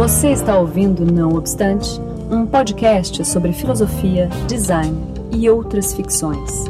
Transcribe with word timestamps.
Você 0.00 0.30
está 0.30 0.58
ouvindo 0.58 1.04
Não 1.04 1.34
Obstante, 1.34 2.00
um 2.30 2.46
podcast 2.46 3.22
sobre 3.22 3.52
filosofia, 3.52 4.30
design 4.48 4.96
e 5.30 5.50
outras 5.50 5.92
ficções. 5.92 6.64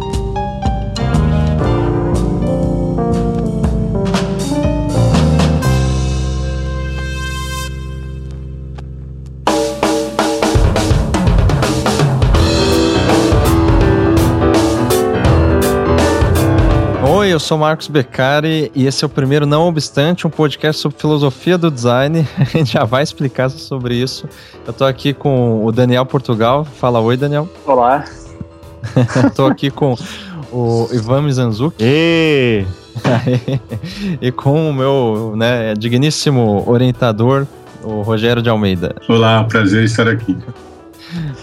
Sou 17.51 17.59
Marcos 17.59 17.88
Beccari 17.88 18.70
e 18.77 18.87
esse 18.87 19.05
é 19.05 19.06
o 19.06 19.10
primeiro 19.10 19.45
Não 19.45 19.66
Obstante, 19.66 20.24
um 20.24 20.30
podcast 20.30 20.80
sobre 20.80 21.00
filosofia 21.00 21.59
do 21.59 21.68
design. 21.68 22.24
A 22.38 22.45
gente 22.45 22.74
já 22.74 22.84
vai 22.84 23.02
explicar 23.02 23.50
sobre 23.50 23.96
isso. 23.96 24.28
Eu 24.64 24.73
tô 24.73 24.84
aqui 24.84 25.12
com 25.12 25.64
o 25.64 25.73
Daniel 25.73 26.06
Portugal. 26.06 26.64
Fala 26.64 27.00
oi, 27.00 27.16
Daniel. 27.16 27.48
Olá. 27.66 28.04
tô 29.34 29.46
aqui 29.46 29.68
com 29.68 29.96
o 30.52 30.88
Ivan 30.92 31.23
Mizanzuki. 31.23 31.74
E... 31.80 32.64
e 34.23 34.30
com 34.30 34.70
o 34.70 34.73
meu 34.73 35.34
né, 35.37 35.74
digníssimo 35.74 36.62
orientador, 36.68 37.48
o 37.82 38.02
Rogério 38.02 38.40
de 38.40 38.48
Almeida. 38.48 38.95
Olá, 39.09 39.42
prazer 39.42 39.82
estar 39.82 40.06
aqui. 40.06 40.38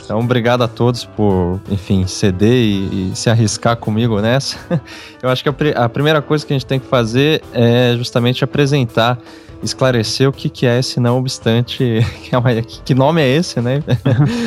Então, 0.08 0.22
obrigado 0.22 0.64
a 0.64 0.70
todos 0.70 1.04
por, 1.04 1.60
enfim, 1.70 2.08
ceder 2.08 2.50
e, 2.50 3.12
e, 3.12 3.12
se 3.14 3.30
arriscar 3.30 3.76
comigo 3.76 4.22
nessa. 4.22 4.58
Eu 5.22 5.28
acho 5.28 5.44
que 5.44 5.50
a, 5.50 5.84
a, 5.84 5.90
primeira 5.90 6.22
coisa 6.22 6.46
que 6.46 6.54
a 6.54 6.56
gente 6.56 6.66
tem 6.66 6.80
que 6.80 6.88
fazer 6.88 7.44
é 7.52 7.94
justamente 7.98 8.42
apresentar, 8.42 9.20
esclarecer 9.62 10.30
o 10.30 10.32
que, 10.32 10.48
que 10.48 10.66
é 10.66 10.80
esse 10.80 10.98
não 11.02 11.18
obstante, 11.18 12.00
que, 12.24 12.34
é 12.34 12.38
uma, 12.38 12.54
que 12.62 12.96
nome 12.96 13.22
é 13.22 13.28
esse, 13.28 13.60
né? 13.60 13.84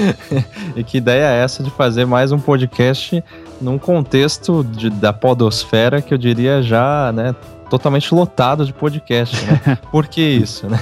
e 0.74 0.82
que 0.82 0.96
ideia 0.96 1.26
é 1.26 1.44
essa 1.44 1.62
de 1.62 1.70
fazer 1.70 2.06
mais 2.06 2.32
um 2.32 2.38
podcast 2.38 3.22
num 3.60 3.76
contexto 3.76 4.64
de, 4.64 4.88
da 4.88 5.12
podosfera 5.12 6.00
que 6.00 6.14
eu 6.14 6.16
diria 6.16 6.62
já, 6.62 7.12
né, 7.12 7.36
totalmente 7.68 8.14
lotado 8.14 8.64
de 8.64 8.72
podcast, 8.72 9.36
né? 9.44 9.78
Por 9.92 10.06
que 10.06 10.22
isso, 10.22 10.66
né? 10.68 10.80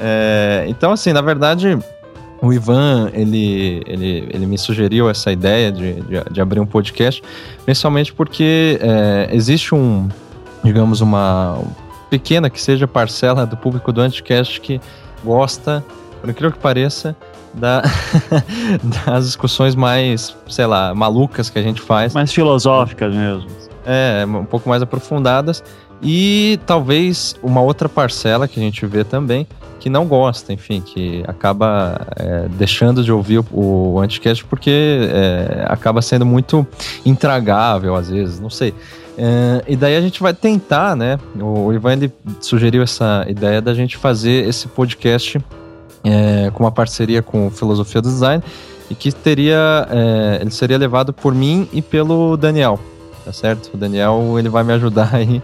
é, 0.00 0.64
então, 0.66 0.90
assim, 0.90 1.12
na 1.12 1.22
verdade, 1.22 1.78
o 2.40 2.52
Ivan, 2.52 3.10
ele, 3.12 3.82
ele, 3.86 4.28
ele 4.30 4.46
me 4.46 4.58
sugeriu 4.58 5.08
essa 5.08 5.32
ideia 5.32 5.72
de, 5.72 5.94
de, 6.02 6.24
de 6.30 6.40
abrir 6.40 6.60
um 6.60 6.66
podcast, 6.66 7.22
principalmente 7.64 8.12
porque 8.12 8.78
é, 8.80 9.28
existe 9.32 9.74
um, 9.74 10.08
digamos, 10.62 11.00
uma 11.00 11.58
pequena 12.10 12.50
que 12.50 12.60
seja 12.60 12.86
parcela 12.86 13.46
do 13.46 13.56
público 13.56 13.92
do 13.92 14.00
Anticast 14.00 14.60
que 14.60 14.80
gosta, 15.24 15.84
por 16.20 16.30
incrível 16.30 16.52
que 16.52 16.58
pareça, 16.58 17.16
da, 17.54 17.82
das 19.06 19.26
discussões 19.26 19.74
mais, 19.74 20.36
sei 20.48 20.66
lá, 20.66 20.94
malucas 20.94 21.48
que 21.48 21.58
a 21.58 21.62
gente 21.62 21.80
faz. 21.80 22.14
Mais 22.14 22.32
filosóficas 22.32 23.14
mesmo. 23.14 23.48
É, 23.84 24.24
um 24.26 24.44
pouco 24.44 24.68
mais 24.68 24.82
aprofundadas. 24.82 25.62
E 26.02 26.58
talvez 26.66 27.34
uma 27.42 27.60
outra 27.60 27.88
parcela 27.88 28.46
que 28.46 28.60
a 28.60 28.62
gente 28.62 28.84
vê 28.86 29.02
também, 29.02 29.46
que 29.80 29.88
não 29.88 30.06
gosta, 30.06 30.52
enfim, 30.52 30.80
que 30.80 31.22
acaba 31.26 32.06
é, 32.16 32.48
deixando 32.50 33.02
de 33.02 33.12
ouvir 33.12 33.38
o, 33.38 33.46
o 33.52 34.00
Anticast 34.00 34.44
porque 34.44 34.70
é, 34.70 35.64
acaba 35.68 36.02
sendo 36.02 36.26
muito 36.26 36.66
intragável 37.04 37.94
às 37.94 38.10
vezes, 38.10 38.40
não 38.40 38.50
sei. 38.50 38.74
É, 39.18 39.64
e 39.66 39.76
daí 39.76 39.96
a 39.96 40.00
gente 40.00 40.20
vai 40.20 40.34
tentar, 40.34 40.94
né? 40.94 41.18
O 41.40 41.72
Ivan 41.72 41.94
ele 41.94 42.12
sugeriu 42.40 42.82
essa 42.82 43.24
ideia 43.28 43.62
da 43.62 43.72
gente 43.72 43.96
fazer 43.96 44.46
esse 44.46 44.68
podcast 44.68 45.38
é, 46.04 46.50
com 46.52 46.64
uma 46.64 46.72
parceria 46.72 47.22
com 47.22 47.50
Filosofia 47.50 48.02
do 48.02 48.08
Design 48.08 48.42
e 48.90 48.94
que 48.94 49.10
teria, 49.12 49.88
é, 49.90 50.38
ele 50.42 50.50
seria 50.50 50.76
levado 50.76 51.12
por 51.12 51.34
mim 51.34 51.68
e 51.72 51.80
pelo 51.80 52.36
Daniel 52.36 52.78
tá 53.26 53.32
certo? 53.32 53.74
O 53.74 53.76
Daniel, 53.76 54.36
ele 54.38 54.48
vai 54.48 54.62
me 54.62 54.72
ajudar 54.72 55.10
aí 55.12 55.42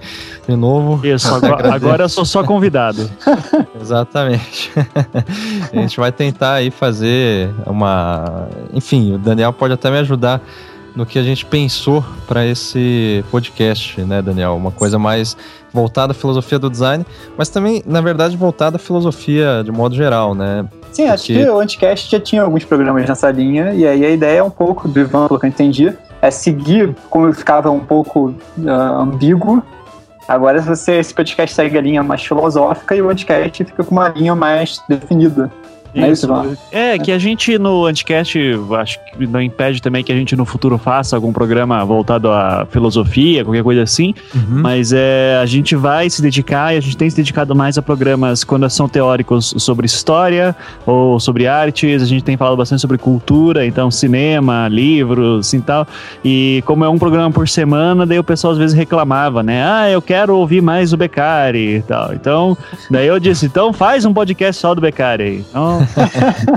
de 0.49 0.55
novo. 0.55 1.05
Isso, 1.05 1.35
agora, 1.35 1.75
agora 1.75 2.05
eu 2.05 2.09
sou 2.09 2.25
só 2.25 2.45
convidado. 2.45 3.11
Exatamente. 3.81 4.71
a 5.73 5.77
gente 5.77 5.99
vai 5.99 6.13
tentar 6.13 6.55
aí 6.55 6.71
fazer 6.71 7.51
uma... 7.67 8.47
Enfim, 8.73 9.15
o 9.15 9.19
Daniel 9.19 9.53
pode 9.53 9.75
até 9.75 9.91
me 9.91 9.99
ajudar 9.99 10.41
no 10.95 11.05
que 11.05 11.19
a 11.19 11.25
gente 11.25 11.45
pensou 11.45 12.05
para 12.29 12.47
esse 12.47 13.25
podcast, 13.33 14.01
né, 14.03 14.23
Daniel? 14.23 14.55
Uma 14.55 14.71
coisa 14.71 14.97
mais 14.97 15.37
voltada 15.73 16.13
à 16.13 16.15
filosofia 16.15 16.61
do 16.61 16.71
design, 16.71 17.05
mas 17.37 17.49
também, 17.49 17.83
na 17.85 18.01
verdade, 18.01 18.37
voltada 18.37 18.77
à 18.77 18.79
filosofia 18.79 19.63
de 19.65 19.73
modo 19.73 19.97
geral, 19.97 20.37
né? 20.37 20.69
Sim, 20.93 21.05
Porque... 21.05 21.15
acho 21.15 21.25
que 21.25 21.49
o 21.49 21.59
Anticast 21.59 22.11
já 22.11 22.21
tinha 22.21 22.43
alguns 22.43 22.65
programas 22.65 23.09
nessa 23.09 23.29
linha, 23.31 23.73
e 23.73 23.85
aí 23.85 24.05
a 24.05 24.11
ideia 24.11 24.39
é 24.39 24.43
um 24.43 24.51
pouco, 24.51 24.87
do 24.87 25.01
Ivan, 25.01 25.27
pelo 25.27 25.41
que 25.41 25.47
eu 25.47 25.49
entendi, 25.49 25.93
é 26.23 26.31
seguir 26.31 26.95
como 27.11 27.33
ficava 27.35 27.71
um 27.71 27.81
pouco 27.81 28.29
uh, 28.31 28.71
ambíguo. 28.71 29.63
Agora 30.29 30.63
você, 30.63 30.99
esse 30.99 31.13
podcast 31.13 31.55
segue 31.55 31.77
a 31.77 31.81
linha 31.81 32.03
mais 32.03 32.25
filosófica 32.25 32.95
e 32.95 33.03
o 33.03 33.07
podcast 33.07 33.65
fica 33.65 33.83
com 33.83 33.91
uma 33.91 34.09
linha 34.09 34.35
mais 34.35 34.81
definida. 34.89 35.51
É 35.95 36.11
isso, 36.11 36.27
é, 36.71 36.99
que 36.99 37.13
a 37.13 37.19
gente 37.19 37.59
no 37.59 37.85
Anticast, 37.85 38.39
acho 38.79 38.99
que 39.05 39.27
não 39.27 39.43
impede 39.43 39.83
também 39.83 40.03
que 40.03 40.11
a 40.11 40.15
gente 40.15 40.35
no 40.35 40.45
futuro 40.45 40.79
faça 40.79 41.15
algum 41.17 41.33
programa 41.33 41.85
voltado 41.85 42.31
à 42.31 42.67
filosofia, 42.71 43.45
qualquer 43.45 43.63
coisa 43.63 43.83
assim, 43.83 44.15
uhum. 44.35 44.63
mas 44.63 44.93
é, 44.93 45.39
a 45.41 45.45
gente 45.45 45.77
vai 45.77 46.09
se 46.09 46.23
dedicar 46.23 46.75
e 46.75 46.79
a 46.79 46.81
gente 46.81 46.97
tem 46.97 47.11
se 47.11 47.17
dedicado 47.17 47.55
mais 47.55 47.77
a 47.77 47.83
programas 47.83 48.43
quando 48.43 48.69
são 48.71 48.89
teóricos 48.89 49.55
sobre 49.59 49.85
história 49.85 50.57
ou 50.87 51.21
sobre 51.21 51.47
artes, 51.47 52.03
a 52.03 52.07
gente 52.07 52.25
tem 52.25 52.37
falado 52.37 52.57
bastante 52.57 52.81
sobre 52.81 52.97
cultura, 52.97 53.67
então 53.67 53.91
cinema, 53.91 54.69
livros 54.69 55.53
e 55.53 55.61
tal, 55.61 55.87
e 56.25 56.63
como 56.65 56.85
é 56.85 56.89
um 56.89 56.99
programa 56.99 57.31
por 57.31 57.49
semana, 57.49 58.07
daí 58.07 58.19
o 58.19 58.25
pessoal 58.25 58.55
às 58.55 58.59
vezes 58.59 58.75
reclamava, 58.75 59.43
né, 59.43 59.63
ah, 59.65 59.91
eu 59.91 60.01
quero 60.01 60.35
ouvir 60.37 60.63
mais 60.63 60.93
o 60.95 60.97
Beccari 60.97 61.77
e 61.77 61.83
tal, 61.83 62.15
então, 62.15 62.57
daí 62.91 63.07
eu 63.07 63.21
disse, 63.21 63.45
então 63.45 63.73
faz 63.75 64.07
um 64.07 64.15
podcast 64.15 64.61
só 64.61 64.75
do 64.75 64.81
Beccari 64.81 65.45
então 65.51 65.82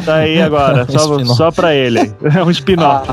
tá 0.06 0.16
aí 0.16 0.41
agora, 0.41 0.86
só, 0.91 1.25
só 1.25 1.52
pra 1.52 1.74
ele. 1.74 2.13
É 2.34 2.44
um 2.44 2.52
spin-off. 2.52 3.09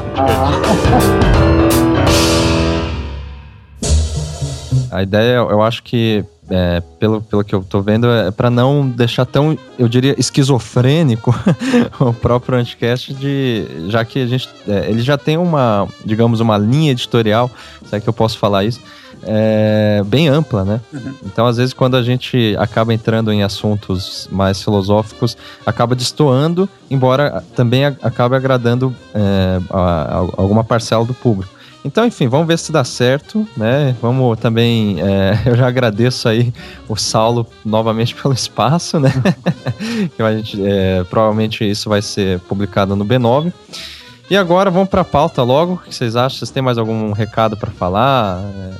A 4.91 5.03
ideia, 5.03 5.37
eu 5.37 5.62
acho 5.62 5.83
que, 5.83 6.23
é, 6.50 6.83
pelo, 7.00 7.23
pelo 7.23 7.43
que 7.43 7.55
eu 7.55 7.65
tô 7.65 7.81
vendo, 7.81 8.06
é 8.11 8.31
para 8.31 8.50
não 8.50 8.87
deixar 8.87 9.25
tão, 9.25 9.56
eu 9.78 9.89
diria, 9.89 10.15
esquizofrênico 10.19 11.34
o 11.99 12.12
próprio 12.12 12.59
Anticast, 12.59 13.15
de, 13.15 13.67
já 13.89 14.05
que 14.05 14.21
a 14.21 14.27
gente, 14.27 14.50
é, 14.69 14.91
ele 14.91 15.00
já 15.00 15.17
tem 15.17 15.39
uma, 15.39 15.89
digamos, 16.05 16.41
uma 16.41 16.59
linha 16.59 16.91
editorial, 16.93 17.50
se 17.87 17.97
é 17.97 18.00
que 18.00 18.09
eu 18.09 18.12
posso 18.12 18.39
falar 18.39 18.65
isso, 18.65 18.81
é, 19.25 20.03
bem 20.06 20.28
ampla, 20.28 20.65
né? 20.65 20.81
Uhum. 20.93 21.15
Então, 21.25 21.47
às 21.47 21.56
vezes, 21.56 21.72
quando 21.72 21.97
a 21.97 22.03
gente 22.03 22.56
acaba 22.59 22.93
entrando 22.93 23.33
em 23.33 23.43
assuntos 23.43 24.28
mais 24.31 24.62
filosóficos, 24.62 25.37
acaba 25.65 25.94
destoando, 25.94 26.69
embora 26.91 27.43
também 27.55 27.84
acabe 27.84 28.37
agradando 28.37 28.94
é, 29.15 29.61
a, 29.71 29.81
a, 29.81 30.16
alguma 30.37 30.65
parcela 30.65 31.05
do 31.05 31.15
público. 31.15 31.53
Então, 31.84 32.06
enfim, 32.06 32.28
vamos 32.28 32.47
ver 32.47 32.59
se 32.59 32.71
dá 32.71 32.84
certo, 32.84 33.47
né? 33.56 33.97
Vamos 34.00 34.38
também. 34.38 35.00
É, 35.00 35.43
eu 35.47 35.56
já 35.56 35.66
agradeço 35.66 36.28
aí 36.28 36.53
o 36.88 36.97
Saulo 36.97 37.47
novamente 37.65 38.15
pelo 38.21 38.32
espaço, 38.32 39.00
né? 39.00 39.12
que 40.15 40.22
a 40.22 40.37
gente, 40.37 40.65
é, 40.65 41.03
provavelmente 41.05 41.69
isso 41.69 41.88
vai 41.88 42.00
ser 42.00 42.38
publicado 42.41 42.94
no 42.94 43.05
B9. 43.05 43.53
E 44.32 44.37
agora 44.38 44.70
vamos 44.70 44.88
para 44.88 45.03
a 45.03 45.04
pauta 45.04 45.43
logo. 45.43 45.75
O 45.75 45.76
que 45.76 45.94
vocês 45.94 46.16
acham? 46.16 46.38
Vocês 46.38 46.50
têm 46.50 46.62
mais 46.62 46.78
algum 46.78 47.12
recado 47.12 47.54
para 47.54 47.70
falar? 47.70 48.41
É, 48.41 48.70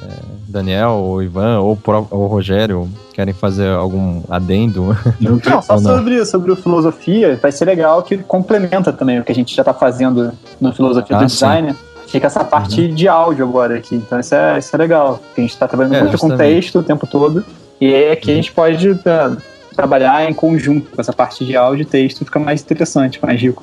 Daniel, 0.49 0.93
ou 0.93 1.23
Ivan, 1.23 1.59
ou 1.59 1.79
o 2.11 2.27
Rogério 2.27 2.89
querem 3.13 3.35
fazer 3.35 3.69
algum 3.69 4.23
adendo? 4.31 4.97
Não, 5.21 5.39
só 5.61 5.79
não? 5.79 5.99
Sobre, 5.99 6.25
sobre 6.25 6.53
o 6.53 6.57
filosofia, 6.57 7.37
vai 7.37 7.53
ser 7.53 7.67
legal 7.67 8.03
que 8.03 8.17
complementa 8.17 8.95
também 8.95 9.21
o 9.21 9.25
que 9.25 9.31
a 9.31 9.35
gente 9.35 9.55
já 9.55 9.61
está 9.61 9.75
fazendo 9.75 10.33
no 10.59 10.73
filosofia 10.73 11.17
ah, 11.19 11.21
do 11.21 11.27
design. 11.27 11.73
Sim. 11.73 11.79
Fica 12.07 12.29
essa 12.29 12.45
parte 12.45 12.81
uhum. 12.81 12.95
de 12.95 13.07
áudio 13.07 13.47
agora 13.47 13.77
aqui. 13.77 13.95
Então 13.95 14.19
isso 14.19 14.35
é, 14.35 14.59
isso 14.59 14.75
é 14.75 14.79
legal. 14.79 15.21
A 15.37 15.39
gente 15.43 15.51
está 15.51 15.69
trabalhando 15.69 15.97
é, 15.97 16.01
muito 16.01 16.17
com 16.17 16.35
texto 16.35 16.79
o 16.79 16.83
tempo 16.83 17.07
todo. 17.07 17.45
E 17.79 17.93
é 17.93 18.13
aqui 18.13 18.29
uhum. 18.29 18.33
a 18.33 18.37
gente 18.37 18.53
pode 18.53 18.89
uh, 18.89 19.37
trabalhar 19.77 20.27
em 20.31 20.33
conjunto 20.33 20.93
com 20.93 20.99
essa 20.99 21.13
parte 21.13 21.45
de 21.45 21.55
áudio 21.59 21.83
e 21.83 21.85
texto, 21.85 22.25
fica 22.25 22.39
mais 22.39 22.63
interessante, 22.63 23.21
mais 23.23 23.39
rico. 23.39 23.63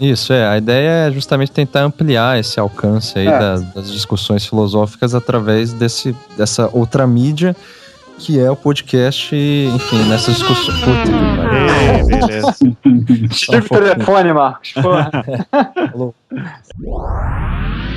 Isso, 0.00 0.32
é. 0.32 0.46
A 0.48 0.56
ideia 0.56 1.08
é 1.08 1.10
justamente 1.12 1.50
tentar 1.52 1.82
ampliar 1.82 2.38
esse 2.38 2.58
alcance 2.58 3.18
aí 3.18 3.26
é. 3.26 3.38
das, 3.38 3.62
das, 3.74 3.92
discussões 3.92 4.46
filosóficas 4.46 5.14
através 5.14 5.72
desse, 5.72 6.16
dessa 6.36 6.70
outra 6.72 7.06
mídia 7.06 7.54
que 8.18 8.38
é 8.38 8.50
o 8.50 8.56
podcast, 8.56 9.34
enfim, 9.34 10.04
nessas 10.04 10.36
discussões. 10.36 10.78
Puta, 10.80 11.10
Ei, 11.56 12.02
beleza. 12.04 12.54
Tira 13.34 13.58
o 13.58 13.68
telefone, 13.68 14.32
Marcos. 14.32 14.72
Porra. 14.72 15.10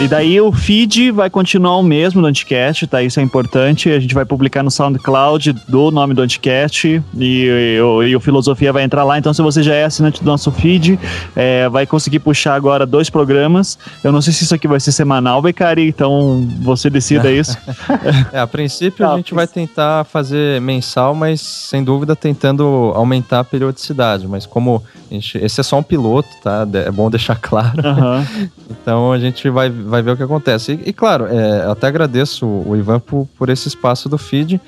e 0.00 0.06
daí 0.06 0.40
o 0.40 0.52
feed 0.52 1.10
vai 1.10 1.28
continuar 1.28 1.76
o 1.76 1.82
mesmo 1.82 2.20
do 2.20 2.28
Anticast, 2.28 2.86
tá? 2.86 3.02
Isso 3.02 3.18
é 3.18 3.22
importante. 3.22 3.90
A 3.90 3.98
gente 3.98 4.14
vai 4.14 4.24
publicar 4.24 4.62
no 4.62 4.70
SoundCloud 4.70 5.52
do 5.66 5.90
nome 5.90 6.14
do 6.14 6.22
Anticast 6.22 6.86
e, 6.86 7.02
e, 7.16 7.78
e 8.08 8.16
o 8.16 8.20
Filosofia 8.20 8.72
vai 8.72 8.84
entrar 8.84 9.02
lá. 9.02 9.18
Então, 9.18 9.34
se 9.34 9.42
você 9.42 9.60
já 9.60 9.74
é 9.74 9.84
assinante 9.84 10.22
do 10.22 10.26
nosso 10.26 10.52
feed, 10.52 10.98
é, 11.34 11.68
vai 11.68 11.84
conseguir 11.84 12.20
puxar 12.20 12.54
agora 12.54 12.86
dois 12.86 13.10
programas. 13.10 13.76
Eu 14.04 14.12
não 14.12 14.22
sei 14.22 14.32
se 14.32 14.44
isso 14.44 14.54
aqui 14.54 14.68
vai 14.68 14.78
ser 14.78 14.92
semanal, 14.92 15.42
Becari, 15.42 15.88
então 15.88 16.46
você 16.60 16.88
decida 16.88 17.28
isso. 17.32 17.58
é, 18.32 18.38
a 18.38 18.46
princípio 18.46 19.04
a 19.04 19.16
gente 19.16 19.34
vai 19.34 19.48
tentar 19.48 20.04
fazer 20.04 20.60
mensal, 20.60 21.12
mas 21.12 21.40
sem 21.40 21.82
dúvida 21.82 22.14
tentando 22.14 22.92
aumentar 22.94 23.40
a 23.40 23.44
periodicidade. 23.44 24.28
Mas 24.28 24.46
como 24.46 24.80
gente, 25.10 25.38
esse 25.38 25.60
é 25.60 25.62
só 25.62 25.78
um 25.78 25.82
piloto, 25.82 26.28
tá? 26.42 26.66
É 26.86 26.90
bom 26.90 27.10
deixar 27.10 27.36
claro. 27.36 27.78
Uhum. 27.78 28.48
então 28.70 29.12
a 29.12 29.18
gente 29.18 29.48
vai, 29.48 29.70
vai 29.88 30.02
ver 30.02 30.12
o 30.12 30.16
que 30.16 30.22
acontece. 30.22 30.72
E, 30.72 30.90
e 30.90 30.92
claro, 30.92 31.26
é, 31.26 31.64
eu 31.64 31.72
até 31.72 31.86
agradeço 31.86 32.46
o 32.46 32.76
Ivan 32.76 33.00
por, 33.00 33.26
por 33.36 33.48
esse 33.48 33.68
espaço 33.68 34.08
do 34.08 34.18
feed. 34.18 34.60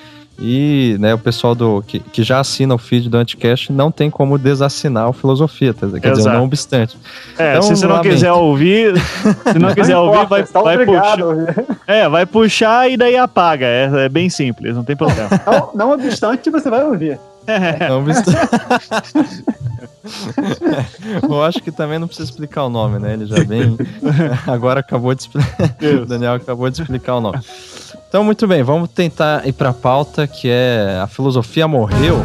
E 0.42 0.96
né, 0.98 1.12
o 1.12 1.18
pessoal 1.18 1.54
do 1.54 1.82
que, 1.82 2.00
que 2.00 2.22
já 2.22 2.40
assina 2.40 2.74
o 2.74 2.78
feed 2.78 3.10
do 3.10 3.18
Anticast 3.18 3.70
não 3.70 3.92
tem 3.92 4.10
como 4.10 4.38
desassinar 4.38 5.06
o 5.06 5.12
Filosofia, 5.12 5.74
tá? 5.74 5.86
quer 5.86 5.96
Exato. 5.96 6.16
dizer, 6.16 6.30
não 6.30 6.44
obstante. 6.44 6.96
É, 7.38 7.50
então, 7.50 7.62
se 7.62 7.76
você 7.76 7.86
não 7.86 7.96
lamento. 7.96 8.14
quiser 8.14 8.32
ouvir, 8.32 8.94
se 9.52 9.58
não 9.58 9.74
quiser 9.74 9.92
não 9.92 10.06
ouvir, 10.06 10.26
vai, 10.26 10.42
tá 10.44 10.62
vai 10.62 10.86
puxar. 10.86 11.18
É, 11.86 12.08
vai 12.08 12.24
puxar 12.24 12.90
e 12.90 12.96
daí 12.96 13.18
apaga. 13.18 13.66
É, 13.66 14.06
é 14.06 14.08
bem 14.08 14.30
simples, 14.30 14.74
não 14.74 14.82
tem 14.82 14.96
problema. 14.96 15.28
Não, 15.46 15.70
não 15.74 15.92
obstante, 15.92 16.48
você 16.48 16.70
vai 16.70 16.84
ouvir. 16.84 17.18
É. 17.80 17.88
Não 17.88 18.00
obstante. 18.00 18.38
Eu 21.22 21.42
acho 21.42 21.60
que 21.62 21.70
também 21.70 21.98
não 21.98 22.06
precisa 22.06 22.30
explicar 22.30 22.64
o 22.64 22.70
nome, 22.70 22.98
né? 22.98 23.12
Ele 23.14 23.26
já 23.26 23.42
vem. 23.44 23.76
Agora 24.46 24.80
acabou 24.80 25.14
de 25.14 25.22
explicar. 25.22 25.70
O 26.02 26.06
Daniel 26.06 26.34
acabou 26.34 26.70
de 26.70 26.80
explicar 26.80 27.16
o 27.16 27.20
nome. 27.20 27.38
Então, 28.08 28.24
muito 28.24 28.46
bem, 28.46 28.62
vamos 28.62 28.90
tentar 28.90 29.46
ir 29.46 29.52
para 29.52 29.70
a 29.70 29.74
pauta 29.74 30.26
que 30.26 30.48
é 30.48 30.98
a 31.02 31.06
filosofia 31.06 31.68
morreu. 31.68 32.22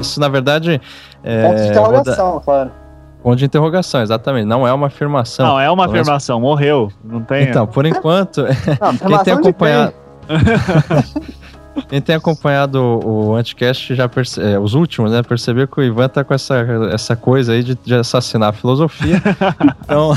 Isso, 0.00 0.20
na 0.20 0.28
verdade. 0.28 0.80
É, 1.22 1.48
Ponto 1.48 1.56
de 1.62 1.68
interrogação, 1.68 2.40
claro. 2.44 2.83
Ponto 3.24 3.36
de 3.36 3.46
interrogação, 3.46 4.02
exatamente. 4.02 4.44
Não 4.44 4.68
é 4.68 4.72
uma 4.74 4.88
afirmação. 4.88 5.46
Não, 5.46 5.58
é 5.58 5.70
uma 5.70 5.86
afirmação. 5.86 6.38
Morreu. 6.38 6.92
Não 7.02 7.22
tem. 7.22 7.48
Então, 7.48 7.66
por 7.66 7.86
enquanto. 7.86 8.42
Não, 8.42 8.94
quem 9.00 9.24
tem 9.24 9.32
acompanhado. 9.32 9.94
Quem 11.88 12.02
tem 12.02 12.14
acompanhado 12.14 12.78
o 12.78 13.34
Anticast 13.34 13.94
já 13.94 14.06
perce... 14.08 14.40
é, 14.40 14.58
os 14.58 14.74
últimos, 14.74 15.10
né? 15.10 15.22
Percebeu 15.22 15.66
que 15.66 15.80
o 15.80 15.82
Ivan 15.82 16.06
tá 16.06 16.22
com 16.22 16.34
essa, 16.34 16.54
essa 16.92 17.16
coisa 17.16 17.54
aí 17.54 17.64
de, 17.64 17.74
de 17.74 17.94
assassinar 17.94 18.50
a 18.50 18.52
filosofia. 18.52 19.22
então, 19.82 20.12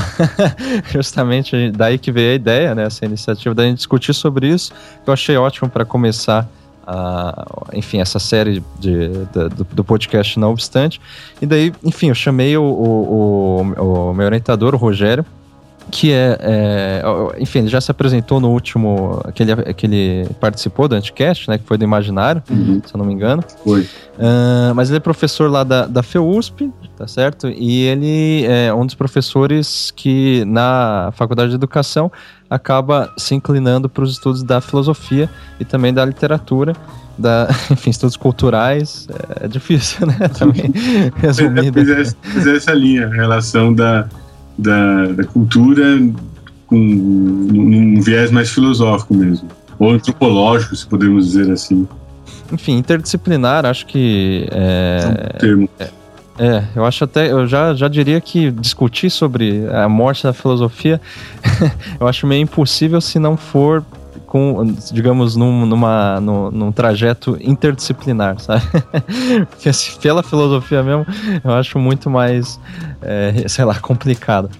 justamente 0.90 1.70
daí 1.70 1.98
que 1.98 2.12
veio 2.12 2.32
a 2.32 2.34
ideia, 2.34 2.74
né? 2.74 2.84
Essa 2.84 3.06
iniciativa 3.06 3.54
da 3.54 3.64
gente 3.64 3.78
discutir 3.78 4.12
sobre 4.12 4.48
isso, 4.48 4.70
que 5.02 5.08
eu 5.08 5.14
achei 5.14 5.36
ótimo 5.38 5.70
para 5.70 5.86
começar 5.86 6.46
a, 6.90 7.44
enfim, 7.74 8.00
essa 8.00 8.18
série 8.18 8.62
de, 8.80 9.08
de 9.08 9.48
do, 9.50 9.64
do, 9.64 9.84
podcast 9.84 10.38
Não 10.38 10.52
Obstante. 10.52 10.98
E 11.40 11.44
daí, 11.44 11.70
enfim, 11.84 12.08
eu 12.08 12.14
chamei 12.14 12.56
o, 12.56 12.62
o, 12.62 13.74
o, 13.76 14.10
o 14.10 14.14
meu 14.14 14.24
orientador, 14.24 14.74
o 14.74 14.78
Rogério, 14.78 15.24
que 15.90 16.12
é, 16.12 16.38
é, 16.40 17.02
enfim, 17.38 17.60
ele 17.60 17.68
já 17.68 17.80
se 17.80 17.90
apresentou 17.90 18.40
no 18.40 18.50
último, 18.50 19.20
aquele, 19.24 19.52
aquele 19.52 20.28
participou 20.40 20.88
do 20.88 20.94
Anticast, 20.94 21.48
né, 21.48 21.58
que 21.58 21.64
foi 21.64 21.78
do 21.78 21.84
Imaginário, 21.84 22.42
uhum. 22.50 22.80
se 22.84 22.94
eu 22.94 22.98
não 22.98 23.04
me 23.04 23.12
engano. 23.12 23.42
Foi. 23.64 23.82
Uh, 23.82 24.74
mas 24.74 24.90
ele 24.90 24.98
é 24.98 25.00
professor 25.00 25.50
lá 25.50 25.64
da, 25.64 25.86
da 25.86 26.02
FEUSP, 26.02 26.72
tá 26.96 27.06
certo? 27.06 27.48
E 27.48 27.82
ele 27.84 28.44
é 28.46 28.72
um 28.74 28.84
dos 28.84 28.94
professores 28.94 29.92
que 29.94 30.44
na 30.44 31.10
Faculdade 31.14 31.50
de 31.50 31.54
Educação 31.54 32.10
acaba 32.50 33.12
se 33.16 33.34
inclinando 33.34 33.88
para 33.88 34.04
os 34.04 34.12
estudos 34.12 34.42
da 34.42 34.60
filosofia 34.60 35.30
e 35.60 35.64
também 35.64 35.92
da 35.94 36.04
literatura, 36.04 36.74
da, 37.16 37.48
enfim, 37.70 37.90
estudos 37.90 38.16
culturais, 38.16 39.06
é, 39.40 39.44
é 39.44 39.48
difícil, 39.48 40.06
né, 40.06 40.16
também. 40.36 40.72
Mas 41.22 42.46
é, 42.46 42.56
essa 42.56 42.72
linha, 42.72 43.08
relação 43.08 43.72
da 43.72 44.08
da, 44.58 45.06
da 45.06 45.24
cultura 45.24 45.98
com 46.66 46.76
um 46.76 48.00
viés 48.00 48.30
mais 48.30 48.50
filosófico 48.50 49.14
mesmo, 49.14 49.48
ou 49.78 49.90
antropológico, 49.90 50.76
se 50.76 50.86
podemos 50.86 51.26
dizer 51.26 51.50
assim. 51.50 51.88
Enfim, 52.52 52.76
interdisciplinar, 52.76 53.64
acho 53.64 53.86
que 53.86 54.46
é, 54.50 55.00
é 55.00 55.06
um 55.08 55.38
termo. 55.38 55.70
É, 55.78 55.88
é, 56.38 56.64
eu 56.76 56.84
acho 56.84 57.04
até, 57.04 57.30
eu 57.32 57.46
já, 57.46 57.74
já 57.74 57.88
diria 57.88 58.20
que 58.20 58.50
discutir 58.50 59.10
sobre 59.10 59.66
a 59.72 59.88
morte 59.88 60.22
da 60.22 60.32
filosofia, 60.32 61.00
eu 61.98 62.06
acho 62.06 62.26
meio 62.26 62.42
impossível 62.42 63.00
se 63.00 63.18
não 63.18 63.36
for 63.36 63.84
com, 64.28 64.74
digamos, 64.92 65.34
num, 65.36 65.64
numa, 65.64 66.20
num, 66.20 66.50
num 66.50 66.70
trajeto 66.70 67.38
interdisciplinar, 67.40 68.38
sabe? 68.38 68.62
Porque 69.48 69.70
assim, 69.70 69.98
pela 70.00 70.22
filosofia 70.22 70.82
mesmo, 70.82 71.06
eu 71.42 71.52
acho 71.54 71.78
muito 71.78 72.10
mais, 72.10 72.60
é, 73.00 73.48
sei 73.48 73.64
lá, 73.64 73.74
complicado. 73.80 74.50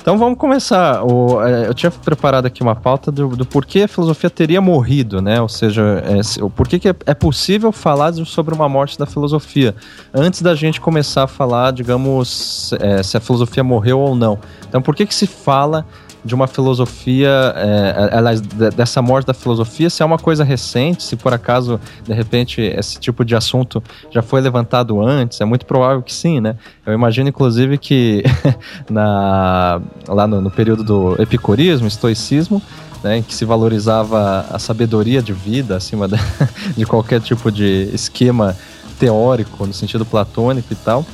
Então 0.00 0.18
vamos 0.18 0.36
começar. 0.36 1.04
O, 1.04 1.40
é, 1.40 1.68
eu 1.68 1.74
tinha 1.74 1.88
preparado 1.88 2.46
aqui 2.46 2.60
uma 2.60 2.74
pauta 2.74 3.12
do, 3.12 3.28
do 3.36 3.46
porquê 3.46 3.82
a 3.82 3.88
filosofia 3.88 4.28
teria 4.28 4.60
morrido, 4.60 5.22
né? 5.22 5.40
Ou 5.40 5.48
seja, 5.48 6.02
é, 6.04 6.42
o 6.42 6.50
porquê 6.50 6.80
que 6.80 6.88
é, 6.88 6.94
é 7.06 7.14
possível 7.14 7.70
falar 7.70 8.12
sobre 8.26 8.52
uma 8.52 8.68
morte 8.68 8.98
da 8.98 9.06
filosofia 9.06 9.76
antes 10.12 10.42
da 10.42 10.56
gente 10.56 10.80
começar 10.80 11.22
a 11.22 11.26
falar, 11.28 11.70
digamos, 11.70 12.72
é, 12.80 13.00
se 13.04 13.16
a 13.16 13.20
filosofia 13.20 13.62
morreu 13.62 14.00
ou 14.00 14.16
não. 14.16 14.40
Então 14.68 14.82
por 14.82 14.96
que 14.96 15.06
que 15.06 15.14
se 15.14 15.28
fala 15.28 15.86
de 16.24 16.34
uma 16.34 16.46
filosofia, 16.46 17.52
é, 17.56 18.10
é, 18.12 18.70
dessa 18.70 19.02
morte 19.02 19.26
da 19.26 19.34
filosofia, 19.34 19.90
se 19.90 20.02
é 20.02 20.06
uma 20.06 20.18
coisa 20.18 20.44
recente, 20.44 21.02
se 21.02 21.16
por 21.16 21.34
acaso, 21.34 21.80
de 22.04 22.12
repente, 22.12 22.60
esse 22.60 22.98
tipo 22.98 23.24
de 23.24 23.34
assunto 23.34 23.82
já 24.10 24.22
foi 24.22 24.40
levantado 24.40 25.00
antes, 25.04 25.40
é 25.40 25.44
muito 25.44 25.66
provável 25.66 26.02
que 26.02 26.14
sim, 26.14 26.40
né? 26.40 26.56
Eu 26.86 26.92
imagino, 26.92 27.28
inclusive, 27.28 27.76
que 27.76 28.22
na, 28.88 29.80
lá 30.06 30.26
no, 30.26 30.40
no 30.40 30.50
período 30.50 30.84
do 30.84 31.20
epicurismo, 31.20 31.88
estoicismo, 31.88 32.62
né, 33.02 33.18
em 33.18 33.22
que 33.22 33.34
se 33.34 33.44
valorizava 33.44 34.46
a 34.48 34.58
sabedoria 34.58 35.20
de 35.20 35.32
vida 35.32 35.76
acima 35.76 36.06
de, 36.06 36.16
de 36.76 36.86
qualquer 36.86 37.20
tipo 37.20 37.50
de 37.50 37.90
esquema 37.92 38.56
teórico, 38.98 39.66
no 39.66 39.74
sentido 39.74 40.04
platônico 40.04 40.72
e 40.72 40.76
tal. 40.76 41.04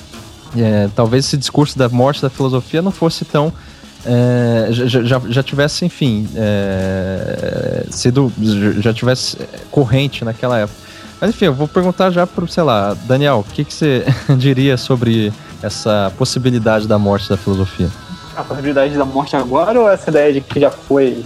É, 0.57 0.89
talvez 0.95 1.27
esse 1.27 1.37
discurso 1.37 1.79
da 1.79 1.89
morte 1.89 2.23
da 2.23 2.31
filosofia 2.31 2.81
não 2.81 2.91
fosse 2.91 3.25
tão 3.25 3.53
é, 4.11 4.69
já, 4.71 5.03
já, 5.03 5.21
já, 5.29 5.43
tivesse, 5.43 5.85
enfim, 5.85 6.27
é, 6.35 7.85
sido, 7.91 8.33
já 8.81 8.95
tivesse 8.95 9.37
corrente 9.71 10.25
naquela 10.25 10.59
época. 10.59 10.79
Mas 11.21 11.31
enfim, 11.31 11.47
eu 11.47 11.55
vou 11.55 11.69
perguntar 11.69 12.11
já 12.11 12.27
para, 12.27 12.47
sei 12.47 12.63
lá, 12.63 12.97
Daniel, 13.05 13.45
o 13.47 13.53
que, 13.53 13.65
que 13.65 13.75
você 13.75 14.07
diria 14.39 14.79
sobre 14.79 15.31
essa 15.63 16.11
possibilidade 16.17 16.89
da 16.89 16.99
morte 16.99 17.29
da 17.29 17.37
filosofia? 17.37 17.91
A 18.35 18.43
possibilidade 18.43 18.97
da 18.97 19.05
morte 19.05 19.37
agora 19.37 19.79
ou 19.79 19.91
essa 19.91 20.09
ideia 20.09 20.33
de 20.33 20.41
que 20.41 20.59
já 20.59 20.71
foi, 20.71 21.23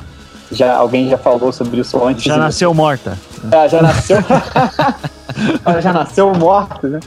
já 0.51 0.75
alguém 0.75 1.09
já 1.09 1.19
falou 1.19 1.53
sobre 1.53 1.81
isso 1.81 2.05
antes? 2.05 2.25
Já 2.25 2.37
nasceu 2.37 2.75
morta. 2.75 3.17
É, 3.51 3.69
já 3.69 3.81
nasceu. 3.81 4.19
já 5.81 5.93
nasceu 5.93 6.33
morta, 6.35 6.89
né? 6.89 7.01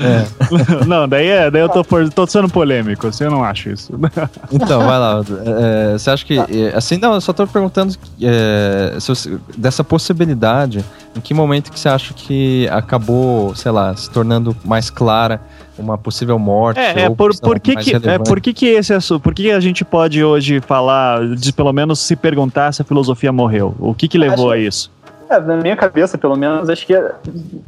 É. 0.00 0.84
não, 0.86 1.06
daí, 1.06 1.28
é, 1.28 1.50
daí 1.50 1.60
eu 1.60 1.68
tô, 1.68 1.84
tô 2.10 2.26
sendo 2.26 2.48
polêmico, 2.48 3.06
assim, 3.06 3.24
eu 3.24 3.30
não 3.30 3.44
acho 3.44 3.68
isso. 3.68 3.92
então, 4.50 4.80
vai 4.80 4.98
lá. 4.98 5.22
É, 5.44 5.92
você 5.92 6.10
acha 6.10 6.24
que. 6.24 6.38
É, 6.38 6.74
assim, 6.74 6.96
não, 6.96 7.14
eu 7.14 7.20
só 7.20 7.32
tô 7.32 7.46
perguntando 7.46 7.94
é, 8.22 8.94
você, 8.98 9.38
dessa 9.56 9.84
possibilidade, 9.84 10.84
em 11.14 11.20
que 11.20 11.34
momento 11.34 11.70
que 11.70 11.78
você 11.78 11.88
acha 11.88 12.14
que 12.14 12.66
acabou, 12.68 13.54
sei 13.54 13.70
lá, 13.70 13.94
se 13.94 14.10
tornando 14.10 14.56
mais 14.64 14.88
clara 14.88 15.40
uma 15.78 15.98
possível 15.98 16.38
morte? 16.38 16.78
É, 16.78 17.02
é 17.02 17.10
por, 17.10 17.38
por 17.38 17.60
que, 17.60 17.76
que, 17.76 17.94
é, 17.94 18.18
por 18.18 18.40
que 18.40 18.52
que 18.52 18.66
esse 18.66 18.92
assunto, 18.92 19.20
por 19.20 19.34
que 19.34 19.50
a 19.50 19.60
gente 19.60 19.84
pode 19.84 20.22
hoje 20.22 20.60
falar, 20.60 21.34
de 21.34 21.52
pelo 21.52 21.72
menos 21.72 21.98
se 22.00 22.16
perguntar 22.16 22.72
se 22.72 22.82
a 22.82 22.84
filosofia 22.84 23.32
morreu? 23.32 23.74
O 23.78 23.94
que 23.94 24.08
que 24.08 24.18
levou 24.18 24.50
a 24.50 24.58
isso? 24.58 24.90
É, 25.30 25.38
na 25.38 25.58
minha 25.58 25.76
cabeça, 25.76 26.18
pelo 26.18 26.36
menos, 26.36 26.68
acho 26.68 26.84
que 26.84 26.94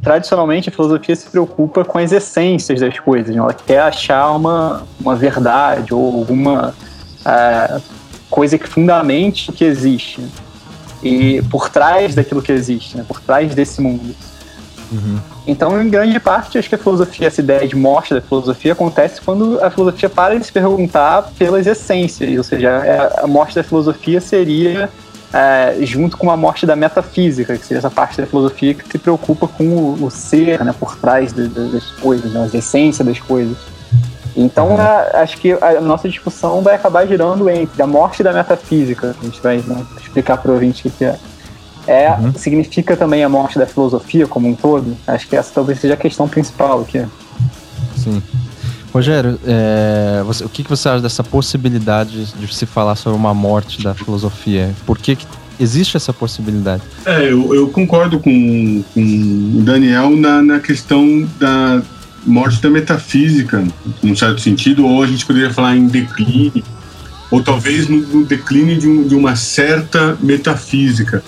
tradicionalmente 0.01 0.67
a 0.67 0.71
filosofia 0.71 1.15
se 1.15 1.29
preocupa 1.29 1.85
com 1.85 1.97
as 1.97 2.11
essências 2.11 2.81
das 2.81 2.99
coisas. 2.99 3.33
Né? 3.33 3.41
Ela 3.41 3.53
quer 3.53 3.79
achar 3.79 4.31
uma, 4.31 4.83
uma 4.99 5.15
verdade 5.15 5.93
ou 5.93 6.19
alguma 6.19 6.75
é, 7.25 7.79
coisa 8.29 8.57
que 8.57 8.67
fundamente 8.67 9.49
que 9.53 9.63
existe. 9.63 10.21
E 11.01 11.41
por 11.43 11.69
trás 11.69 12.13
daquilo 12.13 12.41
que 12.41 12.51
existe, 12.51 12.97
né? 12.97 13.05
por 13.07 13.21
trás 13.21 13.55
desse 13.55 13.79
mundo. 13.79 14.13
Uhum. 14.91 15.19
Então, 15.47 15.81
em 15.81 15.89
grande 15.89 16.19
parte, 16.19 16.57
acho 16.57 16.67
que 16.67 16.75
a 16.75 16.77
filosofia, 16.77 17.27
essa 17.27 17.39
ideia 17.39 17.65
de 17.65 17.77
morte 17.77 18.13
da 18.13 18.19
filosofia, 18.19 18.73
acontece 18.73 19.21
quando 19.21 19.63
a 19.63 19.71
filosofia 19.71 20.09
para 20.09 20.37
de 20.37 20.45
se 20.45 20.51
perguntar 20.51 21.31
pelas 21.37 21.65
essências. 21.65 22.37
Ou 22.37 22.43
seja, 22.43 22.69
é, 22.69 23.21
a 23.23 23.27
morte 23.27 23.55
da 23.55 23.63
filosofia 23.63 24.19
seria 24.19 24.89
é, 25.33 25.77
junto 25.81 26.15
com 26.15 26.29
a 26.29 26.37
morte 26.37 26.65
da 26.65 26.75
metafísica, 26.75 27.57
que 27.57 27.65
seria 27.65 27.79
essa 27.79 27.89
parte 27.89 28.21
da 28.21 28.27
filosofia 28.27 28.75
que 28.75 28.87
se 28.87 28.99
preocupa 28.99 29.47
com 29.47 29.63
o, 29.63 30.05
o 30.05 30.11
ser, 30.11 30.63
né, 30.63 30.73
por 30.79 30.95
trás 30.95 31.33
de, 31.33 31.47
de, 31.47 31.71
das 31.71 31.85
coisas, 31.91 32.31
né, 32.31 32.49
a 32.53 32.57
essência 32.57 33.03
das 33.03 33.19
coisas. 33.19 33.57
Então, 34.35 34.77
a, 34.77 35.21
acho 35.21 35.37
que 35.37 35.51
a 35.51 35.81
nossa 35.81 36.07
discussão 36.07 36.61
vai 36.61 36.75
acabar 36.75 37.07
girando 37.07 37.49
entre 37.49 37.81
a 37.81 37.87
morte 37.87 38.21
da 38.21 38.31
metafísica, 38.31 39.15
a 39.19 39.25
gente 39.25 39.41
vai 39.41 39.57
né, 39.57 39.83
explicar 39.99 40.37
para 40.37 40.51
o 40.51 40.53
ouvinte 40.53 40.87
o 40.87 40.91
que 40.91 41.05
é. 41.05 41.17
É, 41.85 42.11
uhum. 42.11 42.33
Significa 42.35 42.95
também 42.95 43.23
a 43.23 43.29
morte 43.29 43.59
da 43.59 43.65
filosofia 43.65 44.25
como 44.25 44.47
um 44.47 44.55
todo? 44.55 44.95
Acho 45.05 45.27
que 45.27 45.35
essa 45.35 45.51
talvez 45.53 45.79
seja 45.79 45.95
a 45.95 45.97
questão 45.97 46.29
principal 46.29 46.81
aqui. 46.81 47.05
Sim. 47.97 48.23
Rogério, 48.93 49.39
é, 49.43 50.21
você, 50.23 50.45
o 50.45 50.49
que, 50.49 50.63
que 50.63 50.69
você 50.69 50.87
acha 50.87 51.01
dessa 51.01 51.23
possibilidade 51.23 52.25
de 52.25 52.55
se 52.55 52.67
falar 52.67 52.95
sobre 52.95 53.17
uma 53.17 53.33
morte 53.33 53.81
da 53.81 53.95
filosofia? 53.95 54.71
Por 54.85 54.99
que, 54.99 55.15
que 55.15 55.25
existe 55.59 55.97
essa 55.97 56.13
possibilidade? 56.13 56.83
É, 57.03 57.23
eu, 57.23 57.55
eu 57.55 57.69
concordo 57.69 58.19
com, 58.19 58.83
com 58.93 59.01
o 59.01 59.61
Daniel 59.63 60.15
na, 60.15 60.43
na 60.43 60.59
questão 60.59 61.27
da 61.39 61.81
morte 62.23 62.61
da 62.61 62.69
metafísica, 62.69 63.63
num 64.03 64.15
certo 64.15 64.39
sentido, 64.41 64.85
ou 64.85 65.01
a 65.01 65.07
gente 65.07 65.25
poderia 65.25 65.51
falar 65.51 65.75
em 65.75 65.87
declínio, 65.87 66.63
ou 67.31 67.41
talvez 67.41 67.89
no, 67.89 67.97
no 67.97 68.25
declínio 68.25 68.77
de, 68.77 68.87
um, 68.87 69.07
de 69.07 69.15
uma 69.15 69.35
certa 69.35 70.15
metafísica 70.21 71.23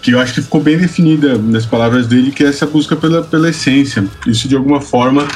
que 0.00 0.12
eu 0.12 0.20
acho 0.20 0.34
que 0.34 0.42
ficou 0.42 0.62
bem 0.62 0.78
definida 0.78 1.36
nas 1.36 1.66
palavras 1.66 2.06
dele, 2.06 2.30
que 2.30 2.44
é 2.44 2.46
essa 2.46 2.64
busca 2.64 2.94
pela, 2.94 3.24
pela 3.24 3.50
essência. 3.50 4.06
Isso 4.24 4.46
de 4.46 4.54
alguma 4.54 4.80
forma 4.80 5.26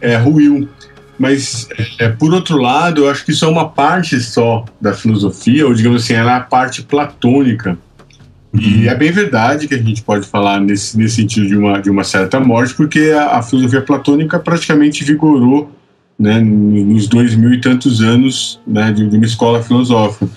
é 0.00 0.16
ruim. 0.16 0.68
Mas, 1.18 1.68
é, 1.98 2.08
por 2.08 2.34
outro 2.34 2.56
lado, 2.58 3.04
eu 3.04 3.10
acho 3.10 3.24
que 3.24 3.30
isso 3.30 3.44
é 3.44 3.48
uma 3.48 3.68
parte 3.68 4.18
só 4.20 4.64
da 4.80 4.92
filosofia, 4.92 5.66
ou 5.66 5.74
digamos 5.74 6.02
assim, 6.02 6.14
ela 6.14 6.32
é 6.32 6.36
a 6.36 6.40
parte 6.40 6.82
platônica. 6.82 7.78
E 8.52 8.84
uhum. 8.84 8.90
é 8.90 8.94
bem 8.94 9.10
verdade 9.10 9.66
que 9.66 9.74
a 9.74 9.82
gente 9.82 10.02
pode 10.02 10.26
falar 10.26 10.60
nesse, 10.60 10.96
nesse 10.96 11.16
sentido 11.16 11.48
de 11.48 11.56
uma, 11.56 11.80
de 11.80 11.90
uma 11.90 12.04
certa 12.04 12.38
morte, 12.38 12.74
porque 12.74 13.12
a, 13.16 13.38
a 13.38 13.42
filosofia 13.42 13.80
platônica 13.80 14.38
praticamente 14.38 15.04
vigorou 15.04 15.70
né, 16.18 16.40
nos 16.40 17.08
dois 17.08 17.34
mil 17.34 17.52
e 17.52 17.60
tantos 17.60 18.00
anos 18.00 18.60
né, 18.66 18.92
de, 18.92 19.08
de 19.08 19.16
uma 19.16 19.26
escola 19.26 19.62
filosófica. 19.62 20.28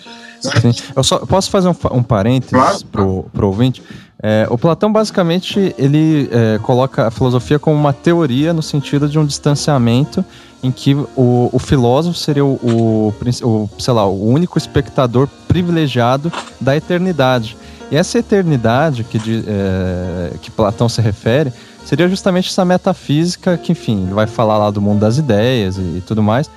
Sim. 0.41 0.72
Eu 0.96 1.03
só 1.03 1.19
posso 1.19 1.50
fazer 1.50 1.67
um, 1.67 1.75
um 1.91 2.03
parênteses 2.03 2.51
claro. 2.51 2.79
pro, 2.91 3.24
pro 3.34 3.48
ouvinte? 3.48 3.81
É, 4.22 4.48
o 4.50 4.57
Platão 4.57 4.91
basicamente 4.91 5.75
ele 5.77 6.27
é, 6.31 6.60
coloca 6.60 7.07
a 7.07 7.12
filosofia 7.12 7.60
como 7.60 7.75
uma 7.75 7.93
teoria 7.93 8.51
no 8.51 8.63
sentido 8.63 9.07
de 9.07 9.19
um 9.19 9.25
distanciamento 9.25 10.25
em 10.63 10.71
que 10.71 10.93
o, 11.15 11.49
o 11.51 11.59
filósofo 11.59 12.17
seria 12.17 12.43
o, 12.43 12.53
o, 12.63 13.13
o, 13.43 13.69
sei 13.79 13.93
lá, 13.93 14.05
o 14.05 14.27
único 14.27 14.57
espectador 14.57 15.27
privilegiado 15.47 16.31
da 16.59 16.75
eternidade. 16.75 17.57
E 17.91 17.95
essa 17.95 18.19
eternidade 18.19 19.03
que, 19.03 19.17
de, 19.17 19.43
é, 19.47 20.33
que 20.41 20.51
Platão 20.51 20.89
se 20.89 21.01
refere 21.01 21.53
seria 21.85 22.09
justamente 22.09 22.49
essa 22.49 22.65
metafísica 22.65 23.57
que, 23.57 23.71
enfim, 23.71 24.03
ele 24.03 24.13
vai 24.13 24.27
falar 24.27 24.57
lá 24.57 24.69
do 24.69 24.81
mundo 24.81 24.99
das 24.99 25.17
ideias 25.17 25.77
e, 25.77 25.81
e 25.81 26.03
tudo 26.05 26.21
mais, 26.21 26.49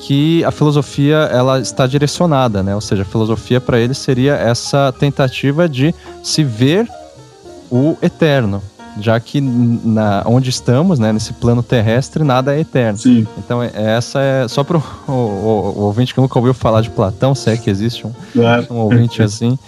que 0.00 0.44
a 0.44 0.50
filosofia 0.50 1.16
ela 1.32 1.58
está 1.58 1.86
direcionada, 1.86 2.62
né? 2.62 2.74
Ou 2.74 2.80
seja, 2.80 3.02
a 3.02 3.04
filosofia 3.04 3.60
para 3.60 3.80
ele 3.80 3.94
seria 3.94 4.34
essa 4.34 4.92
tentativa 4.92 5.68
de 5.68 5.94
se 6.22 6.44
ver 6.44 6.88
o 7.70 7.96
eterno, 8.00 8.62
já 9.00 9.18
que 9.20 9.40
na, 9.40 10.22
onde 10.26 10.50
estamos, 10.50 10.98
né, 10.98 11.12
nesse 11.12 11.32
plano 11.32 11.62
terrestre, 11.62 12.24
nada 12.24 12.54
é 12.54 12.60
eterno. 12.60 12.98
Sim. 12.98 13.26
Então, 13.38 13.62
é, 13.62 13.70
essa 13.74 14.20
é 14.20 14.48
só 14.48 14.64
para 14.64 14.78
o, 15.08 15.12
o, 15.12 15.12
o, 15.12 15.80
ouvinte 15.82 16.14
que 16.14 16.20
nunca 16.20 16.38
ouviu 16.38 16.54
falar 16.54 16.80
de 16.80 16.90
Platão, 16.90 17.34
se 17.34 17.50
é 17.50 17.56
que 17.56 17.70
existe 17.70 18.06
um, 18.06 18.12
claro. 18.32 18.66
um 18.70 18.76
ouvinte 18.76 19.22
assim. 19.22 19.58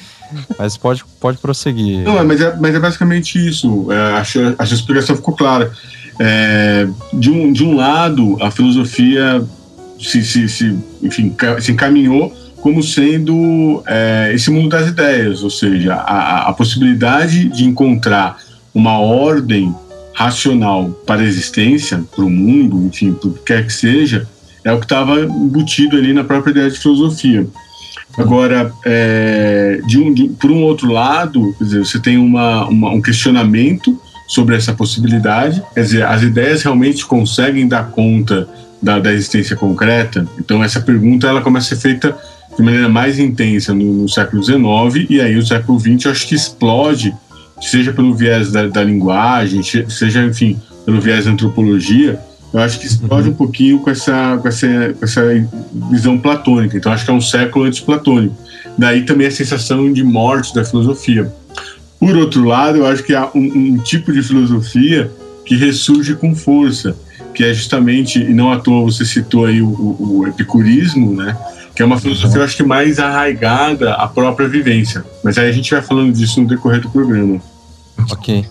Mas 0.59 0.77
pode, 0.77 1.03
pode 1.19 1.39
prosseguir. 1.39 2.05
Não, 2.05 2.23
mas 2.25 2.41
é, 2.41 2.55
mas 2.57 2.75
é 2.75 2.79
basicamente 2.79 3.39
isso. 3.39 3.91
É, 3.91 4.19
acho, 4.19 4.55
a 4.59 4.65
explicação 4.65 5.17
ficou 5.17 5.35
clara. 5.35 5.73
É, 6.21 6.87
de, 7.15 7.31
um, 7.31 7.51
de 7.53 7.65
um 7.65 7.77
lado, 7.77 8.37
a 8.43 8.51
filosofia 8.51 9.43
se, 9.99 10.23
se, 10.23 10.49
se, 10.49 10.79
enfim, 11.03 11.35
se 11.61 11.73
encaminhou 11.73 12.35
como 12.61 12.83
sendo 12.83 13.83
é, 13.87 14.33
esse 14.35 14.51
mundo 14.51 14.69
das 14.69 14.89
ideias, 14.89 15.43
ou 15.43 15.51
seja, 15.51 15.95
a, 15.95 16.49
a 16.49 16.53
possibilidade 16.53 17.49
de 17.49 17.65
encontrar 17.65 18.37
uma 18.79 19.01
ordem 19.01 19.75
racional 20.15 20.91
para 21.05 21.21
a 21.21 21.25
existência, 21.25 22.01
para 22.15 22.25
o 22.25 22.31
mundo, 22.31 22.87
enfim, 22.87 23.13
para 23.13 23.29
o 23.29 23.33
que 23.33 23.41
quer 23.41 23.67
que 23.67 23.73
seja, 23.73 24.29
é 24.63 24.73
o 24.73 24.79
que 24.79 24.85
estava 24.85 25.21
embutido 25.21 25.97
ali 25.97 26.13
na 26.13 26.23
própria 26.23 26.53
ideia 26.53 26.71
de 26.71 26.79
filosofia. 26.79 27.45
Agora, 28.17 28.73
é, 28.87 29.81
de 29.85 29.99
um, 29.99 30.15
de, 30.15 30.29
por 30.29 30.53
um 30.53 30.63
outro 30.63 30.93
lado, 30.93 31.55
dizer, 31.61 31.81
você 31.81 31.99
tem 31.99 32.19
uma, 32.19 32.67
uma, 32.67 32.91
um 32.91 33.03
questionamento 33.03 34.01
sobre 34.29 34.55
essa 34.55 34.73
possibilidade, 34.73 35.61
quer 35.75 35.83
dizer, 35.83 36.05
as 36.05 36.23
ideias 36.23 36.63
realmente 36.63 37.05
conseguem 37.05 37.67
dar 37.67 37.91
conta 37.91 38.49
da, 38.81 39.01
da 39.01 39.13
existência 39.13 39.57
concreta? 39.57 40.25
Então, 40.39 40.63
essa 40.63 40.81
pergunta 40.81 41.27
ela 41.27 41.41
começa 41.41 41.75
a 41.75 41.77
ser 41.77 41.83
feita 41.83 42.17
de 42.57 42.63
maneira 42.63 42.89
mais 42.89 43.19
intensa 43.19 43.75
no, 43.75 44.03
no 44.03 44.09
século 44.09 44.43
XIX, 44.43 45.11
e 45.11 45.21
aí 45.21 45.37
o 45.37 45.47
século 45.47 45.79
XX 45.81 46.05
eu 46.05 46.13
acho 46.13 46.29
que 46.29 46.35
explode 46.35 47.13
seja 47.61 47.93
pelo 47.93 48.15
viés 48.15 48.53
da, 48.53 48.67
da 48.67 48.83
linguagem, 48.83 49.63
seja, 49.63 50.25
enfim, 50.25 50.59
pelo 50.85 51.01
viés 51.01 51.25
da 51.25 51.33
antropologia, 51.33 52.19
eu 52.53 52.61
acho 52.61 52.81
que 52.81 52.87
explode 52.87 53.29
uhum. 53.29 53.35
um 53.35 53.37
pouquinho 53.37 53.79
com 53.81 53.91
essa, 53.91 54.39
com, 54.41 54.49
essa, 54.49 54.67
com 54.99 55.05
essa 55.05 55.23
visão 55.91 56.19
platônica. 56.19 56.77
Então, 56.77 56.91
acho 56.91 57.05
que 57.05 57.11
é 57.11 57.15
um 57.15 57.21
século 57.21 57.67
antes 57.67 57.81
platônico. 57.81 58.35
Daí 58.77 59.03
também 59.03 59.27
a 59.27 59.31
sensação 59.31 59.93
de 59.93 60.03
morte 60.03 60.55
da 60.55 60.65
filosofia. 60.65 61.31
Por 62.01 62.17
outro 62.17 62.45
lado, 62.45 62.79
eu 62.79 62.87
acho 62.87 63.03
que 63.03 63.15
há 63.15 63.29
um, 63.35 63.75
um 63.75 63.79
tipo 63.79 64.13
de 64.13 64.23
filosofia 64.23 65.11
que 65.45 65.57
ressurge 65.57 66.15
com 66.15 66.35
força, 66.35 66.97
que 67.35 67.45
é 67.45 67.53
justamente, 67.53 68.19
e 68.19 68.33
não 68.33 68.53
à 68.53 68.59
toa 68.59 68.85
você 68.85 69.05
citou 69.05 69.45
aí 69.45 69.61
o, 69.61 69.69
o, 69.69 70.19
o 70.21 70.27
epicurismo, 70.27 71.13
né? 71.15 71.37
Que 71.79 71.83
é 71.83 71.87
uma 71.87 71.97
filosofia, 71.97 72.41
eu 72.41 72.43
acho 72.43 72.57
que 72.57 72.65
mais 72.65 72.99
arraigada 72.99 73.95
à 73.95 74.09
própria 74.09 74.49
vivência. 74.49 75.05
Mas 75.23 75.39
aí 75.39 75.49
a 75.49 75.53
gente 75.53 75.71
vai 75.71 75.81
falando 75.81 76.13
disso 76.13 76.41
no 76.43 76.49
decorrer 76.49 76.81
do 76.81 76.91
programa. 76.91 77.41
Ok. 78.11 78.45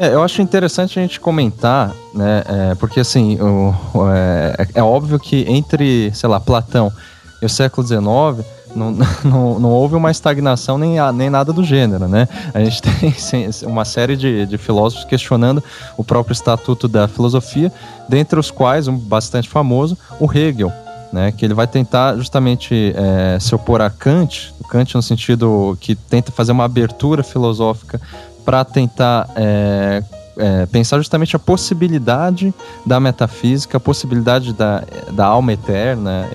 É, 0.00 0.12
eu 0.12 0.20
acho 0.20 0.42
interessante 0.42 0.98
a 0.98 1.02
gente 1.02 1.20
comentar, 1.20 1.94
né? 2.12 2.42
É, 2.44 2.74
porque 2.74 2.98
assim, 2.98 3.40
o, 3.40 3.72
o, 3.94 4.10
é, 4.10 4.66
é, 4.74 4.82
óbvio 4.82 5.16
que 5.20 5.44
entre, 5.48 6.10
sei 6.12 6.28
lá, 6.28 6.40
Platão 6.40 6.92
e 7.40 7.46
o 7.46 7.48
século 7.48 7.86
XIX 7.86 8.44
não, 8.74 8.90
não, 9.24 9.60
não 9.60 9.70
houve 9.70 9.94
uma 9.94 10.10
estagnação 10.10 10.76
nem, 10.76 10.96
nem 11.14 11.30
nada 11.30 11.52
do 11.52 11.62
gênero, 11.62 12.08
né? 12.08 12.26
A 12.52 12.64
gente 12.64 12.82
tem 13.30 13.48
uma 13.62 13.84
série 13.84 14.16
de, 14.16 14.44
de 14.44 14.58
filósofos 14.58 15.04
questionando 15.04 15.62
o 15.96 16.02
próprio 16.02 16.32
estatuto 16.32 16.88
da 16.88 17.06
filosofia, 17.06 17.72
dentre 18.08 18.40
os 18.40 18.50
quais, 18.50 18.88
um 18.88 18.98
bastante 18.98 19.48
famoso, 19.48 19.96
o 20.18 20.28
Hegel, 20.28 20.72
né, 21.12 21.30
que 21.30 21.44
ele 21.44 21.54
vai 21.54 21.66
tentar 21.66 22.16
justamente 22.16 22.94
é, 22.96 23.38
se 23.38 23.54
opor 23.54 23.80
a 23.80 23.90
Kant, 23.90 24.52
Kant 24.68 24.94
no 24.94 25.02
sentido 25.02 25.76
que 25.78 25.94
tenta 25.94 26.32
fazer 26.32 26.52
uma 26.52 26.64
abertura 26.64 27.22
filosófica 27.22 28.00
para 28.42 28.64
tentar 28.64 29.28
é, 29.36 30.02
é, 30.38 30.66
pensar 30.66 30.96
justamente 30.96 31.36
a 31.36 31.38
possibilidade 31.38 32.54
da 32.86 32.98
metafísica, 32.98 33.76
a 33.76 33.80
possibilidade 33.80 34.54
da, 34.54 34.82
da 35.12 35.26
alma 35.26 35.52
eterna 35.52 36.26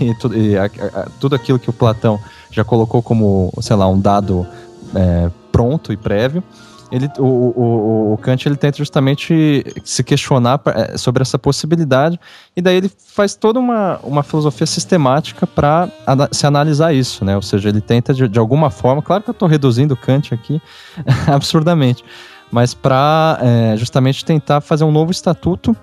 e, 0.00 0.04
e, 0.10 0.14
tudo, 0.16 0.36
e 0.36 0.56
a, 0.56 0.66
a, 0.66 1.08
tudo 1.18 1.34
aquilo 1.34 1.58
que 1.58 1.70
o 1.70 1.72
Platão 1.72 2.20
já 2.50 2.62
colocou 2.62 3.02
como, 3.02 3.50
sei 3.60 3.74
lá, 3.74 3.88
um 3.88 3.98
dado 3.98 4.46
é, 4.94 5.30
pronto 5.50 5.92
e 5.92 5.96
prévio 5.96 6.44
ele, 6.90 7.10
o, 7.18 7.24
o, 7.24 8.12
o, 8.12 8.18
Kant 8.18 8.46
ele 8.46 8.56
tenta 8.56 8.78
justamente 8.78 9.64
se 9.84 10.04
questionar 10.04 10.60
é, 10.66 10.96
sobre 10.96 11.22
essa 11.22 11.38
possibilidade 11.38 12.18
e 12.56 12.62
daí 12.62 12.76
ele 12.76 12.90
faz 13.12 13.34
toda 13.34 13.58
uma, 13.58 13.98
uma 14.04 14.22
filosofia 14.22 14.66
sistemática 14.66 15.46
para 15.46 15.88
se 16.30 16.46
analisar 16.46 16.92
isso, 16.92 17.24
né? 17.24 17.34
Ou 17.34 17.42
seja, 17.42 17.68
ele 17.68 17.80
tenta 17.80 18.14
de, 18.14 18.28
de 18.28 18.38
alguma 18.38 18.70
forma, 18.70 19.02
claro 19.02 19.22
que 19.22 19.30
eu 19.30 19.32
estou 19.32 19.48
reduzindo 19.48 19.96
Kant 19.96 20.32
aqui 20.32 20.60
absurdamente, 21.26 22.04
mas 22.50 22.72
para 22.72 23.38
é, 23.42 23.76
justamente 23.76 24.24
tentar 24.24 24.60
fazer 24.60 24.84
um 24.84 24.92
novo 24.92 25.10
estatuto 25.10 25.76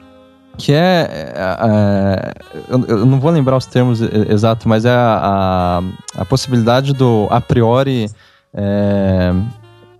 que 0.57 0.71
é, 0.71 1.07
é, 1.09 1.33
é 1.35 2.33
eu, 2.69 3.05
não 3.05 3.19
vou 3.19 3.31
lembrar 3.31 3.57
os 3.57 3.65
termos 3.65 4.01
exatos, 4.01 4.65
mas 4.67 4.85
é 4.85 4.91
a, 4.91 5.81
a, 6.15 6.21
a 6.21 6.25
possibilidade 6.25 6.93
do 6.93 7.27
a 7.31 7.41
priori 7.41 8.07
é, 8.53 9.33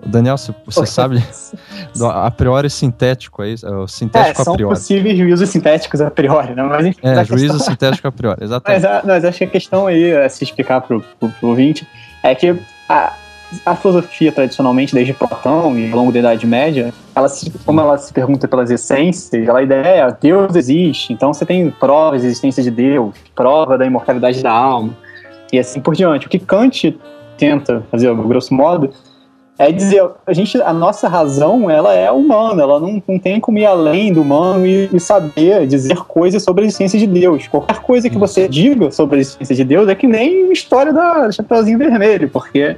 Daniel, 0.06 0.36
você 0.66 0.86
sabe 0.86 1.24
do 1.96 2.06
a 2.06 2.30
priori 2.32 2.70
sintético, 2.70 3.44
é 3.44 3.50
isso? 3.50 3.66
É 3.66 3.76
o 3.76 3.88
sintético 3.88 4.42
é, 4.42 4.44
são 4.44 4.54
a 4.54 4.56
priori. 4.56 4.76
possíveis 4.76 5.18
juízos 5.18 5.50
sintéticos 5.50 6.02
a 6.02 6.12
priori, 6.12 6.54
né? 6.54 6.64
Mas, 6.64 6.96
é, 7.02 7.26
juízo 7.26 7.54
questão... 7.54 7.72
sintético 7.72 8.08
a 8.08 8.12
priori, 8.12 8.40
exatamente. 8.44 8.84
Mas, 8.84 9.06
mas, 9.06 9.26
acho 9.26 9.38
que 9.38 9.44
a 9.44 9.48
questão 9.48 9.88
aí, 9.88 10.16
a 10.16 10.28
se 10.30 10.44
explicar 10.44 10.82
para 10.82 10.98
o 10.98 11.04
ouvinte, 11.42 11.88
é 12.22 12.34
que 12.36 12.56
a, 12.90 13.14
a 13.66 13.76
filosofia 13.76 14.32
tradicionalmente, 14.32 14.94
desde 14.94 15.14
Platão 15.14 15.78
e 15.78 15.92
ao 15.92 15.98
longo 15.98 16.12
da 16.12 16.20
Idade 16.20 16.46
Média, 16.46 16.94
ela 17.16 17.30
se, 17.30 17.52
como 17.66 17.80
ela 17.80 17.98
se 17.98 18.12
pergunta 18.12 18.48
pelas 18.48 18.72
essências, 18.72 19.34
ela, 19.34 19.60
a 19.60 19.64
ideia 19.64 20.08
é 20.08 20.18
Deus 20.20 20.56
existe, 20.56 21.14
então 21.14 21.34
você 21.34 21.46
tem 21.46 21.70
provas 21.70 22.22
da 22.22 22.28
existência 22.28 22.64
de 22.64 22.72
Deus, 22.72 23.16
prova 23.36 23.78
da 23.78 23.86
imortalidade 23.86 24.42
da 24.42 24.52
alma, 24.52 24.96
e 25.52 25.60
assim 25.60 25.80
por 25.80 25.96
diante. 25.96 26.26
O 26.26 26.30
que 26.30 26.40
Kant 26.40 26.98
tenta 27.38 27.84
fazer, 27.92 28.14
grosso 28.16 28.54
modo, 28.54 28.90
é 29.58 29.72
dizer, 29.72 30.04
a 30.26 30.34
gente, 30.34 30.60
a 30.62 30.74
nossa 30.74 31.08
razão, 31.08 31.70
ela 31.70 31.94
é 31.94 32.12
humana, 32.12 32.64
ela 32.64 32.80
não, 32.80 33.02
não 33.08 33.20
tem 33.20 33.40
como 33.40 33.60
ir 33.60 33.66
além 33.66 34.12
do 34.12 34.22
humano 34.22 34.66
e, 34.66 34.90
e 34.92 35.00
saber 35.00 35.68
dizer 35.68 35.96
coisas 35.98 36.42
sobre 36.42 36.64
a 36.64 36.66
existência 36.66 36.98
de 36.98 37.06
Deus. 37.06 37.48
Qualquer 37.48 37.80
coisa 37.80 38.10
que 38.10 38.18
você 38.18 38.48
diga 38.48 38.90
sobre 38.92 39.18
a 39.18 39.22
existência 39.22 39.56
de 39.56 39.64
Deus 39.64 39.88
é 39.88 39.96
que 39.96 40.08
nem 40.08 40.50
a 40.50 40.54
história 40.54 40.92
da 40.92 41.32
Chapeuzinho 41.32 41.78
Vermelho, 41.78 42.30
porque 42.30 42.78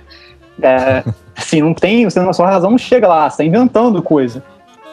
é, 0.62 1.04
assim, 1.36 1.62
não 1.62 1.74
tem, 1.74 2.04
você 2.04 2.20
na 2.20 2.34
sua 2.34 2.48
razão 2.48 2.72
não 2.72 2.78
chega 2.78 3.08
lá, 3.08 3.30
você 3.30 3.44
está 3.44 3.44
inventando 3.46 4.02
coisa. 4.02 4.44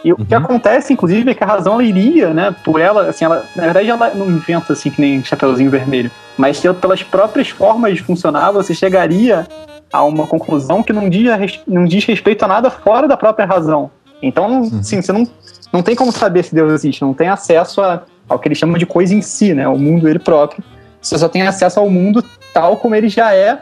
E 0.04 0.12
uhum. 0.12 0.18
o 0.20 0.24
que 0.24 0.34
uhum. 0.34 0.40
acontece, 0.40 0.92
inclusive, 0.92 1.30
é 1.30 1.34
que 1.34 1.42
a 1.42 1.46
razão 1.46 1.74
ela 1.74 1.84
iria, 1.84 2.32
né, 2.32 2.54
por 2.64 2.80
ela, 2.80 3.08
assim, 3.08 3.24
ela, 3.24 3.44
na 3.56 3.64
verdade 3.64 3.88
ela 3.88 4.14
não 4.14 4.26
inventa 4.26 4.72
assim 4.72 4.90
que 4.90 5.00
nem 5.00 5.22
Chapeuzinho 5.24 5.70
Vermelho, 5.70 6.10
mas 6.36 6.60
pelas 6.80 7.02
próprias 7.02 7.48
formas 7.48 7.94
de 7.94 8.02
funcionar, 8.02 8.52
você 8.52 8.72
chegaria 8.72 9.46
a 9.92 10.02
uma 10.04 10.26
conclusão 10.26 10.82
que 10.82 10.92
não 10.92 11.08
diz, 11.08 11.26
não 11.66 11.84
diz 11.84 12.04
respeito 12.04 12.44
a 12.44 12.48
nada 12.48 12.70
fora 12.70 13.06
da 13.06 13.16
própria 13.16 13.44
razão. 13.44 13.90
Então, 14.22 14.62
uhum. 14.62 14.82
sim, 14.82 15.02
você 15.02 15.12
não, 15.12 15.28
não 15.72 15.82
tem 15.82 15.94
como 15.94 16.10
saber 16.12 16.44
se 16.44 16.54
Deus 16.54 16.72
existe, 16.72 17.02
não 17.02 17.12
tem 17.12 17.28
acesso 17.28 17.80
a, 17.80 18.02
ao 18.28 18.38
que 18.38 18.48
ele 18.48 18.54
chama 18.54 18.78
de 18.78 18.86
coisa 18.86 19.14
em 19.14 19.20
si, 19.20 19.52
né, 19.52 19.68
o 19.68 19.76
mundo 19.76 20.08
ele 20.08 20.18
próprio. 20.18 20.62
Você 21.00 21.18
só 21.18 21.28
tem 21.28 21.42
acesso 21.42 21.80
ao 21.80 21.90
mundo 21.90 22.24
tal 22.54 22.76
como 22.76 22.94
ele 22.94 23.08
já 23.08 23.34
é, 23.34 23.60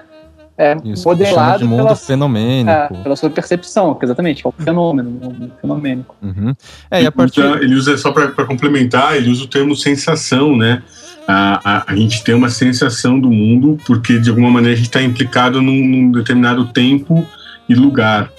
é 0.59 0.77
Isso, 0.85 1.09
modelado 1.09 1.67
mundo 1.67 1.85
pela, 1.85 1.97
fenomênico. 1.97 2.95
É, 2.95 3.03
pela 3.03 3.17
sua 3.17 3.31
percepção, 3.31 3.99
exatamente, 4.03 4.45
é 4.45 4.49
o 4.49 4.53
fenômeno, 4.53 5.19
o 5.23 5.61
fenomênico. 5.61 6.15
Uhum. 6.21 6.55
É, 6.91 7.03
e 7.03 7.07
a 7.07 7.13
partir... 7.13 7.41
Ele 7.63 7.75
usa, 7.75 7.97
só 7.97 8.13
para 8.13 8.45
complementar, 8.45 9.17
ele 9.17 9.31
usa 9.31 9.45
o 9.45 9.47
termo 9.47 9.75
sensação, 9.75 10.55
né? 10.55 10.83
A, 11.31 11.61
a, 11.65 11.93
a, 11.93 11.97
gente 11.97 12.25
tem 12.25 12.35
uma 12.35 12.51
sensação 12.51 13.19
do 13.21 13.31
mundo 13.31 13.79
porque 13.87 14.19
de 14.19 14.31
alguma 14.31 14.51
maneira 14.51 14.75
a 14.75 14.77
gente 14.77 14.89
está 14.89 15.01
implicado 15.01 15.63
num, 15.63 15.87
num, 15.87 16.11
determinado 16.11 16.67
tempo 16.67 17.27
e 17.69 17.75
lugar. 17.75 18.31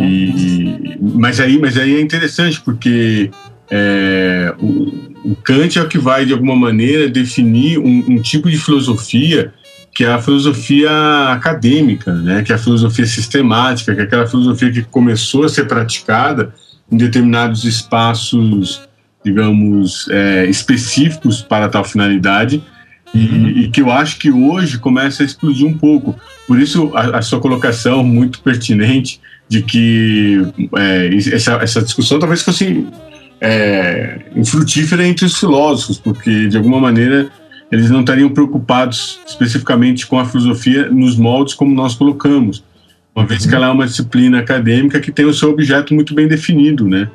E, 0.00 0.96
mas 1.00 1.38
aí, 1.40 1.58
mas 1.58 1.76
aí 1.76 1.96
é 1.96 2.00
interessante 2.00 2.60
porque 2.62 3.30
é, 3.70 4.54
o, 4.58 5.32
o, 5.32 5.36
Kant 5.42 5.78
é 5.78 5.82
o 5.82 5.88
que 5.88 5.98
vai 5.98 6.24
de 6.24 6.32
alguma 6.32 6.56
maneira 6.56 7.08
definir 7.08 7.78
um, 7.78 8.04
um, 8.08 8.22
tipo 8.22 8.50
de 8.50 8.56
filosofia 8.56 9.52
que 9.94 10.04
é 10.04 10.08
a 10.08 10.20
filosofia 10.20 10.90
acadêmica, 11.30 12.12
né? 12.12 12.42
Que 12.42 12.50
é 12.50 12.56
a 12.56 12.58
filosofia 12.58 13.06
sistemática, 13.06 13.94
que 13.94 14.00
é 14.00 14.04
aquela 14.04 14.26
filosofia 14.26 14.72
que 14.72 14.82
começou 14.82 15.44
a 15.44 15.48
ser 15.48 15.66
praticada 15.66 16.52
em 16.90 16.96
determinados 16.96 17.64
espaços 17.64 18.82
digamos, 19.24 20.08
é, 20.10 20.46
específicos 20.46 21.40
para 21.40 21.68
tal 21.68 21.84
finalidade 21.84 22.62
e, 23.14 23.18
uhum. 23.18 23.48
e, 23.48 23.68
que 23.68 23.80
eu 23.80 23.90
acho 23.90 24.18
que 24.18 24.30
hoje 24.30 24.78
começa 24.78 25.22
a 25.22 25.26
explodir 25.26 25.66
um 25.66 25.72
pouco. 25.72 26.18
Por 26.46 26.60
isso, 26.60 26.90
a, 26.94 27.18
a 27.18 27.22
sua 27.22 27.40
colocação 27.40 28.02
muito 28.04 28.40
pertinente 28.40 29.20
de 29.48 29.62
que 29.62 30.42
é, 30.76 31.14
essa, 31.32 31.52
essa 31.54 31.82
discussão 31.82 32.18
talvez 32.18 32.42
fosse 32.42 32.86
é, 33.40 34.20
infrutífera 34.34 35.06
entre 35.06 35.24
os 35.24 35.38
filósofos, 35.38 35.98
porque 35.98 36.48
de 36.48 36.56
alguma 36.56 36.80
maneira 36.80 37.30
eles 37.70 37.90
não 37.90 38.00
estariam 38.00 38.28
preocupados 38.30 39.20
especificamente 39.26 40.06
com 40.06 40.18
a 40.18 40.24
filosofia 40.24 40.88
nos 40.90 41.16
moldes 41.16 41.54
como 41.54 41.74
nós 41.74 41.94
colocamos, 41.94 42.64
uma 43.14 43.26
vez 43.26 43.42
que 43.42 43.50
uhum. 43.50 43.56
ela 43.56 43.66
é 43.66 43.70
uma 43.70 43.86
disciplina 43.86 44.40
acadêmica 44.40 45.00
que 45.00 45.12
tem 45.12 45.24
o 45.24 45.32
seu 45.32 45.50
objeto 45.50 45.94
muito 45.94 46.14
bem 46.14 46.26
definido, 46.26 46.88
né? 46.88 47.08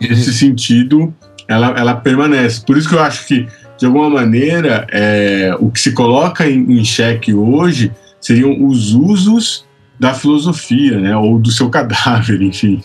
Nesse 0.00 0.30
uhum. 0.30 0.34
sentido, 0.34 1.14
ela, 1.48 1.68
ela 1.78 1.94
permanece. 1.94 2.64
Por 2.64 2.76
isso 2.76 2.88
que 2.88 2.94
eu 2.94 3.02
acho 3.02 3.26
que, 3.26 3.46
de 3.78 3.86
alguma 3.86 4.10
maneira, 4.10 4.86
é, 4.90 5.54
o 5.58 5.70
que 5.70 5.80
se 5.80 5.92
coloca 5.92 6.48
em, 6.48 6.78
em 6.78 6.84
xeque 6.84 7.34
hoje 7.34 7.92
seriam 8.20 8.66
os 8.66 8.94
usos 8.94 9.66
da 9.98 10.12
filosofia, 10.12 10.98
né, 10.98 11.16
ou 11.16 11.38
do 11.38 11.50
seu 11.50 11.68
cadáver, 11.70 12.42
enfim. 12.42 12.82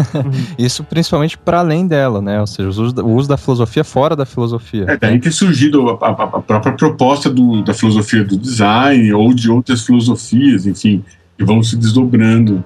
Isso 0.58 0.84
principalmente 0.84 1.36
para 1.36 1.58
além 1.58 1.86
dela, 1.86 2.22
né, 2.22 2.40
ou 2.40 2.46
seja, 2.46 2.68
o 2.68 3.14
uso, 3.14 3.28
da, 3.28 3.36
filosofia 3.36 3.82
fora 3.82 4.14
da 4.14 4.24
filosofia. 4.24 4.86
É 4.88 4.96
daí 4.96 5.18
que 5.18 5.30
surgiu 5.30 5.90
a, 5.90 6.06
a, 6.06 6.10
a 6.10 6.40
própria 6.40 6.72
proposta 6.72 7.28
do, 7.28 7.62
da 7.62 7.74
filosofia 7.74 8.24
do 8.24 8.36
design 8.36 9.12
ou 9.12 9.34
de 9.34 9.50
outras 9.50 9.84
filosofias, 9.84 10.66
enfim, 10.66 11.02
que 11.36 11.44
vão 11.44 11.62
se 11.62 11.76
desdobrando 11.76 12.64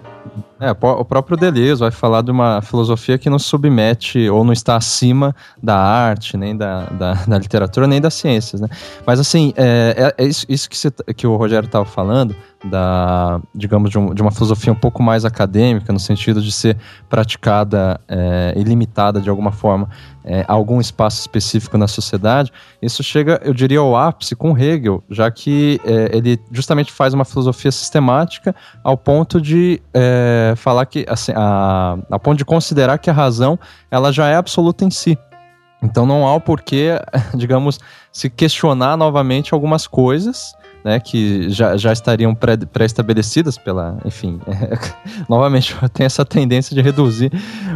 é, 0.61 0.71
o 0.71 1.05
próprio 1.05 1.37
Deleuze 1.37 1.81
vai 1.81 1.91
falar 1.91 2.23
de 2.23 2.31
uma 2.31 2.61
filosofia 2.63 3.17
que 3.17 3.31
não 3.31 3.39
submete 3.39 4.29
ou 4.29 4.45
não 4.45 4.53
está 4.53 4.77
acima 4.77 5.35
da 5.63 5.77
arte, 5.77 6.37
nem 6.37 6.57
da, 6.57 6.87
da, 6.87 7.15
da 7.15 7.39
literatura, 7.39 7.87
nem 7.87 8.01
das 8.01 8.15
ciências, 8.15 8.61
né? 8.61 8.69
Mas, 9.07 9.21
assim, 9.21 9.53
é, 9.57 10.13
é, 10.19 10.25
é 10.25 10.27
isso, 10.27 10.45
isso 10.49 10.69
que, 10.69 10.77
você, 10.77 10.91
que 11.17 11.27
o 11.27 11.37
Rogério 11.37 11.67
estava 11.67 11.85
falando, 11.85 12.35
da, 12.65 13.41
digamos, 13.55 13.91
de, 13.91 13.99
um, 13.99 14.13
de, 14.13 14.21
uma 14.21 14.31
filosofia 14.31 14.73
um 14.73 14.77
pouco 14.77 15.03
mais 15.03 15.25
acadêmica, 15.25 15.93
no 15.93 16.01
sentido 16.01 16.43
de 16.43 16.51
ser 16.51 16.77
praticada 17.09 18.01
é, 18.09 18.53
e 18.57 18.63
limitada 18.65 19.21
de 19.21 19.31
alguma 19.31 19.53
forma 19.53 19.89
é, 20.25 20.45
a 20.47 20.53
algum 20.53 20.81
espaço 20.81 21.21
específico 21.21 21.79
na 21.79 21.87
sociedade, 21.87 22.53
isso 22.83 23.03
chega, 23.03 23.41
eu 23.45 23.55
diria, 23.55 23.79
ao 23.79 23.97
ápice 23.97 24.35
com 24.35 24.57
Hegel, 24.57 25.03
já 25.09 25.31
que 25.31 25.81
é, 25.85 26.17
ele 26.17 26.39
justamente 26.51 26.93
faz 26.93 27.15
uma 27.15 27.25
filosofia 27.25 27.73
sistemática 27.73 28.55
ao 28.83 28.97
ponto 28.97 29.41
de 29.41 29.81
é, 29.95 30.48
falar 30.57 30.87
que, 30.87 31.05
assim, 31.09 31.33
a, 31.35 31.99
a 32.11 32.19
ponto 32.19 32.39
de 32.39 32.45
considerar 32.45 32.99
que 32.99 33.11
a 33.11 33.13
razão 33.13 33.59
ela 33.91 34.13
já 34.13 34.29
é 34.29 34.37
absoluta 34.37 34.85
em 34.85 34.91
si. 34.91 35.19
Então 35.83 36.05
não 36.05 36.27
há 36.27 36.35
o 36.35 36.41
porquê, 36.41 36.93
digamos, 37.35 37.79
se 38.13 38.29
questionar 38.29 38.97
novamente 38.97 39.55
algumas 39.55 39.87
coisas 39.87 40.53
né, 40.85 41.01
que 41.01 41.51
já, 41.51 41.77
já 41.77 41.93
estariam 41.93 42.35
pré-estabelecidas 42.35 43.57
pré 43.57 43.65
pela, 43.65 43.99
enfim, 44.05 44.41
é, 44.47 44.79
novamente 45.29 45.77
tem 45.93 46.07
essa 46.07 46.25
tendência 46.25 46.75
de 46.75 46.81
reduzir 46.81 47.31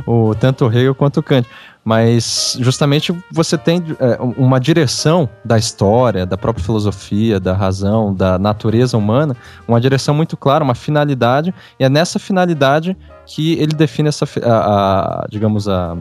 o 0.07 0.35
tanto 0.35 0.67
o 0.67 0.73
Hegel 0.73 0.95
quanto 0.95 1.21
o 1.21 1.23
Kant, 1.23 1.47
mas 1.85 2.57
justamente 2.61 3.13
você 3.31 3.59
tem 3.59 3.83
é, 3.99 4.19
uma 4.37 4.61
direção 4.61 5.29
da 5.45 5.59
história, 5.59 6.25
da 6.25 6.39
própria 6.39 6.65
filosofia, 6.65 7.41
da 7.41 7.53
razão, 7.55 8.15
da 8.15 8.39
natureza 8.39 8.97
humana, 8.97 9.37
uma 9.67 9.81
direção 9.81 10.15
muito 10.15 10.37
clara, 10.37 10.63
uma 10.63 10.75
finalidade, 10.75 11.53
e 11.79 11.85
é 11.85 11.89
nessa 11.89 12.19
finalidade 12.19 12.97
que 13.27 13.55
ele 13.55 13.75
define 13.75 14.09
essa, 14.09 14.27
a, 14.45 15.23
a 15.23 15.27
digamos, 15.29 15.69
a 15.69 15.97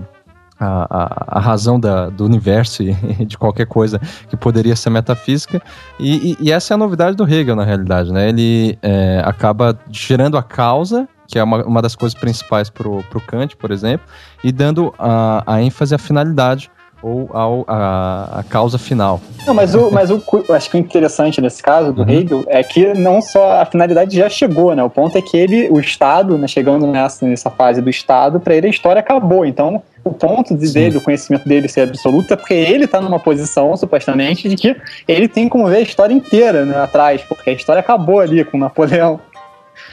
a, 0.64 1.38
a, 1.38 1.40
razão 1.40 1.80
da, 1.80 2.10
do 2.10 2.24
universo 2.24 2.84
e 2.84 2.94
de 3.26 3.38
qualquer 3.38 3.66
coisa 3.66 4.00
que 4.30 4.38
poderia 4.38 4.76
ser 4.76 4.92
metafísica. 4.92 5.62
E, 6.00 6.38
e, 6.40 6.48
e, 6.48 6.52
essa 6.52 6.74
é 6.74 6.76
a 6.76 6.78
novidade 6.78 7.18
do 7.18 7.28
Hegel, 7.28 7.56
na 7.56 7.64
realidade. 7.64 8.14
Né? 8.14 8.30
Ele 8.30 8.78
é, 8.82 9.22
acaba 9.26 9.78
gerando 9.90 10.38
a 10.38 10.44
causa, 10.44 11.08
que 11.28 11.40
é 11.40 11.44
uma, 11.44 11.66
uma 11.66 11.82
das 11.82 11.96
coisas 11.96 12.18
principais 12.18 12.70
para 12.70 12.88
o 12.88 13.04
Kant, 13.26 13.58
por 13.58 13.72
exemplo, 13.72 14.06
e 14.44 14.52
dando 14.52 14.94
a, 15.00 15.44
a 15.48 15.62
ênfase 15.62 15.96
à 15.96 15.98
finalidade 15.98 16.70
ou 17.02 17.30
ao, 17.34 17.66
a, 17.68 18.40
a 18.40 18.44
causa 18.44 18.78
final. 18.78 19.20
Não, 19.46 19.54
mas 19.54 19.74
o, 19.74 19.90
mas 19.92 20.12
o 20.12 20.22
acho 20.54 20.70
que 20.70 20.78
o 20.78 20.80
interessante 20.80 21.42
nesse 21.42 21.62
caso 21.62 21.92
do 21.92 22.04
uhum. 22.04 22.10
Hegel 22.10 22.44
é 22.48 22.62
que 22.64 22.94
não 22.94 23.22
só 23.22 23.62
a 23.62 23.66
finalidade 23.66 24.16
já 24.16 24.30
chegou, 24.30 24.76
né? 24.76 24.84
O 24.84 24.90
ponto 24.90 25.18
é 25.18 25.22
que 25.22 25.36
ele, 25.36 25.68
o 25.70 25.80
Estado, 25.80 26.38
né, 26.38 26.48
chegando 26.48 26.86
nessa, 26.86 27.26
nessa 27.26 27.50
fase 27.50 27.82
do 27.82 27.90
Estado, 27.90 28.40
para 28.40 28.56
ele 28.56 28.68
a 28.68 28.70
história 28.70 29.00
acabou. 29.00 29.46
Então, 29.46 29.82
o 30.04 30.12
ponto 30.12 30.56
de 30.56 30.72
dele, 30.72 30.98
o 30.98 31.02
conhecimento 31.02 31.48
dele 31.48 31.68
ser 31.68 31.82
absoluto 31.82 32.34
é 32.34 32.36
porque 32.36 32.54
ele 32.54 32.86
está 32.86 33.02
numa 33.02 33.20
posição, 33.20 33.76
supostamente, 33.76 34.48
de 34.48 34.56
que 34.56 34.76
ele 35.08 35.28
tem 35.28 35.50
como 35.50 35.68
ver 35.68 35.78
a 35.78 35.82
história 35.82 36.14
inteira 36.14 36.66
né, 36.66 36.78
atrás, 36.78 37.22
porque 37.24 37.50
a 37.50 37.54
história 37.54 37.80
acabou 37.80 38.20
ali 38.20 38.44
com 38.44 38.58
Napoleão. 38.58 39.20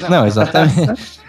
Não, 0.08 0.26
exatamente. 0.26 1.20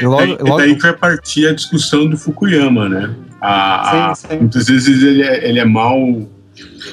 e 0.00 0.04
logo, 0.06 0.22
é, 0.22 0.36
logo... 0.40 0.56
daí 0.58 0.74
que 0.74 0.82
vai 0.82 0.92
partir 0.92 1.48
a 1.48 1.54
discussão 1.54 2.08
do 2.08 2.16
Fukuyama, 2.16 2.88
né? 2.88 3.14
A, 3.44 4.10
a, 4.10 4.14
sim, 4.14 4.28
sim. 4.28 4.38
Muitas 4.38 4.66
vezes 4.66 5.02
ele 5.02 5.22
é, 5.22 5.48
ele 5.48 5.58
é 5.58 5.64
mal 5.64 5.98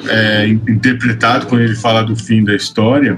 é, 0.09 0.47
interpretado 0.47 1.47
quando 1.47 1.61
ele 1.61 1.75
fala 1.75 2.03
do 2.03 2.15
fim 2.15 2.43
da 2.43 2.53
história, 2.53 3.17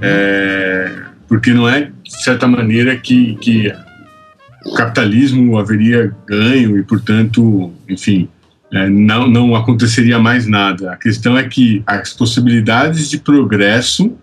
é, 0.00 0.90
porque 1.28 1.52
não 1.52 1.68
é, 1.68 1.90
de 2.02 2.22
certa 2.22 2.46
maneira, 2.46 2.96
que, 2.96 3.34
que 3.36 3.72
o 4.64 4.72
capitalismo 4.72 5.58
haveria 5.58 6.14
ganho 6.26 6.78
e, 6.78 6.82
portanto, 6.82 7.72
enfim, 7.88 8.28
é, 8.72 8.88
não, 8.88 9.28
não 9.28 9.54
aconteceria 9.54 10.18
mais 10.18 10.46
nada. 10.46 10.92
A 10.92 10.96
questão 10.96 11.36
é 11.36 11.44
que 11.44 11.82
as 11.86 12.12
possibilidades 12.12 13.10
de 13.10 13.18
progresso 13.18 14.16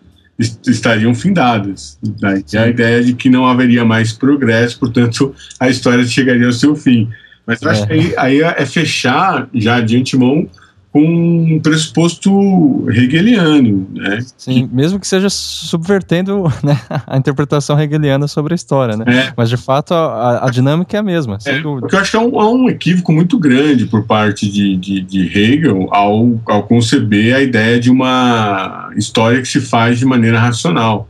estariam 0.66 1.14
findadas. 1.14 2.00
Né? 2.20 2.44
A 2.58 2.68
ideia 2.68 3.04
de 3.04 3.14
que 3.14 3.30
não 3.30 3.46
haveria 3.46 3.86
mais 3.86 4.12
progresso, 4.12 4.80
portanto, 4.80 5.36
a 5.60 5.70
história 5.70 6.04
chegaria 6.06 6.48
ao 6.48 6.54
seu 6.54 6.76
fim. 6.76 7.08
Mas 7.46 7.62
eu 7.62 7.70
é. 7.70 7.72
acho 7.72 7.88
que 7.88 7.94
aí, 7.94 8.14
aí 8.18 8.42
é 8.42 8.66
fechar 8.66 9.48
já 9.54 9.80
de 9.82 9.98
antemão 9.98 10.48
com 10.92 11.02
um 11.02 11.60
pressuposto 11.62 12.86
hegeliano, 12.90 13.88
né? 13.94 14.20
Sim, 14.38 14.68
que... 14.68 14.76
mesmo 14.76 15.00
que 15.00 15.08
seja 15.08 15.30
subvertendo 15.30 16.44
né, 16.62 16.78
a 17.08 17.18
interpretação 17.18 17.80
hegeliana 17.80 18.28
sobre 18.28 18.54
a 18.54 18.56
história, 18.56 18.98
né? 18.98 19.06
É. 19.08 19.34
Mas 19.38 19.50
de 19.50 19.56
fato 19.56 19.94
a, 19.94 20.46
a, 20.46 20.50
dinâmica 20.50 20.98
é 20.98 21.00
a 21.00 21.04
mesma, 21.04 21.40
sem 21.40 21.56
é, 21.56 21.62
dúvida. 21.62 21.82
Porque 21.82 21.96
eu 21.96 22.00
acho 22.00 22.12
que 22.12 22.18
há 22.18 22.20
um, 22.20 22.40
há 22.40 22.52
um, 22.52 22.70
equívoco 22.70 23.14
muito 23.14 23.40
grande 23.40 23.86
por 23.86 24.04
parte 24.04 24.50
de, 24.52 24.76
de, 24.76 25.02
de 25.02 25.40
Hegel 25.40 25.88
ao, 25.92 26.38
ao 26.46 26.64
conceber 26.64 27.36
a 27.36 27.42
ideia 27.42 27.80
de 27.80 27.90
uma 27.90 28.92
história 28.98 29.42
que 29.42 29.48
se 29.48 29.62
faz 29.62 29.98
de 29.98 30.06
maneira 30.06 30.40
racional. 30.40 31.08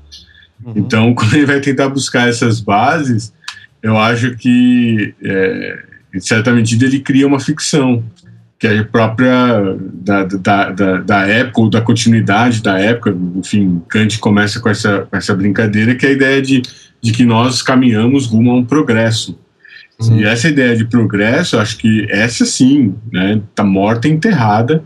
Uhum. 0.64 0.74
Então, 0.76 1.14
quando 1.16 1.34
ele 1.34 1.48
vai 1.48 1.60
tentar 1.60 1.90
buscar 1.90 2.30
essas 2.30 2.60
bases, 2.60 3.34
eu 3.82 3.98
acho 3.98 4.36
que, 4.38 5.16
é, 5.24 5.84
em 6.14 6.20
certa 6.20 6.52
medida, 6.52 6.86
ele 6.86 7.00
cria 7.00 7.28
uma 7.28 7.40
ficção 7.40 8.04
que 8.62 8.68
é 8.68 8.84
própria 8.84 9.76
da, 9.92 10.24
da, 10.24 10.70
da, 10.70 10.98
da, 10.98 11.28
época 11.28 11.62
ou 11.62 11.70
da 11.70 11.82
continuidade 11.82 12.62
da 12.62 12.78
época. 12.78 13.16
Enfim, 13.36 13.82
Kant 13.88 14.20
começa 14.20 14.60
com 14.60 14.70
essa, 14.70 15.08
com 15.10 15.18
essa 15.18 15.34
brincadeira, 15.34 15.96
que 15.96 16.06
é 16.06 16.10
a 16.10 16.12
ideia 16.12 16.42
de, 16.42 16.62
de 17.02 17.12
que 17.12 17.26
nós 17.26 17.64
caminhamos 17.64 18.28
rumo 18.28 18.52
a 18.52 18.56
um 18.56 18.64
progresso. 18.64 19.36
Sim. 20.00 20.20
E 20.20 20.26
essa 20.26 20.48
ideia 20.48 20.76
de 20.76 20.86
progresso, 20.86 21.58
acho 21.58 21.76
que 21.78 22.06
essa 22.10 22.46
sim, 22.46 22.94
né, 23.12 23.42
tá 23.56 23.64
morta 23.64 24.08
e 24.08 24.12
enterrada. 24.12 24.84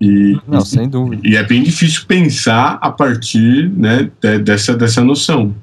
E, 0.00 0.36
Não, 0.48 0.60
sem 0.60 0.88
dúvida. 0.88 1.22
E 1.24 1.36
é 1.36 1.42
bem 1.44 1.62
difícil 1.62 2.02
pensar 2.08 2.78
a 2.80 2.90
partir 2.90 3.70
né, 3.76 4.10
dessa, 4.42 4.76
dessa 4.76 5.04
noção. 5.04 5.54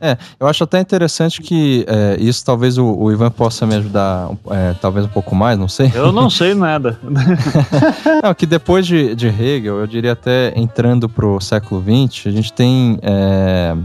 É, 0.00 0.16
eu 0.38 0.46
acho 0.46 0.64
até 0.64 0.80
interessante 0.80 1.40
que 1.40 1.84
é, 1.88 2.16
isso 2.20 2.44
talvez 2.44 2.78
o, 2.78 2.84
o, 2.84 3.12
Ivan 3.12 3.30
possa 3.30 3.66
me 3.66 3.74
ajudar 3.74 4.30
é, 4.50 4.74
talvez 4.80 5.06
um 5.06 5.08
pouco 5.08 5.34
mais, 5.34 5.58
não 5.58 5.68
sei. 5.68 5.90
Eu 5.94 6.12
não 6.12 6.30
sei 6.30 6.54
nada. 6.54 6.98
não, 8.22 8.34
que 8.34 8.46
depois 8.46 8.86
de, 8.86 9.14
de, 9.14 9.28
Hegel, 9.28 9.78
eu 9.78 9.86
diria 9.86 10.12
até 10.12 10.52
entrando 10.56 11.08
para 11.08 11.26
o 11.26 11.40
século 11.40 11.82
XX, 11.82 12.26
a 12.26 12.30
gente 12.30 12.52
tem, 12.52 12.98
é, 13.02 13.76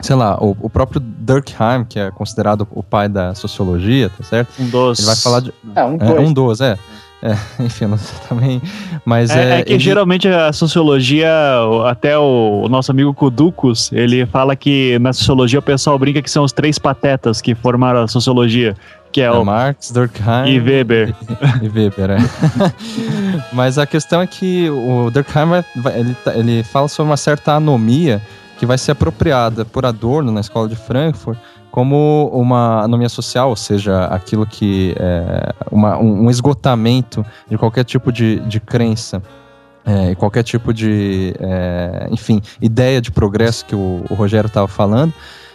sei 0.00 0.16
lá, 0.16 0.36
o, 0.42 0.56
o, 0.60 0.70
próprio 0.70 1.00
Durkheim, 1.00 1.84
que 1.88 1.98
é 1.98 2.10
considerado 2.10 2.66
o 2.70 2.82
pai 2.82 3.08
da 3.08 3.34
sociologia, 3.34 4.10
tá 4.10 4.24
certo? 4.24 4.50
Um 4.60 4.68
dos. 4.68 4.98
Ele 4.98 5.06
vai 5.06 5.16
falar 5.16 5.40
de. 5.40 5.52
É, 5.74 5.84
um, 5.84 5.96
é, 5.98 6.20
um 6.20 6.32
dos, 6.32 6.60
é. 6.60 6.78
É, 7.24 7.38
enfim, 7.64 7.86
não 7.86 7.96
sei 7.96 8.16
também. 8.28 8.62
Mas 9.04 9.30
é, 9.30 9.56
é, 9.56 9.60
é 9.60 9.62
que 9.62 9.72
ele... 9.72 9.78
geralmente 9.82 10.28
a 10.28 10.52
sociologia, 10.52 11.30
até 11.86 12.18
o, 12.18 12.68
nosso 12.68 12.90
amigo 12.92 13.14
Kudukus, 13.14 13.90
ele 13.92 14.26
fala 14.26 14.54
que 14.54 14.98
na 14.98 15.12
sociologia 15.12 15.58
o 15.58 15.62
pessoal 15.62 15.98
brinca 15.98 16.20
que 16.20 16.30
são 16.30 16.44
os 16.44 16.52
três 16.52 16.78
patetas 16.78 17.40
que 17.40 17.54
formaram 17.54 18.02
a 18.02 18.08
sociologia. 18.08 18.76
Que 19.10 19.22
é, 19.22 19.24
é 19.24 19.30
o 19.30 19.44
Marx, 19.44 19.90
Durkheim 19.90 20.48
e 20.48 20.60
Weber. 20.60 21.14
E, 21.62 21.64
e 21.64 21.68
Weber, 21.68 22.10
é. 22.10 22.18
Mas 23.52 23.78
a 23.78 23.86
questão 23.86 24.20
é 24.20 24.26
que 24.26 24.68
o 24.68 25.10
Durkheim 25.10 25.64
ele, 25.94 26.14
tá, 26.22 26.34
ele 26.34 26.62
fala 26.64 26.88
sobre 26.88 27.10
uma 27.10 27.16
certa 27.16 27.54
anomia 27.54 28.20
que 28.58 28.66
vai 28.66 28.78
ser 28.78 28.92
apropriada 28.92 29.64
por 29.64 29.84
Adorno 29.84 30.32
na 30.32 30.40
escola 30.40 30.68
de 30.68 30.76
Frankfurt 30.76 31.38
como 31.74 32.30
uma 32.32 32.82
anomia 32.82 33.08
social, 33.08 33.48
ou 33.50 33.56
seja, 33.56 34.04
aquilo 34.04 34.46
que 34.46 34.94
é 34.96 35.52
uma, 35.72 35.98
um, 35.98 36.30
esgotamento 36.30 37.26
de 37.50 37.58
qualquer 37.58 37.82
tipo 37.82 38.12
de, 38.12 38.38
de 38.40 38.60
crença. 38.60 39.20
É, 39.84 40.14
qualquer 40.14 40.44
tipo 40.44 40.72
de, 40.72 41.34
é, 41.40 42.06
enfim, 42.12 42.40
ideia 42.62 43.02
de 43.02 43.10
progresso 43.10 43.66
que 43.66 43.74
o, 43.74 44.04
o 44.08 44.14
Rogério 44.14 44.46
estava 44.46 44.68
falando, 44.68 45.12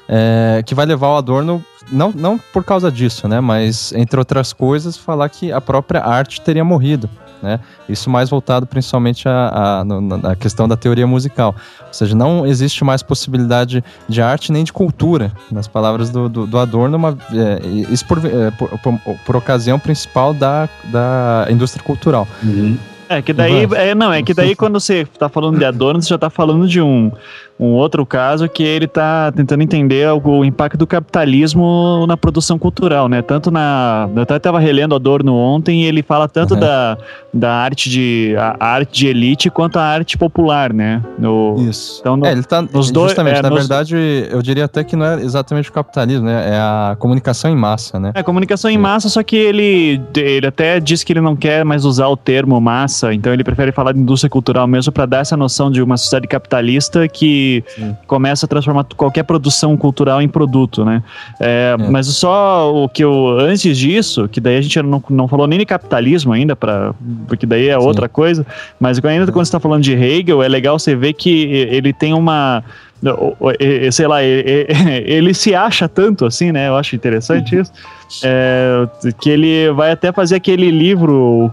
é, 0.10 0.62
que 0.66 0.76
vai 0.76 0.86
levar 0.86 1.08
o 1.08 1.16
Adorno, 1.16 1.64
não, 1.90 2.12
não 2.12 2.38
por 2.38 2.64
causa 2.66 2.92
disso, 2.92 3.28
né, 3.28 3.40
mas 3.40 3.94
entre 3.94 4.20
outras 4.20 4.52
coisas, 4.52 4.98
falar 4.98 5.30
que 5.30 5.52
a 5.54 5.62
própria 5.62 6.02
arte 6.02 6.42
teria 6.42 6.66
morrido. 6.66 7.10
Né? 7.42 7.60
Isso 7.88 8.10
mais 8.10 8.30
voltado 8.30 8.66
principalmente 8.66 9.28
à, 9.28 9.84
à, 10.24 10.36
questão 10.36 10.68
da 10.68 10.76
teoria 10.76 11.08
musical. 11.08 11.56
Ou 11.88 11.94
seja, 11.94 12.16
não 12.16 12.46
existe 12.46 12.84
mais 12.84 13.02
possibilidade 13.02 13.84
de 14.08 14.22
arte 14.22 14.52
nem 14.52 14.64
de 14.64 14.74
cultura, 14.74 15.32
nas 15.52 15.68
palavras 15.68 16.10
do, 16.10 16.28
do, 16.28 16.46
do 16.46 16.58
Adorno, 16.58 16.98
uma, 16.98 17.18
é, 17.34 17.66
isso 17.92 18.06
por, 18.06 18.20
é, 18.26 18.52
por, 18.52 18.70
por, 18.80 19.00
por, 19.26 19.36
ocasião 19.36 19.80
principal 19.80 20.34
da, 20.34 20.68
da 20.86 21.48
indústria 21.50 21.84
cultural. 21.84 22.28
Uhum. 22.44 22.78
É, 23.08 23.24
que 23.24 23.34
daí. 23.34 23.68
É, 23.74 23.96
não, 23.96 24.14
é 24.14 24.22
que 24.22 24.36
daí 24.36 24.56
quando 24.56 24.80
você 24.80 25.02
está 25.02 25.28
falando 25.28 25.58
de 25.58 25.66
Adorno, 25.66 26.00
você 26.00 26.10
já 26.10 26.16
está 26.16 26.30
falando 26.30 26.68
de 26.68 26.80
um, 26.80 27.12
um 27.60 27.74
outro 27.74 28.06
caso 28.06 28.48
que 28.48 28.64
ele 28.64 28.86
está 28.86 29.32
tentando 29.34 29.62
entender 29.62 30.08
o, 30.24 30.46
impacto 30.46 30.78
do 30.78 30.88
capitalismo 30.88 32.06
na 32.08 32.16
produção 32.16 32.58
cultural, 32.58 33.10
né? 33.10 33.22
Tanto 33.22 33.52
na. 33.52 34.10
Eu 34.16 34.22
até 34.22 34.38
estava 34.38 34.60
relendo 34.60 34.96
Adorno 34.96 35.36
ontem 35.36 35.84
e 35.84 35.86
ele 35.86 36.02
fala 36.02 36.30
tanto 36.30 36.54
uhum. 36.54 36.60
da, 36.62 36.98
da 37.34 37.54
arte 37.54 37.90
de. 37.90 38.34
Arte 38.58 39.00
de 39.00 39.08
elite 39.08 39.50
quanto 39.50 39.78
a 39.78 39.84
arte 39.84 40.18
popular, 40.18 40.72
né? 40.74 41.04
No, 41.18 41.58
Isso. 41.60 41.98
Então, 42.00 42.16
no, 42.16 42.26
é, 42.26 42.32
ele 42.32 42.44
tá. 42.44 42.62
Nos 42.62 42.92
dois, 42.92 43.18
é, 43.18 43.42
na 43.42 43.50
nos... 43.50 43.60
verdade, 43.60 43.96
eu 44.32 44.42
diria 44.42 44.64
até 44.64 44.82
que 44.86 44.96
não 44.96 45.06
é 45.06 45.16
exatamente 45.22 45.70
o 45.70 45.74
capitalismo, 45.74 46.28
né? 46.28 46.56
É 46.56 46.58
a 46.58 46.96
comunicação 46.98 47.52
em 47.52 47.56
massa, 47.58 48.00
né? 48.00 48.12
É, 48.16 48.24
comunicação 48.24 48.72
em 48.72 48.78
massa, 48.78 49.10
só 49.10 49.22
que 49.22 49.36
ele, 49.36 50.02
ele 50.16 50.48
até 50.48 50.80
diz 50.80 51.04
que 51.04 51.12
ele 51.12 51.22
não 51.22 51.36
quer 51.36 51.66
mais 51.66 51.84
usar 51.84 52.08
o 52.08 52.16
termo 52.16 52.60
massa, 52.62 53.14
então 53.14 53.34
ele 53.34 53.44
prefere 53.44 53.74
falar 53.74 53.92
de 53.92 54.00
indústria 54.00 54.30
cultural 54.30 54.66
mesmo 54.66 54.94
para 54.94 55.06
dar 55.06 55.20
essa 55.20 55.36
noção 55.36 55.70
de 55.70 55.82
uma 55.82 55.98
sociedade 55.98 56.28
capitalista 56.28 57.06
que 57.08 57.49
Sim. 57.68 57.96
começa 58.08 58.46
a 58.46 58.50
transformar 58.50 58.86
qualquer 58.96 59.24
produção 59.24 59.76
cultural 59.76 60.22
em 60.22 60.28
produto, 60.28 60.86
né? 60.86 61.04
É, 61.40 61.76
é. 61.78 61.90
Mas 61.90 62.08
só 62.08 62.74
o 62.74 62.88
que 62.88 63.04
eu, 63.04 63.38
antes 63.40 63.78
disso, 63.78 64.28
que 64.28 64.40
daí 64.40 64.58
a 64.58 64.62
gente 64.62 64.82
não, 64.82 65.04
não 65.10 65.28
falou 65.28 65.48
nem 65.48 65.60
de 65.60 65.66
capitalismo 65.66 66.34
ainda, 66.34 66.56
pra, 66.56 66.94
porque 67.28 67.46
daí 67.46 67.68
é 67.68 67.80
Sim. 67.80 67.86
outra 67.86 68.08
coisa, 68.08 68.46
mas 68.80 69.04
ainda 69.04 69.26
quando 69.32 69.46
você 69.46 69.50
está 69.50 69.60
falando 69.60 69.84
de 69.84 69.94
Hegel, 69.94 70.44
é 70.44 70.48
legal 70.48 70.78
você 70.78 70.96
ver 70.96 71.14
que 71.14 71.30
ele 71.30 71.94
tem 71.94 72.14
uma 72.14 72.64
sei 73.92 74.08
lá, 74.08 74.24
ele 74.24 75.34
se 75.34 75.56
acha 75.56 75.88
tanto 75.88 76.26
assim, 76.26 76.52
né? 76.52 76.68
Eu 76.68 76.76
acho 76.76 76.96
interessante 76.96 77.56
uhum. 77.56 77.62
isso. 77.62 77.72
É, 78.24 78.88
que 79.20 79.30
ele 79.30 79.72
vai 79.72 79.92
até 79.92 80.12
fazer 80.12 80.36
aquele 80.36 80.72
livro, 80.72 81.52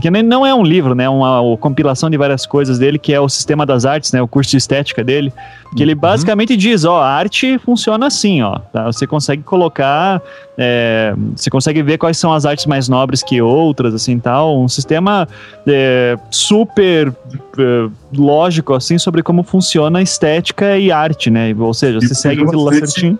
que 0.00 0.10
não 0.10 0.46
é 0.46 0.54
um 0.54 0.62
livro, 0.62 0.94
né? 0.94 1.06
Uma, 1.08 1.42
uma 1.42 1.56
compilação 1.58 2.08
de 2.08 2.16
várias 2.16 2.46
coisas 2.46 2.78
dele, 2.78 2.98
que 2.98 3.12
é 3.12 3.20
o 3.20 3.28
Sistema 3.28 3.66
das 3.66 3.84
Artes, 3.84 4.10
né? 4.10 4.22
O 4.22 4.26
curso 4.26 4.50
de 4.50 4.56
estética 4.56 5.04
dele. 5.04 5.30
Que 5.76 5.82
ele 5.82 5.92
uhum. 5.92 6.00
basicamente 6.00 6.54
uhum. 6.54 6.58
diz, 6.58 6.84
ó, 6.84 7.02
a 7.02 7.08
arte 7.08 7.58
funciona 7.58 8.06
assim, 8.06 8.40
ó. 8.40 8.58
Tá? 8.72 8.86
Você 8.86 9.06
consegue 9.06 9.42
colocar, 9.42 10.22
é, 10.56 11.14
você 11.36 11.50
consegue 11.50 11.82
ver 11.82 11.98
quais 11.98 12.16
são 12.16 12.32
as 12.32 12.46
artes 12.46 12.64
mais 12.64 12.88
nobres 12.88 13.22
que 13.22 13.42
outras, 13.42 13.94
assim, 13.94 14.18
tal. 14.18 14.58
Um 14.58 14.68
sistema 14.68 15.28
é, 15.66 16.18
super 16.30 17.14
é, 17.58 17.88
lógico, 18.16 18.72
assim, 18.72 18.96
sobre 18.96 19.22
como 19.22 19.42
funciona 19.42 19.98
a 19.98 20.02
estética 20.02 20.78
e 20.80 20.92
arte, 20.92 21.30
né? 21.30 21.54
Ou 21.58 21.74
seja, 21.74 22.00
você 22.00 22.14
segue 22.14 22.42
aquilo 22.42 22.64
lá 22.64 22.72
certinho. 22.72 23.18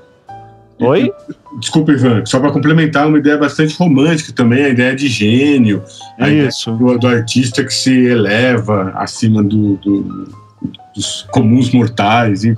Oi? 0.81 1.13
Desculpa, 1.59 1.93
Ivan, 1.93 2.25
só 2.25 2.41
para 2.41 2.51
complementar, 2.51 3.07
uma 3.07 3.19
ideia 3.19 3.37
bastante 3.37 3.77
romântica 3.77 4.33
também, 4.33 4.65
a 4.65 4.69
ideia 4.71 4.97
de 4.97 5.09
gênio, 5.09 5.83
a 6.19 6.31
Isso. 6.31 6.71
ideia 6.71 6.95
do, 6.95 6.99
do, 6.99 7.07
artista 7.07 7.63
que 7.63 7.75
se 7.75 8.07
eleva 8.07 8.93
acima 8.95 9.43
do, 9.43 9.75
do 9.77 10.29
dos 10.95 11.27
comuns 11.31 11.73
mortais. 11.73 12.45
É, 12.45 12.55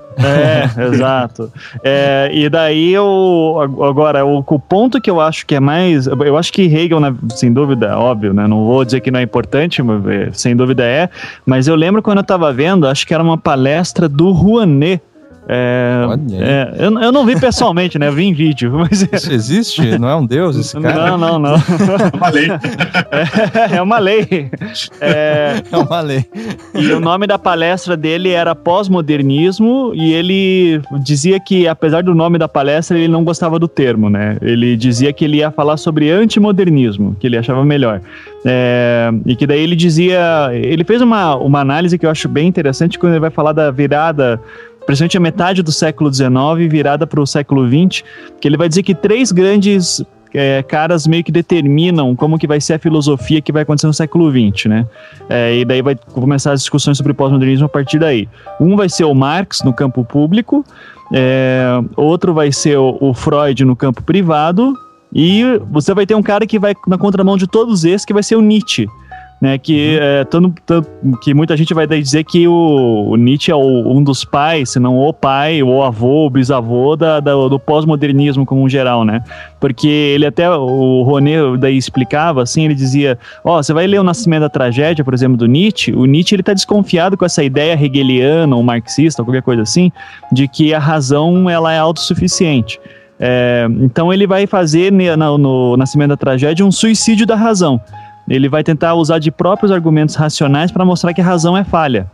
exato. 0.93 1.53
É, 1.85 2.31
e 2.33 2.49
daí 2.49 2.93
eu 2.93 3.59
agora 3.83 4.25
o, 4.25 4.39
o, 4.39 4.59
ponto 4.59 5.01
que 5.01 5.11
eu 5.11 5.21
acho 5.21 5.47
que 5.47 5.55
é 5.55 5.61
mais, 5.61 6.07
eu 6.07 6.37
acho 6.37 6.53
que 6.53 6.63
Hegel, 6.63 7.01
né, 7.01 7.15
sem 7.35 7.53
dúvida, 7.53 7.87
é 7.87 7.95
óbvio, 7.95 8.33
né? 8.33 8.47
Não 8.47 8.65
vou 8.65 8.85
dizer 8.85 9.01
que 9.01 9.11
não 9.11 9.21
é 9.21 9.23
importante, 9.23 9.83
mas 9.83 10.07
é, 10.07 10.31
sem 10.33 10.57
dúvida 10.57 10.85
é. 10.85 11.09
Mas 11.47 11.69
eu 11.69 11.75
lembro 11.75 12.03
quando 12.03 12.19
eu 12.19 12.23
estava 12.23 12.53
vendo, 12.53 12.87
acho 12.87 13.07
que 13.07 13.15
era 13.15 13.23
uma 13.23 13.39
palestra 13.39 14.09
do 14.09 14.31
Rouanet 14.33 15.03
é, 15.49 16.05
é, 16.33 16.75
eu, 16.79 17.01
eu 17.01 17.13
não 17.13 17.27
vi 17.27 17.39
pessoalmente, 17.39 17.99
né? 17.99 18.09
Eu 18.09 18.13
vi 18.13 18.25
em 18.25 18.33
vídeo. 18.33 18.73
Mas. 18.79 19.03
Isso 19.03 19.33
existe? 19.33 19.99
Não 19.99 20.09
é 20.09 20.15
um 20.15 20.25
deus 20.25 20.57
esse 20.57 20.79
cara? 20.81 21.17
Não, 21.17 21.19
não, 21.19 21.39
não. 21.39 21.55
É 21.55 22.17
uma 22.17 22.29
lei. 22.31 22.49
É, 23.13 23.77
é 23.77 23.83
uma 23.83 23.99
lei. 23.99 24.51
É, 25.01 25.63
é 25.71 25.77
uma 25.77 26.01
lei. 26.01 26.25
E 26.75 26.93
o 26.93 27.01
nome 27.01 27.27
da 27.27 27.39
palestra 27.39 27.97
dele 27.97 28.31
era 28.31 28.55
Pós-Modernismo 28.55 29.93
e 29.95 30.13
ele 30.13 30.81
dizia 31.03 31.39
que, 31.39 31.69
apesar 31.69 32.03
do 32.03 32.15
nome 32.15 32.39
da 32.39 32.49
palestra, 32.49 32.99
ele 32.99 33.09
não 33.09 33.25
gostava 33.25 33.59
do 33.59 33.69
termo, 33.69 34.09
né? 34.09 34.39
Ele 34.41 34.77
dizia 34.77 35.13
que 35.13 35.25
ele 35.25 35.39
ia 35.39 35.51
falar 35.51 35.77
sobre 35.77 36.11
antimodernismo, 36.11 37.17
que 37.19 37.27
ele 37.27 37.37
achava 37.37 37.65
melhor. 37.65 38.01
É, 38.45 39.11
e 39.27 39.37
que 39.37 39.47
daí 39.47 39.61
ele 39.61 39.77
dizia... 39.77 40.51
Ele 40.53 40.85
fez 40.85 41.01
uma, 41.03 41.37
uma 41.37 41.61
análise 41.61 41.99
que 41.99 42.07
eu 42.07 42.11
acho 42.11 42.29
bem 42.29 42.49
interessante 42.49 42.99
quando 42.99 43.13
ele 43.13 43.21
vai 43.21 43.31
falar 43.31 43.53
da 43.53 43.71
virada 43.71 44.41
principalmente 44.93 45.17
a 45.17 45.21
metade 45.21 45.63
do 45.63 45.73
século 45.73 46.13
XIX 46.13 46.35
virada 46.69 47.07
para 47.07 47.21
o 47.21 47.27
século 47.27 47.67
XX, 47.67 48.03
que 48.41 48.47
ele 48.47 48.59
vai 48.59 48.69
dizer 48.69 48.83
que 48.83 48.95
três 48.95 49.33
grandes 49.33 50.05
é, 50.35 50.63
caras 50.63 51.07
meio 51.07 51.25
que 51.25 51.33
determinam 51.33 52.15
como 52.15 52.39
que 52.39 52.47
vai 52.47 52.61
ser 52.61 52.75
a 52.75 52.79
filosofia 52.79 53.41
que 53.41 53.51
vai 53.51 53.63
acontecer 53.63 53.87
no 53.87 53.95
século 53.95 54.31
XX, 54.31 54.67
né? 54.67 54.87
É, 55.31 55.57
e 55.57 55.65
daí 55.65 55.81
vai 55.81 55.97
começar 56.13 56.53
as 56.53 56.61
discussões 56.61 56.99
sobre 56.99 57.15
pós-modernismo 57.15 57.67
a 57.67 57.69
partir 57.69 57.99
daí. 57.99 58.29
Um 58.61 58.77
vai 58.77 58.89
ser 58.89 59.05
o 59.05 59.15
Marx 59.15 59.63
no 59.63 59.73
campo 59.73 60.05
público, 60.05 60.65
é, 61.13 61.65
outro 61.97 62.35
vai 62.35 62.53
ser 62.53 62.77
o, 62.79 62.99
o 63.01 63.15
Freud 63.15 63.65
no 63.65 63.75
campo 63.75 64.03
privado, 64.03 64.75
e 65.15 65.59
você 65.71 65.95
vai 65.95 66.07
ter 66.07 66.15
um 66.15 66.23
cara 66.23 66.47
que 66.47 66.59
vai 66.59 66.75
na 66.87 66.99
contramão 66.99 67.37
de 67.37 67.47
todos 67.47 67.85
esses, 67.85 68.05
que 68.05 68.13
vai 68.13 68.23
ser 68.23 68.37
o 68.37 68.43
Nietzsche 68.43 68.87
né? 69.43 69.59
Que, 69.59 69.97
uhum. 69.97 70.05
é, 70.05 70.25
tanto, 70.25 70.55
tanto, 70.65 70.89
que 71.21 71.35
muita 71.35 71.57
gente 71.57 71.75
vai 71.75 71.85
dizer 71.85 72.23
que 72.23 72.47
o, 72.47 73.09
o 73.09 73.17
Nietzsche 73.17 73.51
é 73.51 73.55
o, 73.57 73.91
um 73.91 74.01
dos 74.01 74.25
pais, 74.25 74.71
se 74.71 74.79
não 74.79 74.97
o 74.97 75.13
pai, 75.13 75.65
o 75.65 75.83
avô, 75.83 76.27
o 76.27 76.31
bisavô 76.31 76.95
da, 76.95 77.19
da 77.19 77.33
do 77.33 77.59
pós-modernismo 77.59 78.47
como 78.47 78.69
geral, 78.69 79.05
né? 79.05 79.21
Porque 79.59 79.89
ele 79.89 80.27
até, 80.27 80.49
o 80.49 81.03
Roné 81.03 81.39
daí 81.59 81.77
explicava, 81.77 82.41
assim, 82.41 82.67
ele 82.67 82.75
dizia, 82.77 83.19
ó, 83.45 83.59
oh, 83.59 83.63
você 83.65 83.73
vai 83.73 83.85
ler 83.85 83.99
o 83.99 84.05
Nascimento 84.05 84.43
da 84.43 84.49
Tragédia, 84.49 85.05
por 85.05 85.13
exemplo, 85.13 85.37
do 85.37 85.47
Nietzsche, 85.47 85.93
o 85.93 86.05
Nietzsche 86.05 86.37
ele 86.37 86.45
tá 86.45 86.55
desconfiado 86.55 87.17
com 87.17 87.25
essa 87.25 87.43
ideia 87.43 87.73
hegeliana 87.73 88.55
ou 88.55 88.63
marxista, 88.63 89.23
ou 89.23 89.27
qualquer 89.27 89.43
coisa 89.43 89.63
assim, 89.63 89.91
de 90.31 90.47
que 90.47 90.73
a 90.73 90.79
razão 90.79 91.51
ela 91.51 91.73
é 91.73 91.79
autossuficiente. 91.81 92.79
É, 93.19 93.67
então 93.81 94.13
ele 94.13 94.27
vai 94.27 94.47
fazer 94.47 94.93
no, 94.93 95.39
no 95.39 95.77
Nascimento 95.77 96.11
da 96.11 96.17
Tragédia 96.17 96.65
um 96.65 96.71
suicídio 96.71 97.27
da 97.27 97.35
razão. 97.35 97.81
Ele 98.29 98.49
vai 98.49 98.63
tentar 98.63 98.95
usar 98.95 99.19
de 99.19 99.31
próprios 99.31 99.73
argumentos 99.73 100.15
racionais 100.15 100.71
para 100.71 100.85
mostrar 100.85 101.13
que 101.13 101.21
a 101.21 101.25
razão 101.25 101.57
é 101.57 101.65
falha. 101.65 102.07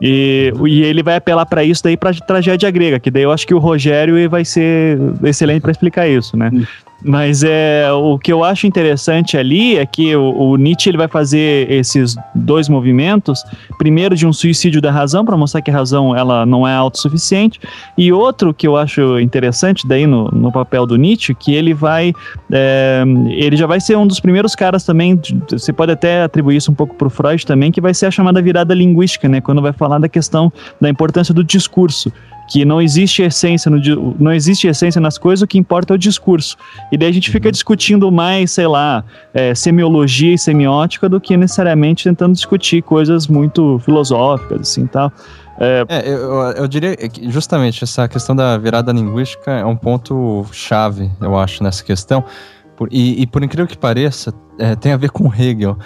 E, 0.00 0.52
e 0.66 0.82
ele 0.82 1.02
vai 1.02 1.16
apelar 1.16 1.46
para 1.46 1.62
isso 1.62 1.82
daí 1.84 1.96
para 1.96 2.12
tragédia 2.14 2.70
grega, 2.70 2.98
que 2.98 3.10
daí 3.10 3.22
eu 3.22 3.30
acho 3.30 3.46
que 3.46 3.54
o 3.54 3.58
Rogério 3.58 4.28
vai 4.28 4.44
ser 4.44 4.98
excelente 5.22 5.62
para 5.62 5.70
explicar 5.70 6.08
isso, 6.08 6.36
né? 6.36 6.50
Mas 7.04 7.42
é 7.42 7.90
o 7.92 8.18
que 8.18 8.32
eu 8.32 8.44
acho 8.44 8.66
interessante 8.66 9.36
ali 9.36 9.76
é 9.76 9.84
que 9.84 10.14
o, 10.14 10.22
o, 10.22 10.56
Nietzsche 10.56 10.88
ele 10.88 10.96
vai 10.96 11.08
fazer 11.08 11.70
esses 11.70 12.16
dois 12.34 12.68
movimentos, 12.68 13.44
primeiro 13.76 14.14
de 14.14 14.26
um 14.26 14.32
suicídio 14.32 14.80
da 14.80 14.90
razão 14.90 15.24
para 15.24 15.36
mostrar 15.36 15.62
que 15.62 15.70
a 15.70 15.74
razão 15.74 16.16
ela 16.16 16.46
não 16.46 16.66
é 16.66 16.74
autossuficiente, 16.74 17.60
e 17.98 18.12
outro 18.12 18.54
que 18.54 18.66
eu 18.66 18.76
acho 18.76 19.18
interessante 19.18 19.86
daí 19.86 20.06
no, 20.06 20.28
no 20.28 20.52
papel 20.52 20.86
do 20.86 20.96
Nietzsche, 20.96 21.34
que 21.34 21.54
ele 21.54 21.74
vai 21.74 22.12
é, 22.50 23.02
ele 23.30 23.56
já 23.56 23.66
vai 23.66 23.80
ser 23.80 23.96
um 23.96 24.06
dos 24.06 24.20
primeiros 24.20 24.54
caras 24.54 24.84
também, 24.84 25.20
você 25.50 25.72
pode 25.72 25.92
até 25.92 26.22
atribuir 26.22 26.56
isso 26.56 26.70
um 26.70 26.74
pouco 26.74 26.94
para 26.94 27.06
o 27.06 27.10
Freud 27.10 27.44
também, 27.44 27.72
que 27.72 27.80
vai 27.80 27.94
ser 27.94 28.06
a 28.06 28.10
chamada 28.10 28.40
virada 28.40 28.74
linguística, 28.74 29.28
né? 29.28 29.40
Quando 29.40 29.60
vai 29.60 29.72
falar 29.72 29.98
da 29.98 30.08
questão 30.08 30.52
da 30.80 30.88
importância 30.88 31.34
do 31.34 31.42
discurso 31.42 32.12
que 32.52 32.66
não 32.66 32.82
existe 32.82 33.22
essência 33.22 33.70
no, 33.70 34.14
não 34.18 34.30
existe 34.30 34.66
essência 34.66 35.00
nas 35.00 35.16
coisas, 35.16 35.40
o 35.40 35.46
que 35.46 35.56
importa 35.56 35.94
é 35.94 35.96
o 35.96 35.98
discurso. 35.98 36.54
E 36.92 36.98
daí 36.98 37.08
a 37.08 37.12
gente 37.12 37.30
fica 37.30 37.48
uhum. 37.48 37.52
discutindo 37.52 38.12
mais, 38.12 38.50
sei 38.50 38.66
lá, 38.66 39.02
é, 39.32 39.54
semiologia 39.54 40.34
e 40.34 40.38
semiótica 40.38 41.08
do 41.08 41.18
que 41.18 41.34
necessariamente 41.34 42.04
tentando 42.04 42.34
discutir 42.34 42.82
coisas 42.82 43.26
muito 43.26 43.78
filosóficas, 43.78 44.60
assim, 44.60 44.86
tal. 44.86 45.10
É, 45.58 45.86
é 45.88 46.08
eu, 46.10 46.32
eu, 46.52 46.68
diria 46.68 46.94
que 46.94 47.30
justamente 47.30 47.82
essa 47.84 48.06
questão 48.06 48.36
da 48.36 48.58
virada 48.58 48.92
linguística 48.92 49.50
é 49.50 49.64
um 49.64 49.76
ponto 49.76 50.44
chave, 50.52 51.10
eu 51.22 51.38
acho, 51.38 51.64
nessa 51.64 51.82
questão, 51.82 52.22
e, 52.90 53.22
e, 53.22 53.26
por 53.26 53.42
incrível 53.42 53.66
que 53.66 53.76
pareça, 53.76 54.34
é, 54.58 54.74
tem 54.74 54.92
a 54.92 54.96
ver 54.96 55.10
com 55.10 55.32
Hegel. 55.32 55.76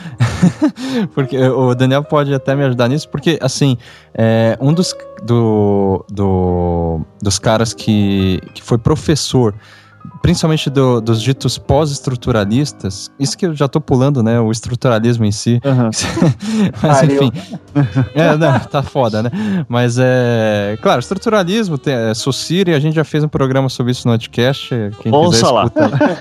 porque 1.14 1.38
o 1.38 1.75
Daniel 1.75 2.03
pode 2.03 2.33
até 2.33 2.55
me 2.55 2.64
ajudar 2.64 2.88
nisso, 2.88 3.09
porque, 3.09 3.38
assim, 3.40 3.77
é, 4.14 4.57
um 4.61 4.72
dos, 4.72 4.94
do, 5.25 6.05
do, 6.11 7.01
dos 7.20 7.38
caras 7.38 7.72
que, 7.72 8.40
que 8.55 8.62
foi 8.62 8.79
professor 8.79 9.55
principalmente 10.21 10.69
do, 10.69 11.01
dos 11.01 11.23
ditos 11.23 11.57
pós-estruturalistas, 11.57 13.11
isso 13.19 13.37
que 13.38 13.47
eu 13.47 13.55
já 13.55 13.69
tô 13.69 13.81
pulando, 13.81 14.23
né? 14.23 14.40
O 14.40 14.51
estruturalismo 14.51 15.25
em 15.25 15.33
si. 15.33 15.61
Uhum. 15.64 15.90
Mas 16.83 17.03
enfim. 17.03 17.33
é, 18.14 18.37
não, 18.37 18.59
tá 18.61 18.83
foda, 18.83 19.23
né? 19.23 19.31
Mas 19.69 19.97
é. 19.99 20.77
Claro, 20.83 21.01
estruturalismo, 21.01 21.79
tem, 21.79 21.95
é, 21.95 22.12
a 22.75 22.79
gente 22.79 22.95
já 22.95 23.05
fez 23.05 23.23
um 23.25 23.29
programa 23.29 23.69
sobre 23.69 23.92
isso 23.92 24.07
no 24.07 24.16
podcast. 24.16 24.75
Quem 25.01 25.14
Ouça 25.14 25.40
quiser 25.40 25.53
lá. 25.53 25.71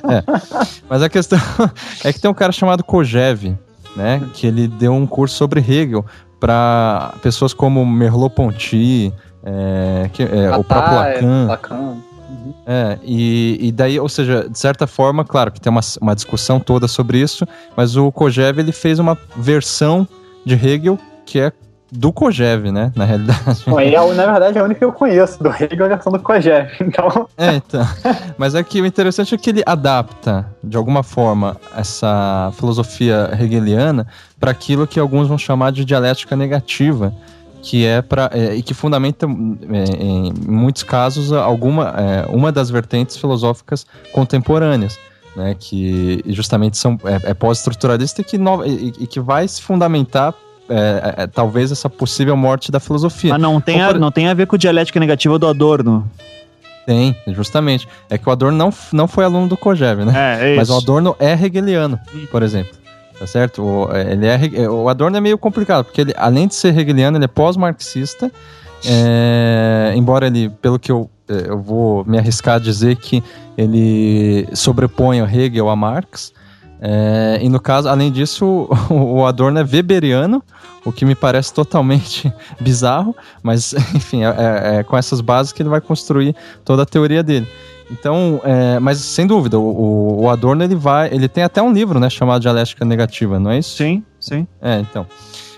É. 0.09 0.23
Mas 0.89 1.01
a 1.01 1.09
questão 1.09 1.39
é 2.03 2.13
que 2.13 2.19
tem 2.19 2.29
um 2.29 2.33
cara 2.33 2.51
chamado 2.51 2.83
Kojev, 2.83 3.55
né? 3.95 4.21
Que 4.33 4.47
ele 4.47 4.67
deu 4.67 4.93
um 4.93 5.07
curso 5.07 5.35
sobre 5.35 5.59
Hegel 5.59 6.05
para 6.39 7.13
pessoas 7.21 7.53
como 7.53 7.85
Merleau-Ponty, 7.85 9.13
é, 9.43 10.09
que, 10.13 10.23
é, 10.23 10.55
o 10.55 10.63
próprio 10.63 10.95
Lacan. 10.95 11.45
Lacan. 11.47 11.97
É, 12.65 12.97
e, 13.03 13.57
e 13.67 13.71
daí, 13.71 13.99
ou 13.99 14.09
seja, 14.09 14.47
de 14.49 14.57
certa 14.57 14.87
forma, 14.87 15.23
claro 15.23 15.51
que 15.51 15.61
tem 15.61 15.69
uma, 15.69 15.81
uma 16.01 16.15
discussão 16.15 16.59
toda 16.59 16.87
sobre 16.87 17.19
isso, 17.19 17.47
mas 17.75 17.95
o 17.95 18.11
Kojev 18.11 18.59
ele 18.59 18.71
fez 18.71 18.99
uma 18.99 19.17
versão 19.35 20.07
de 20.45 20.55
Hegel 20.55 20.97
que 21.25 21.39
é 21.39 21.51
do 21.91 22.11
Kojev, 22.11 22.71
né? 22.71 22.91
Na 22.95 23.05
realidade. 23.05 23.63
Bom, 23.67 23.79
é, 23.79 23.91
na 24.13 24.25
verdade, 24.25 24.57
é 24.57 24.61
a 24.61 24.63
única 24.63 24.79
que 24.79 24.85
eu 24.85 24.91
conheço 24.91 25.41
do 25.41 25.49
Hegel 25.49 25.83
é 25.83 25.85
a 25.85 25.95
versão 25.95 26.11
do 26.11 26.19
Kojev. 26.19 26.69
Então. 26.81 27.27
É, 27.37 27.55
então. 27.55 27.87
Mas 28.37 28.55
é 28.55 28.63
que 28.63 28.81
o 28.81 28.85
interessante 28.85 29.33
é 29.33 29.37
que 29.37 29.49
ele 29.49 29.63
adapta, 29.65 30.45
de 30.63 30.77
alguma 30.77 31.03
forma, 31.03 31.57
essa 31.75 32.51
filosofia 32.57 33.29
hegeliana 33.39 34.07
para 34.39 34.51
aquilo 34.51 34.87
que 34.87 34.99
alguns 34.99 35.27
vão 35.27 35.37
chamar 35.37 35.71
de 35.71 35.85
dialética 35.85 36.35
negativa 36.35 37.13
que 37.65 37.83
é 37.83 38.01
para 38.01 38.29
é, 38.31 38.55
e 38.55 38.61
que 38.61 38.75
fundamenta 38.75 39.25
é, 39.25 40.03
em 40.03 40.31
muitos 40.47 40.83
casos 40.83 41.33
alguma 41.33 41.93
é, 41.97 42.25
uma 42.29 42.51
das 42.51 42.69
vertentes 42.69 43.17
filosóficas 43.17 43.87
contemporâneas 44.13 44.99
né 45.35 45.55
que 45.59 46.23
justamente 46.27 46.77
são 46.77 46.99
é, 47.03 47.31
é 47.31 47.33
pós-estruturalista 47.33 48.21
e 48.21 48.23
que 48.23 48.37
e, 48.37 48.93
e, 49.03 49.07
que 49.07 49.19
vai 49.19 49.47
se 49.47 49.63
fundamentar 49.63 50.35
é, 50.69 51.23
é, 51.23 51.27
talvez 51.27 51.71
essa 51.71 51.87
possível 51.87 52.35
morte 52.35 52.71
da 52.71 52.79
filosofia. 52.79 53.31
Mas 53.31 53.41
não 53.41 53.61
tem, 53.61 53.83
a, 53.83 53.93
não 53.93 54.09
tem 54.09 54.27
a 54.27 54.33
ver 54.33 54.47
com 54.47 54.57
dialética 54.57 54.99
negativa 54.99 55.37
do 55.37 55.47
Adorno. 55.47 56.09
Tem, 56.87 57.15
justamente. 57.27 57.87
É 58.09 58.17
que 58.17 58.27
o 58.27 58.31
Adorno 58.31 58.57
não, 58.57 58.73
não 58.91 59.07
foi 59.07 59.25
aluno 59.25 59.47
do 59.47 59.55
Kojev, 59.55 60.03
né? 60.03 60.53
É, 60.53 60.55
Mas 60.55 60.71
o 60.71 60.77
Adorno 60.77 61.15
é 61.19 61.33
hegeliano, 61.33 61.99
por 62.31 62.41
exemplo. 62.41 62.73
Tá 63.17 63.25
certo? 63.25 63.63
O, 63.63 63.95
é, 63.95 64.11
ele 64.11 64.25
é, 64.25 64.63
é, 64.63 64.69
o 64.69 64.89
Adorno 64.89 65.15
é 65.17 65.21
meio 65.21 65.37
complicado, 65.37 65.85
porque 65.85 66.01
ele, 66.01 66.13
além 66.17 66.47
de 66.47 66.55
ser 66.55 66.77
hegeliano, 66.77 67.17
ele 67.17 67.25
é 67.25 67.29
pós-marxista. 67.29 68.31
É, 68.85 69.93
embora 69.95 70.27
ele, 70.27 70.49
pelo 70.49 70.77
que 70.77 70.91
eu, 70.91 71.09
é, 71.29 71.49
eu 71.49 71.59
vou 71.59 72.03
me 72.05 72.17
arriscar 72.17 72.55
a 72.55 72.59
dizer 72.59 72.97
que 72.97 73.23
ele 73.57 74.47
sobrepõe 74.53 75.21
o 75.21 75.25
Hegel 75.25 75.69
a 75.69 75.75
Marx. 75.75 76.33
É, 76.87 77.39
e 77.41 77.49
no 77.49 77.59
caso, 77.59 77.89
além 77.89 78.11
disso, 78.11 78.69
o 78.91 79.25
Adorno 79.25 79.57
é 79.59 79.63
weberiano, 79.63 80.43
o 80.85 80.91
que 80.91 81.03
me 81.03 81.15
parece 81.15 81.51
totalmente 81.51 82.31
bizarro, 82.61 83.15
mas 83.41 83.73
enfim, 83.95 84.23
é, 84.23 84.77
é, 84.77 84.83
com 84.83 84.95
essas 84.95 85.19
bases 85.19 85.51
que 85.51 85.63
ele 85.63 85.69
vai 85.69 85.81
construir 85.81 86.35
toda 86.63 86.83
a 86.83 86.85
teoria 86.85 87.23
dele. 87.23 87.47
Então, 87.89 88.39
é, 88.43 88.79
mas 88.79 88.99
sem 88.99 89.25
dúvida, 89.25 89.59
o, 89.59 90.23
o, 90.23 90.29
Adorno 90.29 90.63
ele 90.63 90.75
vai, 90.75 91.07
ele 91.11 91.27
tem 91.27 91.43
até 91.43 91.61
um 91.61 91.73
livro, 91.73 91.99
né, 91.99 92.09
chamado 92.09 92.41
Dialética 92.41 92.85
Negativa, 92.85 93.39
não 93.39 93.49
é 93.51 93.59
isso? 93.59 93.77
Sim, 93.77 94.03
sim. 94.19 94.47
É, 94.61 94.79
então. 94.79 95.07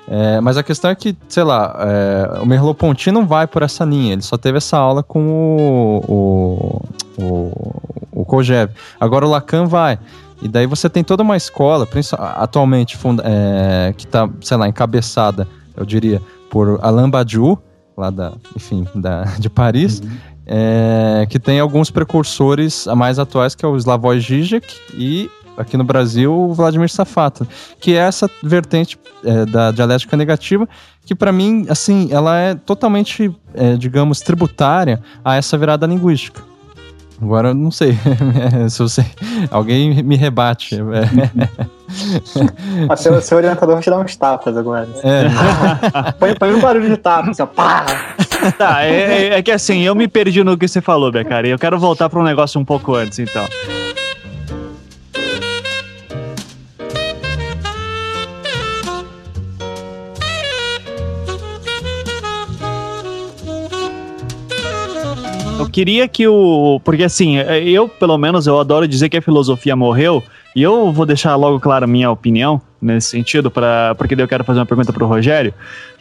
É, 0.09 0.39
mas 0.39 0.55
a 0.55 0.63
questão 0.63 0.89
é 0.89 0.95
que, 0.95 1.15
sei 1.27 1.43
lá, 1.43 1.75
é, 1.79 2.39
o 2.41 2.45
Merleau-Ponty 2.45 3.11
não 3.11 3.27
vai 3.27 3.47
por 3.47 3.63
essa 3.63 3.83
linha, 3.83 4.13
ele 4.13 4.21
só 4.21 4.37
teve 4.37 4.57
essa 4.57 4.77
aula 4.77 5.03
com 5.03 5.27
o, 5.27 6.81
o, 7.17 7.21
o, 7.21 8.21
o 8.21 8.25
Kojev. 8.25 8.71
Agora 8.99 9.25
o 9.25 9.29
Lacan 9.29 9.65
vai. 9.65 9.99
E 10.41 10.47
daí 10.47 10.65
você 10.65 10.89
tem 10.89 11.03
toda 11.03 11.23
uma 11.23 11.35
escola, 11.37 11.87
atualmente, 12.35 12.97
é, 13.23 13.93
que 13.97 14.05
está, 14.05 14.29
sei 14.41 14.57
lá, 14.57 14.67
encabeçada, 14.67 15.47
eu 15.75 15.85
diria, 15.85 16.21
por 16.49 16.79
Alain 16.81 17.09
Badiou, 17.09 17.61
lá 17.95 18.09
da, 18.09 18.33
enfim, 18.55 18.85
da, 18.93 19.23
de 19.39 19.49
Paris, 19.49 19.99
uhum 19.99 20.37
é, 20.47 21.27
que 21.29 21.37
tem 21.37 21.59
alguns 21.59 21.91
precursores 21.91 22.87
mais 22.95 23.19
atuais, 23.19 23.53
que 23.53 23.65
é 23.65 23.67
o 23.67 23.75
Slavoj 23.75 24.19
Žižek 24.19 24.65
e 24.93 25.29
aqui 25.57 25.75
no 25.75 25.83
Brasil 25.83 26.33
o 26.33 26.53
Vladimir 26.53 26.89
Safato, 26.89 27.45
que 27.81 27.93
é 27.93 27.97
essa 27.97 28.29
vertente 28.41 28.97
é, 29.23 29.45
da 29.45 29.71
dialética 29.71 30.15
negativa, 30.15 30.67
que 31.05 31.13
para 31.13 31.31
mim, 31.31 31.65
assim, 31.67 32.09
ela 32.11 32.37
é 32.37 32.55
totalmente, 32.55 33.35
é, 33.53 33.75
digamos, 33.75 34.21
tributária 34.21 35.01
a 35.23 35.35
essa 35.35 35.57
virada 35.57 35.85
linguística. 35.85 36.41
Agora, 37.21 37.53
não 37.53 37.71
sei 37.71 37.97
se 38.69 38.79
você. 38.79 39.05
Alguém 39.49 40.03
me 40.03 40.15
rebate. 40.15 40.77
o 42.89 42.97
seu, 42.97 43.21
seu 43.21 43.37
orientador 43.37 43.75
vai 43.75 43.83
te 43.83 43.89
dar 43.89 43.99
uns 43.99 44.15
tapas 44.15 44.55
agora. 44.55 44.87
É. 45.03 45.23
põe, 46.19 46.35
põe 46.35 46.53
um 46.53 46.59
barulho 46.59 46.89
de 46.89 46.97
tapa, 46.97 47.31
assim, 47.31 47.41
ó, 47.41 47.47
pá! 47.47 47.85
Tá, 48.57 48.85
é, 48.85 48.89
é, 48.89 49.33
é, 49.39 49.41
que 49.41 49.51
assim, 49.51 49.81
eu 49.81 49.95
me 49.95 50.07
perdi 50.07 50.43
no 50.43 50.57
que 50.57 50.67
você 50.67 50.79
falou, 50.79 51.11
Becari. 51.11 51.49
Eu 51.49 51.57
quero 51.57 51.79
voltar 51.79 52.07
para 52.09 52.19
um 52.19 52.23
negócio 52.23 52.59
um 52.61 52.65
pouco 52.65 52.93
antes, 52.93 53.17
então. 53.17 53.45
Queria 65.77 66.07
que 66.07 66.27
o. 66.27 66.81
Porque 66.83 67.03
assim, 67.03 67.37
eu, 67.37 67.87
pelo 67.87 68.17
menos, 68.17 68.47
eu 68.47 68.59
adoro 68.59 68.87
dizer 68.87 69.09
que 69.09 69.17
a 69.17 69.21
filosofia 69.21 69.75
morreu. 69.75 70.23
E 70.55 70.63
eu 70.63 70.91
vou 70.91 71.05
deixar 71.05 71.35
logo 71.35 71.59
claro 71.59 71.85
a 71.85 71.87
minha 71.87 72.09
opinião 72.09 72.59
nesse 72.81 73.09
sentido, 73.09 73.51
pra, 73.51 73.93
porque 73.95 74.15
daí 74.15 74.23
eu 74.23 74.27
quero 74.27 74.43
fazer 74.43 74.59
uma 74.59 74.65
pergunta 74.65 74.91
para 74.91 75.03
o 75.03 75.07
Rogério. 75.07 75.53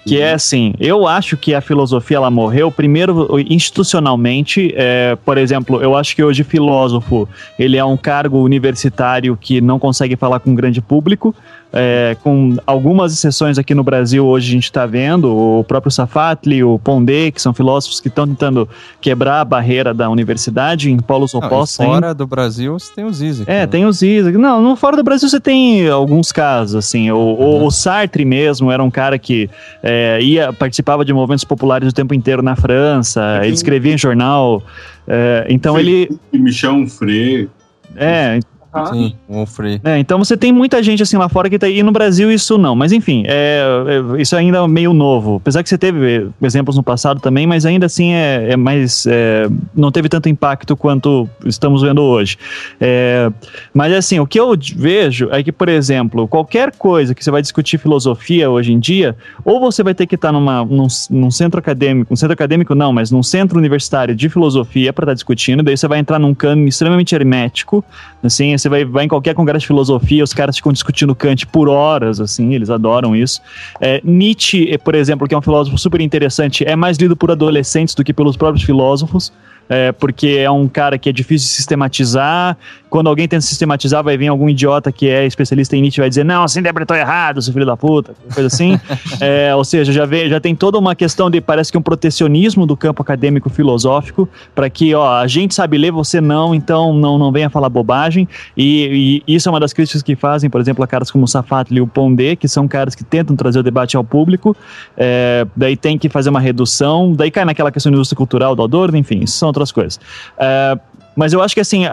Que 0.07 0.19
é 0.19 0.33
assim, 0.33 0.73
eu 0.79 1.07
acho 1.07 1.37
que 1.37 1.53
a 1.53 1.61
filosofia 1.61 2.17
ela 2.17 2.31
morreu 2.31 2.71
primeiro 2.71 3.29
institucionalmente. 3.51 4.73
É, 4.77 5.19
por 5.27 5.37
exemplo, 5.37 5.83
eu 5.83 5.95
acho 5.95 6.17
que 6.17 6.25
hoje 6.25 6.43
filósofo 6.43 7.29
ele 7.59 7.77
é 7.77 7.85
um 7.85 7.99
cargo 7.99 8.39
universitário 8.39 9.37
que 9.39 9.61
não 9.61 9.79
consegue 9.79 10.17
falar 10.17 10.41
com 10.41 10.53
um 10.53 10.55
grande 10.55 10.81
público. 10.81 11.35
É, 11.79 12.17
com 12.23 12.57
algumas 12.67 13.13
exceções 13.13 13.59
aqui 13.59 13.75
no 13.75 13.85
Brasil, 13.85 14.25
hoje 14.25 14.49
a 14.49 14.53
gente 14.53 14.65
está 14.65 14.87
vendo 14.87 15.31
o 15.37 15.63
próprio 15.63 15.93
Safatli, 15.93 16.65
o 16.65 16.79
Pondé, 16.79 17.31
que 17.31 17.41
são 17.41 17.53
filósofos 17.53 18.01
que 18.01 18.09
estão 18.09 18.27
tentando 18.27 18.67
quebrar 18.99 19.43
a 19.43 19.45
barreira 19.45 19.93
da 19.93 20.09
universidade 20.09 20.91
em 20.91 20.97
polos 20.97 21.35
não, 21.35 21.41
opostos. 21.41 21.85
Fora 21.85 22.15
do 22.15 22.27
Brasil 22.27 22.73
você 22.79 22.95
tem 22.95 23.05
o 23.05 23.13
Zizek. 23.13 23.51
É, 23.51 23.61
né? 23.61 23.67
tem 23.67 23.85
o 23.85 23.93
Zizek. 23.93 24.39
Não, 24.39 24.63
no 24.63 24.75
fora 24.75 24.97
do 24.97 25.03
Brasil 25.03 25.29
você 25.29 25.39
tem 25.39 25.87
alguns 25.87 26.33
casos, 26.33 26.75
assim. 26.77 27.11
O, 27.11 27.17
uhum. 27.17 27.67
o 27.67 27.71
Sartre 27.71 28.25
mesmo 28.25 28.73
era 28.73 28.83
um 28.83 28.91
cara 28.91 29.19
que 29.19 29.51
é, 29.83 30.19
ia, 30.23 30.55
participava 30.55 31.05
de 31.05 31.13
movimentos 31.13 31.45
populares 31.45 31.91
o 31.91 31.93
tempo 31.93 32.15
inteiro 32.15 32.43
na 32.43 32.57
França, 32.57 33.41
ele 33.43 33.53
escrevia 33.53 33.93
em 33.93 33.99
jornal. 33.99 34.63
É, 35.07 35.47
então 35.51 35.79
ele. 35.79 36.09
Michel 36.33 36.73
Onfray. 36.73 37.49
É, 37.95 38.41
Sim, 38.87 39.15
um 39.29 39.47
free. 39.47 39.81
É, 39.85 39.99
então 39.99 40.19
você 40.19 40.37
tem 40.37 40.53
muita 40.53 40.83
gente 40.83 41.03
assim 41.03 41.17
lá 41.17 41.29
fora 41.29 41.49
que 41.49 41.59
tá. 41.59 41.69
E 41.69 41.83
no 41.83 41.93
Brasil 41.93 42.31
isso 42.31 42.59
não. 42.59 42.75
Mas 42.75 42.93
enfim, 42.93 43.25
é, 43.27 43.63
é, 43.87 44.21
isso 44.21 44.37
ainda 44.37 44.59
é 44.59 44.69
meio 44.69 44.93
novo. 44.93 45.37
Apesar 45.37 45.63
que 45.63 45.69
você 45.69 45.79
teve 45.79 46.29
exemplos 46.43 46.77
no 46.77 46.83
passado 46.83 47.21
também, 47.21 47.47
mas 47.47 47.65
ainda 47.65 47.87
assim 47.87 48.13
é, 48.13 48.51
é 48.51 48.57
mais. 48.57 49.07
É, 49.07 49.49
não 49.75 49.91
teve 49.91 50.09
tanto 50.09 50.29
impacto 50.29 50.77
quanto 50.77 51.29
estamos 51.45 51.83
vendo 51.83 52.03
hoje. 52.03 52.37
É, 52.81 53.31
mas 53.73 53.93
assim, 53.93 54.19
o 54.19 54.27
que 54.27 54.39
eu 54.39 54.55
vejo 54.77 55.29
é 55.31 55.43
que, 55.43 55.53
por 55.53 55.69
exemplo, 55.69 56.29
qualquer 56.29 56.73
coisa 56.77 57.15
que 57.15 57.25
você 57.25 57.31
vai 57.31 57.43
discutir 57.43 57.79
filosofia 57.79 58.51
hoje 58.51 58.73
em 58.73 58.79
dia, 58.79 59.17
ou 59.45 59.61
você 59.61 59.83
vai 59.83 59.95
ter 59.95 60.07
que 60.07 60.15
estar 60.15 60.29
tá 60.29 60.33
numa, 60.33 60.65
num, 60.65 60.87
num 61.11 61.31
centro 61.31 61.59
acadêmico, 61.59 62.13
um 62.13 62.17
centro 62.17 62.35
acadêmico 62.35 62.75
não, 62.75 62.93
mas 62.93 63.11
num 63.11 63.23
centro 63.23 63.59
universitário 63.59 64.15
de 64.15 64.29
filosofia 64.29 64.93
para 64.93 65.05
estar 65.05 65.13
tá 65.13 65.15
discutindo, 65.15 65.63
daí 65.63 65.77
você 65.77 65.89
vai 65.89 65.99
entrar 65.99 66.19
num 66.19 66.35
cano 66.35 66.67
extremamente 66.67 67.15
hermético, 67.15 67.85
assim, 68.23 68.57
você 68.57 68.66
vai, 68.69 68.85
vai 68.85 69.05
em 69.05 69.09
qualquer 69.09 69.35
congresso 69.35 69.61
de 69.61 69.67
filosofia, 69.69 70.23
os 70.23 70.33
caras 70.33 70.57
ficam 70.57 70.73
discutindo 70.73 71.15
Kant 71.15 71.47
por 71.47 71.69
horas, 71.69 72.21
assim, 72.21 72.55
eles 72.55 72.71
adoram 72.71 73.15
isso. 73.15 73.41
É, 73.81 74.01
Nietzsche, 74.05 74.77
por 74.79 74.95
exemplo, 74.95 75.27
que 75.27 75.35
é 75.35 75.39
um 75.39 75.43
filósofo 75.43 75.79
super 75.79 76.01
interessante, 76.01 76.65
é 76.65 76.77
mais 76.77 76.97
lido 76.97 77.17
por 77.17 77.31
adolescentes 77.31 77.95
do 77.95 78.05
que 78.05 78.13
pelos 78.13 78.37
próprios 78.37 78.65
filósofos 78.65 79.33
é, 79.69 79.93
porque 79.93 80.29
é 80.39 80.51
um 80.51 80.69
cara 80.69 80.99
que 80.99 81.09
é 81.09 81.13
difícil 81.13 81.49
de 81.49 81.55
sistematizar. 81.55 82.57
Quando 82.89 83.09
alguém 83.09 83.27
tenta 83.27 83.41
sistematizar, 83.41 84.03
vai 84.03 84.17
vir 84.17 84.29
algum 84.29 84.49
idiota 84.49 84.93
que 84.93 85.09
é 85.09 85.27
especialista 85.27 85.77
em 85.77 85.83
Nietzsche 85.83 86.01
e 86.01 86.03
vai 86.03 86.09
dizer: 86.09 86.25
Não, 86.25 86.47
você 86.47 86.61
interpretou 86.61 86.97
errado, 86.97 87.43
seu 87.43 87.53
filho 87.53 87.67
da 87.67 87.77
puta, 87.77 88.15
coisa 88.33 88.47
assim. 88.47 88.79
é, 89.21 89.55
ou 89.55 89.65
seja, 89.65 89.93
já, 89.93 90.07
vê, 90.07 90.29
já 90.29 90.41
tem 90.41 90.55
toda 90.55 90.79
uma 90.79 90.95
questão 90.95 91.29
de, 91.29 91.41
parece 91.41 91.73
que 91.73 91.79
um 91.79 91.83
protecionismo 91.83 92.67
do 92.67 92.77
campo 92.77 93.03
acadêmico 93.03 93.51
filosófico, 93.51 94.29
para 94.55 94.71
que, 94.71 94.95
ó, 94.95 95.19
a 95.19 95.27
gente 95.27 95.55
sabe 95.55 95.77
ler, 95.79 95.91
você 95.91 96.21
não, 96.21 96.55
então 96.55 96.93
não, 96.95 97.19
não 97.19 97.33
venha 97.33 97.51
falar 97.51 97.69
bobagem. 97.69 98.29
E, 98.57 99.23
e 99.27 99.35
isso 99.35 99.49
é 99.49 99.53
uma 99.53 99.61
das 99.61 99.73
críticas 99.73 100.03
que 100.03 100.15
fazem, 100.15 100.49
por 100.49 100.61
exemplo, 100.61 100.85
a 100.85 100.87
caras 100.87 101.11
como 101.11 101.25
o 101.25 101.29
Safatli 101.29 101.79
e 101.79 101.81
o 101.81 101.87
Pondé, 101.87 102.37
que 102.37 102.47
são 102.47 102.69
caras 102.69 102.95
que 102.95 103.05
tentam 103.05 103.35
trazer 103.37 103.59
o 103.59 103.63
debate 103.63 103.97
ao 103.97 104.05
público. 104.05 104.57
É, 104.97 105.47
daí 105.57 105.77
tem 105.77 105.99
que 105.99 106.09
fazer 106.09 106.31
uma 106.31 106.41
redução, 106.41 107.13
daí 107.13 107.31
cai 107.31 107.45
naquela 107.45 107.73
questão 107.73 107.91
de 107.91 107.97
indústria 107.97 108.17
cultural 108.17 108.55
do 108.55 108.63
Adorno, 108.63 108.97
enfim, 108.97 109.21
isso 109.23 109.39
são 109.39 109.49
outras 109.49 109.73
coisas. 109.73 109.97
Uh, 110.37 110.96
mas 111.17 111.33
eu 111.33 111.43
acho 111.43 111.55
que 111.55 111.61
assim, 111.61 111.85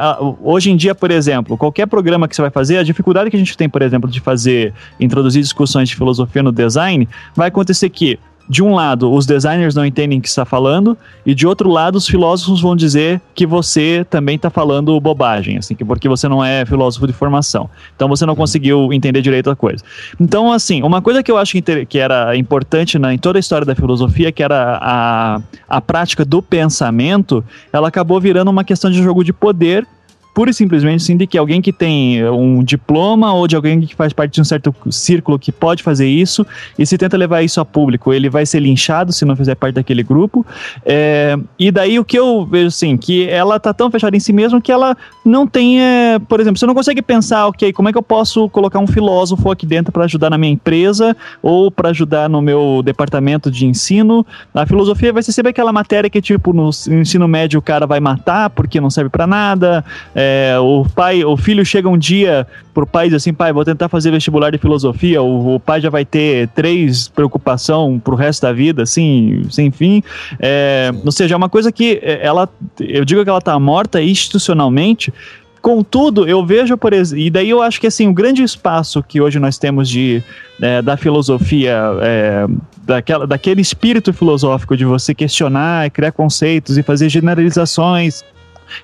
hoje 0.42 0.70
em 0.70 0.76
dia, 0.76 0.94
por 0.94 1.10
exemplo, 1.10 1.58
qualquer 1.58 1.88
programa 1.88 2.28
que 2.28 2.36
você 2.36 2.42
vai 2.42 2.52
fazer, 2.52 2.78
a 2.78 2.84
dificuldade 2.84 3.30
que 3.30 3.36
a 3.38 3.40
gente 3.40 3.58
tem, 3.58 3.70
por 3.70 3.82
exemplo, 3.82 4.10
de 4.10 4.20
fazer, 4.20 4.74
introduzir 5.00 5.42
discussões 5.42 5.88
de 5.88 5.96
filosofia 5.96 6.44
no 6.44 6.52
design, 6.52 7.08
vai 7.34 7.48
acontecer 7.48 7.90
que 7.90 8.20
de 8.48 8.62
um 8.62 8.76
lado, 8.76 9.12
os 9.12 9.26
designers 9.26 9.74
não 9.74 9.86
entendem 9.86 10.20
o 10.20 10.22
que 10.22 10.28
está 10.28 10.46
falando, 10.46 10.98
e 11.26 11.34
de 11.34 11.48
outro 11.48 11.70
lado, 11.70 11.96
os 11.96 12.08
filósofos 12.08 12.62
vão 12.62 12.76
dizer 12.76 13.22
que 13.34 13.46
você 13.46 14.06
também 14.10 14.36
está 14.36 14.50
falando 14.50 15.00
bobagem, 15.00 15.58
assim, 15.58 15.76
que 15.76 15.86
porque 15.86 16.10
você 16.10 16.28
não 16.28 16.44
é 16.44 16.66
filósofo 16.66 17.08
de 17.08 17.14
formação. 17.14 17.70
Então 17.96 18.08
você 18.08 18.26
não 18.26 18.36
conseguiu 18.36 18.92
entender 18.92 19.22
direito 19.22 19.50
a 19.50 19.56
coisa. 19.56 19.84
Então, 20.20 20.52
assim, 20.52 20.84
uma 20.84 21.02
coisa 21.02 21.24
que 21.24 21.32
eu 21.32 21.38
acho 21.38 21.58
que 21.88 22.00
era 22.00 22.36
importante 22.36 23.00
na, 23.00 23.14
em 23.14 23.18
toda 23.18 23.40
a 23.40 23.42
história 23.42 23.66
da 23.66 23.76
filosofia, 23.76 24.32
que 24.32 24.44
era 24.44 24.78
a, 24.82 25.42
a 25.68 25.82
prática 25.82 26.26
do 26.26 26.42
pensamento, 26.42 27.44
ela 27.72 27.88
acabou 27.88 28.20
virando 28.20 28.52
uma 28.52 28.64
questão 28.64 28.92
de 28.92 29.02
jogo 29.02 29.24
de 29.24 29.32
poder 29.32 29.88
pura 30.34 30.50
e 30.50 30.54
simplesmente 30.54 31.04
sim 31.04 31.16
de 31.16 31.28
que 31.28 31.38
alguém 31.38 31.62
que 31.62 31.72
tem 31.72 32.28
um 32.30 32.64
diploma 32.64 33.34
ou 33.34 33.48
de 33.48 33.56
alguém 33.56 33.82
que 33.82 33.96
faz 33.96 34.12
parte 34.12 34.34
de 34.34 34.42
um 34.42 34.44
certo 34.44 34.74
círculo 34.90 35.38
que 35.38 35.52
pode 35.52 35.84
fazer 35.84 36.08
isso 36.08 36.46
e 36.78 36.86
se 36.86 36.98
tenta 36.98 37.16
levar 37.16 37.44
isso 37.44 37.62
a 37.62 37.66
público, 37.66 38.14
ele 38.14 38.30
vai 38.30 38.46
ser 38.46 38.60
linchado 38.60 39.14
se 39.14 39.26
não 39.26 39.36
fizer 39.36 39.56
parte 39.56 39.76
daquele 39.76 40.02
grupo. 40.02 40.46
É, 40.86 41.38
e 41.60 41.72
daí 41.72 42.00
o 42.00 42.06
que 42.06 42.18
eu 42.18 42.46
vejo 42.46 42.68
assim, 42.68 42.98
que 42.98 43.28
ela 43.30 43.60
tá 43.60 43.74
tão 43.74 43.92
fechada 43.92 44.16
em 44.16 44.20
si 44.20 44.34
mesma 44.34 44.60
que 44.60 44.72
ela 44.72 44.98
não 45.24 45.46
tem, 45.46 45.82
é, 45.82 46.20
por 46.20 46.40
exemplo, 46.40 46.58
você 46.58 46.66
não 46.66 46.74
consegue 46.74 47.02
pensar, 47.02 47.48
ok, 47.48 47.72
como 47.72 47.90
é 47.90 47.92
que 47.92 47.98
eu 47.98 48.04
posso 48.04 48.50
colocar 48.50 48.80
um 48.80 48.88
filósofo 48.88 49.52
aqui 49.52 49.66
dentro 49.66 49.92
para 49.92 50.06
ajudar 50.06 50.30
na 50.30 50.38
minha 50.38 50.52
empresa 50.52 51.16
ou 51.42 51.70
para 51.70 51.90
ajudar 51.90 52.28
no 52.30 52.42
meu 52.42 52.82
departamento 52.84 53.52
de 53.52 53.66
ensino. 53.66 54.26
A 54.54 54.66
filosofia 54.66 55.14
vai 55.14 55.22
ser 55.22 55.32
sempre 55.32 55.52
aquela 55.52 55.72
matéria 55.72 56.10
que 56.10 56.22
tipo 56.22 56.54
no 56.54 56.70
ensino 56.70 57.28
médio 57.28 57.60
o 57.60 57.62
cara 57.62 57.86
vai 57.86 58.00
matar 58.00 58.50
porque 58.50 58.82
não 58.82 58.90
serve 58.90 59.10
para 59.10 59.28
nada. 59.28 59.86
É, 60.16 60.23
é, 60.24 60.58
o 60.58 60.86
pai, 60.86 61.24
o 61.26 61.36
filho 61.36 61.66
chega 61.66 61.90
um 61.90 61.98
dia 61.98 62.48
pro 62.74 62.88
pai 62.88 63.08
e 63.08 63.10
diz 63.10 63.18
assim, 63.18 63.34
pai, 63.34 63.52
vou 63.52 63.66
tentar 63.66 63.90
fazer 63.90 64.10
vestibular 64.10 64.52
de 64.52 64.58
filosofia, 64.58 65.22
o, 65.22 65.56
o 65.56 65.60
pai 65.60 65.82
já 65.82 65.90
vai 65.90 66.06
ter 66.06 66.48
três 66.50 67.10
preocupação 67.10 68.00
pro 68.00 68.16
resto 68.16 68.44
da 68.44 68.54
vida, 68.54 68.84
assim, 68.84 69.44
sem 69.50 69.70
fim. 69.70 70.02
É, 70.40 70.92
ou 71.04 71.12
seja, 71.12 71.36
é 71.36 71.38
uma 71.38 71.50
coisa 71.50 71.72
que 71.72 72.00
é, 72.02 72.26
ela, 72.26 72.48
eu 72.80 73.04
digo 73.04 73.22
que 73.24 73.30
ela 73.30 73.42
tá 73.42 73.60
morta 73.60 74.02
institucionalmente, 74.02 75.14
Contudo, 75.62 76.28
eu 76.28 76.46
vejo, 76.46 76.78
por 76.78 76.92
exemplo, 76.92 77.24
e 77.24 77.30
daí 77.30 77.50
eu 77.50 77.62
acho 77.62 77.80
que 77.80 77.88
assim, 77.88 78.06
o 78.06 78.14
grande 78.14 78.44
espaço 78.44 79.02
que 79.02 79.22
hoje 79.22 79.40
nós 79.40 79.58
temos 79.58 79.88
de, 79.88 80.22
é, 80.62 80.82
da 80.82 80.98
filosofia, 80.98 81.80
é, 82.02 82.46
daquela, 82.84 83.26
daquele 83.26 83.62
espírito 83.62 84.12
filosófico 84.12 84.76
de 84.76 84.84
você 84.84 85.16
questionar, 85.16 85.90
criar 85.90 86.12
conceitos 86.12 86.78
e 86.78 86.84
fazer 86.84 87.08
generalizações 87.08 88.26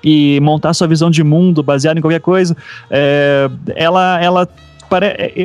e 0.02 0.38
montar 0.40 0.74
sua 0.74 0.86
visão 0.86 1.10
de 1.10 1.22
mundo 1.22 1.62
baseada 1.62 1.98
em 1.98 2.02
qualquer 2.02 2.20
coisa, 2.20 2.56
é, 2.90 3.48
ela, 3.74 4.22
ela 4.22 4.48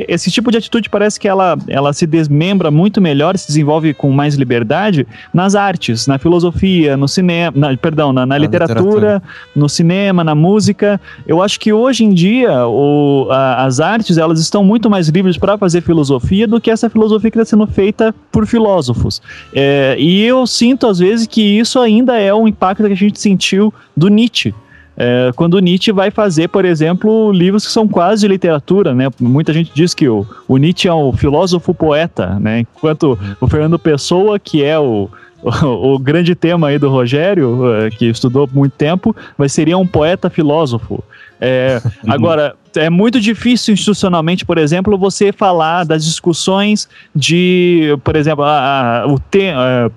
esse 0.08 0.30
tipo 0.30 0.50
de 0.50 0.58
atitude 0.58 0.88
parece 0.88 1.18
que 1.20 1.28
ela, 1.28 1.56
ela 1.68 1.92
se 1.92 2.06
desmembra 2.06 2.70
muito 2.70 3.00
melhor, 3.00 3.36
se 3.38 3.46
desenvolve 3.46 3.94
com 3.94 4.10
mais 4.10 4.34
liberdade 4.34 5.06
nas 5.32 5.54
artes, 5.54 6.06
na 6.06 6.18
filosofia, 6.18 6.96
no 6.96 7.06
cinema, 7.06 7.52
na, 7.56 7.76
perdão, 7.76 8.12
na, 8.12 8.26
na 8.26 8.36
literatura, 8.36 8.80
literatura, 8.80 9.22
no 9.54 9.68
cinema, 9.68 10.24
na 10.24 10.34
música. 10.34 11.00
Eu 11.26 11.42
acho 11.42 11.60
que 11.60 11.72
hoje 11.72 12.04
em 12.04 12.10
dia 12.10 12.66
o, 12.66 13.28
a, 13.30 13.64
as 13.64 13.80
artes 13.80 14.18
elas 14.18 14.40
estão 14.40 14.64
muito 14.64 14.90
mais 14.90 15.08
livres 15.08 15.36
para 15.36 15.56
fazer 15.56 15.80
filosofia 15.82 16.46
do 16.46 16.60
que 16.60 16.70
essa 16.70 16.90
filosofia 16.90 17.30
que 17.30 17.38
está 17.38 17.48
sendo 17.48 17.66
feita 17.66 18.14
por 18.32 18.46
filósofos. 18.46 19.22
É, 19.54 19.96
e 19.98 20.22
eu 20.24 20.46
sinto 20.46 20.86
às 20.86 20.98
vezes 20.98 21.26
que 21.26 21.40
isso 21.40 21.78
ainda 21.78 22.18
é 22.18 22.34
um 22.34 22.48
impacto 22.48 22.84
que 22.84 22.92
a 22.92 22.96
gente 22.96 23.20
sentiu 23.20 23.72
do 23.96 24.08
Nietzsche. 24.08 24.54
É, 24.96 25.30
quando 25.36 25.58
Nietzsche 25.58 25.92
vai 25.92 26.10
fazer, 26.10 26.48
por 26.48 26.64
exemplo, 26.64 27.30
livros 27.30 27.66
que 27.66 27.72
são 27.72 27.86
quase 27.86 28.26
literatura, 28.26 28.94
né? 28.94 29.08
Muita 29.20 29.52
gente 29.52 29.70
diz 29.74 29.92
que 29.92 30.08
o, 30.08 30.26
o 30.48 30.56
Nietzsche 30.56 30.88
é 30.88 30.94
um 30.94 31.12
filósofo 31.12 31.74
poeta, 31.74 32.38
né? 32.40 32.60
Enquanto 32.60 33.18
o 33.40 33.46
Fernando 33.46 33.78
Pessoa, 33.78 34.38
que 34.38 34.64
é 34.64 34.78
o, 34.78 35.10
o, 35.42 35.94
o, 35.94 35.98
grande 35.98 36.34
tema 36.34 36.68
aí 36.68 36.78
do 36.78 36.88
Rogério, 36.88 37.74
é, 37.74 37.90
que 37.90 38.06
estudou 38.06 38.48
muito 38.50 38.72
tempo, 38.72 39.14
vai 39.36 39.48
seria 39.50 39.76
um 39.76 39.86
poeta 39.86 40.30
filósofo. 40.30 41.04
É, 41.38 41.82
agora, 42.08 42.56
é 42.74 42.88
muito 42.88 43.20
difícil 43.20 43.74
institucionalmente, 43.74 44.46
por 44.46 44.56
exemplo, 44.56 44.96
você 44.96 45.30
falar 45.30 45.84
das 45.84 46.06
discussões 46.06 46.88
de, 47.14 47.98
por 48.02 48.16
exemplo, 48.16 48.44
a, 48.44 49.02
a, 49.02 49.06
o 49.06 49.18
tema 49.18 49.92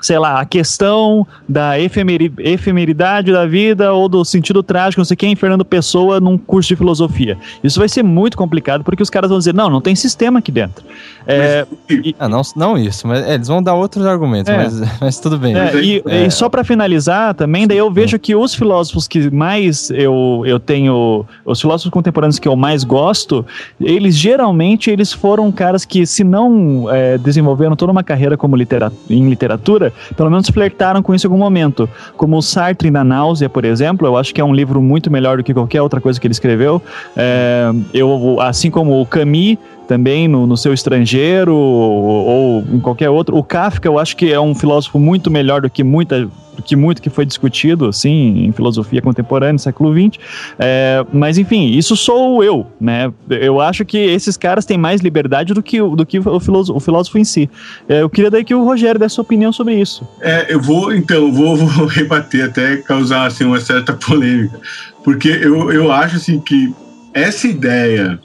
sei 0.00 0.18
lá, 0.18 0.40
a 0.40 0.44
questão 0.44 1.26
da 1.48 1.78
efemeri 1.80 2.32
efemeridade 2.38 3.32
da 3.32 3.46
vida 3.46 3.92
ou 3.92 4.08
do 4.08 4.24
sentido 4.24 4.62
trágico, 4.62 5.00
não 5.00 5.04
sei 5.04 5.16
quem, 5.16 5.34
Fernando 5.34 5.64
Pessoa 5.64 6.20
num 6.20 6.36
curso 6.36 6.68
de 6.68 6.76
filosofia. 6.76 7.38
Isso 7.62 7.78
vai 7.78 7.88
ser 7.88 8.02
muito 8.02 8.36
complicado 8.36 8.84
porque 8.84 9.02
os 9.02 9.10
caras 9.10 9.30
vão 9.30 9.38
dizer, 9.38 9.54
não, 9.54 9.70
não 9.70 9.80
tem 9.80 9.94
sistema 9.94 10.38
aqui 10.38 10.52
dentro. 10.52 10.84
É, 11.26 11.66
mas, 11.88 11.98
e, 12.06 12.14
ah, 12.18 12.28
não, 12.28 12.42
não 12.54 12.78
isso, 12.78 13.06
mas 13.08 13.26
é, 13.26 13.34
eles 13.34 13.48
vão 13.48 13.60
dar 13.62 13.74
outros 13.74 14.06
argumentos, 14.06 14.52
é, 14.52 14.56
mas, 14.56 14.80
mas, 15.00 15.18
tudo 15.18 15.38
bem. 15.38 15.56
É, 15.56 15.74
e, 15.80 16.02
e, 16.06 16.30
só 16.30 16.48
para 16.48 16.62
finalizar 16.62 17.34
também, 17.34 17.66
daí 17.66 17.78
eu 17.78 17.90
vejo 17.90 18.18
que 18.18 18.34
os 18.34 18.54
filósofos 18.54 19.08
que 19.08 19.30
mais 19.30 19.90
eu, 19.90 20.42
eu 20.46 20.60
tenho, 20.60 21.24
os 21.44 21.60
filósofos 21.60 21.90
contemporâneos 21.90 22.38
que 22.38 22.46
eu 22.46 22.54
mais 22.54 22.84
gosto, 22.84 23.44
eles 23.80 24.16
geralmente 24.16 24.90
eles 24.90 25.12
foram 25.12 25.50
caras 25.50 25.84
que 25.84 26.06
se 26.06 26.22
não 26.22 26.88
é, 26.90 27.18
desenvolveram 27.18 27.74
toda 27.74 27.90
uma 27.90 28.04
carreira 28.04 28.36
como 28.36 28.54
litera 28.54 28.92
em 29.10 29.28
literatura, 29.28 29.85
literatura, 29.86 30.14
pelo 30.16 30.30
menos 30.30 30.48
flertaram 30.48 31.02
com 31.02 31.14
isso 31.14 31.26
em 31.26 31.30
algum 31.30 31.42
momento. 31.42 31.88
Como 32.16 32.36
o 32.36 32.42
Sartre 32.42 32.90
na 32.90 33.04
Náusea, 33.04 33.48
por 33.48 33.64
exemplo, 33.64 34.06
eu 34.06 34.16
acho 34.16 34.34
que 34.34 34.40
é 34.40 34.44
um 34.44 34.54
livro 34.54 34.80
muito 34.80 35.10
melhor 35.10 35.38
do 35.38 35.44
que 35.44 35.54
qualquer 35.54 35.82
outra 35.82 36.00
coisa 36.00 36.20
que 36.20 36.26
ele 36.26 36.32
escreveu. 36.32 36.82
É, 37.16 37.70
eu, 37.92 38.38
assim 38.40 38.70
como 38.70 39.00
o 39.00 39.06
Camus 39.06 39.58
também 39.88 40.26
no, 40.26 40.48
no 40.48 40.56
seu 40.56 40.74
estrangeiro 40.74 41.54
ou, 41.54 42.26
ou, 42.26 42.64
em 42.72 42.80
qualquer 42.80 43.08
outro. 43.08 43.36
O 43.36 43.44
Kafka, 43.44 43.86
eu 43.86 43.98
acho 43.98 44.16
que 44.16 44.32
é 44.32 44.40
um 44.40 44.54
filósofo 44.54 44.98
muito 44.98 45.30
melhor 45.30 45.60
do 45.60 45.70
que 45.70 45.84
muita 45.84 46.28
que 46.62 46.76
muito 46.76 47.02
que 47.02 47.10
foi 47.10 47.26
discutido 47.26 47.86
assim 47.86 48.46
em 48.46 48.52
filosofia 48.52 49.02
contemporânea, 49.02 49.58
século 49.58 49.92
XX. 49.92 50.18
É, 50.58 51.04
mas 51.12 51.38
enfim, 51.38 51.66
isso 51.70 51.96
sou 51.96 52.44
eu, 52.44 52.66
né? 52.80 53.12
Eu 53.28 53.60
acho 53.60 53.84
que 53.84 53.98
esses 53.98 54.36
caras 54.36 54.64
têm 54.64 54.78
mais 54.78 55.00
liberdade 55.00 55.52
do 55.52 55.62
que, 55.62 55.80
do 55.80 56.06
que 56.06 56.18
o, 56.18 56.40
filósofo, 56.40 56.78
o 56.78 56.80
filósofo 56.80 57.18
em 57.18 57.24
si. 57.24 57.50
É, 57.88 58.02
eu 58.02 58.10
queria 58.10 58.30
daí 58.30 58.44
que 58.44 58.54
o 58.54 58.64
Rogério 58.64 59.00
desse 59.00 59.16
sua 59.16 59.22
opinião 59.22 59.52
sobre 59.52 59.74
isso. 59.74 60.06
É, 60.20 60.52
eu 60.52 60.60
vou, 60.60 60.94
então, 60.94 61.32
vou, 61.32 61.56
vou 61.66 61.86
rebater 61.86 62.44
até 62.44 62.76
causar 62.76 63.26
assim, 63.26 63.44
uma 63.44 63.60
certa 63.60 63.92
polêmica, 63.96 64.60
porque 65.02 65.28
eu, 65.28 65.72
eu 65.72 65.90
acho 65.90 66.16
assim 66.16 66.38
que 66.38 66.72
essa 67.12 67.48
ideia 67.48 68.20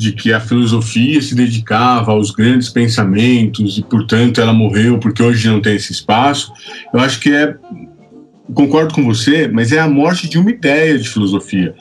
de 0.00 0.12
que 0.12 0.32
a 0.32 0.40
filosofia 0.40 1.20
se 1.20 1.34
dedicava 1.34 2.12
aos 2.12 2.30
grandes 2.30 2.70
pensamentos 2.70 3.76
e, 3.76 3.82
portanto, 3.82 4.40
ela 4.40 4.52
morreu 4.52 4.98
porque 4.98 5.22
hoje 5.22 5.46
não 5.46 5.60
tem 5.60 5.76
esse 5.76 5.92
espaço, 5.92 6.50
eu 6.92 7.00
acho 7.00 7.20
que 7.20 7.30
é. 7.30 7.54
Concordo 8.52 8.92
com 8.92 9.04
você, 9.04 9.46
mas 9.46 9.70
é 9.70 9.78
a 9.78 9.86
morte 9.86 10.28
de 10.28 10.36
uma 10.36 10.50
ideia 10.50 10.98
de 10.98 11.08
filosofia. 11.08 11.72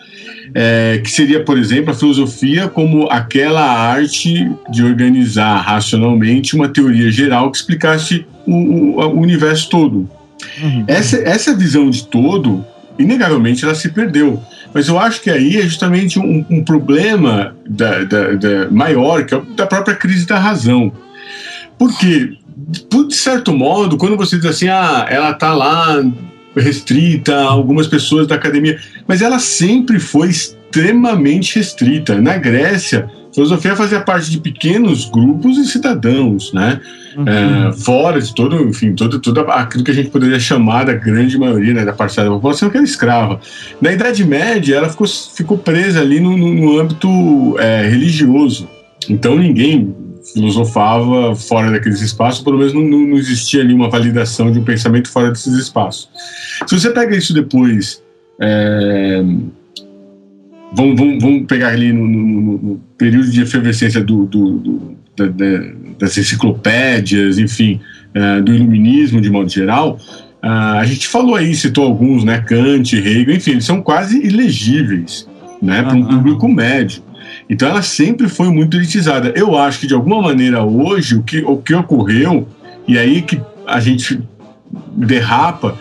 É, 0.53 0.99
que 1.03 1.09
seria, 1.09 1.43
por 1.43 1.57
exemplo, 1.57 1.91
a 1.91 1.95
filosofia 1.95 2.67
como 2.67 3.07
aquela 3.09 3.63
arte 3.63 4.51
de 4.69 4.83
organizar 4.83 5.61
racionalmente 5.61 6.55
uma 6.55 6.67
teoria 6.67 7.09
geral 7.09 7.49
que 7.49 7.57
explicasse 7.57 8.23
o, 8.45 8.53
o, 8.53 8.99
o 8.99 9.19
universo 9.19 9.67
todo. 9.69 10.09
Uhum. 10.61 10.83
Essa, 10.87 11.17
essa 11.17 11.55
visão 11.55 11.89
de 11.89 12.05
todo, 12.05 12.63
inegavelmente, 12.99 13.65
ela 13.65 13.73
se 13.73 13.89
perdeu. 13.89 14.39
Mas 14.73 14.87
eu 14.87 14.99
acho 14.99 15.21
que 15.21 15.29
aí 15.29 15.57
é 15.57 15.61
justamente 15.61 16.19
um, 16.19 16.45
um 16.49 16.63
problema 16.63 17.55
da, 17.67 18.03
da, 18.03 18.33
da 18.33 18.69
maior, 18.69 19.25
que 19.25 19.33
é 19.33 19.41
da 19.55 19.65
própria 19.65 19.95
crise 19.95 20.25
da 20.27 20.37
razão. 20.37 20.91
Porque, 21.77 22.37
de 23.07 23.15
certo 23.15 23.53
modo, 23.53 23.97
quando 23.97 24.17
você 24.17 24.37
diz 24.37 24.45
assim, 24.45 24.67
ah, 24.67 25.05
ela 25.09 25.31
está 25.31 25.53
lá 25.53 26.03
restrita 26.55 27.35
algumas 27.35 27.87
pessoas 27.87 28.27
da 28.27 28.35
academia, 28.35 28.79
mas 29.07 29.21
ela 29.21 29.39
sempre 29.39 29.99
foi 29.99 30.29
extremamente 30.29 31.55
restrita. 31.55 32.19
Na 32.19 32.37
Grécia, 32.37 33.09
filosofia 33.39 33.75
fazia 33.75 34.01
parte 34.01 34.29
de 34.29 34.37
pequenos 34.39 35.09
grupos 35.09 35.57
e 35.57 35.65
cidadãos, 35.65 36.51
né? 36.51 36.81
Uhum. 37.15 37.25
É, 37.27 37.73
fora 37.73 38.21
de 38.21 38.33
todo, 38.35 38.61
enfim, 38.67 38.93
todo, 38.93 39.19
tudo 39.19 39.39
aquilo 39.41 39.83
que 39.83 39.91
a 39.91 39.93
gente 39.93 40.09
poderia 40.09 40.39
chamar 40.39 40.85
da 40.85 40.93
grande 40.93 41.37
maioria 41.37 41.73
né, 41.73 41.85
da 41.85 41.93
parcela 41.93 42.27
da 42.27 42.35
população 42.35 42.69
que 42.69 42.75
era 42.75 42.85
escrava. 42.85 43.39
Na 43.81 43.93
Idade 43.93 44.25
Média, 44.25 44.75
ela 44.75 44.89
ficou, 44.89 45.07
ficou 45.07 45.57
presa 45.57 46.01
ali 46.01 46.19
no, 46.19 46.37
no, 46.37 46.79
âmbito 46.79 47.57
é, 47.59 47.87
religioso. 47.87 48.67
Então 49.09 49.37
ninguém 49.37 49.95
filosofava 50.33 51.33
fora 51.33 51.71
daqueles 51.71 52.01
espaços, 52.01 52.43
pelo 52.43 52.57
menos 52.57 52.73
não, 52.73 52.81
não, 52.81 53.17
existia 53.17 53.61
ali 53.61 53.73
uma 53.73 53.89
validação 53.89 54.51
de 54.51 54.59
um 54.59 54.63
pensamento 54.63 55.09
fora 55.09 55.31
desses 55.31 55.53
espaços. 55.53 56.09
Se 56.67 56.77
você 56.77 56.89
pega 56.91 57.15
isso 57.15 57.33
depois. 57.33 58.03
É, 58.41 59.23
vamos, 60.73 60.99
vamos, 60.99 61.21
vamos 61.21 61.45
pegar 61.45 61.69
ali 61.69 61.91
no, 61.91 62.07
no, 62.07 62.57
no 62.57 62.81
período 62.97 63.29
de 63.29 63.41
efervescência 63.41 64.03
do, 64.03 64.25
do, 64.25 64.59
do 64.59 64.99
da, 65.15 65.25
da, 65.25 65.63
das 65.99 66.17
enciclopédias, 66.17 67.37
enfim, 67.37 67.79
uh, 68.15 68.41
do 68.41 68.53
iluminismo 68.53 69.19
de 69.19 69.29
modo 69.29 69.49
geral, 69.49 69.99
uh, 70.43 70.77
a 70.77 70.85
gente 70.85 71.07
falou 71.07 71.35
aí, 71.35 71.53
citou 71.53 71.85
alguns, 71.85 72.23
né, 72.23 72.39
Kant, 72.39 72.95
Hegel, 72.95 73.35
enfim, 73.35 73.51
eles 73.51 73.65
são 73.65 73.81
quase 73.81 74.17
ilegíveis, 74.25 75.27
né, 75.61 75.83
para 75.83 75.93
um 75.93 76.05
público 76.05 76.47
médio. 76.47 77.03
Então 77.49 77.67
ela 77.67 77.81
sempre 77.81 78.27
foi 78.27 78.49
muito 78.49 78.77
elitizada. 78.77 79.33
Eu 79.35 79.57
acho 79.57 79.79
que 79.79 79.87
de 79.87 79.93
alguma 79.93 80.21
maneira 80.21 80.63
hoje 80.63 81.15
o 81.15 81.23
que, 81.23 81.39
o 81.39 81.57
que 81.57 81.73
ocorreu, 81.73 82.47
e 82.87 82.97
aí 82.97 83.21
que 83.21 83.39
a 83.67 83.79
gente 83.79 84.19
derrapa, 84.95 85.77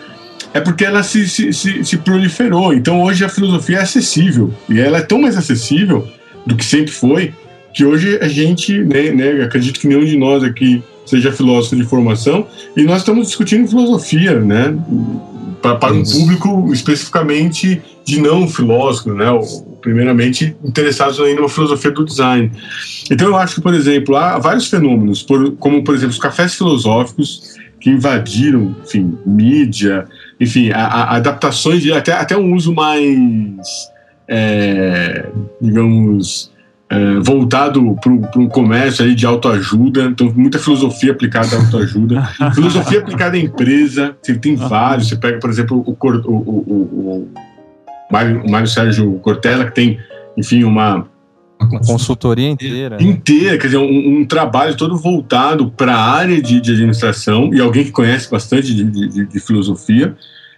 é 0.53 0.59
porque 0.59 0.85
ela 0.85 1.03
se, 1.03 1.27
se, 1.27 1.53
se, 1.53 1.83
se, 1.83 1.97
proliferou. 1.97 2.73
Então 2.73 3.01
hoje 3.01 3.23
a 3.23 3.29
filosofia 3.29 3.77
é 3.77 3.81
acessível. 3.81 4.53
E 4.67 4.79
ela 4.79 4.97
é 4.97 5.01
tão 5.01 5.21
mais 5.21 5.37
acessível 5.37 6.07
do 6.45 6.55
que 6.55 6.65
sempre 6.65 6.91
foi, 6.91 7.33
que 7.73 7.85
hoje 7.85 8.17
a 8.21 8.27
gente, 8.27 8.77
né, 8.83 9.11
né, 9.11 9.43
acredito 9.43 9.79
que 9.79 9.87
nenhum 9.87 10.05
de 10.05 10.17
nós 10.17 10.43
aqui 10.43 10.81
seja 11.05 11.31
filósofo 11.31 11.75
de 11.75 11.83
formação, 11.83 12.47
e 12.75 12.83
nós 12.83 12.99
estamos 12.99 13.27
discutindo 13.27 13.67
filosofia, 13.67 14.39
né, 14.39 14.75
para, 15.61 15.75
para 15.75 15.93
um 15.93 16.03
público 16.03 16.71
especificamente 16.71 17.81
de 18.05 18.21
não 18.21 18.47
filósofo, 18.47 19.13
né, 19.13 19.25
primeiramente 19.81 20.55
interessados 20.63 21.19
ainda 21.19 21.41
na 21.41 21.49
filosofia 21.49 21.91
do 21.91 22.05
design. 22.05 22.51
Então 23.09 23.27
eu 23.27 23.35
acho 23.35 23.55
que, 23.55 23.61
por 23.61 23.73
exemplo, 23.73 24.15
há 24.15 24.37
vários 24.37 24.67
fenômenos, 24.67 25.23
por, 25.23 25.51
como 25.53 25.83
por 25.83 25.95
exemplo 25.95 26.13
os 26.13 26.19
cafés 26.19 26.55
filosóficos 26.55 27.58
que 27.79 27.89
invadiram, 27.89 28.75
enfim, 28.83 29.17
mídia, 29.25 30.05
enfim, 30.39 30.71
a, 30.71 30.85
a 30.85 31.15
adaptações 31.15 31.81
de 31.81 31.91
até, 31.93 32.13
até 32.13 32.37
um 32.37 32.53
uso 32.53 32.73
mais, 32.73 33.89
é, 34.27 35.25
digamos, 35.61 36.51
é, 36.89 37.19
voltado 37.19 37.95
para 38.01 38.11
um 38.41 38.47
comércio 38.47 39.05
aí 39.05 39.15
de 39.15 39.25
autoajuda, 39.25 40.05
então 40.05 40.31
muita 40.35 40.59
filosofia 40.59 41.11
aplicada 41.11 41.55
à 41.55 41.59
autoajuda, 41.59 42.23
filosofia 42.53 42.99
aplicada 42.99 43.37
à 43.37 43.39
empresa, 43.39 44.15
você 44.21 44.35
tem 44.35 44.55
vários, 44.55 45.09
você 45.09 45.15
pega, 45.15 45.39
por 45.39 45.49
exemplo, 45.49 45.83
o, 45.85 45.91
o, 45.91 46.31
o, 46.31 47.21
o, 47.21 47.29
Mário, 48.11 48.43
o 48.43 48.51
Mário 48.51 48.67
Sérgio 48.67 49.13
Cortella, 49.19 49.65
que 49.65 49.75
tem, 49.75 49.99
enfim, 50.35 50.63
uma 50.63 51.07
uma 51.59 51.79
consultoria 51.81 52.49
inteira. 52.49 52.97
Né? 52.97 53.03
Inteira, 53.03 53.57
quer 53.57 53.67
dizer, 53.67 53.77
um, 53.77 54.19
um 54.19 54.25
trabalho 54.25 54.75
todo 54.75 54.97
voltado 54.97 55.69
para 55.71 55.93
a 55.93 56.11
área 56.11 56.41
de, 56.41 56.61
de, 56.61 56.71
administração 56.71 57.53
e 57.53 57.59
alguém 57.59 57.83
que 57.83 57.91
conhece 57.91 58.29
bastante 58.29 58.73
de, 58.73 58.83
de, 58.83 59.25
de 59.25 59.39
filosofia, 59.39 60.15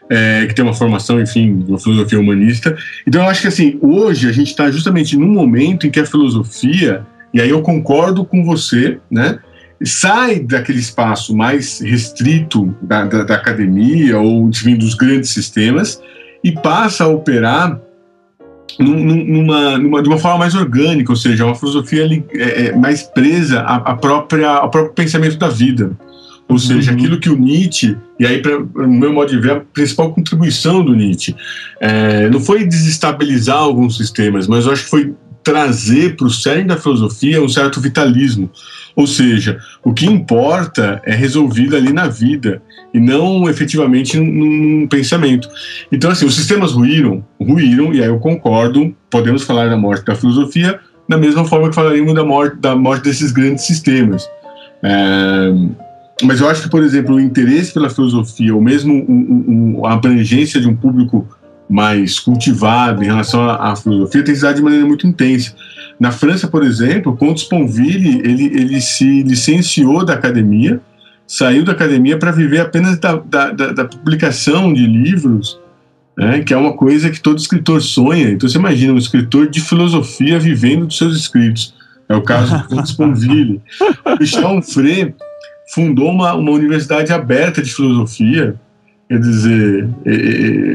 é, 0.10 0.46
que 0.46 0.54
tem 0.54 0.64
uma 0.64 0.74
formação, 0.74 1.20
enfim, 1.20 1.66
uma 1.68 1.80
filosofia 1.80 2.20
humanista. 2.20 2.76
Então, 3.08 3.24
eu 3.24 3.30
acho 3.30 3.42
que, 3.42 3.48
assim, 3.48 3.80
hoje 3.82 4.30
a 4.30 4.32
gente 4.32 4.50
está 4.50 4.70
justamente 4.70 5.18
num 5.18 5.30
momento 5.30 5.88
em 5.88 5.90
que 5.90 6.00
a 6.00 6.06
filosofia, 6.06 7.06
e 7.34 7.42
aí 7.42 7.50
eu 7.50 7.62
concordo 7.62 8.24
com 8.24 8.44
você, 8.44 9.00
né? 9.10 9.40
sai 9.84 10.40
daquele 10.40 10.80
espaço 10.80 11.36
mais 11.36 11.80
restrito 11.80 12.76
da, 12.82 13.06
da, 13.06 13.24
da 13.24 13.36
academia 13.36 14.20
ou, 14.20 14.48
enfim, 14.48 14.76
dos 14.76 14.94
grandes 14.94 15.32
sistemas 15.32 16.00
e 16.44 16.52
passa 16.52 17.06
a 17.06 17.08
operar 17.08 17.80
numa, 18.82 19.78
numa, 19.78 20.02
de 20.02 20.10
uma 20.10 20.18
forma 20.18 20.40
mais 20.40 20.56
orgânica, 20.56 21.12
ou 21.12 21.16
seja, 21.16 21.46
uma 21.46 21.56
filosofia 21.56 22.06
é, 22.34 22.68
é, 22.68 22.76
mais 22.76 23.04
presa 23.04 23.62
à, 23.62 23.76
à, 23.76 23.96
própria, 23.96 24.50
ao 24.50 24.70
próprio 24.70 24.94
pensamento 24.94 25.38
da 25.38 25.50
vida. 25.50 25.92
Ou 26.48 26.60
seja, 26.60 26.92
uhum. 26.92 26.98
aquilo 26.98 27.20
que 27.20 27.30
o 27.30 27.38
Nietzsche, 27.38 27.96
e 28.20 28.26
aí, 28.26 28.42
para 28.42 28.58
o 28.58 28.88
meu 28.88 29.14
modo 29.14 29.32
de 29.32 29.40
ver, 29.40 29.52
a 29.52 29.60
principal 29.62 30.14
contribuição 30.14 30.84
do 30.84 30.94
Nietzsche, 30.94 31.34
é, 31.80 32.30
não 32.30 32.42
foi 32.42 32.66
desestabilizar 32.66 33.58
alguns 33.58 33.96
sistemas, 33.96 34.48
mas 34.48 34.66
eu 34.66 34.74
acho 34.74 34.84
que 34.84 34.90
foi 34.90 35.14
trazer 35.44 36.16
para 36.16 36.28
o 36.28 36.30
cerne 36.30 36.66
da 36.66 36.78
filosofia 36.78 37.42
um 37.42 37.50
certo 37.50 37.80
vitalismo. 37.80 38.50
Ou 38.96 39.08
seja, 39.08 39.60
o 39.84 39.94
que 39.94 40.06
importa 40.06 41.02
é 41.06 41.14
resolvido 41.14 41.76
ali 41.76 41.94
na 41.94 42.08
vida 42.08 42.62
e 42.94 43.00
não 43.00 43.50
efetivamente 43.50 44.20
num, 44.20 44.88
pensamento. 44.88 45.50
Então, 45.92 46.12
assim, 46.12 46.26
os 46.26 46.36
sistemas 46.36 46.74
ruíram, 46.74 47.24
ruíram, 47.40 47.94
e 47.94 48.02
aí 48.02 48.10
eu 48.10 48.20
concordo, 48.20 48.94
podemos 49.10 49.44
falar 49.44 49.70
da 49.70 49.78
morte 49.78 50.06
da 50.06 50.16
filosofia 50.16 50.80
da 51.12 51.18
mesma 51.18 51.44
forma 51.44 51.70
que 51.70 51.76
falaríamos 51.76 52.14
da 52.14 52.24
morte, 52.24 52.56
da 52.58 52.76
morte 52.76 53.04
desses 53.04 53.32
grandes 53.32 53.66
sistemas. 53.66 54.30
É, 54.82 55.54
mas 56.24 56.40
eu 56.40 56.48
acho 56.48 56.64
que, 56.64 56.70
por 56.70 56.84
exemplo, 56.84 57.16
o 57.16 57.20
interesse 57.20 57.74
pela 57.74 57.90
filosofia, 57.90 58.56
ou 58.56 58.62
mesmo 58.62 59.86
a 59.86 59.94
abrangência 59.94 60.62
de 60.62 60.68
um 60.68 60.76
público 60.76 61.28
mais 61.72 62.20
cultivado 62.20 63.02
em 63.02 63.08
relação 63.08 63.50
à, 63.50 63.72
à 63.72 63.76
filosofia, 63.76 64.24
tem 64.24 64.36
se 64.36 64.42
dado 64.42 64.58
de 64.58 64.62
maneira 64.62 64.86
muito 64.86 65.08
intensa. 65.08 65.56
Na 65.98 66.12
França, 66.12 66.48
por 66.48 66.64
exemplo, 66.64 67.16
Comte 67.16 67.42
Sponville 67.42 68.22
ele, 68.26 68.46
ele 68.46 68.82
se 68.82 69.24
licenciou 69.24 70.04
da 70.04 70.14
academia, 70.14 70.82
saiu 71.26 71.64
da 71.64 71.72
academia 71.72 72.18
para 72.18 72.32
viver 72.32 72.60
apenas 72.60 73.00
da, 73.00 73.16
da, 73.16 73.52
da, 73.52 73.72
da, 73.72 73.86
publicação 73.86 74.74
de 74.74 74.86
livros, 74.86 75.58
né, 76.18 76.42
que 76.42 76.54
é 76.54 76.58
uma 76.58 76.74
coisa 76.74 77.10
que 77.10 77.22
todo 77.22 77.40
escritor 77.40 77.82
sonha. 77.82 78.32
Então 78.32 78.50
você 78.50 78.58
imagina 78.58 78.94
um 78.94 78.98
escritor 78.98 79.50
de 79.50 79.62
filosofia 79.62 80.38
vivendo 80.40 80.88
dos 80.88 80.98
seus 80.98 81.16
escritos. 81.16 81.74
É 82.10 82.16
o 82.16 82.22
caso 82.22 82.58
do 82.58 82.68
Comte 82.68 82.90
Sponville. 82.90 83.62
Michel 84.20 84.48
Onfray 84.48 85.16
fundou 85.74 86.10
uma, 86.10 86.34
uma 86.34 86.52
universidade 86.52 87.14
aberta 87.14 87.62
de 87.62 87.74
filosofia, 87.74 88.56
quer 89.12 89.20
dizer, 89.20 89.90
e, 90.06 90.12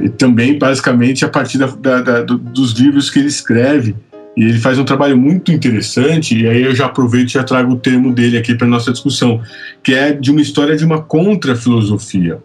e, 0.05 0.09
também 0.11 0.59
basicamente 0.59 1.25
a 1.25 1.29
partir 1.29 1.57
da, 1.57 1.69
da, 1.69 2.03
da, 2.03 2.23
dos 2.23 2.73
livros 2.73 3.09
que 3.09 3.19
ele 3.19 3.29
escreve. 3.29 3.97
E 4.37 4.45
ele 4.45 4.59
faz 4.59 4.79
um 4.79 4.85
trabalho 4.85 5.17
muito 5.17 5.51
interessante, 5.51 6.39
e 6.39 6.47
aí 6.47 6.63
eu 6.63 6.75
já 6.75 6.85
aproveito 6.85 7.31
e 7.31 7.33
já 7.33 7.43
trago 7.43 7.73
o 7.73 7.79
termo 7.79 8.13
dele 8.13 8.37
aqui 8.37 8.55
para 8.55 8.67
nossa 8.67 8.93
discussão, 8.93 9.41
que 9.83 9.95
é 9.95 10.13
de 10.13 10.31
uma 10.31 10.43
história 10.43 10.77
de 10.77 10.85
uma 10.85 11.01
contra-filosofia. 11.01 12.39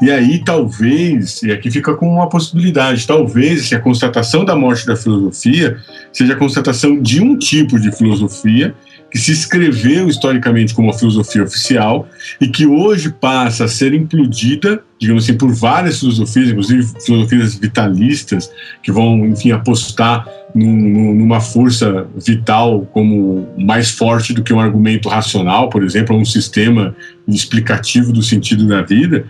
E 0.00 0.12
aí, 0.12 0.44
talvez, 0.44 1.42
e 1.42 1.50
aqui 1.50 1.72
fica 1.72 1.92
com 1.94 2.08
uma 2.08 2.28
possibilidade, 2.28 3.04
talvez 3.04 3.72
a 3.72 3.80
constatação 3.80 4.44
da 4.44 4.54
morte 4.54 4.86
da 4.86 4.94
filosofia 4.94 5.76
seja 6.12 6.34
a 6.34 6.36
constatação 6.36 7.02
de 7.02 7.20
um 7.20 7.36
tipo 7.36 7.80
de 7.80 7.90
filosofia 7.90 8.72
que 9.10 9.18
se 9.18 9.32
escreveu 9.32 10.08
historicamente 10.08 10.74
como 10.74 10.88
uma 10.88 10.98
filosofia 10.98 11.44
oficial 11.44 12.08
e 12.40 12.48
que 12.48 12.66
hoje 12.66 13.10
passa 13.10 13.64
a 13.64 13.68
ser 13.68 13.94
implodida, 13.94 14.82
digamos 14.98 15.24
assim, 15.24 15.36
por 15.36 15.52
várias 15.52 16.00
filosofias, 16.00 16.48
inclusive 16.48 16.86
filosofias 17.04 17.54
vitalistas, 17.54 18.50
que 18.82 18.90
vão, 18.90 19.26
enfim, 19.26 19.52
apostar 19.52 20.26
num, 20.54 21.14
numa 21.14 21.40
força 21.40 22.06
vital 22.16 22.86
como 22.92 23.48
mais 23.56 23.90
forte 23.90 24.32
do 24.32 24.42
que 24.42 24.52
um 24.52 24.60
argumento 24.60 25.08
racional, 25.08 25.68
por 25.68 25.84
exemplo, 25.84 26.16
um 26.16 26.24
sistema 26.24 26.94
explicativo 27.28 28.12
do 28.12 28.22
sentido 28.22 28.66
da 28.66 28.82
vida. 28.82 29.24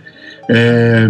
É, 0.49 1.09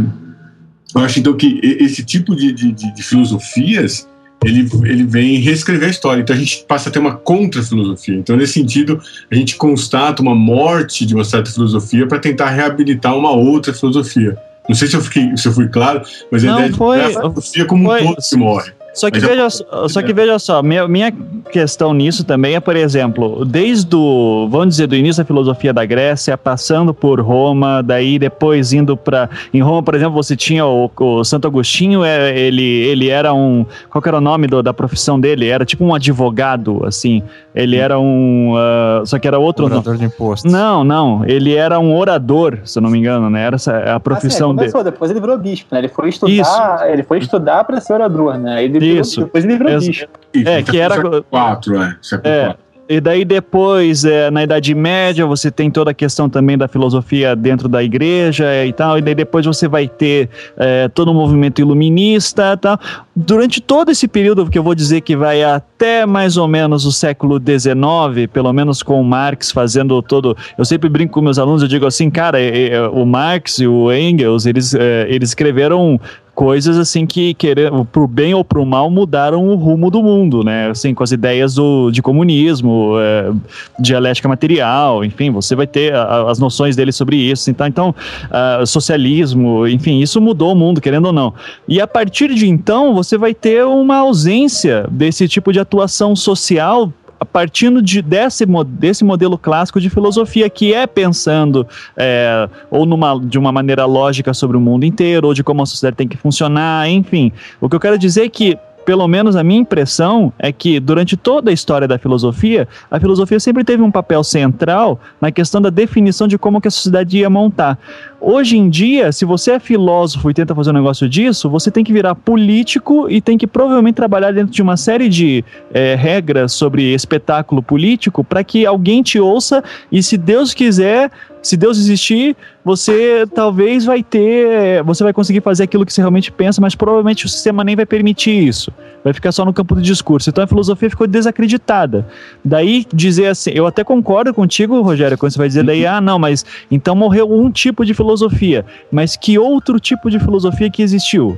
eu 0.95 1.01
acho 1.01 1.19
então 1.19 1.35
que 1.35 1.59
esse 1.63 2.03
tipo 2.03 2.35
de, 2.35 2.51
de, 2.51 2.71
de 2.71 3.03
filosofias 3.03 4.07
ele, 4.43 4.69
ele 4.85 5.03
vem 5.03 5.35
reescrever 5.39 5.87
a 5.87 5.91
história. 5.91 6.21
Então 6.21 6.35
a 6.35 6.39
gente 6.39 6.63
passa 6.67 6.89
a 6.89 6.91
ter 6.91 6.99
uma 6.99 7.15
contra-filosofia. 7.15 8.15
Então, 8.15 8.35
nesse 8.35 8.53
sentido, 8.53 9.01
a 9.31 9.35
gente 9.35 9.55
constata 9.55 10.21
uma 10.21 10.35
morte 10.35 11.05
de 11.05 11.15
uma 11.15 11.23
certa 11.23 11.51
filosofia 11.51 12.07
para 12.07 12.19
tentar 12.19 12.49
reabilitar 12.49 13.15
uma 13.17 13.31
outra 13.31 13.73
filosofia. 13.73 14.37
Não 14.67 14.75
sei 14.75 14.87
se 14.87 14.95
eu, 14.95 15.01
fiquei, 15.01 15.35
se 15.37 15.47
eu 15.47 15.53
fui 15.53 15.67
claro, 15.69 16.01
mas 16.29 16.43
a 16.43 16.47
Não, 16.47 16.59
ideia 16.59 16.73
foi, 16.73 16.97
de 16.97 17.03
a 17.03 17.09
filosofia 17.09 17.65
como 17.65 17.85
foi, 17.85 18.03
um 18.03 18.07
todo 18.07 18.17
que 18.21 18.35
morre. 18.35 18.71
Só 18.97 19.11
que, 19.11 19.19
Mas 19.19 19.29
veja, 19.29 19.49
só, 19.51 19.87
só 19.87 20.01
que 20.01 20.11
veja 20.11 20.39
só, 20.39 20.63
minha, 20.63 20.87
minha 20.87 21.13
questão 21.51 21.93
nisso 21.93 22.23
também 22.23 22.55
é, 22.55 22.59
por 22.59 22.75
exemplo, 22.75 23.45
desde 23.45 23.95
o, 23.95 24.47
vamos 24.49 24.69
dizer, 24.69 24.87
do 24.87 24.95
início 24.95 25.23
da 25.23 25.27
filosofia 25.27 25.71
da 25.71 25.85
Grécia, 25.85 26.35
passando 26.35 26.95
por 26.95 27.21
Roma, 27.21 27.83
daí 27.83 28.17
depois 28.17 28.73
indo 28.73 28.97
para 28.97 29.29
Em 29.53 29.61
Roma, 29.61 29.83
por 29.83 29.93
exemplo, 29.93 30.13
você 30.15 30.35
tinha 30.35 30.65
o, 30.65 30.89
o 30.99 31.23
Santo 31.23 31.47
Agostinho, 31.47 32.03
é, 32.03 32.37
ele, 32.37 32.63
ele 32.63 33.09
era 33.09 33.33
um. 33.33 33.65
Qual 33.89 34.01
era 34.05 34.17
o 34.17 34.21
nome 34.21 34.47
do, 34.47 34.63
da 34.63 34.73
profissão 34.73 35.19
dele? 35.19 35.47
Era 35.47 35.63
tipo 35.63 35.85
um 35.85 35.93
advogado, 35.93 36.83
assim. 36.83 37.21
Ele 37.53 37.75
era 37.77 37.99
um. 37.99 38.53
Uh, 38.53 39.05
só 39.05 39.19
que 39.19 39.27
era 39.27 39.37
outro 39.39 39.65
Orador 39.65 39.93
nome. 39.93 39.97
de 39.99 40.05
impostos. 40.05 40.51
Não, 40.51 40.83
não. 40.83 41.23
Ele 41.25 41.53
era 41.55 41.79
um 41.79 41.95
orador, 41.95 42.59
se 42.63 42.77
eu 42.77 42.81
não 42.81 42.89
me 42.89 42.97
engano, 42.97 43.29
né? 43.29 43.43
Era 43.43 43.55
essa 43.55 43.95
a 43.95 43.99
profissão 43.99 44.51
assim, 44.51 44.59
ele 44.61 44.71
dele. 44.71 44.83
depois 44.83 45.11
ele 45.11 45.19
virou 45.19 45.37
bispo, 45.37 45.67
né? 45.71 45.79
Ele 45.79 45.87
foi 45.87 46.09
estudar, 46.09 46.89
ele 46.91 47.03
foi 47.03 47.17
estudar 47.19 47.63
para 47.63 47.79
ser 47.79 47.93
orador, 47.93 48.37
né? 48.37 48.63
Ele 48.63 48.79
virou- 48.79 48.86
Isso. 48.87 49.21
depois 49.21 49.43
ele 49.45 49.57
virou 49.57 49.73
Ex- 49.73 49.87
bispo. 49.87 50.09
É, 50.45 50.61
que 50.63 50.77
era- 50.77 50.95
IV, 50.95 51.97
é. 52.23 52.29
É. 52.29 52.55
E 52.89 53.01
daí 53.01 53.25
depois, 53.25 54.05
é, 54.05 54.31
na 54.31 54.43
Idade 54.45 54.73
Média, 54.73 55.25
você 55.25 55.51
tem 55.51 55.69
toda 55.69 55.91
a 55.91 55.93
questão 55.93 56.29
também 56.29 56.57
da 56.57 56.69
filosofia 56.69 57.35
dentro 57.35 57.67
da 57.67 57.83
igreja 57.83 58.45
é, 58.45 58.65
e 58.65 58.71
tal, 58.71 58.97
e 58.97 59.01
daí 59.01 59.13
depois 59.13 59.45
você 59.45 59.67
vai 59.67 59.89
ter 59.89 60.29
é, 60.55 60.87
todo 60.87 61.11
o 61.11 61.13
movimento 61.13 61.59
iluminista 61.59 62.53
e 62.53 62.57
tal. 62.57 62.79
Durante 63.13 63.59
todo 63.59 63.91
esse 63.91 64.07
período, 64.07 64.49
que 64.49 64.57
eu 64.57 64.63
vou 64.63 64.73
dizer 64.73 65.01
que 65.01 65.17
vai 65.17 65.43
até 65.43 66.05
mais 66.05 66.37
ou 66.37 66.47
menos 66.47 66.85
o 66.85 66.91
século 66.93 67.37
XIX, 67.45 68.31
pelo 68.31 68.53
menos 68.53 68.81
com 68.81 69.01
o 69.01 69.03
Marx 69.03 69.51
fazendo 69.51 70.01
todo... 70.01 70.37
Eu 70.57 70.63
sempre 70.63 70.87
brinco 70.87 71.11
com 71.15 71.21
meus 71.21 71.37
alunos, 71.37 71.61
eu 71.61 71.67
digo 71.67 71.85
assim, 71.85 72.09
cara, 72.09 72.39
é, 72.39 72.69
é, 72.69 72.87
o 72.87 73.05
Marx 73.05 73.59
e 73.59 73.67
o 73.67 73.91
Engels, 73.91 74.45
eles, 74.45 74.73
é, 74.73 75.07
eles 75.09 75.31
escreveram 75.31 75.99
coisas 76.37 76.77
assim 76.77 77.07
que 77.07 77.33
querer 77.33 77.71
pro 77.91 78.07
bem 78.07 78.35
ou 78.35 78.45
pro 78.45 78.63
mal 78.63 78.91
mudaram 78.91 79.47
o 79.47 79.55
rumo 79.55 79.89
do 79.89 80.03
mundo, 80.03 80.43
né? 80.43 80.69
Assim, 80.69 80.93
com 80.93 81.03
as 81.03 81.11
ideias 81.11 81.55
do, 81.55 81.89
de 81.89 81.99
comunismo, 81.99 82.93
é, 82.99 83.31
dialética 83.79 84.29
material, 84.29 85.03
enfim, 85.03 85.31
você 85.31 85.55
vai 85.55 85.65
ter 85.65 85.95
a- 85.95 86.29
as 86.29 86.37
noções 86.37 86.75
dele 86.75 86.91
sobre 86.91 87.15
isso. 87.15 87.49
Então, 87.49 87.65
então 87.65 87.95
ah, 88.29 88.63
socialismo, 88.67 89.67
enfim, 89.67 89.99
isso 89.99 90.21
mudou 90.21 90.51
o 90.51 90.55
mundo, 90.55 90.79
querendo 90.79 91.05
ou 91.05 91.13
não. 91.13 91.33
E 91.67 91.81
a 91.81 91.87
partir 91.87 92.31
de 92.35 92.47
então, 92.47 92.93
você 92.93 93.17
vai 93.17 93.33
ter 93.33 93.65
uma 93.65 93.97
ausência 93.97 94.85
desse 94.91 95.27
tipo 95.27 95.51
de 95.51 95.59
atuação 95.59 96.15
social 96.15 96.93
partindo 97.25 97.81
de, 97.81 98.01
desse, 98.01 98.45
desse 98.67 99.03
modelo 99.03 99.37
clássico 99.37 99.79
de 99.79 99.89
filosofia, 99.89 100.49
que 100.49 100.73
é 100.73 100.85
pensando 100.85 101.67
é, 101.95 102.47
ou 102.69 102.85
numa, 102.85 103.19
de 103.19 103.37
uma 103.37 103.51
maneira 103.51 103.85
lógica 103.85 104.33
sobre 104.33 104.57
o 104.57 104.59
mundo 104.59 104.85
inteiro, 104.85 105.27
ou 105.27 105.33
de 105.33 105.43
como 105.43 105.61
a 105.61 105.65
sociedade 105.65 105.97
tem 105.97 106.07
que 106.07 106.17
funcionar, 106.17 106.89
enfim. 106.89 107.31
O 107.59 107.69
que 107.69 107.75
eu 107.75 107.79
quero 107.79 107.97
dizer 107.97 108.25
é 108.25 108.29
que, 108.29 108.57
pelo 108.87 109.05
menos 109.05 109.35
a 109.35 109.43
minha 109.43 109.59
impressão, 109.59 110.31
é 110.39 110.49
que 110.49 110.79
durante 110.79 111.17
toda 111.17 111.51
a 111.51 111.53
história 111.53 111.85
da 111.85 111.97
filosofia, 111.97 112.69
a 112.89 112.97
filosofia 112.97 113.37
sempre 113.37 113.65
teve 113.65 113.83
um 113.83 113.91
papel 113.91 114.23
central 114.23 114.97
na 115.19 115.29
questão 115.29 115.61
da 115.61 115.69
definição 115.69 116.25
de 116.25 116.37
como 116.37 116.61
que 116.61 116.69
a 116.69 116.71
sociedade 116.71 117.17
ia 117.17 117.29
montar. 117.29 117.77
Hoje 118.21 118.57
em 118.57 118.69
dia, 118.69 119.11
se 119.11 119.25
você 119.25 119.51
é 119.51 119.59
filósofo 119.59 120.31
e 120.31 120.33
tenta 120.33 120.55
fazer 120.55 120.69
um 120.69 120.73
negócio 120.73 121.09
disso, 121.09 121.49
você 121.49 121.69
tem 121.69 121.83
que 121.83 121.91
virar 121.91 122.15
político 122.15 123.09
e 123.09 123.19
tem 123.19 123.37
que 123.37 123.45
provavelmente 123.45 123.95
trabalhar 123.95 124.31
dentro 124.31 124.53
de 124.53 124.61
uma 124.61 124.77
série 124.77 125.09
de 125.09 125.43
eh, 125.73 125.95
regras 125.95 126.53
sobre 126.53 126.93
espetáculo 126.93 127.61
político 127.61 128.23
para 128.23 128.41
que 128.41 128.65
alguém 128.65 129.03
te 129.03 129.19
ouça 129.19 129.61
e, 129.91 130.01
se 130.01 130.17
Deus 130.17 130.53
quiser, 130.53 131.11
se 131.41 131.55
Deus 131.55 131.77
existir, 131.77 132.35
você 132.63 133.25
talvez 133.33 133.85
vai 133.85 134.03
ter, 134.03 134.83
você 134.83 135.03
vai 135.03 135.13
conseguir 135.13 135.41
fazer 135.41 135.63
aquilo 135.63 135.85
que 135.85 135.93
você 135.93 136.01
realmente 136.01 136.31
pensa, 136.31 136.59
mas 136.59 136.75
provavelmente 136.75 137.25
o 137.25 137.29
sistema 137.29 137.63
nem 137.63 137.75
vai 137.75 137.85
permitir 137.85 138.47
isso. 138.47 138.71
Vai 139.03 139.13
ficar 139.13 139.31
só 139.31 139.45
no 139.45 139.53
campo 139.53 139.75
do 139.75 139.81
discurso. 139.81 140.29
Então 140.29 140.43
a 140.43 140.47
filosofia 140.47 140.89
ficou 140.89 141.07
desacreditada. 141.07 142.05
Daí 142.43 142.85
dizer 142.93 143.27
assim, 143.27 143.51
eu 143.53 143.65
até 143.65 143.83
concordo 143.83 144.33
contigo, 144.33 144.81
Rogério, 144.81 145.17
quando 145.17 145.31
você 145.31 145.37
vai 145.37 145.47
dizer 145.47 145.63
daí, 145.63 145.85
ah, 145.85 146.01
não, 146.01 146.19
mas 146.19 146.45
então 146.69 146.95
morreu 146.95 147.31
um 147.31 147.49
tipo 147.49 147.85
de 147.85 147.93
filosofia, 147.93 148.65
mas 148.91 149.15
que 149.15 149.39
outro 149.39 149.79
tipo 149.79 150.09
de 150.09 150.19
filosofia 150.19 150.69
que 150.69 150.81
existiu? 150.81 151.37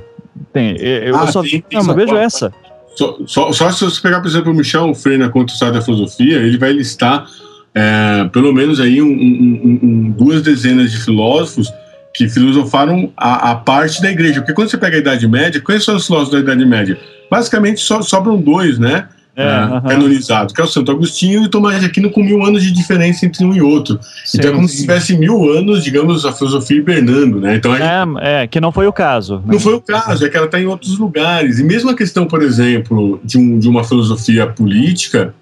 Tem, 0.52 0.76
eu 0.80 1.16
Ah, 1.16 1.26
só, 1.26 1.42
tem, 1.42 1.62
eu 1.70 1.82
só 1.82 1.94
vejo 1.94 2.16
essa. 2.16 2.52
Só, 2.96 3.18
só, 3.26 3.52
só 3.52 3.70
se 3.70 3.84
você 3.84 4.00
pegar, 4.00 4.20
por 4.20 4.28
exemplo, 4.28 4.52
o 4.52 4.54
Michel 4.54 4.92
Freire 4.94 5.22
na 5.22 5.28
Conta 5.28 5.52
História 5.52 5.74
da 5.74 5.82
Filosofia, 5.82 6.38
ele 6.38 6.58
vai 6.58 6.72
listar 6.72 7.26
é, 7.74 8.24
pelo 8.32 8.52
menos 8.52 8.80
aí 8.80 9.00
um, 9.00 9.06
um- 9.06 9.78
um- 9.82 10.10
duas 10.10 10.42
dezenas 10.42 10.90
de 10.90 10.98
filósofos 10.98 11.72
que 12.14 12.28
filosofaram 12.28 13.12
a, 13.16 13.50
a 13.52 13.54
parte 13.54 14.02
da 14.02 14.10
igreja. 14.10 14.40
Porque 14.40 14.52
quando 14.52 14.68
você 14.70 14.76
pega 14.78 14.96
a 14.96 15.00
Idade 15.00 15.28
Média, 15.28 15.60
quais 15.60 15.84
são 15.84 15.94
os 15.96 16.06
filósofos 16.06 16.32
da 16.34 16.40
Idade 16.40 16.66
Média? 16.66 16.98
Basicamente 17.30 17.80
só 17.80 18.02
sobram 18.02 18.40
dois, 18.40 18.78
né? 18.78 19.06
É, 19.36 19.44
aham. 19.46 19.80
canonizados, 19.82 20.52
que 20.52 20.60
é 20.60 20.64
o 20.64 20.66
Santo 20.66 20.90
Agostinho 20.90 21.42
e 21.42 21.46
o 21.46 21.48
Tomás 21.48 21.78
de 21.80 21.86
Aquino 21.86 22.10
com 22.10 22.22
mil 22.22 22.44
anos 22.44 22.62
de 22.64 22.72
diferença 22.72 23.24
entre 23.24 23.42
um 23.44 23.54
e 23.54 23.62
outro. 23.62 23.98
então 24.34 24.50
é 24.50 24.54
como 24.54 24.68
se 24.68 24.80
tivesse 24.82 25.16
mil 25.16 25.48
anos, 25.52 25.84
digamos, 25.84 26.26
a 26.26 26.32
filosofia 26.32 26.76
hibernando, 26.76 27.40
né? 27.40 27.54
Então 27.54 27.72
gente 27.72 27.84
É, 28.20 28.42
é, 28.42 28.46
que 28.48 28.60
não 28.60 28.72
foi 28.72 28.86
o 28.88 28.92
caso. 28.92 29.36
né? 29.36 29.52
não 29.52 29.60
foi 29.60 29.74
o 29.74 29.80
caso, 29.80 30.26
é 30.26 30.28
que 30.28 30.36
ela 30.36 30.46
está 30.46 30.60
em 30.60 30.66
outros 30.66 30.98
lugares. 30.98 31.58
E 31.60 31.64
mesmo 31.64 31.88
a 31.88 31.94
questão, 31.94 32.26
por 32.26 32.42
exemplo, 32.42 33.20
de, 33.24 33.38
um- 33.38 33.58
de 33.58 33.68
uma 33.68 33.84
filosofia 33.84 34.46
política, 34.48 35.32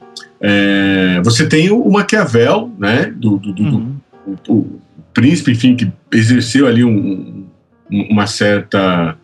é, 0.41 1.21
você 1.25 1.47
tem 1.49 1.71
o 1.71 1.91
Maquiavel, 1.91 2.71
né, 2.79 3.13
do, 3.17 3.39
do- 3.39 3.53
do- 3.53 3.63
Uhum. 3.63 3.97
do- 4.45 4.53
o 4.53 4.81
príncipe, 5.13 5.53
enfim, 5.53 5.75
que 5.75 5.91
exerceu 6.13 6.67
ali 6.67 6.85
um- 6.85 7.45
um- 7.91 8.03
uma 8.11 8.27
certa, 8.27 9.17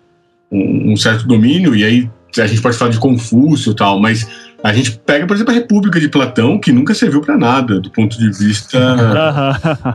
um, 0.50 0.92
um 0.92 0.96
certo 0.96 1.26
domínio, 1.26 1.74
e 1.74 1.84
aí 1.84 2.10
a 2.38 2.46
gente 2.46 2.60
pode 2.60 2.76
falar 2.76 2.90
de 2.90 2.98
Confúcio 2.98 3.72
e 3.72 3.76
tal, 3.76 4.00
mas 4.00 4.28
a 4.64 4.72
gente 4.72 4.92
pega, 4.92 5.26
por 5.26 5.34
exemplo, 5.34 5.52
a 5.52 5.54
República 5.54 6.00
de 6.00 6.08
Platão, 6.08 6.58
que 6.58 6.72
nunca 6.72 6.94
serviu 6.94 7.20
para 7.20 7.36
nada, 7.36 7.78
do 7.78 7.90
ponto 7.90 8.18
de 8.18 8.30
vista, 8.30 8.96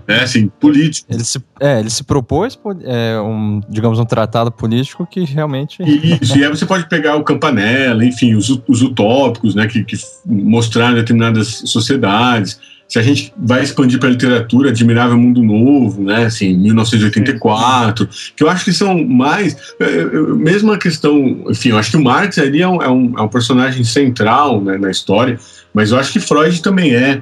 né, 0.07 0.19
assim, 0.21 0.47
político. 0.47 1.11
Ele 1.11 1.23
se, 1.23 1.43
é, 1.59 1.79
ele 1.79 1.89
se 1.89 2.03
propôs, 2.03 2.55
pô, 2.55 2.75
é, 2.83 3.19
um, 3.19 3.61
digamos, 3.67 3.97
um 3.97 4.05
tratado 4.05 4.51
político 4.51 5.07
que 5.07 5.25
realmente. 5.25 5.81
Isso, 6.21 6.37
e 6.37 6.43
aí 6.43 6.49
você 6.51 6.67
pode 6.67 6.87
pegar 6.87 7.15
o 7.15 7.23
Campanella, 7.23 8.05
enfim, 8.05 8.35
os, 8.35 8.61
os 8.67 8.83
utópicos, 8.83 9.55
né, 9.55 9.65
que, 9.65 9.83
que 9.83 9.97
mostraram 10.23 10.93
determinadas 10.93 11.63
sociedades. 11.65 12.59
Se 12.89 12.97
a 12.97 13.03
gente 13.03 13.31
vai 13.37 13.61
expandir 13.61 13.99
para 13.99 14.09
a 14.09 14.11
literatura, 14.11 14.71
Admirável 14.71 15.15
Mundo 15.15 15.43
Novo, 15.43 16.01
né, 16.01 16.25
assim, 16.25 16.57
1984, 16.57 18.09
que 18.35 18.43
eu 18.43 18.49
acho 18.49 18.65
que 18.65 18.73
são 18.73 19.05
mais, 19.05 19.55
é, 19.79 19.85
é, 19.85 20.05
mesmo 20.35 20.71
a 20.71 20.77
questão, 20.77 21.45
enfim, 21.47 21.69
eu 21.69 21.77
acho 21.77 21.91
que 21.91 21.97
o 21.97 22.03
Marx 22.03 22.39
ali 22.39 22.63
é 22.63 22.67
um, 22.67 22.81
é 22.81 22.89
um, 22.89 23.13
é 23.19 23.21
um 23.21 23.27
personagem 23.27 23.83
central 23.83 24.59
né, 24.59 24.75
na 24.79 24.89
história, 24.89 25.39
mas 25.71 25.91
eu 25.91 25.99
acho 25.99 26.11
que 26.11 26.19
Freud 26.19 26.61
também 26.63 26.95
é, 26.95 27.21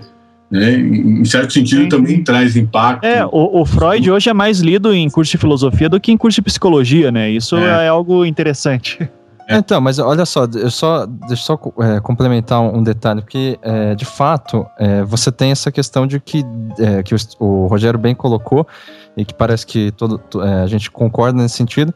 né, 0.50 0.72
em 0.76 1.26
certo 1.26 1.52
sentido 1.52 1.84
Sim. 1.84 1.90
também 1.90 2.24
traz 2.24 2.56
impacto. 2.56 3.04
É, 3.04 3.26
o, 3.26 3.62
o 3.62 3.66
Freud 3.66 4.10
hoje 4.10 4.30
é 4.30 4.34
mais 4.34 4.60
lido 4.60 4.94
em 4.94 5.10
curso 5.10 5.32
de 5.32 5.38
filosofia 5.38 5.90
do 5.90 6.00
que 6.00 6.14
em 6.14 6.18
curso 6.18 6.36
de 6.36 6.44
psicologia, 6.44 7.12
né? 7.12 7.30
Isso 7.30 7.58
É. 7.58 7.86
é, 7.86 7.88
algo 7.90 8.26
interessante. 8.26 9.10
É, 9.48 9.58
Então, 9.58 9.80
mas 9.80 9.98
olha 10.00 10.26
só, 10.26 10.46
eu 10.54 10.70
só 10.70 11.06
deixa 11.06 11.34
eu 11.34 11.38
só 11.38 11.60
é, 11.82 12.00
complementar 12.00 12.62
um, 12.62 12.84
detalhe, 12.84 13.22
porque 13.22 13.58
é, 13.62 13.96
de 13.96 14.06
fato 14.06 14.66
é, 14.78 15.04
você 15.04 15.32
tem 15.32 15.52
essa 15.52 15.72
questão 15.72 16.06
de 16.06 16.20
que, 16.20 16.44
é, 16.80 17.02
que 17.04 17.16
o, 17.16 17.18
o 17.40 17.68
Rogério 17.68 17.98
bem 18.00 18.14
colocou, 18.14 18.68
e 19.16 19.26
que 19.26 19.34
parece 19.34 19.66
que 19.66 19.92
todo, 19.92 20.18
to- 20.18 20.42
é, 20.44 20.62
a 20.64 20.68
gente 20.68 20.92
concorda 20.92 21.42
nesse 21.42 21.56
sentido, 21.56 21.94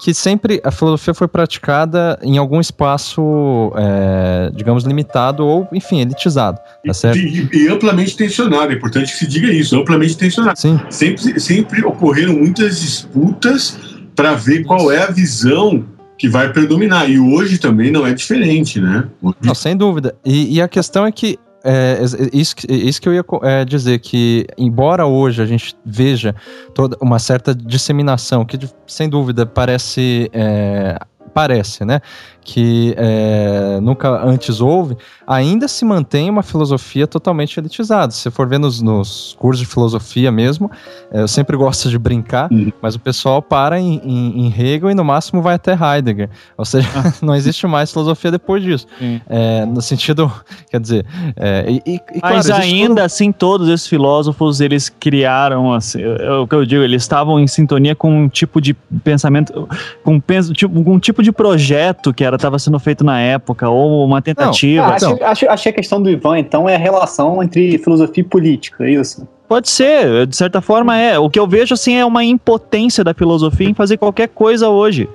que 0.00 0.12
sempre 0.12 0.60
a 0.64 0.72
filosofia 0.72 1.14
foi 1.14 1.28
praticada 1.28 2.18
em 2.20 2.36
algum 2.36 2.60
espaço, 2.60 3.72
é, 3.76 4.50
digamos, 4.52 4.82
limitado 4.84 5.46
ou, 5.46 5.68
enfim, 5.72 6.00
elitizado. 6.00 6.58
Tá 6.84 6.92
certo? 6.92 7.16
E, 7.18 7.48
e, 7.52 7.68
amplamente 7.68 8.16
tensionado, 8.16 8.72
é 8.72 8.74
importante 8.74 9.12
que 9.12 9.18
se 9.18 9.26
diga 9.26 9.46
isso, 9.52 9.76
amplamente 9.78 10.16
tensionado. 10.16 10.58
Sim. 10.58 10.80
Sempre, 10.90 11.38
sempre 11.40 11.84
ocorreram 11.84 12.34
muitas 12.34 12.80
disputas 12.80 13.78
para 14.16 14.34
ver 14.34 14.64
qual 14.64 14.90
é 14.90 15.04
a 15.04 15.10
visão 15.10 15.84
que 16.18 16.28
vai 16.28 16.52
predominar. 16.52 17.10
E 17.10 17.18
hoje 17.18 17.58
também 17.58 17.90
não 17.90 18.06
é 18.06 18.12
diferente, 18.12 18.80
né? 18.80 19.04
Hoje... 19.22 19.36
Não, 19.42 19.54
sem 19.54 19.76
dúvida. 19.76 20.14
E, 20.24 20.56
e 20.56 20.62
a 20.62 20.68
questão 20.68 21.06
é 21.06 21.12
que 21.12 21.38
é, 21.64 21.98
isso, 22.30 22.54
isso 22.68 23.00
que 23.00 23.08
eu 23.08 23.14
ia 23.14 23.24
é, 23.42 23.64
dizer, 23.64 23.98
que 23.98 24.46
embora 24.58 25.06
hoje 25.06 25.40
a 25.40 25.46
gente 25.46 25.74
veja 25.84 26.34
toda 26.74 26.94
uma 27.00 27.18
certa 27.18 27.54
disseminação, 27.54 28.44
que 28.44 28.58
sem 28.86 29.08
dúvida 29.08 29.46
parece. 29.46 30.28
É, 30.32 30.98
parece, 31.32 31.84
né? 31.84 32.00
Que 32.44 32.94
é, 32.98 33.80
nunca 33.80 34.22
antes 34.22 34.60
houve, 34.60 34.96
ainda 35.26 35.66
se 35.66 35.82
mantém 35.82 36.28
uma 36.28 36.42
filosofia 36.42 37.06
totalmente 37.06 37.58
elitizada. 37.58 38.12
Se 38.12 38.20
você 38.20 38.30
for 38.30 38.46
ver 38.46 38.58
nos, 38.58 38.82
nos 38.82 39.34
cursos 39.38 39.66
de 39.66 39.66
filosofia 39.66 40.30
mesmo, 40.30 40.70
é, 41.10 41.22
eu 41.22 41.28
sempre 41.28 41.56
gosto 41.56 41.88
de 41.88 41.98
brincar, 41.98 42.52
uhum. 42.52 42.70
mas 42.82 42.94
o 42.94 43.00
pessoal 43.00 43.40
para 43.40 43.80
em, 43.80 43.98
em, 44.04 44.46
em, 44.46 44.54
Hegel 44.54 44.90
e 44.90 44.94
no 44.94 45.02
máximo 45.02 45.40
vai 45.40 45.54
até 45.54 45.72
Heidegger. 45.72 46.28
Ou 46.58 46.66
seja, 46.66 46.88
ah. 46.94 47.12
não 47.24 47.34
existe 47.34 47.66
mais 47.66 47.90
filosofia 47.90 48.30
depois 48.30 48.62
disso. 48.62 48.86
É, 49.26 49.64
no 49.64 49.80
sentido, 49.80 50.30
quer 50.70 50.80
dizer... 50.80 51.06
É, 51.36 51.64
e, 51.66 51.82
e, 51.94 52.00
mas 52.20 52.46
claro, 52.46 52.62
ainda 52.62 52.88
todo... 52.88 53.00
assim, 53.00 53.32
todos 53.32 53.68
esses 53.68 53.86
filósofos, 53.86 54.60
eles 54.60 54.90
criaram, 54.90 55.72
assim, 55.72 56.02
é 56.02 56.32
o 56.32 56.46
que 56.46 56.54
eu 56.54 56.66
digo, 56.66 56.82
eles 56.82 57.02
estavam 57.02 57.40
em 57.40 57.46
sintonia 57.46 57.94
com 57.94 58.24
um 58.24 58.28
tipo 58.28 58.60
de 58.60 58.74
pensamento, 59.02 59.66
com, 60.02 60.20
tipo, 60.52 60.84
com 60.84 60.94
um 60.94 60.98
tipo 60.98 61.22
de 61.22 61.32
projeto 61.32 62.12
que 62.12 62.22
era 62.22 62.33
estava 62.36 62.58
sendo 62.58 62.78
feito 62.78 63.04
na 63.04 63.20
época, 63.20 63.68
ou 63.68 64.04
uma 64.04 64.20
tentativa. 64.22 64.82
Não, 64.82 64.92
ah, 64.92 64.94
acho, 64.94 65.10
então. 65.10 65.28
acho, 65.28 65.48
achei 65.48 65.72
a 65.72 65.74
questão 65.74 66.02
do 66.02 66.10
Ivan, 66.10 66.38
então, 66.38 66.68
é 66.68 66.74
a 66.74 66.78
relação 66.78 67.42
entre 67.42 67.78
filosofia 67.78 68.22
e 68.22 68.26
política, 68.26 68.84
é 68.84 68.92
isso? 68.92 69.26
Pode 69.48 69.68
ser, 69.68 70.26
de 70.26 70.36
certa 70.36 70.60
forma 70.60 70.96
é. 70.98 71.18
O 71.18 71.28
que 71.28 71.38
eu 71.38 71.46
vejo 71.46 71.74
assim 71.74 71.94
é 71.94 72.04
uma 72.04 72.24
impotência 72.24 73.04
da 73.04 73.12
filosofia 73.12 73.68
em 73.68 73.74
fazer 73.74 73.98
qualquer 73.98 74.28
coisa 74.28 74.68
hoje. 74.68 75.08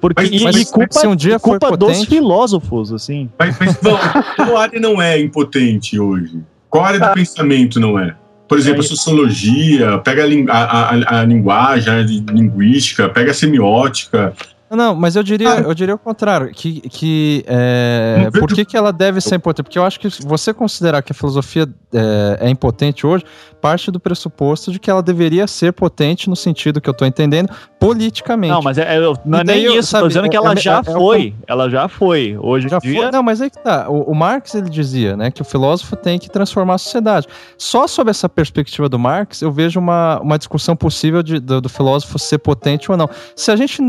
Porque, 0.00 0.22
mas, 0.22 0.30
e, 0.30 0.44
mas, 0.44 0.56
e 0.56 0.72
culpa, 0.72 0.92
se 0.92 1.06
um 1.06 1.16
dia 1.16 1.38
culpa 1.40 1.76
dos 1.76 2.04
filósofos, 2.04 2.92
assim. 2.92 3.28
Mas, 3.36 3.58
mas 3.58 3.80
não, 3.82 3.98
qual 4.36 4.56
área 4.56 4.80
não 4.80 5.02
é 5.02 5.20
impotente 5.20 5.98
hoje? 5.98 6.40
Qual 6.70 6.84
área 6.84 7.00
do 7.00 7.06
ah. 7.06 7.12
pensamento 7.12 7.80
não 7.80 7.98
é? 7.98 8.14
Por 8.48 8.58
exemplo, 8.58 8.80
a 8.80 8.84
sociologia, 8.84 9.98
pega 9.98 10.22
a, 10.24 10.52
a, 10.52 10.90
a, 10.90 11.20
a 11.20 11.24
linguagem, 11.24 11.92
a 11.92 12.32
linguística, 12.32 13.08
pega 13.08 13.32
a 13.32 13.34
semiótica, 13.34 14.32
não, 14.76 14.94
mas 14.94 15.16
eu 15.16 15.22
diria, 15.22 15.54
ah. 15.54 15.60
eu 15.60 15.74
diria 15.74 15.94
o 15.94 15.98
contrário, 15.98 16.48
que, 16.50 16.80
que 16.82 17.44
é, 17.46 18.28
por 18.38 18.52
que, 18.52 18.64
que 18.64 18.76
ela 18.76 18.92
deve 18.92 19.20
ser 19.20 19.36
importante? 19.36 19.64
Porque 19.64 19.78
eu 19.78 19.84
acho 19.84 19.98
que 20.00 20.08
você 20.24 20.52
considerar 20.52 21.02
que 21.02 21.12
a 21.12 21.14
filosofia 21.14 21.68
é, 21.92 22.46
é 22.46 22.50
impotente 22.50 23.06
hoje, 23.06 23.24
parte 23.60 23.90
do 23.90 23.98
pressuposto 23.98 24.70
de 24.70 24.78
que 24.78 24.90
ela 24.90 25.02
deveria 25.02 25.46
ser 25.46 25.72
potente 25.72 26.28
no 26.28 26.36
sentido 26.36 26.80
que 26.80 26.88
eu 26.88 26.92
estou 26.92 27.06
entendendo, 27.06 27.48
politicamente. 27.80 28.52
Não, 28.52 28.60
mas 28.60 28.76
é, 28.76 28.96
é 28.96 29.00
não 29.24 29.38
é 29.38 29.44
nem 29.44 29.64
isso, 29.64 29.96
estou 29.96 30.08
dizendo 30.08 30.28
que 30.28 30.36
ela 30.36 30.52
é, 30.52 30.56
já 30.56 30.80
é, 30.80 30.84
foi, 30.84 31.34
ela 31.46 31.70
já 31.70 31.88
foi. 31.88 32.36
Hoje 32.40 32.68
já 32.68 32.78
dia... 32.78 33.02
foi. 33.02 33.10
Não, 33.10 33.22
mas 33.22 33.40
aí 33.40 33.48
que 33.48 33.58
tá, 33.58 33.88
o, 33.88 34.10
o, 34.10 34.14
Marx 34.14 34.54
ele 34.54 34.68
dizia, 34.68 35.16
né, 35.16 35.30
que 35.30 35.40
o 35.40 35.44
filósofo 35.44 35.96
tem 35.96 36.18
que 36.18 36.28
transformar 36.28 36.74
a 36.74 36.78
sociedade. 36.78 37.26
Só 37.56 37.86
sob 37.86 38.10
essa 38.10 38.28
perspectiva 38.28 38.88
do 38.88 38.98
Marx, 38.98 39.40
eu 39.40 39.50
vejo 39.50 39.80
uma, 39.80 40.20
uma 40.20 40.36
discussão 40.36 40.76
possível 40.76 41.22
de, 41.22 41.40
do, 41.40 41.60
do 41.60 41.68
filósofo 41.68 42.18
ser 42.18 42.38
potente 42.38 42.90
ou 42.90 42.98
não. 42.98 43.08
Se 43.34 43.50
a 43.50 43.56
gente 43.56 43.80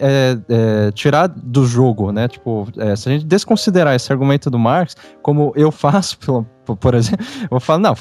é, 0.00 0.13
é, 0.48 0.90
tirar 0.92 1.28
do 1.28 1.66
jogo, 1.66 2.12
né? 2.12 2.28
Tipo, 2.28 2.68
é, 2.76 2.94
se 2.96 3.08
a 3.08 3.12
gente 3.12 3.24
desconsiderar 3.24 3.94
esse 3.94 4.12
argumento 4.12 4.50
do 4.50 4.58
Marx, 4.58 4.96
como 5.22 5.52
eu 5.56 5.70
faço, 5.70 6.18
pelo, 6.24 6.46
por 6.80 6.94
exemplo, 6.94 7.24
eu 7.42 7.48
vou 7.50 7.60
falar, 7.60 7.78
não, 7.78 7.94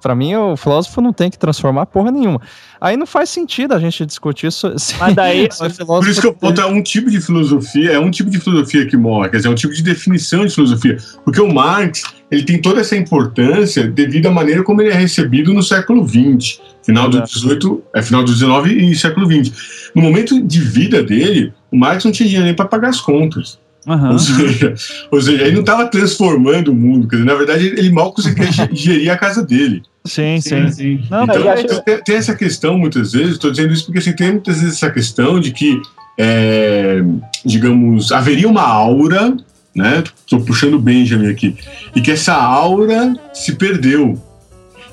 para 0.00 0.14
mim 0.14 0.34
o 0.36 0.56
filósofo 0.56 1.00
não 1.00 1.12
tem 1.12 1.30
que 1.30 1.38
transformar 1.38 1.86
porra 1.86 2.10
nenhuma. 2.10 2.40
Aí 2.80 2.96
não 2.96 3.06
faz 3.06 3.30
sentido 3.30 3.74
a 3.74 3.78
gente 3.78 4.06
discutir 4.06 4.46
isso. 4.46 4.72
Mas 4.98 5.14
daí, 5.14 5.48
por 5.48 6.08
isso 6.08 6.20
que 6.20 6.26
eu 6.26 6.34
ponto, 6.34 6.60
é 6.60 6.66
um 6.66 6.82
tipo 6.82 7.10
de 7.10 7.20
filosofia, 7.20 7.92
é 7.92 7.98
um 7.98 8.10
tipo 8.10 8.30
de 8.30 8.38
filosofia 8.38 8.86
que 8.86 8.96
morre, 8.96 9.30
quer 9.30 9.38
dizer, 9.38 9.48
é 9.48 9.50
um 9.50 9.56
tipo 9.56 9.74
de 9.74 9.82
definição 9.82 10.46
de 10.46 10.54
filosofia. 10.54 10.96
Porque 11.24 11.40
o 11.40 11.52
Marx, 11.52 12.02
ele 12.30 12.42
tem 12.42 12.60
toda 12.60 12.80
essa 12.80 12.96
importância 12.96 13.86
devido 13.86 14.26
à 14.26 14.30
maneira 14.30 14.62
como 14.62 14.82
ele 14.82 14.90
é 14.90 14.94
recebido 14.94 15.52
no 15.52 15.62
século 15.62 16.06
XX, 16.06 16.60
final 16.82 17.08
do 17.08 17.22
18, 17.22 17.82
é 17.94 18.02
final 18.02 18.22
do 18.22 18.32
19 18.32 18.90
e 18.90 18.94
século 18.94 19.26
20. 19.26 19.52
No 19.94 20.02
momento 20.02 20.40
de 20.42 20.60
vida 20.60 21.02
dele, 21.02 21.52
o 21.70 21.76
Marx 21.76 22.04
não 22.04 22.12
tinha 22.12 22.26
dinheiro 22.26 22.46
nem 22.46 22.54
para 22.54 22.66
pagar 22.66 22.88
as 22.90 23.00
contas. 23.00 23.58
Uhum. 23.86 24.12
Ou, 24.12 24.18
seja, 24.18 24.74
ou 25.10 25.22
seja, 25.22 25.42
ele 25.42 25.52
não 25.52 25.60
estava 25.60 25.86
transformando 25.86 26.72
o 26.72 26.74
mundo, 26.74 27.08
dizer, 27.08 27.24
na 27.24 27.34
verdade 27.34 27.66
ele 27.66 27.90
mal 27.90 28.12
conseguia 28.12 28.48
gerir 28.72 29.10
a 29.10 29.16
casa 29.16 29.42
dele. 29.42 29.82
Sim, 30.04 30.40
sim. 30.40 30.70
sim. 30.70 31.02
Não, 31.10 31.24
então, 31.24 31.50
acho... 31.50 31.82
tem, 31.82 32.02
tem, 32.02 32.16
essa 32.16 32.34
questão 32.34 32.78
muitas 32.78 33.12
vezes, 33.12 33.32
estou 33.32 33.50
dizendo 33.50 33.72
isso 33.72 33.86
porque 33.86 33.98
assim, 33.98 34.12
tem 34.12 34.32
muitas 34.32 34.60
vezes 34.60 34.76
essa 34.76 34.90
questão 34.90 35.40
de 35.40 35.52
que, 35.52 35.80
é, 36.18 37.02
digamos, 37.44 38.12
haveria 38.12 38.48
uma 38.48 38.62
aura, 38.62 39.34
né? 39.74 40.02
Estou 40.20 40.40
puxando 40.40 40.74
o 40.74 40.78
Benjamin 40.78 41.28
aqui, 41.28 41.56
e 41.94 42.00
que 42.00 42.10
essa 42.10 42.34
aura 42.34 43.14
se 43.32 43.54
perdeu. 43.56 44.20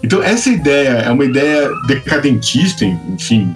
Então, 0.03 0.21
essa 0.21 0.49
ideia 0.49 0.89
é 0.89 1.09
uma 1.09 1.26
ideia 1.26 1.69
decadentista, 1.88 2.86
enfim, 2.86 3.53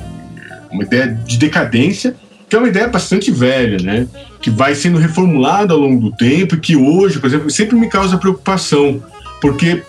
uma 0.71 0.83
ideia 0.83 1.07
de 1.07 1.37
decadência 1.37 2.15
que 2.49 2.55
é 2.55 2.59
uma 2.59 2.67
ideia 2.67 2.87
bastante 2.87 3.29
velha, 3.29 3.77
né? 3.81 4.07
Que 4.41 4.49
vai 4.49 4.73
sendo 4.73 4.97
reformulada 4.97 5.71
ao 5.73 5.79
longo 5.79 6.09
do 6.09 6.11
tempo 6.15 6.55
e 6.55 6.59
que 6.59 6.75
hoje, 6.75 7.19
por 7.19 7.27
exemplo, 7.27 7.49
sempre 7.51 7.75
me 7.75 7.87
causa 7.87 8.17
preocupação, 8.17 9.01
porque 9.39 9.83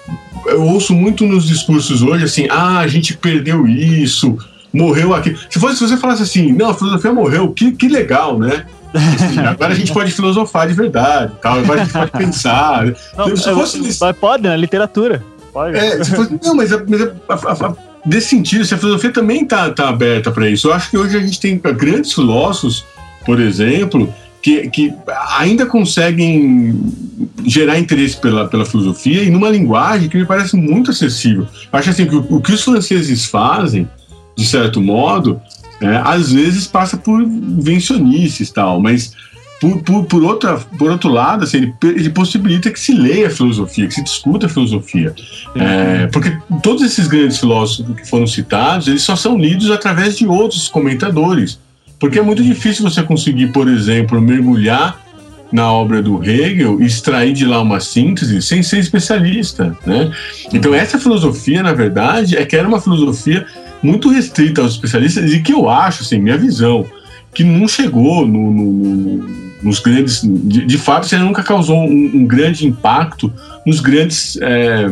eu 0.47 0.63
ouço 0.63 0.95
muito 0.95 1.25
nos 1.25 1.47
discursos 1.47 2.03
hoje 2.03 2.25
assim, 2.25 2.47
ah, 2.51 2.79
a 2.79 2.87
gente 2.87 3.17
perdeu 3.17 3.67
isso, 3.67 4.37
morreu 4.73 5.15
aqui. 5.15 5.35
Se 5.49 5.59
fosse 5.59 5.79
se 5.79 5.89
você 5.89 5.97
falasse 5.97 6.23
assim, 6.23 6.53
não, 6.53 6.71
a 6.71 6.75
filosofia 6.75 7.13
morreu, 7.13 7.51
que, 7.53 7.73
que 7.73 7.89
legal, 7.89 8.39
né? 8.39 8.67
Assim, 8.95 9.39
agora 9.41 9.73
a 9.73 9.77
gente 9.77 9.93
pode 9.93 10.11
filosofar 10.13 10.67
de 10.67 10.75
verdade, 10.75 11.33
tal. 11.41 11.59
agora 11.59 11.83
a 11.83 11.85
gente 11.85 11.93
pode 11.93 12.11
pensar. 12.11 12.85
Não, 13.17 13.37
se 13.37 13.53
fosse, 13.53 14.15
pode, 14.15 14.43
na 14.43 14.51
né? 14.51 14.57
literatura. 14.57 15.23
Pode. 15.53 15.77
É, 15.77 16.05
fosse, 16.05 16.39
não, 16.43 16.55
mas, 16.55 16.73
a, 16.73 16.83
mas 16.87 17.03
a, 17.03 17.67
a, 17.67 17.77
desse 18.05 18.29
sentido, 18.29 18.65
se 18.65 18.75
a 18.75 18.79
filosofia 18.79 19.13
também 19.13 19.43
está 19.43 19.71
tá 19.71 19.89
aberta 19.89 20.31
para 20.31 20.49
isso. 20.49 20.69
Eu 20.69 20.75
acho 20.75 20.91
que 20.91 20.99
hoje 20.99 21.17
a 21.17 21.21
gente 21.21 21.41
tem 21.41 21.59
grandes 21.59 22.13
filósofos, 22.13 22.85
por 23.25 23.41
exemplo, 23.41 24.13
que, 24.43 24.69
que 24.71 24.93
ainda 25.39 25.67
conseguem 25.67 26.81
gerar 27.45 27.79
interesse 27.79 28.17
pela, 28.17 28.49
pela 28.49 28.65
filosofia 28.65 29.23
e 29.23 29.31
numa 29.31 29.51
linguagem 29.51 30.09
que 30.09 30.17
me 30.17 30.25
parece 30.25 30.57
muito 30.57 30.91
acessível. 30.91 31.47
Eu 31.73 31.79
acho 31.79 31.91
assim 31.91 32.07
que 32.07 32.17
o, 32.17 32.27
o 32.29 32.41
que 32.41 32.53
os 32.53 32.63
franceses 32.63 33.27
fazem, 33.27 33.89
de 34.37 34.47
certo 34.47 34.81
modo, 34.81 35.41
é, 35.81 35.97
às 36.05 36.33
vezes 36.33 36.67
passa 36.67 36.97
por 36.97 37.23
invencionices 37.23 38.51
tal, 38.51 38.81
mas 38.81 39.15
por, 39.61 39.83
por, 39.83 40.05
por, 40.05 40.23
outra, 40.23 40.57
por 40.57 40.91
outro 40.91 41.11
lado, 41.11 41.45
assim, 41.45 41.59
ele, 41.59 41.75
ele, 41.83 42.11
possibilita 42.11 42.71
que 42.71 42.81
se 42.81 42.95
leia 42.95 43.27
a 43.27 43.31
filosofia, 43.31 43.87
que 43.87 43.95
se 43.95 44.03
discuta 44.03 44.47
a 44.47 44.49
filosofia. 44.49 45.15
É, 45.55 46.07
porque 46.07 46.35
todos 46.63 46.83
esses 46.83 47.07
grandes 47.07 47.39
filósofos 47.39 47.95
que 47.95 48.09
foram 48.09 48.27
citados, 48.27 48.89
eles 48.89 49.03
só 49.03 49.15
são 49.15 49.37
lidos 49.37 49.71
através 49.71 50.17
de 50.17 50.27
outros 50.27 50.69
comentadores. 50.69 51.59
Porque 51.99 52.19
é 52.19 52.23
muito 52.23 52.43
difícil 52.43 52.89
você 52.89 53.03
conseguir, 53.03 53.53
por 53.53 53.69
exemplo, 53.69 54.19
mergulhar 54.19 54.99
na 55.53 55.71
obra 55.71 56.01
do 56.01 56.23
Hegel 56.25 56.81
e 56.81 56.87
extrair 56.87 57.35
de 57.35 57.45
lá 57.45 57.61
uma 57.61 57.81
síntese 57.81 58.41
sem 58.41 58.63
ser 58.63 58.79
especialista, 58.79 59.77
né? 59.85 60.11
Então 60.53 60.73
essa 60.73 60.99
filosofia, 60.99 61.63
na 61.63 61.73
verdade, 61.73 62.37
é 62.37 62.47
que 62.47 62.57
era 62.57 62.67
uma 62.67 62.81
filosofia 62.81 63.47
muito 63.83 64.09
restrita 64.09 64.63
aos 64.63 64.73
especialistas 64.73 65.33
e 65.33 65.41
que 65.41 65.53
eu 65.53 65.69
acho, 65.69 66.03
assim, 66.03 66.19
minha 66.19 66.37
visão, 66.37 66.87
que 67.33 67.45
não 67.45 67.67
chegou 67.69 68.27
no, 68.27 68.51
no, 68.51 68.73
no 68.73 69.51
nos 69.63 69.79
grandes. 69.79 70.23
De, 70.23 70.65
de 70.65 70.79
fato, 70.79 71.07
você 71.07 71.19
nunca 71.19 71.43
causou 71.43 71.77
um, 71.77 72.11
um 72.15 72.27
grande 72.27 72.67
impacto 72.67 73.33
nos 73.67 73.81
grandes. 73.81 74.39
É, 74.41 74.87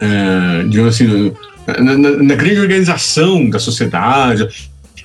é, 0.00 0.64
digamos 0.68 0.94
assim, 0.94 1.32
na, 1.66 1.96
na, 1.96 2.10
na, 2.22 2.34
grande 2.34 2.60
organização 2.60 3.48
da 3.50 3.58
sociedade. 3.58 4.48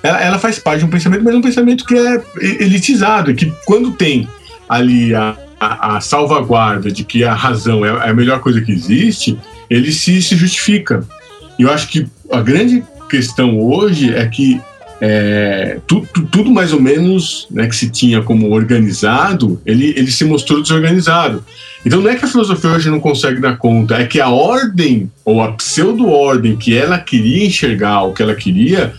Ela, 0.01 0.22
ela, 0.22 0.39
faz 0.39 0.59
parte 0.59 0.80
de 0.80 0.86
um 0.86 0.89
pensamento, 0.89 1.24
mas 1.24 1.34
é 1.34 1.38
um 1.38 1.41
pensamento 1.41 1.86
que 1.86 1.95
é 1.95 2.24
elitizado, 2.61 3.34
que 3.34 3.51
quando 3.66 3.91
tem 3.91 4.28
ali 4.70 5.13
a, 5.13 5.36
a, 5.59 5.97
a 5.97 6.01
salvaguarda 6.01 6.91
de 6.91 7.03
que 7.03 7.24
a 7.24 7.34
razão 7.34 7.86
é, 7.86 7.89
é 7.89 8.09
a 8.09 8.13
melhor 8.13 8.39
coisa 8.39 8.61
que 8.61 8.72
existe, 8.72 9.38
ele 9.70 9.91
se, 9.91 10.22
se 10.22 10.36
justifica. 10.36 11.05
E 11.58 11.64
eu 11.64 11.72
acho 11.72 11.88
que 11.88 12.08
a 12.32 12.41
grande 12.41 12.84
questão 13.10 13.60
hoje 13.60 14.14
é 14.14 14.26
que 14.28 14.62
é, 15.01 15.80
tudo, 15.86 16.08
tudo, 16.32 16.51
mais 16.51 16.72
ou 16.72 16.82
menos 16.82 17.47
né, 17.51 17.68
que 17.68 17.76
se 17.76 17.89
tinha 17.89 18.22
como 18.22 18.51
organizado, 18.51 19.62
ele, 19.66 19.93
ele 19.95 20.12
se 20.12 20.24
mostrou 20.24 20.62
desorganizado. 20.62 21.43
Então 21.86 22.01
não 22.01 22.10
é 22.10 22.16
que 22.16 22.26
a 22.26 22.28
filosofia 22.28 22.72
hoje 22.72 22.89
não 22.89 22.99
consegue 22.99 23.39
dar 23.39 23.58
conta, 23.58 23.95
é 23.95 24.06
que 24.06 24.20
a 24.20 24.30
ordem, 24.30 25.12
ou 25.24 25.41
a 25.41 25.51
pseudo-ordem 25.51 26.56
que 26.56 26.76
ela 26.76 26.97
queria 26.97 27.45
enxergar, 27.45 28.03
o 28.03 28.14
que 28.14 28.24
ela 28.24 28.36
queria 28.36 28.93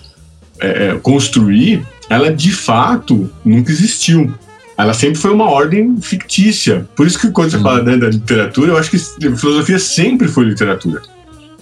é, 0.61 0.89
é 0.89 0.95
construir, 0.97 1.85
ela 2.09 2.33
de 2.33 2.53
fato 2.53 3.31
nunca 3.45 3.73
existiu. 3.73 4.33
Ela 4.79 4.93
sempre 4.93 5.19
foi 5.19 5.33
uma 5.33 5.51
ordem 5.51 5.99
fictícia. 6.03 6.87
Por 6.95 7.07
isso 7.07 7.19
que 7.19 7.31
quando 7.31 7.51
você 7.51 7.57
uhum. 7.57 7.63
fala 7.63 7.83
né, 7.83 7.97
da 7.97 8.09
literatura, 8.09 8.73
eu 8.73 8.77
acho 8.77 8.91
que 8.91 8.99
filosofia 8.99 9.79
sempre 9.79 10.29
foi 10.29 10.45
literatura. 10.45 11.01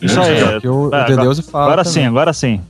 Isso 0.04 0.20
aí. 0.20 0.38
É, 0.38 0.60
que 0.60 0.68
o, 0.68 0.90
tá, 0.90 1.04
o 1.04 1.06
Deleuze 1.06 1.42
fala. 1.42 1.64
Agora 1.64 1.84
também. 1.84 2.02
sim, 2.02 2.06
agora 2.06 2.32
sim. 2.32 2.60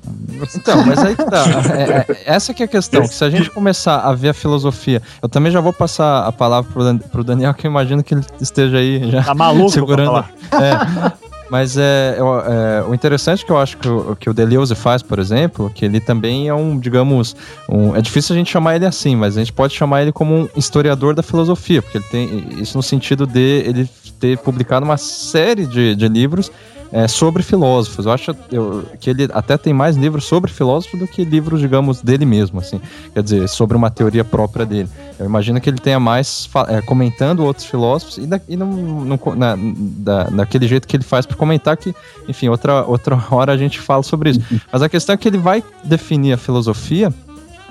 Então, 0.54 0.84
mas 0.86 0.98
aí 0.98 1.16
que 1.16 1.24
tá. 1.24 1.44
É, 1.74 2.12
é, 2.12 2.22
essa 2.26 2.54
que 2.54 2.62
é 2.62 2.66
a 2.66 2.68
questão. 2.68 3.02
Que 3.02 3.08
se 3.08 3.24
a 3.24 3.30
gente 3.30 3.50
começar 3.50 4.00
a 4.00 4.12
ver 4.12 4.30
a 4.30 4.34
filosofia, 4.34 5.02
eu 5.20 5.28
também 5.28 5.50
já 5.50 5.60
vou 5.60 5.72
passar 5.72 6.26
a 6.26 6.32
palavra 6.32 6.70
pro, 6.72 7.08
pro 7.08 7.24
Daniel, 7.24 7.52
que 7.54 7.66
eu 7.66 7.70
imagino 7.70 8.02
que 8.02 8.14
ele 8.14 8.24
esteja 8.40 8.76
aí 8.78 9.10
já. 9.10 9.22
Tá 9.22 9.34
maluco, 9.34 9.70
segurando. 9.70 10.24
É, 10.52 11.12
mas 11.50 11.76
é, 11.76 12.16
é, 12.18 12.84
o 12.88 12.94
interessante 12.94 13.44
que 13.44 13.50
eu 13.50 13.58
acho 13.58 13.76
que 13.76 13.88
o, 13.88 14.16
que 14.16 14.30
o 14.30 14.34
Deleuze 14.34 14.74
faz, 14.74 15.02
por 15.02 15.18
exemplo, 15.18 15.70
que 15.74 15.84
ele 15.84 16.00
também 16.00 16.48
é 16.48 16.54
um, 16.54 16.78
digamos, 16.78 17.36
um, 17.68 17.94
é 17.94 18.00
difícil 18.00 18.34
a 18.34 18.38
gente 18.38 18.50
chamar 18.50 18.76
ele 18.76 18.86
assim, 18.86 19.14
mas 19.16 19.36
a 19.36 19.40
gente 19.40 19.52
pode 19.52 19.74
chamar 19.74 20.02
ele 20.02 20.12
como 20.12 20.34
um 20.34 20.48
historiador 20.56 21.14
da 21.14 21.22
filosofia, 21.22 21.82
porque 21.82 21.98
ele 21.98 22.06
tem 22.10 22.60
isso 22.60 22.76
no 22.76 22.82
sentido 22.82 23.26
de 23.26 23.62
ele 23.66 23.90
ter 24.18 24.38
publicado 24.38 24.84
uma 24.84 24.96
série 24.96 25.66
de, 25.66 25.94
de 25.94 26.08
livros 26.08 26.50
é, 26.94 27.08
sobre 27.08 27.42
filósofos. 27.42 28.06
Eu 28.06 28.12
acho 28.12 28.36
eu, 28.52 28.84
que 29.00 29.10
ele 29.10 29.28
até 29.32 29.58
tem 29.58 29.72
mais 29.72 29.96
livros 29.96 30.26
sobre 30.26 30.52
filósofos 30.52 31.00
do 31.00 31.08
que 31.08 31.24
livros, 31.24 31.58
digamos, 31.58 32.00
dele 32.00 32.24
mesmo, 32.24 32.60
assim. 32.60 32.80
Quer 33.12 33.20
dizer, 33.20 33.48
sobre 33.48 33.76
uma 33.76 33.90
teoria 33.90 34.22
própria 34.22 34.64
dele. 34.64 34.88
Eu 35.18 35.26
imagino 35.26 35.60
que 35.60 35.68
ele 35.68 35.78
tenha 35.78 35.98
mais 35.98 36.48
é, 36.68 36.80
comentando 36.80 37.40
outros 37.40 37.66
filósofos 37.66 38.18
e, 38.18 38.26
da, 38.28 38.40
e 38.48 38.56
não, 38.56 38.68
não, 38.68 39.18
na, 39.34 39.56
da, 39.58 40.24
daquele 40.24 40.68
jeito 40.68 40.86
que 40.86 40.96
ele 40.96 41.02
faz 41.02 41.26
para 41.26 41.36
comentar 41.36 41.76
que, 41.76 41.92
enfim, 42.28 42.48
outra, 42.48 42.84
outra 42.84 43.20
hora 43.28 43.52
a 43.52 43.56
gente 43.56 43.80
fala 43.80 44.04
sobre 44.04 44.30
isso. 44.30 44.40
Uhum. 44.48 44.60
Mas 44.70 44.80
a 44.80 44.88
questão 44.88 45.14
é 45.14 45.16
que 45.16 45.26
ele 45.26 45.38
vai 45.38 45.64
definir 45.82 46.34
a 46.34 46.36
filosofia 46.36 47.12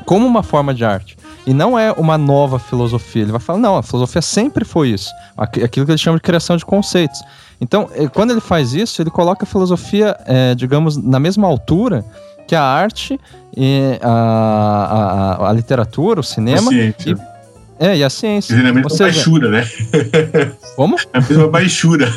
como 0.06 0.28
uma 0.28 0.44
forma 0.44 0.74
de 0.74 0.84
arte. 0.84 1.18
E 1.48 1.54
não 1.54 1.80
é 1.80 1.94
uma 1.94 2.18
nova 2.18 2.60
filosofia. 2.60 3.22
Ele 3.22 3.32
vai 3.32 3.40
falar, 3.40 3.60
não, 3.60 3.78
a 3.78 3.84
filosofia 3.84 4.22
sempre 4.22 4.66
foi 4.66 4.90
isso. 4.90 5.10
Aquilo 5.38 5.86
que 5.86 5.92
ele 5.92 5.98
chama 5.98 6.18
de 6.18 6.24
criação 6.24 6.58
de 6.58 6.66
conceitos. 6.66 7.22
Então, 7.60 7.89
eh, 7.93 8.08
quando 8.08 8.32
ele 8.32 8.41
faz 8.41 8.74
isso, 8.74 9.01
ele 9.01 9.10
coloca 9.10 9.43
a 9.43 9.47
filosofia, 9.47 10.18
é, 10.26 10.56
digamos, 10.56 10.97
na 10.97 11.20
mesma 11.20 11.47
altura 11.47 12.04
que 12.47 12.56
a 12.56 12.64
arte, 12.64 13.20
e 13.56 13.99
a, 14.01 15.38
a, 15.39 15.49
a 15.49 15.54
literatura, 15.54 16.20
o 16.20 16.24
cinema. 16.24 16.70
A 16.70 16.74
ciência. 16.74 17.12
E, 17.80 17.86
é, 17.86 17.97
e 17.97 18.04
a 18.04 18.10
ciência. 18.10 18.56
É 18.56 18.60
a 18.60 18.74
mesma 18.74 18.89
seja, 18.89 19.04
baixura, 19.06 19.49
né? 19.49 19.70
Como? 20.76 20.97
É 20.97 21.06
a 21.18 21.22
mesma 21.22 21.47
baixura. 21.47 22.08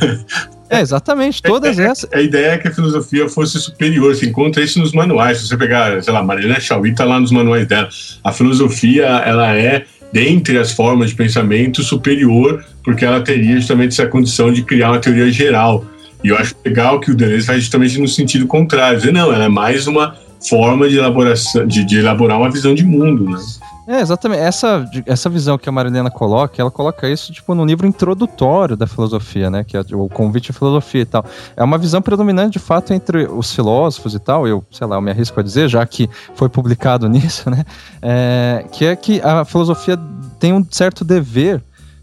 É, 0.68 0.80
exatamente, 0.80 1.40
todas 1.42 1.78
é, 1.78 1.84
é, 1.84 1.86
essas. 1.86 2.12
A 2.12 2.20
ideia 2.20 2.52
é 2.52 2.58
que 2.58 2.68
a 2.68 2.74
filosofia 2.74 3.28
fosse 3.28 3.60
superior, 3.60 4.14
você 4.14 4.26
encontra 4.26 4.62
isso 4.62 4.78
nos 4.78 4.92
manuais. 4.92 5.38
Se 5.38 5.48
você 5.48 5.56
pegar, 5.56 6.02
sei 6.02 6.12
lá, 6.12 6.22
Marilena 6.22 6.58
Chauí 6.58 6.94
tá 6.94 7.04
lá 7.04 7.20
nos 7.20 7.30
manuais 7.30 7.66
dela. 7.66 7.88
A 8.24 8.32
filosofia, 8.32 9.06
ela 9.06 9.54
é 9.54 9.84
dentre 10.12 10.58
as 10.58 10.72
formas 10.72 11.10
de 11.10 11.16
pensamento 11.16 11.82
superior, 11.82 12.64
porque 12.82 13.04
ela 13.04 13.20
teria 13.20 13.56
justamente 13.56 13.92
essa 13.92 14.06
condição 14.06 14.52
de 14.52 14.62
criar 14.62 14.90
uma 14.92 14.98
teoria 14.98 15.30
geral. 15.30 15.84
E 16.24 16.28
eu 16.28 16.36
acho 16.36 16.54
legal 16.64 17.00
que 17.00 17.10
o 17.10 17.14
Deleuze 17.14 17.46
faz 17.46 17.60
justamente 17.60 18.00
no 18.00 18.08
sentido 18.08 18.46
contrário, 18.46 18.98
dizer, 18.98 19.12
não, 19.12 19.32
ela 19.32 19.44
é 19.44 19.48
mais 19.48 19.86
uma 19.86 20.14
forma 20.48 20.88
de 20.88 20.96
elaboração, 20.96 21.66
de, 21.66 21.84
de 21.84 21.98
elaborar 21.98 22.38
uma 22.38 22.50
visão 22.50 22.74
de 22.74 22.84
mundo, 22.84 23.28
né? 23.28 23.38
É, 23.86 24.00
exatamente. 24.00 24.42
Essa, 24.42 24.84
essa 25.06 25.30
visão 25.30 25.56
que 25.56 25.68
a 25.68 25.72
Marilena 25.72 26.10
coloca, 26.10 26.60
ela 26.60 26.72
coloca 26.72 27.08
isso, 27.08 27.32
tipo, 27.32 27.54
no 27.54 27.64
livro 27.64 27.86
introdutório 27.86 28.76
da 28.76 28.86
filosofia, 28.86 29.48
né? 29.48 29.62
Que 29.62 29.76
é 29.76 29.80
o 29.92 30.08
convite 30.08 30.50
à 30.50 30.54
filosofia 30.54 31.02
e 31.02 31.04
tal. 31.04 31.24
É 31.56 31.62
uma 31.62 31.78
visão 31.78 32.02
predominante, 32.02 32.54
de 32.54 32.58
fato, 32.58 32.92
entre 32.92 33.26
os 33.26 33.54
filósofos 33.54 34.14
e 34.14 34.18
tal. 34.18 34.46
Eu, 34.48 34.64
sei 34.72 34.86
lá, 34.88 34.96
eu 34.96 35.00
me 35.00 35.12
arrisco 35.12 35.38
a 35.38 35.42
dizer, 35.42 35.68
já 35.68 35.86
que 35.86 36.10
foi 36.34 36.48
publicado 36.48 37.06
nisso, 37.08 37.48
né? 37.48 37.64
É, 38.02 38.64
que 38.72 38.84
é 38.84 38.96
que 38.96 39.20
a 39.20 39.44
filosofia 39.44 39.96
tem 40.40 40.52
um 40.52 40.66
certo 40.68 41.04
dever 41.04 41.62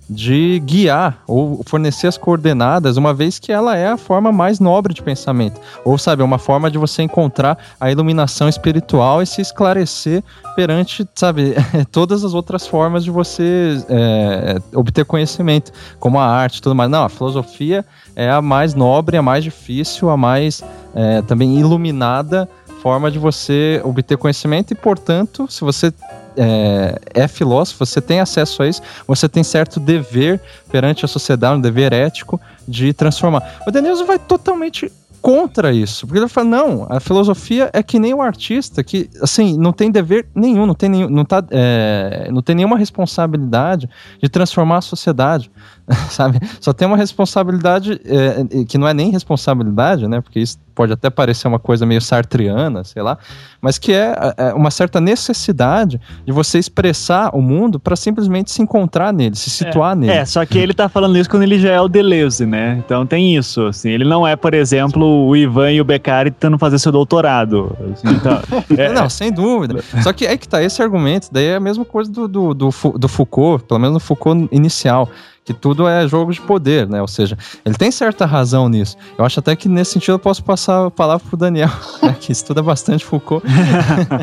de 0.09 0.59
guiar 0.65 1.23
ou 1.27 1.63
fornecer 1.65 2.07
as 2.07 2.17
coordenadas, 2.17 2.97
uma 2.97 3.13
vez 3.13 3.39
que 3.39 3.51
ela 3.51 3.75
é 3.75 3.87
a 3.87 3.97
forma 3.97 4.31
mais 4.31 4.59
nobre 4.59 4.93
de 4.93 5.01
pensamento. 5.01 5.59
Ou, 5.83 5.97
sabe, 5.97 6.21
é 6.21 6.25
uma 6.25 6.37
forma 6.37 6.69
de 6.69 6.77
você 6.77 7.03
encontrar 7.03 7.57
a 7.79 7.91
iluminação 7.91 8.49
espiritual 8.49 9.21
e 9.21 9.25
se 9.25 9.41
esclarecer 9.41 10.23
perante, 10.55 11.07
sabe, 11.15 11.55
todas 11.91 12.23
as 12.23 12.33
outras 12.33 12.67
formas 12.67 13.03
de 13.03 13.11
você 13.11 13.83
é, 13.89 14.61
obter 14.75 15.05
conhecimento, 15.05 15.71
como 15.99 16.19
a 16.19 16.25
arte 16.25 16.57
e 16.57 16.61
tudo 16.61 16.75
mais. 16.75 16.89
Não, 16.89 17.03
a 17.03 17.09
filosofia 17.09 17.85
é 18.15 18.29
a 18.29 18.41
mais 18.41 18.73
nobre, 18.73 19.17
a 19.17 19.21
mais 19.21 19.43
difícil, 19.43 20.09
a 20.09 20.17
mais 20.17 20.63
é, 20.93 21.21
também 21.21 21.57
iluminada 21.59 22.47
forma 22.83 23.09
de 23.09 23.17
você 23.17 23.81
obter 23.85 24.17
conhecimento 24.17 24.71
e, 24.71 24.75
portanto, 24.75 25.47
se 25.49 25.61
você 25.61 25.93
é, 26.37 26.99
é, 27.13 27.27
filósofo, 27.27 27.85
você 27.85 28.01
tem 28.01 28.19
acesso 28.19 28.63
a 28.63 28.67
isso, 28.67 28.81
você 29.07 29.27
tem 29.27 29.43
certo 29.43 29.79
dever 29.79 30.39
perante 30.71 31.05
a 31.05 31.07
sociedade, 31.07 31.57
um 31.57 31.61
dever 31.61 31.93
ético 31.93 32.39
de 32.67 32.93
transformar. 32.93 33.61
O 33.67 33.71
Denilson 33.71 34.05
vai 34.05 34.19
totalmente 34.19 34.91
contra 35.23 35.71
isso, 35.71 36.05
porque 36.05 36.19
ele 36.19 36.27
fala, 36.27 36.49
não, 36.49 36.85
a 36.89 36.99
filosofia 36.99 37.69
é 37.71 37.81
que 37.81 37.97
nem 37.97 38.13
o 38.13 38.21
artista, 38.21 38.83
que, 38.83 39.09
assim, 39.21 39.57
não 39.57 39.71
tem 39.71 39.89
dever 39.89 40.27
nenhum, 40.35 40.65
não 40.65 40.75
tem, 40.75 40.89
nenhum, 40.89 41.09
não 41.09 41.23
tá, 41.23 41.41
é, 41.49 42.27
não 42.29 42.41
tem 42.41 42.53
nenhuma 42.53 42.77
responsabilidade 42.77 43.89
de 44.21 44.27
transformar 44.27 44.79
a 44.79 44.81
sociedade. 44.81 45.49
sabe? 46.09 46.39
Só 46.59 46.71
tem 46.71 46.87
uma 46.87 46.97
responsabilidade 46.97 47.99
é, 48.05 48.63
que 48.65 48.77
não 48.77 48.87
é 48.87 48.93
nem 48.93 49.09
responsabilidade, 49.11 50.07
né? 50.07 50.21
Porque 50.21 50.39
isso 50.39 50.57
pode 50.73 50.91
até 50.91 51.09
parecer 51.09 51.47
uma 51.47 51.59
coisa 51.59 51.85
meio 51.85 52.01
sartriana, 52.01 52.83
sei 52.83 53.01
lá, 53.01 53.17
mas 53.61 53.77
que 53.77 53.93
é, 53.93 54.15
é 54.37 54.53
uma 54.53 54.71
certa 54.71 54.99
necessidade 54.99 56.01
de 56.25 56.31
você 56.31 56.57
expressar 56.57 57.29
o 57.35 57.41
mundo 57.41 57.79
para 57.79 57.95
simplesmente 57.95 58.51
se 58.51 58.61
encontrar 58.61 59.13
nele, 59.13 59.35
se 59.35 59.49
situar 59.49 59.91
é, 59.91 59.95
nele. 59.95 60.13
É, 60.13 60.25
só 60.25 60.43
que 60.45 60.57
ele 60.57 60.73
tá 60.73 60.89
falando 60.89 61.17
isso 61.17 61.29
quando 61.29 61.43
ele 61.43 61.59
já 61.59 61.71
é 61.71 61.79
o 61.79 61.87
Deleuze, 61.87 62.45
né? 62.45 62.81
Então 62.83 63.05
tem 63.05 63.35
isso, 63.35 63.67
assim, 63.67 63.89
ele 63.89 64.03
não 64.03 64.25
é, 64.25 64.35
por 64.35 64.53
exemplo, 64.53 65.27
o 65.27 65.35
Ivan 65.35 65.71
e 65.71 65.81
o 65.81 65.85
Beccari 65.85 66.31
tentando 66.31 66.57
fazer 66.57 66.79
seu 66.79 66.91
doutorado. 66.91 67.75
Assim, 67.93 68.07
então, 68.15 68.41
é, 68.75 68.91
não, 68.91 69.09
sem 69.09 69.31
dúvida. 69.31 69.83
Só 70.01 70.11
que 70.11 70.25
é 70.25 70.35
que 70.37 70.47
tá 70.47 70.63
esse 70.63 70.81
argumento, 70.81 71.27
daí 71.31 71.45
é 71.45 71.55
a 71.55 71.59
mesma 71.59 71.85
coisa 71.85 72.11
do, 72.11 72.27
do, 72.27 72.53
do, 72.53 72.69
do 72.97 73.07
Foucault, 73.07 73.65
pelo 73.65 73.79
menos 73.79 73.93
no 73.93 73.99
Foucault 73.99 74.47
inicial 74.51 75.07
que 75.45 75.53
tudo 75.53 75.87
é 75.87 76.07
jogo 76.07 76.31
de 76.31 76.41
poder, 76.41 76.87
né? 76.87 77.01
Ou 77.01 77.07
seja, 77.07 77.37
ele 77.65 77.75
tem 77.75 77.91
certa 77.91 78.25
razão 78.25 78.69
nisso. 78.69 78.95
Eu 79.17 79.25
acho 79.25 79.39
até 79.39 79.55
que 79.55 79.67
nesse 79.67 79.93
sentido 79.93 80.13
eu 80.13 80.19
posso 80.19 80.43
passar 80.43 80.87
a 80.87 80.91
palavra 80.91 81.25
pro 81.27 81.37
Daniel, 81.37 81.69
né, 82.01 82.15
que 82.19 82.31
estuda 82.31 82.61
bastante 82.61 83.03
Foucault, 83.03 83.45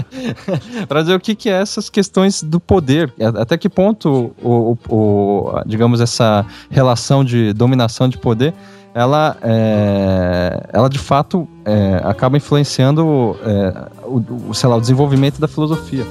para 0.88 1.02
dizer 1.02 1.14
o 1.14 1.20
que, 1.20 1.34
que 1.34 1.48
é 1.50 1.60
essas 1.60 1.90
questões 1.90 2.42
do 2.42 2.58
poder, 2.58 3.12
até 3.38 3.58
que 3.58 3.68
ponto 3.68 4.34
o, 4.42 4.76
o, 4.88 4.94
o 4.94 5.62
digamos 5.66 6.00
essa 6.00 6.44
relação 6.70 7.24
de 7.24 7.52
dominação 7.52 8.08
de 8.08 8.16
poder 8.16 8.54
ela, 8.94 9.36
é, 9.42 10.68
ela 10.72 10.88
de 10.88 10.98
fato 10.98 11.48
é, 11.64 12.00
acaba 12.04 12.36
influenciando 12.36 13.36
é, 13.44 13.88
o, 14.04 14.16
o, 14.18 14.68
lá, 14.68 14.76
o 14.76 14.80
desenvolvimento 14.80 15.40
da 15.40 15.46
filosofia. 15.46 16.04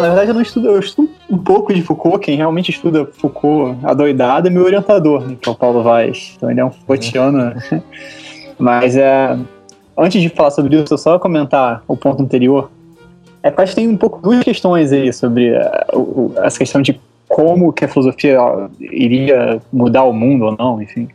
Na 0.00 0.08
verdade 0.08 0.30
eu 0.30 0.34
não 0.34 0.42
estudo, 0.42 0.68
eu 0.68 0.78
estudo 0.78 1.10
um 1.28 1.38
pouco 1.38 1.72
de 1.72 1.82
Foucault, 1.82 2.18
quem 2.18 2.36
realmente 2.36 2.70
estuda 2.70 3.06
Foucault 3.06 3.78
adoidado 3.84 4.48
é 4.48 4.50
meu 4.50 4.64
orientador, 4.64 5.26
né, 5.26 5.36
que 5.40 5.48
é 5.48 5.52
o 5.52 5.54
Paulo 5.54 5.82
Vaz. 5.82 6.34
Então 6.36 6.50
ele 6.50 6.60
é 6.60 6.64
um 6.64 6.70
Foucaultiano. 6.70 7.54
Mas 8.58 8.96
é, 8.96 9.38
antes 9.96 10.20
de 10.20 10.28
falar 10.28 10.50
sobre 10.50 10.76
isso, 10.76 10.92
eu 10.92 10.98
só 10.98 11.18
comentar 11.18 11.82
o 11.88 11.96
ponto 11.96 12.22
anterior. 12.22 12.70
É 13.42 13.50
que 13.50 13.60
acho 13.60 13.74
que 13.74 13.80
tem 13.80 13.88
um 13.88 13.96
pouco 13.96 14.20
duas 14.20 14.44
questões 14.44 14.92
aí 14.92 15.10
sobre 15.12 15.56
uh, 15.56 16.34
essa 16.42 16.58
questão 16.58 16.82
de 16.82 17.00
como 17.26 17.72
que 17.72 17.84
a 17.84 17.88
filosofia 17.88 18.38
iria 18.78 19.62
mudar 19.72 20.04
o 20.04 20.12
mundo 20.12 20.46
ou 20.46 20.56
não, 20.58 20.82
enfim. 20.82 21.08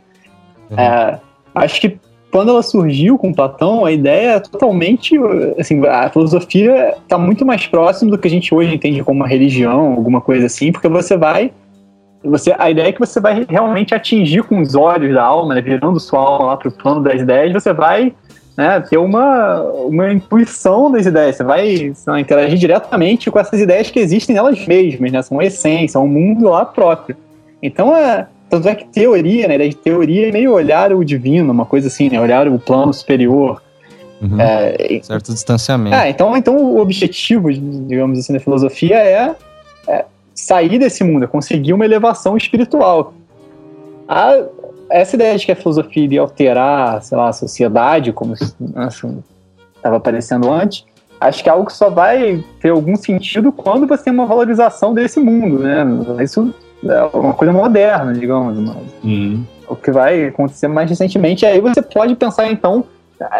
Uhum. 0.70 0.78
É, 0.78 1.20
acho 1.54 1.80
que 1.80 2.00
quando 2.36 2.50
ela 2.50 2.62
surgiu 2.62 3.16
com 3.16 3.32
Platão, 3.32 3.86
a 3.86 3.90
ideia 3.90 4.32
é 4.32 4.40
totalmente. 4.40 5.18
Assim, 5.58 5.82
a 5.86 6.10
filosofia 6.10 6.92
está 7.02 7.16
muito 7.16 7.46
mais 7.46 7.66
próximo 7.66 8.10
do 8.10 8.18
que 8.18 8.28
a 8.28 8.30
gente 8.30 8.54
hoje 8.54 8.74
entende 8.74 9.02
como 9.02 9.20
uma 9.20 9.26
religião, 9.26 9.94
alguma 9.94 10.20
coisa 10.20 10.44
assim, 10.44 10.70
porque 10.70 10.86
você 10.86 11.16
vai. 11.16 11.50
Você, 12.22 12.54
a 12.58 12.70
ideia 12.70 12.88
é 12.88 12.92
que 12.92 13.00
você 13.00 13.20
vai 13.20 13.46
realmente 13.48 13.94
atingir 13.94 14.42
com 14.42 14.60
os 14.60 14.74
olhos 14.74 15.14
da 15.14 15.24
alma, 15.24 15.54
né, 15.54 15.62
virando 15.62 15.98
sua 15.98 16.20
alma 16.20 16.44
lá 16.48 16.56
para 16.58 16.68
o 16.68 16.72
plano 16.72 17.02
das 17.02 17.22
ideias, 17.22 17.54
você 17.54 17.72
vai 17.72 18.12
né, 18.54 18.80
ter 18.80 18.98
uma, 18.98 19.62
uma 19.62 20.12
intuição 20.12 20.92
das 20.92 21.06
ideias, 21.06 21.36
você 21.36 21.44
vai, 21.44 21.94
vai 22.04 22.20
interagir 22.20 22.58
diretamente 22.58 23.30
com 23.30 23.38
essas 23.38 23.58
ideias 23.58 23.90
que 23.90 23.98
existem 23.98 24.34
nelas 24.34 24.66
mesmas, 24.66 25.10
né, 25.10 25.22
são 25.22 25.40
a 25.40 25.44
essência, 25.46 25.98
um 25.98 26.06
mundo 26.06 26.50
lá 26.50 26.66
próprio. 26.66 27.16
Então 27.62 27.96
é, 27.96 28.26
tanto 28.48 28.68
é 28.68 28.74
que 28.74 28.86
teoria, 28.86 29.48
né? 29.48 29.58
De 29.58 29.74
teoria 29.74 30.28
é 30.28 30.32
meio 30.32 30.52
olhar 30.52 30.92
o 30.92 31.04
divino, 31.04 31.52
uma 31.52 31.66
coisa 31.66 31.88
assim, 31.88 32.08
né? 32.08 32.20
Olhar 32.20 32.48
o 32.48 32.58
plano 32.58 32.92
superior. 32.92 33.62
Uhum. 34.20 34.40
É, 34.40 35.00
certo 35.02 35.32
distanciamento. 35.32 35.96
É, 35.96 36.08
então, 36.08 36.36
então 36.36 36.56
o 36.56 36.78
objetivo, 36.80 37.52
digamos 37.52 38.18
assim, 38.18 38.32
da 38.32 38.40
filosofia 38.40 38.96
é, 38.96 39.34
é 39.88 40.04
sair 40.34 40.78
desse 40.78 41.04
mundo, 41.04 41.24
é 41.24 41.26
conseguir 41.26 41.72
uma 41.72 41.84
elevação 41.84 42.36
espiritual. 42.36 43.12
A, 44.08 44.42
essa 44.88 45.16
ideia 45.16 45.36
de 45.36 45.44
que 45.44 45.52
a 45.52 45.56
filosofia 45.56 46.04
iria 46.04 46.20
alterar, 46.20 47.02
sei 47.02 47.18
lá, 47.18 47.28
a 47.28 47.32
sociedade, 47.32 48.12
como 48.12 48.34
estava 48.34 49.96
aparecendo 49.96 50.50
antes, 50.50 50.84
acho 51.20 51.42
que 51.42 51.48
é 51.48 51.52
algo 51.52 51.66
que 51.66 51.72
só 51.72 51.90
vai 51.90 52.42
ter 52.60 52.70
algum 52.70 52.96
sentido 52.96 53.50
quando 53.50 53.86
você 53.86 54.04
tem 54.04 54.12
uma 54.12 54.26
valorização 54.26 54.94
desse 54.94 55.18
mundo, 55.18 55.58
né? 55.58 55.84
Isso 56.22 56.54
é 56.90 57.02
uma 57.16 57.34
coisa 57.34 57.52
moderna, 57.52 58.12
digamos. 58.12 58.58
Mas 58.58 58.76
uhum. 59.04 59.44
O 59.68 59.74
que 59.74 59.90
vai 59.90 60.26
acontecer 60.26 60.68
mais 60.68 60.88
recentemente, 60.88 61.44
aí 61.44 61.60
você 61.60 61.82
pode 61.82 62.14
pensar, 62.14 62.50
então, 62.50 62.84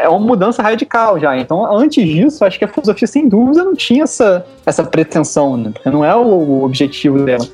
é 0.01 0.09
uma 0.09 0.19
mudança 0.19 0.63
radical 0.63 1.21
já. 1.21 1.37
Então, 1.39 1.65
antes 1.75 2.05
disso, 2.05 2.45
acho 2.45 2.59
que 2.59 2.65
a 2.65 2.69
filosofia, 2.69 3.07
sem 3.07 3.29
dúvida, 3.29 3.63
não 3.63 3.75
tinha 3.75 4.05
essa, 4.05 4.45
essa 4.65 4.83
pretensão, 4.83 5.57
né? 5.57 5.73
Não 5.85 6.05
é 6.05 6.15
o, 6.17 6.25
o 6.25 6.65
objetivo 6.65 7.25
dela. 7.25 7.47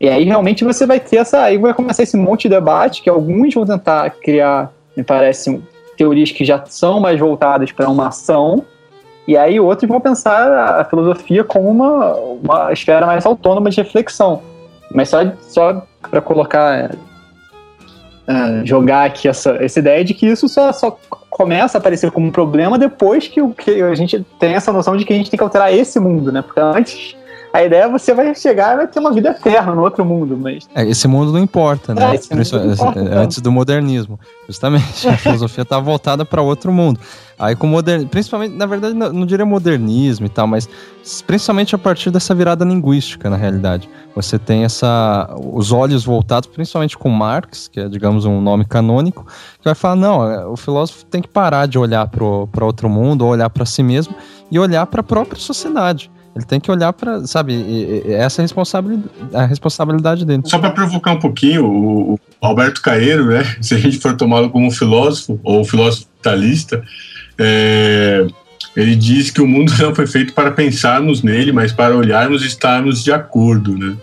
E 0.00 0.08
aí, 0.08 0.24
realmente, 0.24 0.64
você 0.64 0.86
vai 0.86 1.00
ter 1.00 1.16
essa. 1.16 1.42
Aí 1.42 1.56
vai 1.56 1.72
começar 1.72 2.02
esse 2.02 2.16
monte 2.16 2.42
de 2.42 2.50
debate 2.50 3.02
que 3.02 3.08
alguns 3.08 3.54
vão 3.54 3.64
tentar 3.64 4.10
criar, 4.10 4.70
me 4.96 5.02
parece, 5.02 5.62
teorias 5.96 6.30
que 6.30 6.44
já 6.44 6.62
são 6.66 7.00
mais 7.00 7.18
voltadas 7.18 7.72
para 7.72 7.88
uma 7.88 8.08
ação, 8.08 8.64
e 9.28 9.36
aí 9.36 9.60
outros 9.60 9.88
vão 9.88 10.00
pensar 10.00 10.80
a 10.80 10.84
filosofia 10.84 11.44
como 11.44 11.68
uma, 11.68 12.14
uma 12.14 12.72
esfera 12.72 13.06
mais 13.06 13.24
autônoma 13.24 13.70
de 13.70 13.76
reflexão. 13.76 14.42
Mas 14.92 15.08
só, 15.08 15.18
só 15.42 15.86
para 16.10 16.20
colocar, 16.20 16.90
uh, 18.28 18.66
jogar 18.66 19.06
aqui 19.06 19.28
essa, 19.28 19.52
essa 19.62 19.78
ideia 19.78 20.04
de 20.04 20.14
que 20.14 20.26
isso 20.26 20.48
só, 20.48 20.72
só 20.72 20.98
começa 21.28 21.78
a 21.78 21.80
aparecer 21.80 22.10
como 22.10 22.26
um 22.26 22.32
problema 22.32 22.78
depois 22.78 23.28
que, 23.28 23.40
o, 23.40 23.52
que 23.52 23.82
a 23.82 23.94
gente 23.94 24.24
tem 24.38 24.54
essa 24.54 24.72
noção 24.72 24.96
de 24.96 25.04
que 25.04 25.12
a 25.12 25.16
gente 25.16 25.30
tem 25.30 25.38
que 25.38 25.44
alterar 25.44 25.72
esse 25.72 25.98
mundo, 26.00 26.32
né? 26.32 26.42
Porque 26.42 26.60
antes 26.60 27.16
a 27.52 27.64
ideia 27.64 27.84
é 27.84 27.88
você 27.88 28.14
vai 28.14 28.32
chegar 28.34 28.74
e 28.74 28.76
vai 28.76 28.86
ter 28.86 29.00
uma 29.00 29.12
vida 29.12 29.30
eterna 29.30 29.74
no 29.74 29.82
outro 29.82 30.04
mundo, 30.04 30.36
mas... 30.36 30.68
É, 30.74 30.86
esse 30.86 31.08
mundo 31.08 31.32
não 31.32 31.40
importa, 31.40 31.94
né? 31.94 32.02
É, 32.02 32.34
não 32.34 32.72
importa, 32.72 33.00
é, 33.00 33.14
Antes 33.16 33.40
do 33.40 33.50
modernismo, 33.50 34.18
justamente. 34.46 35.08
A 35.08 35.16
filosofia 35.16 35.62
está 35.62 35.80
voltada 35.80 36.24
para 36.24 36.40
outro 36.40 36.72
mundo. 36.72 37.00
Aí 37.36 37.56
com 37.56 37.66
modern... 37.66 38.06
principalmente, 38.06 38.54
na 38.54 38.66
verdade, 38.66 38.94
não, 38.94 39.12
não, 39.12 39.26
diria 39.26 39.44
modernismo 39.44 40.26
e 40.26 40.28
tal, 40.28 40.46
mas 40.46 40.68
principalmente 41.26 41.74
a 41.74 41.78
partir 41.78 42.10
dessa 42.10 42.34
virada 42.34 42.64
linguística, 42.64 43.28
na 43.28 43.36
realidade. 43.36 43.88
Você 44.14 44.38
tem 44.38 44.64
essa... 44.64 45.28
os 45.52 45.72
olhos 45.72 46.04
voltados, 46.04 46.48
principalmente 46.48 46.96
com 46.96 47.08
Marx, 47.08 47.66
que 47.66 47.80
é, 47.80 47.88
digamos, 47.88 48.24
um 48.26 48.40
nome 48.40 48.64
canônico, 48.64 49.26
que 49.58 49.64
vai 49.64 49.74
falar, 49.74 49.96
não, 49.96 50.30
é, 50.30 50.46
o 50.46 50.56
filósofo 50.56 51.04
tem 51.06 51.20
que 51.20 51.28
parar 51.28 51.66
de 51.66 51.78
olhar 51.78 52.06
para 52.06 52.64
outro 52.64 52.88
mundo, 52.88 53.22
ou 53.24 53.32
olhar 53.32 53.50
para 53.50 53.64
si 53.64 53.82
mesmo, 53.82 54.14
e 54.50 54.58
olhar 54.58 54.86
para 54.86 55.00
a 55.00 55.04
própria 55.04 55.40
sociedade. 55.40 56.10
Ele 56.34 56.44
tem 56.44 56.60
que 56.60 56.70
olhar 56.70 56.92
para, 56.92 57.26
sabe, 57.26 58.02
essa 58.06 58.40
é 58.40 58.42
a 58.42 58.44
responsabilidade, 58.44 59.10
a 59.34 59.46
responsabilidade 59.46 60.24
dele. 60.24 60.42
Só 60.46 60.58
para 60.58 60.70
provocar 60.70 61.12
um 61.12 61.18
pouquinho, 61.18 61.66
o, 61.66 62.20
Alberto 62.40 62.80
Caeiro, 62.80 63.26
né, 63.26 63.44
se 63.60 63.74
a 63.74 63.78
gente 63.78 63.98
for 63.98 64.16
tomá-lo 64.16 64.50
como 64.50 64.70
filósofo, 64.70 65.40
ou 65.42 65.64
filósofo 65.64 66.06
talista, 66.22 66.82
é, 67.38 68.26
ele 68.76 68.94
diz 68.94 69.30
que 69.30 69.40
o 69.40 69.46
mundo 69.46 69.72
não 69.78 69.94
foi 69.94 70.06
feito 70.06 70.32
para 70.32 70.52
pensarmos 70.52 71.22
nele, 71.22 71.52
mas 71.52 71.72
para 71.72 71.96
olharmos 71.96 72.42
e 72.42 72.46
estarmos 72.46 73.02
de 73.02 73.12
acordo, 73.12 73.76
né? 73.76 73.96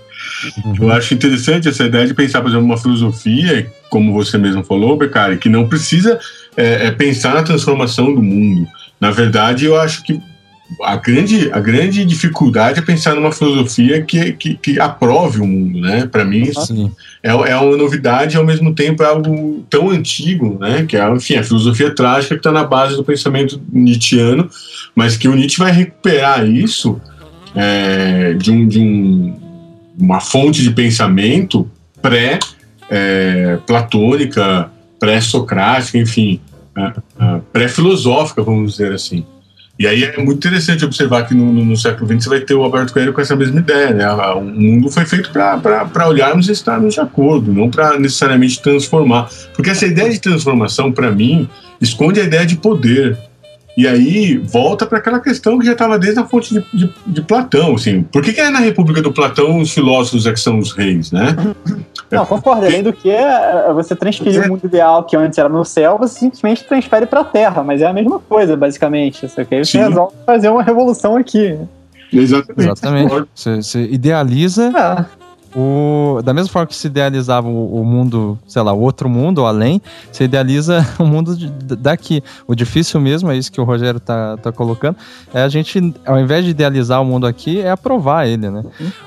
Uhum. 0.66 0.76
Eu 0.82 0.92
acho 0.92 1.14
interessante 1.14 1.70
essa 1.70 1.86
ideia 1.86 2.06
de 2.06 2.14
pensar, 2.14 2.42
por 2.42 2.50
exemplo, 2.50 2.66
uma 2.66 2.78
filosofia, 2.78 3.72
como 3.90 4.12
você 4.12 4.38
mesmo 4.38 4.64
falou, 4.64 4.98
Beccari, 4.98 5.38
que 5.38 5.48
não 5.48 5.70
precisa 5.70 6.20
é, 6.56 6.88
é 6.88 6.92
pensar 6.92 7.36
na 7.36 7.44
transformação 7.44 8.14
do 8.14 8.22
mundo. 8.22 8.68
Na 9.00 9.12
verdade, 9.12 9.66
eu 9.66 9.80
acho 9.80 10.04
que 10.04 10.20
a 10.82 10.98
grande, 10.98 11.50
a 11.52 11.60
grande 11.60 12.04
dificuldade 12.04 12.80
é 12.80 12.82
pensar 12.82 13.16
numa 13.16 13.32
filosofia 13.32 14.02
que, 14.02 14.34
que, 14.34 14.56
que 14.56 14.80
aprove 14.80 15.40
o 15.40 15.48
mundo, 15.48 15.80
né? 15.80 16.06
Para 16.06 16.26
mim, 16.26 16.52
Sim. 16.54 16.92
É, 17.24 17.30
é 17.30 17.56
uma 17.56 17.78
novidade 17.78 18.36
e 18.36 18.38
ao 18.38 18.46
mesmo 18.46 18.76
tempo 18.76 19.02
é 19.02 19.06
algo 19.06 19.66
tão 19.70 19.90
antigo, 19.90 20.58
né? 20.60 20.86
Que 20.88 20.98
é, 20.98 21.10
enfim, 21.10 21.36
a 21.36 21.44
filosofia 21.44 21.96
trágica 21.96 22.36
que 22.36 22.40
está 22.40 22.52
na 22.52 22.64
base 22.64 22.96
do 22.96 23.04
pensamento 23.04 23.62
nietzschiano, 23.72 24.50
mas 24.96 25.16
que 25.16 25.28
o 25.28 25.36
Nietzsche 25.36 25.60
vai 25.60 25.72
recuperar 25.72 26.44
isso 26.46 27.00
é, 27.56 28.34
de, 28.34 28.52
um, 28.52 28.68
de 28.68 28.80
um, 28.80 29.36
uma 29.98 30.20
fonte 30.20 30.62
de 30.62 30.72
pensamento 30.72 31.70
pré-platônica, 32.02 34.44
é, 34.44 34.66
pré-socrática, 35.00 35.98
enfim, 35.98 36.42
é, 36.76 36.94
é, 37.20 37.40
pré-filosófica, 37.52 38.44
vamos 38.44 38.74
dizer 38.74 38.94
assim. 38.94 39.26
E 39.80 39.86
aí 39.86 40.04
é 40.04 40.18
muito 40.18 40.48
interessante 40.48 40.84
observar 40.84 41.28
que 41.28 41.36
no, 41.36 41.54
no, 41.54 41.64
no, 41.64 41.78
século 41.78 42.08
XX 42.08 42.24
você 42.24 42.30
vai 42.30 42.40
ter 42.40 42.56
o 42.56 42.64
Alberto 42.64 42.94
Coelho 42.94 43.14
com 43.14 43.22
essa 43.22 43.36
mesma 43.36 43.60
ideia. 43.60 43.92
Né? 43.92 44.10
O 44.10 44.42
mundo 44.42 44.90
foi 44.90 45.06
feito 45.06 45.30
para 45.32 46.08
olharmos 46.08 46.50
e 46.50 46.52
estarmos 46.52 46.96
de 46.96 47.00
acordo, 47.00 47.54
não 47.54 47.70
para 47.70 48.00
necessariamente 48.00 48.62
transformar. 48.62 49.30
Porque 49.54 49.70
essa 49.70 49.86
ideia 49.86 50.10
de 50.10 50.20
transformação, 50.20 50.92
para 50.92 51.12
mim, 51.12 51.48
esconde 51.80 52.20
a 52.20 52.24
ideia 52.24 52.46
de 52.46 52.58
poder. 52.58 53.18
E 53.78 53.88
aí 53.88 54.40
volta 54.40 54.88
para 54.88 54.98
aquela 54.98 55.20
questão 55.20 55.60
que 55.60 55.66
já 55.68 55.74
estava 55.74 56.00
desde 56.00 56.20
a 56.20 56.26
fonte 56.26 56.52
de, 56.52 56.66
de, 56.74 56.92
de, 57.06 57.22
Platão. 57.22 57.76
Assim. 57.76 58.02
Por 58.02 58.24
que, 58.24 58.34
que 58.34 58.42
é 58.42 58.50
na 58.50 58.58
República 58.58 59.04
do 59.04 59.14
Platão 59.14 59.60
os 59.60 59.72
filósofos 59.72 60.26
é 60.26 60.34
que 60.34 60.40
são 60.40 60.58
os 60.58 60.72
reis, 60.72 61.12
né? 61.12 61.36
Não, 62.10 62.26
concordo. 62.26 62.66
Além 62.66 62.82
do 62.82 62.92
que, 62.92 63.10
é, 63.10 63.72
você 63.74 63.96
transferir 63.96 64.46
o 64.46 64.48
mundo 64.48 64.66
ideal 64.66 65.04
que 65.04 65.16
antes 65.16 65.38
era 65.38 65.50
no 65.50 65.64
céu, 65.64 65.98
você 66.00 66.20
simplesmente 66.20 66.64
transfere 66.64 67.06
para 67.06 67.20
a 67.20 67.24
Terra, 67.24 67.62
mas 67.62 67.82
é 67.82 67.86
a 67.86 67.94
mesma 67.94 68.18
coisa, 68.18 68.56
basicamente. 68.56 69.30
Só 69.30 69.44
que 69.44 69.54
aí 69.54 69.64
você 69.64 69.74
Sim. 69.74 69.84
resolve 69.90 70.16
fazer 70.26 70.50
uma 70.50 70.64
revolução 70.64 71.16
aqui. 71.16 71.56
Exatamente. 72.12 72.72
Exatamente. 72.72 73.28
Você, 73.36 73.56
você 73.58 73.84
idealiza 73.84 74.72
ah 74.74 75.06
o, 75.60 76.22
da 76.24 76.36
mesma 76.36 76.52
forma 76.52 76.68
que 76.68 76.76
se 76.76 76.86
idealizava 76.86 77.48
o, 77.48 77.82
o, 77.82 77.84
mundo, 77.84 78.38
sei 78.48 78.62
lá, 78.62 78.72
o 78.72 78.80
outro 78.80 79.10
mundo 79.10 79.40
ou 79.40 79.48
além, 79.48 79.82
se 80.12 80.24
idealiza 80.24 80.86
o 81.00 81.04
mundo 81.04 81.36
de, 81.36 81.50
daqui. 81.76 82.24
O 82.46 82.54
difícil 82.54 83.02
mesmo, 83.02 83.32
é 83.32 83.36
isso 83.36 83.52
que 83.52 83.60
o 83.60 83.64
Rogério 83.64 84.00
tá, 84.00 84.38
tá 84.38 84.52
colocando, 84.52 84.96
é 85.34 85.42
a 85.42 85.50
gente, 85.50 85.96
ao 86.06 86.20
invés 86.20 86.46
de 86.46 86.52
idealizar 86.52 87.02
o 87.02 87.06
mundo 87.06 87.26
aqui, 87.26 87.60
é 87.60 87.72
aprovar 87.72 88.28
ele, 88.28 88.52
né? 88.52 88.64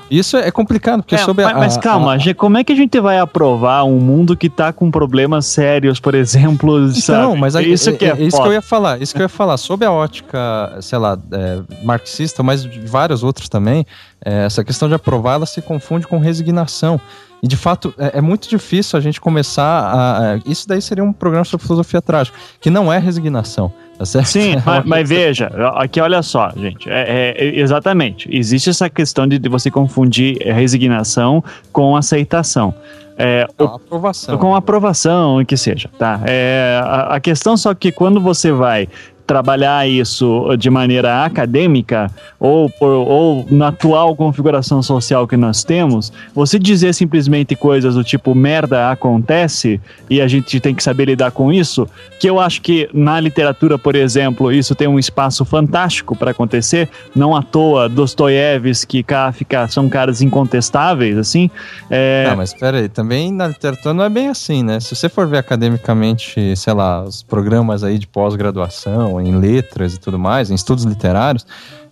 Isso 0.09 0.35
é 0.35 0.51
complicado, 0.51 1.01
porque 1.01 1.15
é, 1.15 1.19
sobre 1.19 1.45
mas, 1.45 1.55
a, 1.55 1.57
Mas 1.57 1.77
calma, 1.77 2.15
a, 2.15 2.33
como 2.35 2.57
é 2.57 2.65
que 2.65 2.73
a 2.73 2.75
gente 2.75 2.99
vai 2.99 3.17
aprovar 3.17 3.85
um 3.85 3.97
mundo 3.97 4.35
que 4.35 4.49
tá 4.49 4.73
com 4.73 4.91
problemas 4.91 5.45
sérios, 5.45 6.01
por 6.01 6.13
exemplo, 6.13 6.79
Não, 6.79 6.93
sabe? 6.93 7.39
mas 7.39 7.55
a, 7.55 7.61
isso, 7.61 7.93
que 7.93 8.03
é, 8.03 8.09
é 8.09 8.21
isso 8.23 8.41
que 8.41 8.47
eu 8.49 8.51
ia 8.51 8.61
falar, 8.61 9.01
isso 9.01 9.13
que 9.13 9.21
eu 9.21 9.25
ia 9.25 9.29
falar, 9.29 9.55
sob 9.55 9.85
a 9.85 9.91
ótica, 9.91 10.77
sei 10.81 10.99
lá, 10.99 11.17
é, 11.31 11.61
marxista, 11.81 12.43
mas 12.43 12.65
vários 12.65 13.23
outros 13.23 13.47
também, 13.47 13.85
é, 14.23 14.45
essa 14.45 14.63
questão 14.63 14.87
de 14.87 14.95
aprovar, 14.95 15.35
ela 15.35 15.45
se 15.45 15.61
confunde 15.61 16.07
com 16.07 16.19
resignação. 16.19 16.99
E 17.41 17.47
de 17.47 17.57
fato, 17.57 17.93
é, 17.97 18.19
é 18.19 18.21
muito 18.21 18.47
difícil 18.47 18.97
a 18.97 19.01
gente 19.01 19.19
começar 19.19 19.63
a, 19.63 20.33
a, 20.33 20.39
Isso 20.45 20.67
daí 20.67 20.81
seria 20.81 21.03
um 21.03 21.11
programa 21.11 21.43
sobre 21.43 21.65
filosofia 21.65 22.01
trágica, 22.01 22.37
que 22.59 22.69
não 22.69 22.93
é 22.93 22.99
resignação. 22.99 23.73
Tá 23.97 24.05
certo? 24.05 24.27
Sim, 24.27 24.55
mas, 24.65 24.85
mas, 24.85 25.09
veja, 25.09 25.47
aqui 25.75 25.99
olha 25.99 26.21
só, 26.21 26.51
gente. 26.55 26.89
É, 26.89 27.35
é, 27.37 27.59
exatamente. 27.59 28.27
Existe 28.31 28.69
essa 28.69 28.89
questão 28.89 29.27
de, 29.27 29.39
de 29.39 29.49
você 29.49 29.71
confundir 29.71 30.37
resignação 30.39 31.43
com 31.71 31.95
aceitação. 31.95 32.73
É, 33.17 33.45
com 33.57 33.65
aprovação. 33.65 34.37
Com 34.37 34.55
aprovação, 34.55 35.45
que 35.45 35.55
seja, 35.55 35.89
tá? 35.99 36.21
É, 36.25 36.81
a, 36.83 37.15
a, 37.15 37.19
questão 37.19 37.55
só 37.55 37.73
que 37.73 37.91
quando 37.91 38.19
você 38.19 38.51
vai 38.51 38.87
trabalhar 39.31 39.87
isso 39.87 40.45
de 40.59 40.69
maneira 40.69 41.23
acadêmica 41.23 42.11
ou, 42.37 42.69
por, 42.69 42.89
ou 42.89 43.45
na 43.49 43.69
atual 43.69 44.13
configuração 44.13 44.83
social 44.83 45.25
que 45.25 45.37
nós 45.37 45.63
temos, 45.63 46.11
você 46.35 46.59
dizer 46.59 46.93
simplesmente 46.93 47.55
coisas 47.55 47.95
do 47.95 48.03
tipo 48.03 48.35
merda 48.35 48.91
acontece 48.91 49.79
e 50.09 50.19
a 50.19 50.27
gente 50.27 50.59
tem 50.59 50.75
que 50.75 50.83
saber 50.83 51.05
lidar 51.05 51.31
com 51.31 51.49
isso, 51.49 51.87
que 52.19 52.29
eu 52.29 52.41
acho 52.41 52.61
que 52.61 52.89
na 52.93 53.21
literatura, 53.21 53.77
por 53.77 53.95
exemplo, 53.95 54.51
isso 54.51 54.75
tem 54.75 54.89
um 54.89 54.99
espaço 54.99 55.45
fantástico 55.45 56.13
para 56.13 56.31
acontecer, 56.31 56.89
não 57.15 57.33
à 57.33 57.41
toa 57.41 57.87
Dostoiévski, 57.87 59.01
Kafka 59.01 59.65
são 59.69 59.87
caras 59.87 60.21
incontestáveis, 60.21 61.17
assim. 61.17 61.49
É... 61.89 62.25
Não, 62.27 62.35
mas 62.35 62.51
espera 62.51 62.79
aí, 62.79 62.89
também 62.89 63.31
na 63.31 63.47
literatura 63.47 63.93
não 63.93 64.03
é 64.03 64.09
bem 64.09 64.27
assim, 64.27 64.61
né? 64.61 64.81
Se 64.81 64.93
você 64.93 65.07
for 65.07 65.25
ver 65.25 65.37
academicamente, 65.37 66.53
sei 66.57 66.73
lá, 66.73 67.01
os 67.01 67.23
programas 67.23 67.81
aí 67.81 67.97
de 67.97 68.07
pós-graduação, 68.07 69.20
em 69.21 69.35
letras 69.35 69.93
e 69.93 69.99
tudo 69.99 70.17
mais, 70.17 70.49
em 70.49 70.55
estudos 70.55 70.83
literários, 70.83 71.45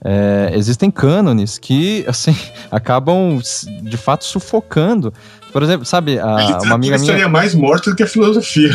é, 0.04 0.52
existem 0.54 0.90
cânones 0.90 1.58
que, 1.58 2.06
assim, 2.08 2.36
acabam 2.72 3.40
de 3.84 3.98
fato 3.98 4.24
sufocando 4.24 5.14
Por 5.52 5.64
exemplo, 5.64 5.86
sabe, 5.86 6.20
a, 6.20 6.60
uma 6.64 6.76
amiga 6.76 6.98
minha. 6.98 7.12
seria 7.12 7.28
mais 7.28 7.56
morta 7.56 7.90
do 7.90 7.96
que 7.96 8.04
a 8.04 8.08
filosofia. 8.08 8.70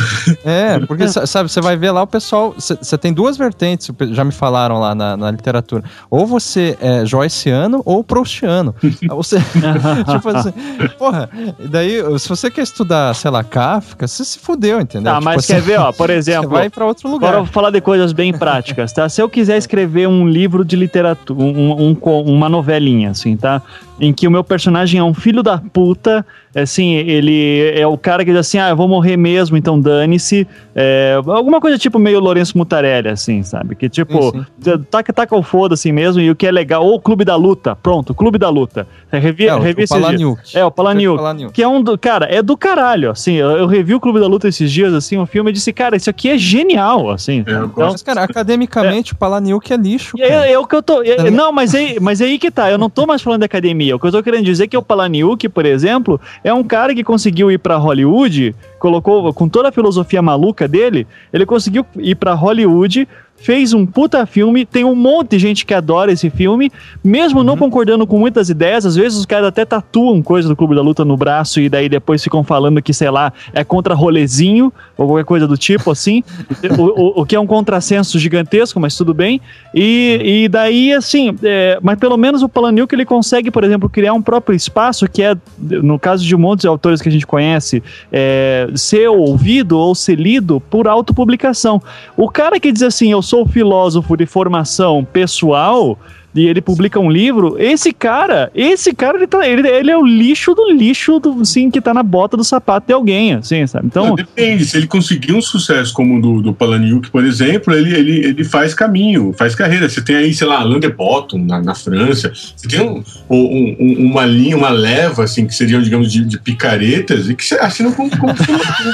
É, 0.45 0.79
porque, 0.81 1.07
sabe, 1.09 1.51
você 1.51 1.61
vai 1.61 1.77
ver 1.77 1.91
lá 1.91 2.03
o 2.03 2.07
pessoal. 2.07 2.55
Você 2.59 2.99
tem 2.99 3.13
duas 3.13 3.37
vertentes, 3.37 3.91
já 4.11 4.25
me 4.25 4.33
falaram 4.33 4.81
lá 4.81 4.95
na, 4.95 5.17
na 5.17 5.31
literatura. 5.31 5.85
Ou 6.11 6.27
você 6.27 6.77
é 6.81 7.05
joyceano 7.07 7.83
ou 7.85 8.03
proustiano. 8.03 8.75
você. 9.09 9.39
tipo 10.11 10.29
assim, 10.29 10.53
porra, 10.99 11.29
daí, 11.71 12.03
se 12.19 12.29
você 12.29 12.51
quer 12.51 12.63
estudar, 12.63 13.15
sei 13.15 13.31
lá, 13.31 13.45
Kafka, 13.45 14.07
você 14.07 14.25
se 14.25 14.39
fudeu, 14.39 14.81
entendeu? 14.81 15.13
Tá, 15.13 15.19
tipo 15.19 15.25
mas 15.25 15.39
assim, 15.39 15.55
quer 15.55 15.61
ver, 15.63 15.81
ó, 15.81 15.93
por 15.93 16.11
exemplo. 16.11 16.51
Vai 16.51 16.71
pra 16.71 16.85
outro 16.87 17.09
lugar. 17.09 17.33
Bora 17.33 17.47
falar 17.47 17.71
de 17.71 17.81
coisas 17.81 18.13
bem 18.13 18.33
práticas, 18.33 18.93
tá? 18.93 19.09
Se 19.09 19.21
eu 19.21 19.29
quiser 19.29 19.57
escrever 19.57 20.09
um 20.09 20.29
livro 20.29 20.65
de 20.65 20.77
literatura, 20.77 21.41
um, 21.41 21.91
um, 21.91 22.23
uma 22.23 22.49
novelinha, 22.49 23.11
assim, 23.11 23.37
tá? 23.37 23.63
Em 24.01 24.13
que 24.13 24.27
o 24.27 24.31
meu 24.31 24.43
personagem 24.43 25.01
é 25.01 25.05
um 25.05 25.15
filho 25.15 25.43
da 25.43 25.59
puta 25.59 26.25
assim, 26.55 26.95
ele 26.95 27.73
é 27.75 27.87
o 27.87 27.99
cara 27.99 28.25
que 28.25 28.31
diz 28.31 28.41
assim, 28.41 28.59
ah, 28.59 28.71
eu 28.71 28.77
vou 28.77 28.87
morrer 28.87 29.17
mesmo, 29.17 29.57
então 29.57 29.79
dane-se. 29.81 30.47
É, 30.75 31.21
alguma 31.27 31.61
coisa 31.61 31.79
tipo 31.79 31.99
meio 31.99 32.21
Lourenço 32.21 32.57
Mutarelli, 32.57 33.09
assim, 33.09 33.43
sabe? 33.43 33.75
Que 33.75 33.89
tipo, 33.89 34.31
sim, 34.31 34.47
sim. 34.61 34.79
taca, 34.91 35.13
taca 35.13 35.37
o 35.37 35.43
foda 35.43 35.75
assim 35.75 35.93
mesmo, 35.93 36.21
e 36.21 36.31
o 36.31 36.37
que 36.37 36.47
é 36.47 36.51
legal, 36.51 36.85
ou 36.85 36.95
o 36.95 37.01
Clube 37.01 37.25
da 37.25 37.37
Luta, 37.37 37.77
pronto, 37.77 38.11
o 38.11 38.15
Clube 38.15 38.39
da 38.39 38.49
Luta. 38.49 38.87
Revi, 39.11 39.47
é, 39.47 39.57
revi 39.57 39.83
o, 39.83 39.85
o 39.85 39.89
Palaniuk. 39.89 40.57
É, 40.57 40.65
o 40.65 40.71
Palaniuk, 40.71 41.53
que 41.53 41.63
é 41.63 41.69
um, 41.69 41.83
do, 41.83 41.97
cara, 41.97 42.27
é 42.27 42.43
do 42.43 42.57
caralho, 42.57 43.11
assim, 43.11 43.35
eu, 43.35 43.51
eu, 43.51 43.67
revi 43.67 43.95
o 43.95 44.01
Clube 44.01 44.21
da 44.21 44.27
Luta 44.27 44.49
esses 44.49 44.71
dias, 44.71 44.93
assim, 44.93 45.17
o 45.17 45.27
filme, 45.27 45.51
e 45.51 45.53
disse, 45.53 45.73
cara, 45.73 45.97
isso 45.97 46.11
aqui 46.11 46.29
é 46.31 46.39
genial, 46.39 47.11
assim. 47.11 47.45
É, 47.47 47.53
então, 47.53 47.71
mas, 47.77 48.03
cara, 48.03 48.23
academicamente, 48.23 49.13
é, 49.13 49.15
o 49.15 49.17
Palaniuk 49.17 49.73
é 49.73 49.77
lixo, 49.77 50.17
é, 50.21 50.53
é, 50.53 50.59
o 50.59 50.67
que 50.67 50.75
eu 50.75 50.83
tô, 50.83 51.03
é, 51.03 51.31
não, 51.31 51.53
mas 51.53 51.75
aí, 51.75 51.99
mas 52.01 52.21
aí 52.21 52.39
que 52.39 52.51
tá, 52.51 52.71
eu 52.71 52.79
não 52.79 52.91
tô 52.91 53.07
mais 53.07 53.23
falando 53.23 53.41
de 53.41 53.47
academia, 53.47 53.95
o 53.95 53.99
que 53.99 54.07
eu 54.07 54.13
tô 54.13 54.23
querendo 54.23 54.45
dizer 54.45 54.65
é 54.65 54.67
que 54.67 54.77
o 54.77 54.83
Palaniuk, 54.83 55.49
por 55.49 55.67
exemplo, 55.67 56.21
é 56.45 56.53
um 56.53 56.63
cara 56.63 56.95
que 56.95 57.03
conseguiu 57.03 57.51
ir 57.51 57.59
para 57.59 57.79
Hollywood, 57.79 58.55
colocou 58.79 59.33
com 59.33 59.49
toda 59.49 59.71
a 59.71 59.73
filosofia 59.73 60.21
maluca 60.21 60.69
dele, 60.69 61.07
ele 61.33 61.47
conseguiu 61.47 61.87
ir 61.97 62.15
para 62.17 62.35
Hollywood 62.35 63.09
fez 63.37 63.75
um 63.75 63.85
puta 63.85 64.25
filme, 64.25 64.65
tem 64.65 64.85
um 64.85 64.95
monte 64.95 65.33
de 65.33 65.39
gente 65.39 65.67
que 65.67 65.75
adora 65.75 66.11
esse 66.11 66.31
filme, 66.31 66.73
mesmo 67.03 67.41
uhum. 67.41 67.45
não 67.45 67.57
concordando 67.57 68.07
com 68.07 68.19
muitas 68.19 68.49
ideias, 68.49 68.87
às 68.87 68.97
vezes 68.97 69.19
os 69.19 69.27
caras 69.27 69.49
até 69.49 69.65
tatuam 69.65 70.23
coisa 70.23 70.49
do 70.49 70.57
Clube 70.57 70.75
da 70.75 70.81
Luta 70.81 71.05
no 71.05 71.17
braço 71.17 71.61
e 71.61 71.69
daí 71.69 71.89
depois 71.89 72.23
ficam 72.23 72.43
falando 72.43 72.81
que, 72.81 72.95
sei 72.95 73.11
lá, 73.11 73.33
é 73.53 73.63
contra 73.63 73.95
rolezinho 73.95 74.73
ou 74.97 75.07
qualquer 75.07 75.25
coisa 75.25 75.47
do 75.47 75.59
tipo, 75.59 75.91
assim, 75.91 76.23
o, 76.79 76.83
o, 76.83 77.23
o, 77.23 77.27
que 77.27 77.37
é 77.37 77.41
um 77.41 77.47
contrassenso 77.47 78.19
gigantesco, 78.19 78.81
mas 78.81 78.97
tudo 78.97 79.13
bem, 79.13 79.41
e, 79.75 80.45
e 80.45 80.49
daí, 80.49 80.93
assim, 80.93 81.37
é, 81.43 81.79
mas 81.83 81.99
pelo 81.99 82.17
menos 82.17 82.43
o 82.43 82.49
que 82.89 82.95
ele 82.95 83.05
consegue, 83.05 83.51
por 83.51 83.63
exemplo, 83.63 83.89
criar 83.89 84.15
um 84.15 84.23
próprio 84.23 84.57
espaço 84.57 85.07
que 85.09 85.23
é, 85.23 85.37
no 85.59 85.99
caso 85.99 86.25
de 86.25 86.37
muitos 86.37 86.65
autores 86.65 87.03
que 87.03 87.09
a 87.09 87.13
gente 87.13 87.27
conhece, 87.27 87.83
é, 88.11 88.69
ser 88.75 89.09
ouvido 89.09 89.79
ou 89.79 89.95
ser 89.95 90.19
lido 90.19 90.61
por 90.61 90.89
autopublicação. 90.89 91.83
O 92.17 92.31
cara 92.31 92.59
que 92.59 92.73
diz 92.73 92.83
assim, 92.83 93.13
eu 93.13 93.21
sou 93.25 93.47
filósofo 93.47 94.17
de 94.17 94.27
formação 94.27 95.05
pessoal 95.05 95.99
e 96.35 96.49
ele 96.49 96.61
publica 96.61 96.99
um 96.99 97.09
livro, 97.09 97.55
esse 97.61 97.93
cara, 97.93 98.51
esse 98.55 98.93
cara, 98.93 99.17
ele, 99.17 99.27
tá, 99.27 99.47
ele, 99.47 99.69
ele 99.69 99.91
é 99.91 99.97
o 99.97 100.05
lixo 100.05 100.53
do 100.53 100.69
lixo, 100.69 101.21
do, 101.21 101.41
assim, 101.41 101.71
que 101.71 101.81
tá 101.81 101.95
na 101.95 102.03
bota 102.03 102.37
do 102.37 102.43
sapato 102.43 102.89
de 102.89 102.93
alguém, 102.93 103.35
assim, 103.35 103.65
sabe? 103.69 103.87
Então... 103.87 104.09
Não, 104.09 104.15
depende, 104.17 104.65
se 104.65 104.77
ele 104.77 104.89
conseguir 104.89 105.33
um 105.33 105.41
sucesso 105.41 105.95
como 105.95 106.19
o 106.19 106.21
do, 106.21 106.43
do 106.43 106.53
Palaniuk, 106.53 107.09
por 107.09 107.25
exemplo, 107.25 107.73
ele, 107.73 107.95
ele, 107.95 108.27
ele 108.27 108.45
faz 108.45 108.75
caminho, 108.75 109.33
faz 109.39 109.55
carreira. 109.55 109.89
Você 109.89 110.03
tem 110.03 110.17
aí, 110.17 110.35
sei 110.35 110.49
lá, 110.49 110.59
Alain 110.59 110.81
de 110.81 110.89
Botton, 110.89 111.39
na, 111.39 111.63
na 111.63 111.75
França, 111.75 112.33
você 112.35 112.67
tem 112.67 112.81
um, 112.81 113.05
um, 113.31 113.77
um, 113.79 114.11
uma 114.11 114.27
linha, 114.27 114.57
uma 114.57 114.71
leva, 114.71 115.23
assim, 115.23 115.47
que 115.47 115.55
seriam, 115.55 115.81
digamos, 115.81 116.11
de, 116.11 116.25
de 116.25 116.41
picaretas, 116.41 117.29
e 117.29 117.37
que 117.37 117.45
você 117.45 117.55
assina 117.55 117.93
como, 117.93 118.11
como, 118.19 118.35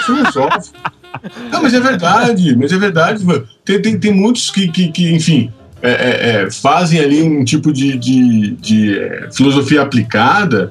filosófico. 0.04 0.99
Não, 1.50 1.62
mas 1.62 1.74
é 1.74 1.80
verdade, 1.80 2.56
mas 2.56 2.72
é 2.72 2.78
verdade. 2.78 3.24
Tem, 3.64 3.80
tem, 3.80 3.98
tem 3.98 4.12
muitos 4.12 4.50
que, 4.50 4.68
que, 4.68 4.90
que 4.90 5.12
enfim, 5.12 5.52
é, 5.82 5.90
é, 5.90 6.30
é, 6.42 6.50
fazem 6.50 7.00
ali 7.00 7.22
um 7.22 7.44
tipo 7.44 7.72
de, 7.72 7.96
de, 7.96 8.50
de 8.52 8.98
é, 8.98 9.28
filosofia 9.32 9.82
aplicada 9.82 10.70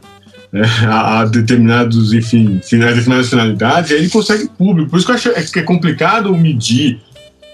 né, 0.52 0.62
a, 0.88 1.20
a, 1.20 1.26
determinados, 1.26 2.14
enfim, 2.14 2.62
determinadas 2.70 3.30
finalidades, 3.30 3.92
e 3.92 3.94
aí 3.94 4.00
ele 4.00 4.10
consegue 4.10 4.48
público. 4.50 4.90
Por 4.90 4.98
isso 4.98 5.06
que 5.06 5.12
eu 5.12 5.16
acho 5.16 5.30
é 5.30 5.44
que 5.44 5.60
é 5.60 5.64
complicado 5.64 6.36
medir 6.36 7.00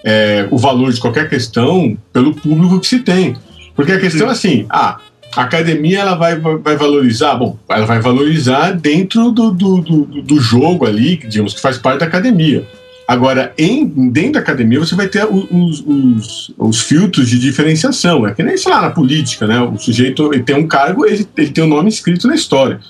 é, 0.04 0.46
o 0.50 0.58
valor 0.58 0.92
de 0.92 1.00
qualquer 1.00 1.28
questão 1.28 1.96
pelo 2.12 2.34
público 2.34 2.78
que 2.78 2.86
se 2.86 3.00
tem. 3.00 3.36
Porque 3.74 3.92
a 3.92 4.00
questão 4.00 4.26
Sim. 4.26 4.28
é 4.28 4.32
assim, 4.32 4.66
ah, 4.70 4.98
a 5.34 5.42
academia 5.42 6.00
ela 6.00 6.14
vai, 6.14 6.38
vai 6.38 6.76
valorizar, 6.76 7.34
bom, 7.34 7.58
ela 7.68 7.84
vai 7.84 8.00
valorizar 8.00 8.72
dentro 8.72 9.30
do, 9.30 9.50
do, 9.50 9.80
do, 9.80 10.04
do 10.22 10.40
jogo 10.40 10.86
ali, 10.86 11.16
digamos, 11.16 11.54
que 11.54 11.60
faz 11.60 11.76
parte 11.76 12.00
da 12.00 12.06
academia. 12.06 12.66
Agora, 13.06 13.52
em, 13.56 13.86
dentro 14.10 14.32
da 14.32 14.40
academia, 14.40 14.80
você 14.80 14.96
vai 14.96 15.06
ter 15.06 15.24
os, 15.24 15.80
os, 15.86 16.52
os, 16.58 16.80
filtros 16.80 17.28
de 17.28 17.38
diferenciação. 17.38 18.26
É 18.26 18.34
que 18.34 18.42
nem, 18.42 18.56
sei 18.56 18.72
lá, 18.72 18.82
na 18.82 18.90
política, 18.90 19.46
né? 19.46 19.60
O 19.60 19.78
sujeito 19.78 20.32
ele 20.34 20.42
tem 20.42 20.56
um 20.56 20.66
cargo, 20.66 21.06
ele, 21.06 21.26
ele 21.36 21.50
tem 21.50 21.62
o 21.62 21.66
um 21.68 21.70
nome 21.70 21.88
escrito 21.88 22.26
na 22.26 22.34
história. 22.34 22.80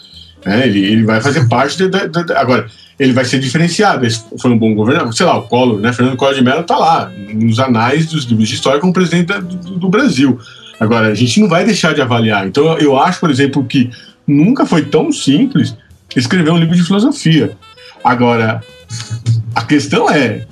Né? 0.44 0.66
Ele, 0.66 0.84
ele 0.84 1.04
vai 1.04 1.20
fazer 1.20 1.46
parte 1.48 1.86
da, 1.86 2.06
da, 2.06 2.22
da, 2.22 2.40
Agora, 2.40 2.66
ele 2.98 3.12
vai 3.12 3.26
ser 3.26 3.38
diferenciado. 3.38 4.06
Esse 4.06 4.24
foi 4.40 4.50
um 4.50 4.58
bom 4.58 4.74
governador. 4.74 5.12
Sei 5.12 5.26
lá, 5.26 5.36
o 5.36 5.42
Collor, 5.42 5.80
né? 5.80 5.92
Fernando 5.92 6.16
Collor 6.16 6.34
de 6.34 6.42
Mello 6.42 6.62
está 6.62 6.78
lá, 6.78 7.12
nos 7.34 7.58
anais 7.58 8.06
dos 8.06 8.24
livros 8.24 8.48
de 8.48 8.54
história, 8.54 8.80
como 8.80 8.94
presidente 8.94 9.26
do, 9.26 9.78
do 9.78 9.88
Brasil. 9.90 10.38
Agora, 10.80 11.08
a 11.08 11.14
gente 11.14 11.40
não 11.40 11.48
vai 11.48 11.62
deixar 11.66 11.94
de 11.94 12.00
avaliar. 12.00 12.46
Então, 12.46 12.78
eu 12.78 12.98
acho, 12.98 13.20
por 13.20 13.30
exemplo, 13.30 13.62
que 13.64 13.90
nunca 14.26 14.64
foi 14.64 14.82
tão 14.82 15.12
simples 15.12 15.76
escrever 16.14 16.50
um 16.50 16.58
livro 16.58 16.74
de 16.74 16.82
filosofia. 16.82 17.52
Agora, 18.02 18.62
a 19.54 19.62
questão 19.62 20.10
é 20.10 20.46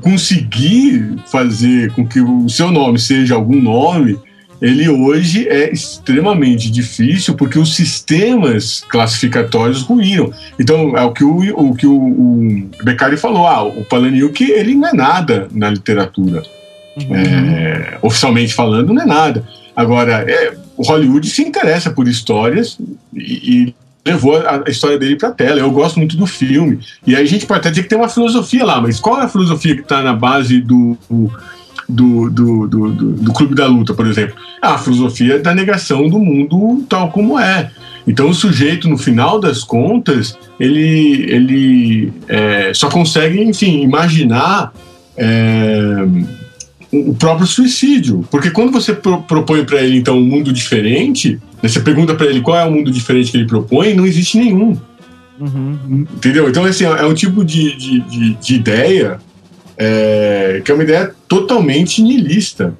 conseguir 0.00 1.16
fazer 1.26 1.92
com 1.92 2.06
que 2.06 2.20
o 2.20 2.48
seu 2.48 2.70
nome 2.70 2.98
seja 2.98 3.34
algum 3.34 3.60
nome. 3.60 4.18
Ele 4.60 4.88
hoje 4.88 5.48
é 5.48 5.72
extremamente 5.72 6.70
difícil 6.70 7.34
porque 7.34 7.58
os 7.58 7.74
sistemas 7.74 8.84
classificatórios 8.88 9.82
ruíram. 9.82 10.30
Então, 10.58 10.96
é 10.96 11.02
o 11.02 11.12
que 11.12 11.24
o, 11.24 11.38
o 11.58 11.74
que 11.74 11.86
o, 11.86 11.96
o 11.96 12.70
Beccari 12.84 13.16
falou: 13.16 13.46
ah, 13.46 13.62
o 13.64 13.84
Palahniuk 13.84 14.42
ele 14.44 14.74
não 14.74 14.88
é 14.88 14.92
nada 14.92 15.48
na 15.50 15.70
literatura. 15.70 16.42
Uhum. 16.96 17.16
É, 17.16 17.98
oficialmente 18.02 18.52
falando, 18.52 18.92
não 18.92 19.02
é 19.02 19.06
nada. 19.06 19.46
Agora, 19.74 20.24
é, 20.28 20.54
o 20.76 20.82
Hollywood 20.82 21.28
se 21.28 21.42
interessa 21.42 21.90
por 21.90 22.06
histórias 22.06 22.78
e, 23.14 23.68
e 23.68 23.74
levou 24.04 24.36
a, 24.36 24.62
a 24.66 24.70
história 24.70 24.98
dele 24.98 25.16
para 25.16 25.30
tela. 25.30 25.60
Eu 25.60 25.70
gosto 25.70 25.98
muito 25.98 26.16
do 26.16 26.26
filme. 26.26 26.78
E 27.06 27.14
aí 27.14 27.22
a 27.22 27.26
gente 27.26 27.46
pode 27.46 27.60
até 27.60 27.70
dizer 27.70 27.82
que 27.82 27.88
tem 27.88 27.98
uma 27.98 28.08
filosofia 28.08 28.64
lá, 28.64 28.80
mas 28.80 28.98
qual 28.98 29.20
é 29.20 29.24
a 29.24 29.28
filosofia 29.28 29.74
que 29.74 29.82
está 29.82 30.02
na 30.02 30.12
base 30.12 30.60
do, 30.60 30.96
do, 31.88 32.30
do, 32.30 32.66
do, 32.66 32.92
do, 32.92 33.32
Clube 33.32 33.54
da 33.54 33.66
Luta, 33.66 33.94
por 33.94 34.06
exemplo? 34.06 34.36
É 34.62 34.66
a 34.66 34.78
filosofia 34.78 35.38
da 35.38 35.54
negação 35.54 36.08
do 36.08 36.18
mundo 36.18 36.84
tal 36.88 37.10
como 37.10 37.38
é. 37.38 37.70
Então 38.06 38.30
o 38.30 38.34
sujeito, 38.34 38.88
no 38.88 38.96
final 38.96 39.38
das 39.38 39.62
contas, 39.62 40.36
ele, 40.58 41.26
ele 41.28 42.12
é, 42.28 42.72
só 42.74 42.88
consegue, 42.88 43.42
enfim, 43.42 43.82
imaginar 43.82 44.72
é, 45.16 46.06
o 46.92 47.14
próprio 47.14 47.46
suicídio. 47.46 48.26
Porque 48.30 48.50
quando 48.50 48.72
você 48.72 48.94
pro, 48.94 49.22
propõe 49.22 49.64
para 49.64 49.82
ele, 49.82 49.98
então, 49.98 50.18
um 50.18 50.24
mundo 50.24 50.52
diferente, 50.52 51.38
você 51.68 51.80
pergunta 51.80 52.14
para 52.14 52.26
ele 52.26 52.40
qual 52.40 52.58
é 52.58 52.64
o 52.64 52.70
mundo 52.70 52.90
diferente 52.90 53.30
que 53.30 53.36
ele 53.36 53.46
propõe, 53.46 53.94
não 53.94 54.06
existe 54.06 54.38
nenhum. 54.38 54.76
Uhum. 55.38 56.06
Entendeu? 56.14 56.48
Então, 56.48 56.64
assim, 56.64 56.84
é 56.84 57.04
um 57.04 57.14
tipo 57.14 57.44
de, 57.44 57.76
de, 57.76 58.00
de, 58.00 58.34
de 58.34 58.54
ideia 58.54 59.18
é, 59.76 60.60
que 60.62 60.70
é 60.70 60.74
uma 60.74 60.84
ideia 60.84 61.14
totalmente 61.26 62.02
nihilista. 62.02 62.74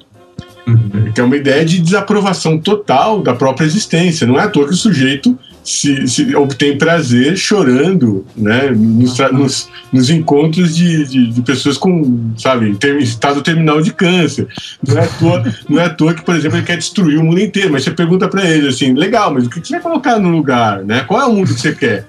Uhum. 0.67 1.11
Que 1.13 1.19
é 1.19 1.23
uma 1.23 1.35
ideia 1.35 1.65
de 1.65 1.79
desaprovação 1.79 2.59
total 2.59 3.21
da 3.23 3.33
própria 3.33 3.65
existência. 3.65 4.27
Não 4.27 4.39
é 4.39 4.43
à 4.43 4.47
toa 4.47 4.67
que 4.67 4.73
o 4.73 4.77
sujeito 4.77 5.37
se, 5.63 6.07
se 6.07 6.35
obtém 6.35 6.77
prazer 6.77 7.37
chorando, 7.37 8.25
né, 8.35 8.71
nos, 8.71 9.17
nos, 9.31 9.69
nos 9.91 10.09
encontros 10.09 10.75
de, 10.75 11.05
de, 11.05 11.27
de, 11.27 11.41
pessoas 11.41 11.77
com, 11.77 12.31
sabe, 12.37 12.69
em 12.69 12.97
estado 12.99 13.41
terminal 13.41 13.81
de 13.81 13.93
câncer. 13.93 14.47
Não 14.85 14.97
é, 14.97 15.03
à 15.03 15.07
toa, 15.07 15.55
não 15.69 15.79
é 15.79 15.85
à 15.85 15.89
toa 15.89 16.13
que, 16.13 16.23
por 16.23 16.35
exemplo, 16.35 16.57
ele 16.57 16.65
quer 16.65 16.77
destruir 16.77 17.19
o 17.19 17.23
mundo 17.23 17.39
inteiro, 17.39 17.71
mas 17.71 17.83
você 17.83 17.91
pergunta 17.91 18.27
para 18.27 18.43
ele 18.49 18.67
assim, 18.67 18.93
legal, 18.93 19.33
mas 19.33 19.45
o 19.45 19.49
que 19.49 19.59
você 19.59 19.73
vai 19.73 19.81
colocar 19.81 20.19
no 20.19 20.29
lugar, 20.29 20.83
né? 20.83 21.03
Qual 21.07 21.21
é 21.21 21.25
o 21.25 21.33
mundo 21.33 21.53
que 21.53 21.59
você 21.59 21.73
quer? 21.73 22.07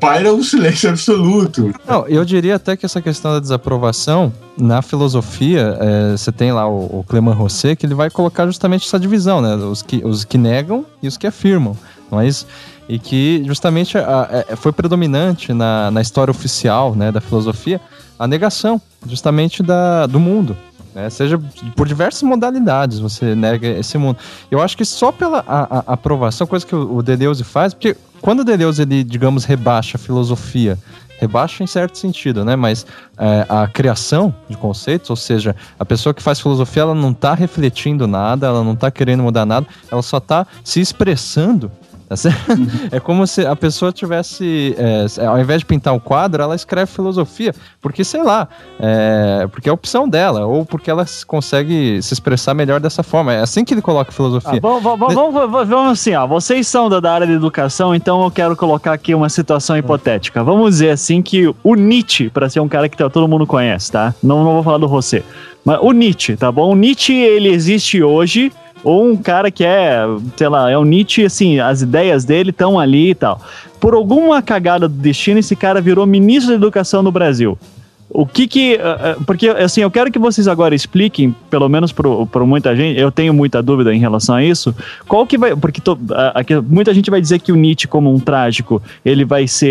Paira 0.00 0.32
o 0.32 0.42
silêncio 0.42 0.90
absoluto. 0.90 1.74
Não, 1.86 2.06
eu 2.06 2.24
diria 2.24 2.56
até 2.56 2.76
que 2.76 2.86
essa 2.86 3.00
questão 3.00 3.32
da 3.32 3.40
desaprovação, 3.40 4.32
na 4.58 4.82
filosofia, 4.82 5.76
é, 5.80 6.16
você 6.16 6.32
tem 6.32 6.52
lá 6.52 6.68
o, 6.68 7.00
o 7.00 7.04
Clément 7.04 7.34
Rosset, 7.34 7.76
que 7.76 7.86
ele 7.86 7.94
vai 7.94 8.10
colocar 8.10 8.46
justamente 8.46 8.86
essa 8.86 8.98
divisão, 8.98 9.40
né? 9.40 9.54
Os 9.56 9.82
que, 9.82 10.04
os 10.04 10.24
que 10.24 10.38
negam 10.38 10.84
e 11.02 11.08
os 11.08 11.16
que 11.16 11.26
afirmam. 11.26 11.76
Não 12.10 12.20
é 12.20 12.26
isso? 12.26 12.46
E 12.88 12.98
que 12.98 13.42
justamente 13.44 13.98
a, 13.98 14.44
a, 14.52 14.56
foi 14.56 14.72
predominante 14.72 15.52
na, 15.52 15.90
na 15.90 16.00
história 16.00 16.30
oficial 16.30 16.94
né, 16.94 17.10
da 17.10 17.20
filosofia 17.20 17.80
a 18.18 18.26
negação, 18.26 18.80
justamente 19.06 19.62
da, 19.62 20.06
do 20.06 20.18
mundo. 20.18 20.56
Né? 20.94 21.10
Seja 21.10 21.38
por 21.74 21.86
diversas 21.86 22.22
modalidades 22.22 22.98
você 22.98 23.34
nega 23.34 23.68
esse 23.68 23.98
mundo. 23.98 24.18
Eu 24.50 24.62
acho 24.62 24.76
que 24.76 24.84
só 24.84 25.12
pela 25.12 25.44
a 25.46 25.92
aprovação, 25.92 26.46
coisa 26.46 26.64
que 26.64 26.74
o, 26.74 26.96
o 26.96 27.02
Deleuze 27.02 27.44
faz, 27.44 27.74
porque 27.74 27.94
quando 28.26 28.42
Deleuze, 28.42 28.82
ele, 28.82 29.04
digamos, 29.04 29.44
rebaixa 29.44 29.96
a 29.96 30.00
filosofia 30.00 30.76
rebaixa 31.20 31.62
em 31.62 31.66
certo 31.66 31.96
sentido, 31.96 32.44
né? 32.44 32.56
Mas 32.56 32.84
é, 33.16 33.46
a 33.48 33.68
criação 33.68 34.34
de 34.50 34.56
conceitos, 34.56 35.08
ou 35.08 35.14
seja, 35.14 35.54
a 35.78 35.84
pessoa 35.84 36.12
que 36.12 36.20
faz 36.20 36.40
filosofia, 36.40 36.82
ela 36.82 36.94
não 36.94 37.12
está 37.12 37.34
refletindo 37.34 38.08
nada, 38.08 38.48
ela 38.48 38.64
não 38.64 38.72
está 38.72 38.90
querendo 38.90 39.22
mudar 39.22 39.46
nada, 39.46 39.64
ela 39.90 40.02
só 40.02 40.18
está 40.18 40.44
se 40.64 40.80
expressando 40.80 41.70
Tá 42.08 42.14
uhum. 42.48 42.66
É 42.92 43.00
como 43.00 43.26
se 43.26 43.44
a 43.44 43.56
pessoa 43.56 43.92
tivesse, 43.92 44.76
é, 44.78 45.26
ao 45.26 45.38
invés 45.40 45.60
de 45.60 45.66
pintar 45.66 45.92
um 45.92 45.98
quadro, 45.98 46.40
ela 46.40 46.54
escreve 46.54 46.90
filosofia, 46.90 47.52
porque 47.80 48.04
sei 48.04 48.22
lá, 48.22 48.48
é, 48.78 49.48
porque 49.50 49.68
é 49.68 49.70
a 49.70 49.74
opção 49.74 50.08
dela, 50.08 50.46
ou 50.46 50.64
porque 50.64 50.88
ela 50.88 51.04
consegue 51.26 52.00
se 52.02 52.14
expressar 52.14 52.54
melhor 52.54 52.78
dessa 52.78 53.02
forma. 53.02 53.32
É 53.32 53.40
assim 53.40 53.64
que 53.64 53.74
ele 53.74 53.82
coloca 53.82 54.12
filosofia. 54.12 54.58
Ah, 54.58 54.60
vamos, 54.60 54.82
vamos, 54.82 55.14
vamos, 55.14 55.68
vamos, 55.68 55.92
assim, 55.92 56.14
ó, 56.14 56.26
vocês 56.26 56.68
são 56.68 56.88
da, 56.88 57.00
da, 57.00 57.12
área 57.12 57.26
de 57.26 57.32
educação, 57.32 57.94
então 57.94 58.22
eu 58.22 58.30
quero 58.30 58.56
colocar 58.56 58.92
aqui 58.92 59.14
uma 59.14 59.28
situação 59.28 59.76
hipotética. 59.76 60.44
Vamos 60.44 60.70
dizer 60.70 60.90
assim 60.90 61.20
que 61.20 61.52
o 61.62 61.74
Nietzsche, 61.74 62.30
para 62.30 62.48
ser 62.48 62.60
um 62.60 62.68
cara 62.68 62.88
que 62.88 62.96
todo 62.96 63.26
mundo 63.26 63.46
conhece, 63.46 63.90
tá? 63.90 64.14
Não, 64.22 64.44
não 64.44 64.52
vou 64.52 64.62
falar 64.62 64.78
do 64.78 64.88
você, 64.88 65.24
mas 65.64 65.80
o 65.82 65.90
Nietzsche, 65.90 66.36
tá 66.36 66.52
bom? 66.52 66.70
O 66.70 66.76
Nietzsche, 66.76 67.14
ele 67.14 67.48
existe 67.48 68.00
hoje 68.00 68.52
ou 68.86 69.04
um 69.04 69.16
cara 69.16 69.50
que 69.50 69.64
é, 69.64 69.98
sei 70.36 70.48
lá, 70.48 70.70
é 70.70 70.78
o 70.78 70.84
Nietzsche, 70.84 71.24
assim, 71.24 71.58
as 71.58 71.82
ideias 71.82 72.24
dele 72.24 72.50
estão 72.50 72.78
ali 72.78 73.10
e 73.10 73.14
tal. 73.16 73.40
Por 73.80 73.94
alguma 73.94 74.40
cagada 74.40 74.88
do 74.88 74.94
destino, 74.94 75.40
esse 75.40 75.56
cara 75.56 75.80
virou 75.80 76.06
ministro 76.06 76.50
da 76.50 76.56
educação 76.56 77.02
no 77.02 77.10
Brasil. 77.10 77.58
O 78.08 78.24
que 78.24 78.46
que. 78.46 78.74
Eh, 78.74 78.80
eh, 78.80 79.16
porque, 79.26 79.48
assim, 79.48 79.80
eu 79.80 79.90
quero 79.90 80.12
que 80.12 80.18
vocês 80.18 80.46
agora 80.46 80.74
expliquem, 80.74 81.34
pelo 81.50 81.68
menos 81.68 81.92
para 81.92 82.44
muita 82.44 82.74
gente, 82.74 83.00
eu 83.00 83.10
tenho 83.10 83.34
muita 83.34 83.60
dúvida 83.60 83.92
em 83.92 83.98
relação 83.98 84.36
a 84.36 84.44
isso. 84.44 84.74
Qual 85.08 85.26
que 85.26 85.36
vai. 85.36 85.56
Porque 85.56 85.80
tô, 85.80 85.98
muita 86.68 86.94
gente 86.94 87.10
vai 87.10 87.20
dizer 87.20 87.40
que 87.40 87.50
o 87.50 87.56
Nietzsche, 87.56 87.88
como 87.88 88.14
um 88.14 88.20
trágico, 88.20 88.80
ele 89.04 89.24
vai 89.24 89.48
ser. 89.48 89.66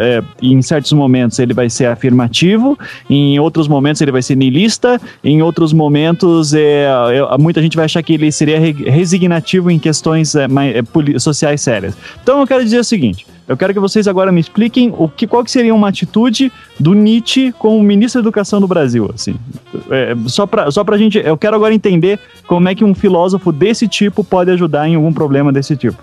É, 0.00 0.22
em 0.40 0.62
certos 0.62 0.92
momentos, 0.92 1.38
ele 1.40 1.52
vai 1.52 1.68
ser 1.68 1.86
afirmativo, 1.86 2.78
em 3.08 3.38
outros 3.40 3.66
momentos, 3.66 4.00
ele 4.00 4.12
vai 4.12 4.22
ser 4.22 4.36
niilista, 4.36 5.00
em 5.22 5.42
outros 5.42 5.72
momentos, 5.72 6.54
é, 6.54 6.88
muita 7.38 7.60
gente 7.60 7.76
vai 7.76 7.86
achar 7.86 8.02
que 8.02 8.14
ele 8.14 8.30
seria 8.30 8.58
resignativo 8.58 9.70
em 9.70 9.78
questões 9.78 10.34
mais, 10.48 10.74
sociais 11.18 11.60
sérias. 11.60 11.96
Então, 12.22 12.40
eu 12.40 12.46
quero 12.46 12.62
dizer 12.62 12.78
o 12.78 12.84
seguinte. 12.84 13.26
Eu 13.50 13.56
quero 13.56 13.74
que 13.74 13.80
vocês 13.80 14.06
agora 14.06 14.30
me 14.30 14.40
expliquem 14.40 14.94
o 14.96 15.08
que, 15.08 15.26
qual 15.26 15.42
que 15.42 15.50
seria 15.50 15.74
uma 15.74 15.88
atitude 15.88 16.52
do 16.80 16.94
Nietzsche 16.94 17.52
como 17.52 17.80
ministro 17.82 18.20
da 18.20 18.24
Educação 18.26 18.60
do 18.60 18.66
Brasil, 18.66 19.10
assim. 19.14 19.36
É, 19.90 20.16
só 20.26 20.46
para 20.46 20.70
só 20.70 20.82
pra 20.82 20.96
gente, 20.96 21.18
eu 21.18 21.36
quero 21.36 21.54
agora 21.54 21.74
entender 21.74 22.18
como 22.46 22.68
é 22.68 22.74
que 22.74 22.82
um 22.82 22.94
filósofo 22.94 23.52
desse 23.52 23.86
tipo 23.86 24.24
pode 24.24 24.50
ajudar 24.50 24.88
em 24.88 24.94
algum 24.94 25.12
problema 25.12 25.52
desse 25.52 25.76
tipo. 25.76 26.02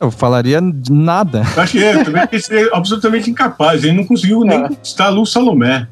Eu 0.00 0.12
falaria 0.12 0.60
nada. 0.88 1.42
Acho 1.56 1.72
que 1.72 1.82
é, 1.82 2.04
também 2.04 2.22
é 2.22 2.28
absolutamente 2.72 3.28
incapaz. 3.28 3.82
Ele 3.82 3.96
não 3.96 4.04
conseguiu 4.04 4.42
nem 4.42 4.58
é. 4.58 4.68
conquistar 4.68 5.06
a 5.06 5.08
Lu 5.08 5.26
Salomé. 5.26 5.88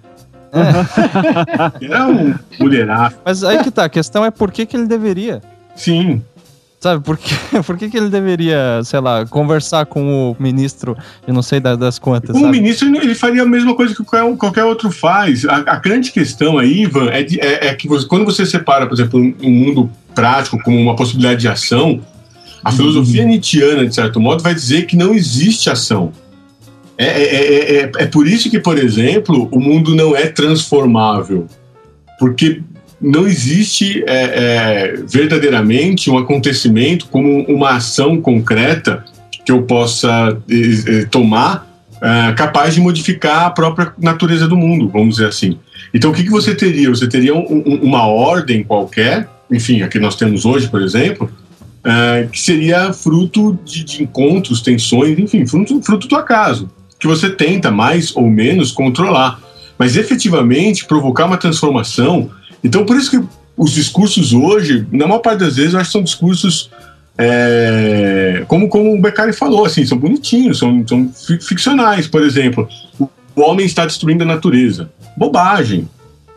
É. 0.53 1.85
Era 1.85 2.07
um 2.07 2.35
mulheraço. 2.61 3.17
Mas 3.25 3.43
aí 3.43 3.63
que 3.65 3.71
tá, 3.73 3.85
a 3.85 3.89
questão 3.89 4.25
é 4.25 4.31
por 4.31 4.53
que, 4.53 4.65
que 4.65 4.77
ele 4.77 4.87
deveria. 4.87 5.43
Sim. 5.75 6.23
Sabe, 6.87 7.03
por, 7.03 7.19
que, 7.19 7.35
por 7.67 7.77
que, 7.77 7.89
que 7.89 7.97
ele 7.97 8.09
deveria, 8.09 8.81
sei 8.85 9.01
lá, 9.01 9.27
conversar 9.27 9.87
com 9.87 10.31
o 10.31 10.37
ministro, 10.39 10.97
eu 11.27 11.35
não 11.35 11.43
sei 11.43 11.59
das, 11.59 11.77
das 11.77 11.99
quantas? 11.99 12.37
O 12.37 12.49
ministro, 12.49 12.87
ele 12.97 13.13
faria 13.13 13.43
a 13.43 13.47
mesma 13.47 13.75
coisa 13.75 13.93
que 13.93 14.05
qualquer 14.05 14.63
outro 14.63 14.89
faz. 14.93 15.45
A, 15.47 15.57
a 15.67 15.77
grande 15.81 16.13
questão 16.13 16.59
aí, 16.59 16.83
Ivan, 16.83 17.09
é, 17.11 17.25
de, 17.25 17.41
é, 17.41 17.67
é, 17.67 17.75
que 17.75 17.89
você, 17.89 18.07
quando 18.07 18.25
você 18.25 18.47
separa, 18.47 18.87
por 18.87 18.95
exemplo, 18.95 19.19
um 19.21 19.51
mundo 19.51 19.91
prático 20.15 20.63
como 20.63 20.81
uma 20.81 20.95
possibilidade 20.95 21.41
de 21.41 21.49
ação, 21.49 22.01
a 22.63 22.71
uhum. 22.71 22.77
filosofia 22.77 23.25
nietzschiana, 23.25 23.85
de 23.85 23.93
certo 23.93 24.21
modo, 24.21 24.41
vai 24.41 24.55
dizer 24.55 24.87
que 24.87 24.95
não 24.95 25.13
existe 25.13 25.69
ação. 25.69 26.13
É, 26.97 27.05
é, 27.05 27.81
é, 27.81 27.93
é, 27.99 28.07
por 28.07 28.29
isso 28.29 28.49
que, 28.49 28.61
por 28.61 28.79
exemplo, 28.79 29.49
o 29.51 29.59
mundo 29.59 29.93
não 29.97 30.15
é 30.15 30.29
transformável. 30.29 31.49
Porque 32.21 32.63
não 33.01 33.27
existe 33.27 34.03
é, 34.07 34.15
é, 34.15 34.95
verdadeiramente 35.07 36.11
um 36.11 36.17
acontecimento 36.17 37.07
como 37.09 37.45
uma 37.45 37.77
ação 37.77 38.21
concreta 38.21 39.05
que 39.45 39.53
eu 39.53 39.63
possa 39.63 40.37
tomar 41.11 41.67
é, 42.01 42.33
capaz 42.33 42.75
de 42.75 42.81
modificar 42.81 43.47
a 43.47 43.51
própria 43.51 43.93
natureza 43.99 44.47
do 44.47 44.57
mundo, 44.57 44.89
vamos 44.89 45.17
dizer 45.17 45.29
assim. 45.29 45.59
Então, 45.95 46.11
o 46.11 46.15
que, 46.15 46.25
que 46.25 46.31
você 46.31 46.55
teria? 46.55 46.91
Você 46.91 47.09
teria 47.09 47.35
um, 47.35 47.63
um, 47.67 47.75
uma 47.83 48.07
ordem 48.07 48.63
qualquer, 48.63 49.29
enfim, 49.51 49.83
a 49.83 49.89
que 49.89 49.99
nós 49.99 50.17
temos 50.17 50.45
hoje, 50.45 50.69
por 50.69 50.83
exemplo, 50.83 51.31
é, 51.85 52.29
que 52.31 52.41
seria 52.41 52.93
fruto 52.93 53.59
de, 53.65 53.85
de, 53.85 54.03
encontros, 54.03 54.61
tensões, 54.61 55.19
enfim, 55.19 55.47
fruto, 55.47 55.81
fruto 55.83 56.09
do 56.09 56.17
acaso, 56.17 56.69
que 56.99 57.07
você 57.07 57.31
tenta 57.31 57.71
mais 57.71 58.15
ou 58.15 58.29
menos 58.29 58.73
controlar. 58.73 59.41
Mas 59.79 59.97
efetivamente 59.97 60.85
provocar 60.87 61.27
uma 61.27 61.37
transformação 61.37 62.31
então, 62.67 62.85
por 62.85 62.97
isso 62.97 63.11
que 63.11 63.27
os 63.57 63.71
discursos 63.71 64.33
hoje, 64.33 64.87
na 64.91 65.07
maior 65.07 65.21
parte 65.21 65.41
das 65.41 65.57
vezes, 65.57 65.73
eu 65.73 65.81
acho 65.81 65.89
que 65.89 65.93
são 65.93 66.03
discursos, 66.03 66.69
é, 67.17 68.45
como, 68.49 68.69
como 68.69 68.93
o 68.93 69.01
Beccari 69.01 69.33
falou, 69.33 69.65
assim, 69.65 69.87
são 69.87 69.97
bonitinhos, 69.97 70.59
são, 70.59 70.85
são 70.87 71.11
ficcionais. 71.41 72.07
Por 72.07 72.23
exemplo, 72.23 72.69
o 72.99 73.41
homem 73.41 73.65
está 73.65 73.87
destruindo 73.87 74.25
a 74.25 74.27
natureza. 74.27 74.91
Bobagem. 75.17 75.89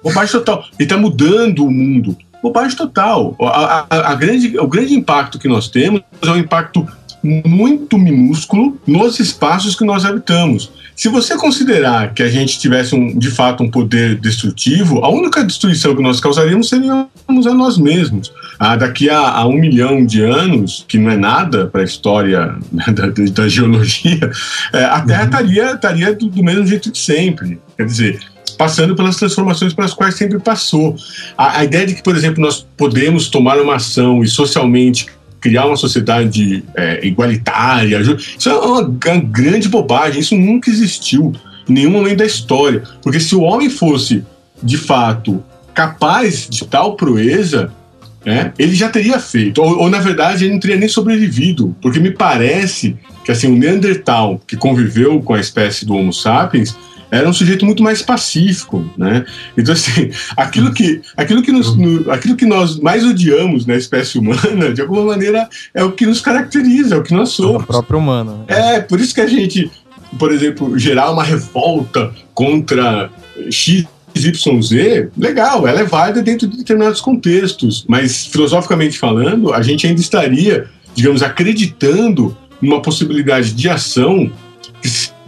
Bobagem 0.04 0.32
total. 0.32 0.64
Ele 0.78 0.86
está 0.86 0.98
mudando 0.98 1.66
o 1.66 1.72
mundo. 1.72 2.16
Bobagem 2.44 2.78
total. 2.78 3.36
A, 3.42 3.86
a, 3.90 4.12
a, 4.12 4.16
grande, 4.16 4.58
o 4.58 4.68
grande 4.68 4.94
impacto 4.94 5.40
que 5.40 5.48
nós 5.48 5.68
temos 5.68 6.02
é 6.22 6.30
um 6.30 6.38
impacto 6.38 6.88
muito 7.24 7.98
minúsculo 7.98 8.78
nos 8.86 9.20
espaços 9.20 9.76
que 9.76 9.84
nós 9.84 10.06
habitamos. 10.06 10.72
Se 10.96 11.08
você 11.08 11.38
considerar 11.38 12.14
que 12.14 12.22
a 12.22 12.30
gente 12.30 12.60
tivesse 12.60 12.94
um, 12.94 13.18
de 13.18 13.32
fato 13.32 13.64
um 13.64 13.72
poder 13.72 14.16
destrutivo, 14.16 15.00
a 15.04 15.10
única 15.10 15.44
destruição 15.44 15.96
que 15.96 16.02
nós 16.02 16.20
causaríamos 16.20 16.68
seríamos 16.68 17.48
a 17.48 17.54
nós 17.54 17.78
mesmos. 17.78 18.32
Ah, 18.60 18.76
daqui 18.76 19.10
a, 19.10 19.20
a, 19.20 19.48
um 19.48 19.54
milhão 19.54 20.06
de 20.06 20.22
anos, 20.22 20.84
que 20.88 20.98
não 20.98 21.10
é 21.10 21.16
nada 21.16 21.68
para 21.68 21.82
a 21.82 21.86
história 21.86 22.56
da, 22.94 23.08
da, 23.32 23.48
geologia, 23.48 24.30
é, 24.74 24.84
a 24.84 25.02
Terra 25.02 25.22
uhum. 25.22 25.26
estaria, 25.26 25.72
estaria 25.72 26.14
do, 26.14 26.28
do 26.28 26.44
mesmo 26.44 26.68
jeito 26.68 26.92
de 26.92 26.98
sempre. 26.98 27.60
Quer 27.78 27.86
dizer, 27.86 28.20
passando 28.58 28.94
pelas 28.94 29.16
transformações 29.16 29.74
pelas 29.74 29.94
quais 29.94 30.16
sempre 30.16 30.38
passou. 30.38 30.98
A, 31.38 31.60
a, 31.60 31.64
ideia 31.64 31.88
de 31.88 31.96
que, 31.96 32.04
por 32.04 32.14
exemplo, 32.14 32.42
nós 32.42 32.68
podemos 32.76 33.30
tomar 33.30 33.58
uma 33.58 33.76
ação 33.76 34.22
e 34.22 34.28
socialmente 34.28 35.06
criar 35.40 35.66
uma 35.66 35.78
sociedade 35.78 36.64
é, 36.76 37.06
igualitária. 37.06 38.00
Isso 38.02 38.50
é 38.50 38.54
uma, 38.54 38.82
uma 38.82 39.18
grande 39.18 39.68
bobagem, 39.70 40.20
isso 40.22 40.36
nunca 40.36 40.70
existiu 40.70 41.34
em 41.68 41.74
nenhum 41.74 41.92
momento 41.92 42.20
da 42.20 42.26
história. 42.26 42.84
Porque 43.02 43.20
se 43.20 43.36
o 43.36 43.42
homem 43.42 43.70
fosse, 43.70 44.24
de 44.62 44.78
fato, 44.78 45.44
capaz 45.74 46.48
de 46.50 46.66
tal 46.66 46.96
proeza, 46.96 47.72
né, 48.26 48.54
ele 48.60 48.76
já 48.76 48.90
teria 48.90 49.20
feito. 49.20 49.62
Ou, 49.62 49.80
ou, 49.80 49.90
na 49.90 50.00
verdade, 50.00 50.46
ele 50.46 50.54
não 50.54 50.60
teria 50.60 50.78
nem 50.78 50.90
sobrevivido. 50.90 51.76
Porque 51.82 52.00
me 52.00 52.12
parece 52.12 52.98
que 53.24 53.32
assim, 53.32 53.48
o 53.48 53.56
Neandertal, 53.56 54.42
que 54.48 54.58
conviveu 54.58 55.22
com 55.22 55.34
a 55.34 55.40
espécie 55.40 55.86
do 55.86 55.96
Homo 55.96 56.14
sapiens, 56.14 56.76
era 57.12 57.28
um 57.28 57.34
sujeito 57.34 57.66
muito 57.66 57.82
mais 57.82 58.02
pacífico, 58.02 58.86
né? 58.98 59.26
Então 59.58 59.74
assim, 59.74 60.12
aquilo 60.36 60.74
que, 60.74 61.02
aquilo 61.18 61.42
que, 61.42 61.52
nos, 61.52 61.76
no, 61.76 62.12
aquilo 62.12 62.36
que 62.36 62.46
nós 62.46 62.80
mais 62.80 63.04
odiamos 63.06 63.66
na 63.66 63.76
espécie 63.76 64.18
humana, 64.18 64.72
de 64.74 64.82
alguma 64.82 65.04
maneira, 65.04 65.48
é 65.74 65.84
o 65.84 65.92
que 65.92 66.06
nos 66.06 66.22
caracteriza, 66.22 66.96
é 66.96 66.98
o 66.98 67.04
que 67.04 67.14
nós 67.14 67.30
somos. 67.30 67.64
O 67.64 67.68
próprio 67.68 68.00
humano. 68.00 68.46
Né? 68.48 68.76
É, 68.76 68.80
por 68.80 69.00
isso 69.00 69.14
que 69.14 69.22
a 69.22 69.28
gente, 69.28 69.72
por 70.18 70.32
exemplo, 70.32 70.78
gerar 70.78 71.12
uma 71.12 71.24
revolta 71.24 72.14
contra 72.34 73.10
X 73.50 73.86
YZ, 74.16 75.10
legal, 75.18 75.68
ela 75.68 75.82
é 75.82 75.84
válida 75.84 76.22
dentro 76.22 76.48
de 76.48 76.58
determinados 76.58 77.00
contextos, 77.00 77.86
mas 77.88 78.26
filosoficamente 78.26 78.98
falando, 78.98 79.54
a 79.54 79.62
gente 79.62 79.88
ainda 79.88 80.02
estaria, 80.02 80.68
digamos, 80.94 81.24
acreditando 81.24 82.36
numa 82.62 82.82
possibilidade 82.82 83.54
de 83.54 83.70
ação 83.70 84.30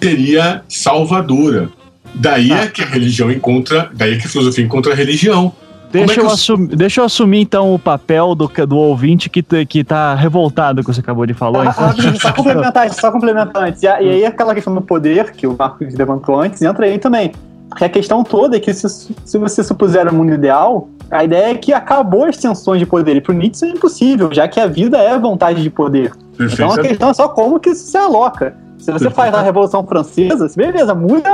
que 0.02 0.08
seria 0.08 0.64
salvadora. 0.68 1.70
Daí 2.16 2.52
ah. 2.52 2.64
é 2.64 2.68
que 2.68 2.82
a 2.82 2.86
religião 2.86 3.32
encontra, 3.32 3.90
daí 3.94 4.16
é 4.16 4.18
que 4.18 4.26
a 4.26 4.30
filosofia 4.30 4.66
encontra 4.66 4.92
a 4.92 4.96
religião. 4.96 5.54
Deixa, 5.92 6.14
é 6.14 6.18
eu, 6.20 6.24
eu 6.24 6.30
assumir, 6.32 6.76
deixa 6.76 7.02
eu 7.02 7.06
assumir 7.06 7.42
então 7.42 7.74
o 7.74 7.80
papel 7.80 8.34
do, 8.34 8.50
do 8.66 8.78
ouvinte 8.78 9.30
que, 9.30 9.44
que 9.66 9.84
tá 9.84 10.16
revoltado 10.16 10.82
com 10.82 10.90
o 10.90 10.92
que 10.92 10.96
você 10.96 11.02
acabou 11.02 11.26
de 11.26 11.34
falar. 11.34 11.76
Ah, 11.78 11.94
então. 11.98 12.16
só 12.16 12.32
complementar, 12.34 12.94
só 12.94 13.12
complementar 13.12 13.64
antes. 13.64 13.84
E, 13.84 13.86
e, 13.86 13.90
aí 13.90 14.26
aquela 14.26 14.56
questão 14.56 14.74
do 14.74 14.82
poder, 14.82 15.32
que 15.34 15.46
o 15.46 15.56
Marcos 15.58 15.94
levantou 15.94 16.40
antes, 16.40 16.62
entra 16.62 16.86
aí 16.86 16.98
também. 16.98 17.34
Porque 17.70 17.84
a 17.86 17.90
questão 17.90 18.24
toda 18.24 18.58
é 18.58 18.60
que 18.60 18.74
se, 18.74 18.88
se 18.90 19.38
você 19.38 19.64
supuser 19.64 20.08
o 20.08 20.12
um 20.12 20.18
mundo 20.18 20.34
ideal, 20.34 20.90
a 21.10 21.24
ideia 21.24 21.52
é 21.52 21.56
que 21.56 21.74
acabou 21.74 22.26
as 22.26 22.38
tensões 22.38 22.80
de 22.80 22.86
poder. 22.86 23.18
E 23.18 23.22
pro 23.22 23.34
Nietzsche 23.34 23.66
é 23.66 23.70
impossível, 23.70 24.30
já 24.34 24.48
que 24.48 24.60
a 24.60 24.68
vida 24.68 24.98
é 24.98 25.12
a 25.12 25.18
vontade 25.18 25.62
de 25.62 25.70
poder. 25.70 26.12
Então 26.40 26.72
a 26.72 26.82
questão 26.82 27.10
é 27.10 27.14
só 27.14 27.28
como 27.30 27.60
que 27.60 27.70
isso 27.70 27.86
se 27.90 27.98
aloca. 27.98 28.56
Se 28.82 28.92
você 28.92 29.10
faz 29.10 29.34
a 29.34 29.42
Revolução 29.42 29.86
Francesa, 29.86 30.50
beleza, 30.56 30.94
muda, 30.94 31.30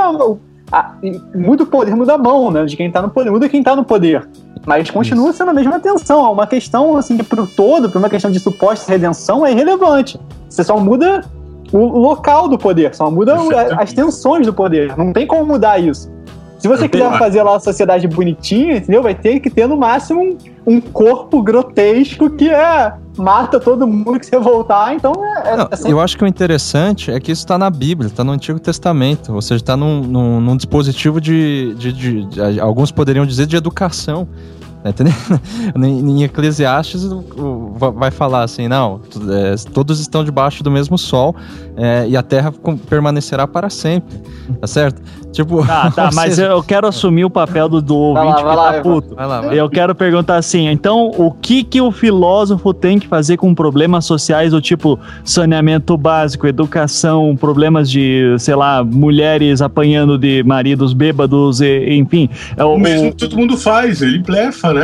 a, 0.70 0.94
muda 1.34 1.62
o 1.62 1.66
poder, 1.66 1.96
muda 1.96 2.14
a 2.14 2.18
mão, 2.18 2.50
né? 2.50 2.64
De 2.64 2.76
quem 2.76 2.90
tá 2.90 3.00
no 3.00 3.08
poder, 3.08 3.30
muda 3.30 3.48
quem 3.48 3.62
tá 3.62 3.74
no 3.74 3.84
poder. 3.84 4.28
Mas 4.66 4.90
continua 4.90 5.32
sendo 5.32 5.50
a 5.50 5.54
mesma 5.54 5.80
tensão. 5.80 6.26
É 6.26 6.28
uma 6.28 6.46
questão, 6.46 6.96
assim, 6.96 7.16
que 7.16 7.24
pro 7.24 7.46
todo, 7.46 7.88
pra 7.88 7.98
uma 7.98 8.10
questão 8.10 8.30
de 8.30 8.38
suposta 8.38 8.90
redenção, 8.90 9.46
é 9.46 9.52
irrelevante. 9.52 10.20
Você 10.48 10.62
só 10.62 10.78
muda 10.78 11.24
o 11.72 11.98
local 11.98 12.48
do 12.48 12.58
poder, 12.58 12.94
só 12.94 13.10
muda 13.10 13.36
as 13.78 13.92
tensões 13.92 14.46
do 14.46 14.52
poder. 14.52 14.96
Não 14.96 15.12
tem 15.12 15.26
como 15.26 15.46
mudar 15.46 15.78
isso. 15.78 16.10
Se 16.58 16.66
você 16.66 16.88
quiser 16.88 17.16
fazer 17.18 17.42
lá 17.42 17.52
uma 17.52 17.60
sociedade 17.60 18.08
bonitinha, 18.08 18.78
entendeu? 18.78 19.02
Vai 19.02 19.14
ter 19.14 19.38
que 19.40 19.48
ter 19.48 19.66
no 19.66 19.76
máximo 19.76 20.20
um, 20.20 20.36
um 20.66 20.80
corpo 20.80 21.40
grotesco 21.40 22.28
que 22.30 22.50
é 22.50 22.92
mata 23.16 23.58
todo 23.58 23.86
mundo 23.86 24.18
que 24.18 24.26
você 24.26 24.38
voltar, 24.38 24.94
então 24.94 25.12
é. 25.24 25.52
é 25.52 25.56
Não, 25.56 25.64
é 25.64 25.92
Eu 25.92 26.00
acho 26.00 26.16
que 26.16 26.24
o 26.24 26.26
interessante 26.26 27.10
é 27.10 27.18
que 27.20 27.32
isso 27.32 27.42
está 27.42 27.58
na 27.58 27.68
Bíblia, 27.68 28.08
está 28.08 28.22
no 28.24 28.32
Antigo 28.32 28.58
Testamento, 28.58 29.34
ou 29.34 29.42
seja, 29.42 29.62
está 29.62 29.76
num, 29.76 30.02
num, 30.02 30.40
num, 30.40 30.56
dispositivo 30.56 31.20
de, 31.20 31.74
de, 31.74 31.92
de, 31.92 32.24
de, 32.26 32.60
Alguns 32.60 32.90
poderiam 32.90 33.26
dizer 33.26 33.46
de 33.46 33.56
educação. 33.56 34.28
Tá 34.82 34.92
em 35.86 36.22
Eclesiastes 36.22 37.08
vai 37.94 38.10
falar 38.10 38.42
assim, 38.42 38.68
não, 38.68 39.00
é, 39.28 39.54
todos 39.72 40.00
estão 40.00 40.24
debaixo 40.24 40.62
do 40.62 40.70
mesmo 40.70 40.96
sol 40.96 41.34
é, 41.76 42.06
e 42.08 42.16
a 42.16 42.22
terra 42.22 42.52
permanecerá 42.88 43.46
para 43.46 43.68
sempre, 43.70 44.16
tá 44.60 44.66
certo? 44.66 45.02
Tipo, 45.32 45.64
tá, 45.66 45.90
tá 45.94 46.10
mas 46.14 46.34
seja... 46.34 46.48
eu 46.48 46.62
quero 46.62 46.86
assumir 46.86 47.24
o 47.24 47.30
papel 47.30 47.68
do, 47.68 47.82
do 47.82 47.96
ouvinte 47.96 48.42
vai 48.42 48.56
lá, 48.56 48.68
que 48.68 48.76
tá 48.76 48.82
puto. 48.82 49.14
Vai 49.14 49.26
lá, 49.26 49.40
vai. 49.42 49.60
Eu 49.60 49.68
quero 49.68 49.94
perguntar 49.94 50.36
assim, 50.36 50.68
então 50.68 51.10
o 51.16 51.30
que 51.30 51.62
que 51.62 51.80
o 51.80 51.90
filósofo 51.90 52.72
tem 52.72 52.98
que 52.98 53.06
fazer 53.06 53.36
com 53.36 53.54
problemas 53.54 54.04
sociais 54.04 54.52
do 54.52 54.60
tipo 54.60 54.98
saneamento 55.24 55.96
básico, 55.96 56.46
educação, 56.46 57.36
problemas 57.36 57.90
de, 57.90 58.34
sei 58.38 58.54
lá, 58.54 58.82
mulheres 58.82 59.60
apanhando 59.60 60.18
de 60.18 60.42
maridos 60.44 60.92
bêbados, 60.92 61.60
e, 61.60 61.94
enfim. 61.94 62.28
É 62.56 62.64
o 62.64 62.78
mesmo 62.78 63.10
que 63.10 63.16
todo 63.18 63.36
mundo 63.36 63.56
faz, 63.56 64.02
ele 64.02 64.18
blefa, 64.18 64.72
né? 64.72 64.77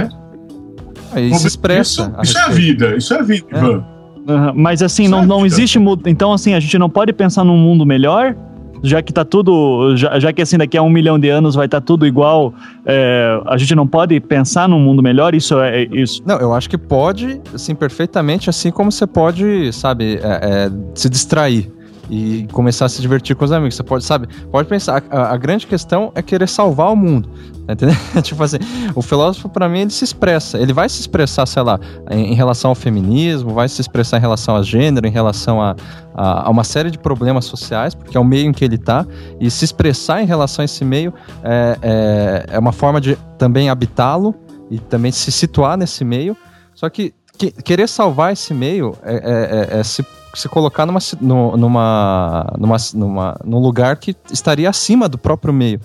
Aí 1.12 1.32
se 1.34 1.46
expressa. 1.46 2.12
Isso, 2.22 2.32
isso 2.32 2.38
é 2.38 2.42
a 2.42 2.48
vida, 2.48 2.96
isso 2.96 3.14
é 3.14 3.18
a 3.18 3.22
vida, 3.22 3.46
é. 3.52 3.58
Ivan. 3.58 3.84
Uhum, 4.26 4.52
mas 4.54 4.82
assim, 4.82 5.06
não, 5.06 5.24
não 5.24 5.44
existe. 5.44 5.78
Então, 6.06 6.32
assim, 6.32 6.54
a 6.54 6.60
gente 6.60 6.78
não 6.78 6.88
pode 6.88 7.12
pensar 7.12 7.44
num 7.44 7.56
mundo 7.56 7.84
melhor? 7.84 8.34
Já 8.82 9.00
que 9.00 9.12
tá 9.12 9.24
tudo. 9.24 9.96
Já, 9.96 10.18
já 10.18 10.32
que 10.32 10.42
assim, 10.42 10.58
daqui 10.58 10.76
a 10.76 10.82
um 10.82 10.90
milhão 10.90 11.18
de 11.18 11.28
anos 11.28 11.54
vai 11.54 11.66
estar 11.66 11.80
tá 11.80 11.86
tudo 11.86 12.06
igual, 12.06 12.52
é, 12.84 13.40
a 13.46 13.56
gente 13.56 13.74
não 13.74 13.86
pode 13.86 14.18
pensar 14.20 14.68
num 14.68 14.78
mundo 14.78 15.02
melhor? 15.02 15.34
Isso 15.34 15.58
é, 15.60 15.82
é 15.82 15.88
isso? 15.92 16.22
Não, 16.26 16.38
eu 16.38 16.52
acho 16.52 16.68
que 16.68 16.76
pode, 16.76 17.40
assim, 17.54 17.74
perfeitamente, 17.74 18.50
assim 18.50 18.70
como 18.70 18.90
você 18.90 19.06
pode, 19.06 19.72
sabe, 19.72 20.18
é, 20.22 20.66
é 20.66 20.70
se 20.94 21.08
distrair 21.08 21.70
e 22.10 22.46
começar 22.52 22.86
a 22.86 22.88
se 22.88 23.00
divertir 23.00 23.34
com 23.36 23.44
os 23.44 23.52
amigos. 23.52 23.74
Você 23.74 23.82
pode, 23.82 24.04
sabe, 24.04 24.28
pode 24.50 24.68
pensar. 24.68 25.02
A, 25.10 25.32
a 25.32 25.36
grande 25.36 25.66
questão 25.66 26.12
é 26.14 26.22
querer 26.22 26.48
salvar 26.48 26.92
o 26.92 26.96
mundo. 26.96 27.28
Tá 27.66 27.72
entendendo? 27.72 27.98
tipo 28.22 28.42
assim, 28.42 28.58
o 28.94 29.00
filósofo, 29.00 29.48
para 29.48 29.68
mim, 29.68 29.80
ele 29.80 29.90
se 29.90 30.04
expressa. 30.04 30.58
Ele 30.58 30.72
vai 30.72 30.88
se 30.88 31.00
expressar, 31.00 31.46
sei 31.46 31.62
lá, 31.62 31.80
em, 32.10 32.32
em, 32.32 32.34
relação 32.34 32.70
ao 32.70 32.74
feminismo, 32.74 33.54
vai 33.54 33.68
se 33.68 33.80
expressar 33.80 34.18
em 34.18 34.20
relação 34.20 34.54
a 34.56 34.62
gênero, 34.62 35.06
em 35.06 35.10
relação 35.10 35.62
a, 35.62 35.74
a, 36.14 36.46
a, 36.46 36.50
uma 36.50 36.64
série 36.64 36.90
de 36.90 36.98
problemas 36.98 37.46
sociais, 37.46 37.94
porque 37.94 38.16
é 38.16 38.20
o 38.20 38.24
meio 38.24 38.48
em 38.48 38.52
que 38.52 38.64
ele 38.64 38.76
tá. 38.76 39.06
E 39.40 39.50
se 39.50 39.64
expressar 39.64 40.22
em 40.22 40.26
relação 40.26 40.62
a 40.62 40.66
esse 40.66 40.84
meio 40.84 41.14
é, 41.42 41.78
é, 41.80 42.46
é 42.54 42.58
uma 42.58 42.72
forma 42.72 43.00
de 43.00 43.16
também 43.38 43.70
habitá-lo 43.70 44.34
e 44.70 44.78
também 44.78 45.10
se 45.10 45.32
situar 45.32 45.78
nesse 45.78 46.04
meio. 46.04 46.36
Só 46.74 46.90
que, 46.90 47.14
que 47.38 47.50
querer 47.50 47.88
salvar 47.88 48.32
esse 48.32 48.52
meio 48.52 48.94
é, 49.02 49.14
é, 49.14 49.76
é, 49.76 49.80
é 49.80 49.84
se 49.84 50.04
se 50.34 50.48
colocar 50.48 50.86
numa, 50.86 50.98
numa, 51.20 52.46
numa, 52.58 52.76
numa, 52.94 53.36
num 53.44 53.58
lugar 53.58 53.96
que 53.96 54.16
estaria 54.30 54.68
acima 54.68 55.08
do 55.08 55.18
próprio 55.18 55.52
meio. 55.52 55.80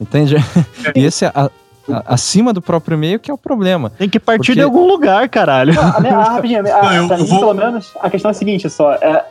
Entende? 0.00 0.36
e 0.94 1.04
esse 1.04 1.24
é 1.24 1.32
a, 1.34 1.44
a, 1.44 1.50
acima 2.14 2.52
do 2.52 2.62
próprio 2.62 2.96
meio 2.96 3.18
que 3.18 3.30
é 3.30 3.34
o 3.34 3.38
problema. 3.38 3.90
Tem 3.90 4.08
que 4.08 4.20
partir 4.20 4.52
porque... 4.52 4.54
de 4.54 4.62
algum 4.62 4.86
lugar, 4.86 5.28
caralho. 5.28 5.74
Não, 5.74 5.96
a 5.96 6.00
minha, 6.00 6.16
a, 6.16 6.22
rapidinho, 6.22 6.60
a, 6.60 6.82
não, 6.82 6.94
eu, 6.94 7.18
mim, 7.18 7.24
vou... 7.24 7.38
pelo 7.40 7.54
menos, 7.54 7.92
a 8.00 8.08
questão 8.08 8.30
é 8.30 8.32
a 8.32 8.34
seguinte 8.34 8.70
só. 8.70 8.92
É, 8.92 9.24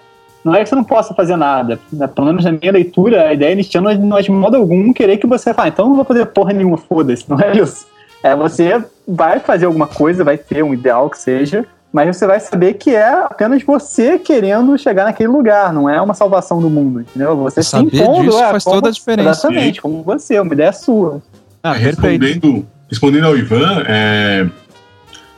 não 0.43 0.55
é 0.55 0.63
que 0.63 0.69
você 0.69 0.75
não 0.75 0.83
possa 0.83 1.13
fazer 1.13 1.35
nada. 1.35 1.79
Né? 1.91 2.07
Pelo 2.07 2.27
menos 2.27 2.45
na 2.45 2.51
minha 2.51 2.71
leitura, 2.71 3.27
a 3.27 3.33
ideia 3.33 3.51
inicial 3.51 3.83
não 3.83 3.91
é, 3.91 3.97
não 3.97 4.17
é 4.17 4.21
de 4.21 4.31
modo 4.31 4.57
algum 4.57 4.93
querer 4.93 5.17
que 5.17 5.27
você 5.27 5.53
fale, 5.53 5.69
ah, 5.69 5.71
então 5.73 5.87
não 5.87 5.95
vou 5.95 6.05
fazer 6.05 6.25
porra 6.27 6.53
nenhuma, 6.53 6.77
foda-se. 6.77 7.29
Não 7.29 7.39
é 7.39 7.57
isso. 7.57 7.85
É 8.23 8.35
você 8.35 8.83
vai 9.07 9.39
fazer 9.39 9.65
alguma 9.65 9.87
coisa, 9.87 10.23
vai 10.23 10.37
ter 10.37 10.63
um 10.63 10.73
ideal 10.73 11.09
que 11.09 11.17
seja, 11.17 11.65
mas 11.91 12.15
você 12.15 12.27
vai 12.27 12.39
saber 12.39 12.73
que 12.73 12.93
é 12.93 13.09
apenas 13.23 13.63
você 13.63 14.19
querendo 14.19 14.77
chegar 14.77 15.05
naquele 15.05 15.29
lugar, 15.29 15.73
não 15.73 15.89
é 15.89 16.01
uma 16.01 16.13
salvação 16.13 16.61
do 16.61 16.69
mundo, 16.69 17.01
entendeu? 17.01 17.35
Você 17.37 17.63
saber 17.63 17.89
se 17.89 18.01
impondo, 18.01 18.25
disso 18.25 18.39
é, 18.39 18.49
faz 18.49 18.63
como, 18.63 18.75
toda 18.75 18.89
a 18.89 18.91
diferença. 18.91 19.29
Exatamente, 19.29 19.81
como 19.81 20.03
você, 20.03 20.39
uma 20.39 20.53
ideia 20.53 20.73
sua. 20.73 21.21
Ah, 21.63 21.73
respondendo, 21.73 22.65
respondendo 22.89 23.25
ao 23.25 23.37
Ivan, 23.37 23.83
é 23.87 24.47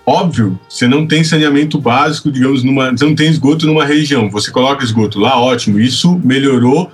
óbvio, 0.05 0.59
você 0.67 0.87
não 0.87 1.07
tem 1.07 1.23
saneamento 1.23 1.79
básico, 1.79 2.31
digamos, 2.31 2.63
numa, 2.63 2.91
você 2.91 3.05
não 3.05 3.15
tem 3.15 3.29
esgoto 3.29 3.67
numa 3.67 3.85
região, 3.85 4.29
você 4.29 4.49
coloca 4.49 4.83
esgoto 4.83 5.19
lá, 5.19 5.39
ótimo, 5.39 5.79
isso 5.79 6.19
melhorou 6.23 6.91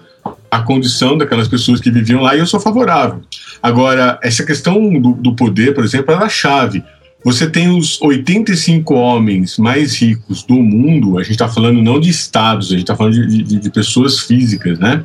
a 0.51 0.61
condição 0.61 1.17
daquelas 1.17 1.47
pessoas 1.47 1.79
que 1.79 1.91
viviam 1.91 2.21
lá 2.21 2.35
e 2.35 2.39
eu 2.39 2.45
sou 2.45 2.59
favorável. 2.59 3.21
Agora, 3.61 4.19
essa 4.21 4.45
questão 4.45 4.99
do, 4.99 5.13
do 5.13 5.35
poder, 5.35 5.73
por 5.73 5.83
exemplo, 5.83 6.13
é 6.13 6.17
a 6.17 6.29
chave. 6.29 6.83
Você 7.25 7.49
tem 7.49 7.75
os 7.75 7.99
85 7.99 8.93
homens 8.93 9.57
mais 9.57 9.95
ricos 9.95 10.43
do 10.43 10.61
mundo, 10.61 11.17
a 11.17 11.23
gente 11.23 11.31
está 11.31 11.49
falando 11.49 11.81
não 11.81 11.99
de 11.99 12.07
estados, 12.07 12.67
a 12.67 12.71
gente 12.73 12.81
está 12.81 12.95
falando 12.95 13.13
de, 13.13 13.41
de, 13.41 13.59
de, 13.59 13.69
pessoas 13.71 14.19
físicas, 14.19 14.77
né? 14.77 15.03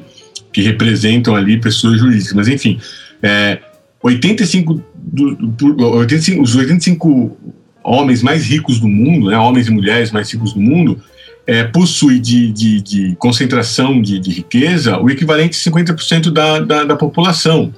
Que 0.52 0.60
representam 0.60 1.34
ali 1.34 1.59
pessoas 1.59 1.98
jurídicas. 1.98 2.34
Mas, 2.34 2.47
enfim, 2.47 2.78
é, 3.22 3.60
85, 4.02 4.84
do, 4.94 5.34
do, 5.34 5.82
85, 5.92 6.42
os 6.42 6.55
85 6.55 7.38
homens 7.82 8.22
mais 8.22 8.44
ricos 8.44 8.78
do 8.78 8.86
mundo, 8.86 9.30
né, 9.30 9.38
homens 9.38 9.68
e 9.68 9.70
mulheres 9.70 10.10
mais 10.10 10.30
ricos 10.30 10.52
do 10.52 10.60
mundo, 10.60 11.02
é, 11.47 11.64
possui 11.64 12.20
de, 12.20 12.52
de, 12.52 12.82
de 12.82 13.16
concentração 13.16 14.01
de, 14.02 14.18
de, 14.18 14.30
riqueza 14.30 14.98
o 14.98 15.09
equivalente 15.09 15.56
a 15.56 15.70
50% 15.70 16.30
da, 16.30 16.60
da, 16.60 16.84
da 16.84 16.97
população 16.97 17.74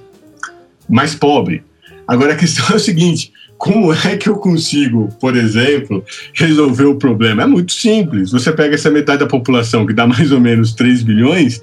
mais 0.88 1.14
pobre. 1.14 1.62
Agora 2.08 2.32
a 2.32 2.36
questão 2.36 2.66
é 2.70 2.74
o 2.74 2.80
seguinte: 2.80 3.31
como 3.62 3.94
é 3.94 4.16
que 4.16 4.28
eu 4.28 4.34
consigo, 4.34 5.08
por 5.20 5.36
exemplo, 5.36 6.04
resolver 6.34 6.86
o 6.86 6.96
problema? 6.96 7.44
É 7.44 7.46
muito 7.46 7.72
simples. 7.72 8.32
Você 8.32 8.50
pega 8.50 8.74
essa 8.74 8.90
metade 8.90 9.20
da 9.20 9.26
população, 9.28 9.86
que 9.86 9.92
dá 9.92 10.04
mais 10.04 10.32
ou 10.32 10.40
menos 10.40 10.72
3 10.72 11.04
bilhões, 11.04 11.62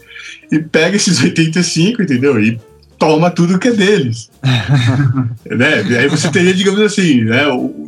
e 0.49 0.59
pega 0.59 0.95
esses 0.95 1.21
85, 1.21 2.01
entendeu? 2.01 2.41
E 2.41 2.57
toma 2.97 3.30
tudo 3.30 3.59
que 3.59 3.67
é 3.67 3.73
deles. 3.73 4.31
né? 5.45 5.99
Aí 5.99 6.07
você 6.07 6.31
teria, 6.31 6.53
digamos 6.53 6.80
assim, 6.80 7.26
né? 7.26 7.43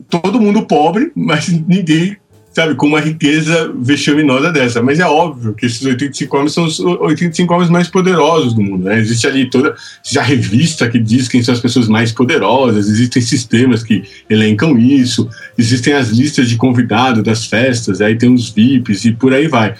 todo 0.09 0.41
mundo 0.41 0.63
pobre, 0.63 1.13
mas 1.15 1.47
ninguém 1.47 2.17
sabe, 2.53 2.76
com 2.76 2.86
uma 2.88 2.99
riqueza 2.99 3.73
vexaminosa 3.76 4.52
dessa. 4.52 4.82
Mas 4.82 4.99
é 4.99 5.06
óbvio 5.06 5.53
que 5.53 5.65
esses 5.65 5.84
85 5.84 6.38
homens 6.38 6.53
são 6.53 6.65
os 6.65 6.80
85 6.80 7.53
homens 7.53 7.69
mais 7.69 7.88
poderosos 7.88 8.53
do 8.53 8.61
mundo. 8.61 8.86
Né? 8.86 8.99
Existe 8.99 9.26
ali 9.26 9.49
toda 9.49 9.76
já 10.03 10.22
revista 10.22 10.90
que 10.90 10.99
diz 10.99 11.28
quem 11.28 11.41
são 11.41 11.53
as 11.53 11.60
pessoas 11.60 11.88
mais 11.88 12.11
poderosas, 12.11 12.88
existem 12.88 13.22
sistemas 13.22 13.84
que 13.84 14.03
elencam 14.30 14.78
isso, 14.78 15.30
existem 15.57 15.94
as 15.94 16.10
listas 16.10 16.49
de 16.49 16.57
convidados 16.57 17.23
das 17.23 17.45
festas, 17.45 18.02
aí 18.02 18.18
tem 18.18 18.34
os 18.34 18.49
VIPs 18.49 19.06
e 19.06 19.11
por 19.14 19.34
aí 19.34 19.48
vai. 19.48 19.76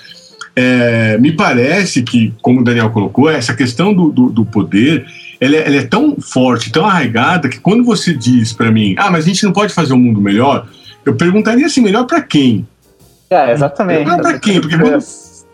É, 0.56 1.18
me 1.18 1.31
parece 1.31 2.03
que, 2.03 2.34
como 2.41 2.60
o 2.60 2.64
Daniel 2.64 2.89
colocou, 2.89 3.30
essa 3.30 3.53
questão 3.53 3.93
do, 3.93 4.11
do, 4.11 4.30
do 4.30 4.45
poder 4.45 5.06
ela 5.41 5.56
é, 5.56 5.68
ela 5.68 5.76
é, 5.77 5.84
tão 5.84 6.18
forte, 6.22 6.72
tão 6.72 6.85
arraigada, 6.85 7.49
que 7.49 7.60
quando 7.60 7.84
você 7.84 8.14
diz 8.14 8.53
para 8.53 8.72
mim, 8.72 8.93
ah, 8.95 9.10
mas 9.10 9.26
a 9.26 9.27
gente 9.27 9.43
não 9.43 9.52
pode 9.52 9.73
fazer 9.73 9.93
um 9.93 9.98
mundo 9.98 10.22
melhor, 10.22 10.68
eu 11.05 11.15
perguntaria 11.15 11.65
assim, 11.65 11.81
melhor 11.81 12.05
para 12.05 12.21
quem? 12.21 12.67
É, 13.29 13.51
exatamente. 13.51 13.99
Melhor 14.03 14.21
para 14.21 14.39
quem? 14.39 14.59
Porque, 14.59 14.77
quando, 14.77 15.03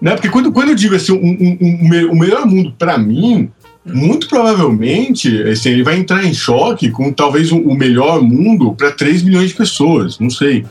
né, 0.02 0.12
porque 0.14 0.30
quando, 0.30 0.52
quando 0.52 0.70
eu 0.70 0.76
digo 0.76 0.96
assim, 0.96 1.14
um, 1.14 1.18
um, 1.18 1.58
um, 1.62 2.12
o 2.12 2.16
melhor 2.20 2.46
mundo 2.46 2.74
para 2.78 2.98
mim, 2.98 3.52
muito 3.86 4.28
provavelmente 4.28 5.44
assim, 5.44 5.70
ele 5.70 5.84
vai 5.84 5.98
entrar 5.98 6.24
em 6.24 6.34
choque 6.34 6.90
com 6.90 7.12
talvez 7.12 7.52
o 7.52 7.74
melhor 7.74 8.22
mundo 8.22 8.74
para 8.74 8.92
3 8.92 9.24
milhões 9.24 9.50
de 9.50 9.56
pessoas, 9.56 10.20
não 10.20 10.30
sei. 10.30 10.66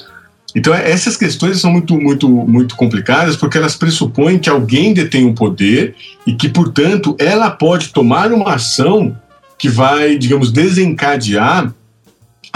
Então 0.54 0.72
essas 0.74 1.16
questões 1.16 1.60
são 1.60 1.70
muito, 1.70 1.98
muito, 1.98 2.28
muito 2.28 2.76
complicadas 2.76 3.36
porque 3.36 3.58
elas 3.58 3.76
pressupõem 3.76 4.38
que 4.38 4.48
alguém 4.48 4.92
detém 4.92 5.24
o 5.24 5.28
um 5.28 5.34
poder 5.34 5.94
e 6.26 6.32
que, 6.32 6.48
portanto, 6.48 7.14
ela 7.18 7.50
pode 7.50 7.88
tomar 7.88 8.32
uma 8.32 8.54
ação 8.54 9.16
que 9.58 9.68
vai, 9.68 10.16
digamos, 10.18 10.50
desencadear 10.50 11.72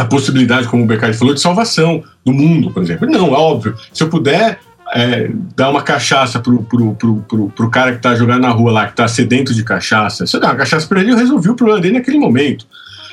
a 0.01 0.05
possibilidade, 0.05 0.67
como 0.67 0.83
o 0.83 0.87
Beccari 0.87 1.13
falou, 1.13 1.35
de 1.35 1.41
salvação 1.41 2.03
do 2.25 2.33
mundo, 2.33 2.71
por 2.71 2.83
exemplo. 2.83 3.09
Não, 3.09 3.35
é 3.35 3.39
óbvio. 3.39 3.77
Se 3.93 4.03
eu 4.03 4.09
puder 4.09 4.59
é, 4.95 5.31
dar 5.55 5.71
uma 5.71 5.83
cachaça 5.83 6.41
pro, 6.41 6.63
pro, 6.63 6.95
pro, 6.95 7.17
pro, 7.17 7.49
pro 7.51 7.71
cara 7.71 7.93
que 7.93 8.01
tá 8.01 8.15
jogando 8.15 8.43
na 8.43 8.51
rua 8.51 8.73
lá, 8.73 8.87
que 8.87 8.97
tá 8.97 9.07
sedento 9.07 9.55
de 9.55 9.63
cachaça, 9.63 10.27
se 10.27 10.35
eu 10.35 10.41
der 10.41 10.47
uma 10.47 10.57
cachaça 10.57 10.87
para 10.87 11.01
ele, 11.01 11.13
eu 11.13 11.17
resolvi 11.17 11.51
o 11.51 11.55
problema 11.55 11.81
dele 11.81 11.99
naquele 11.99 12.19
momento. 12.19 12.67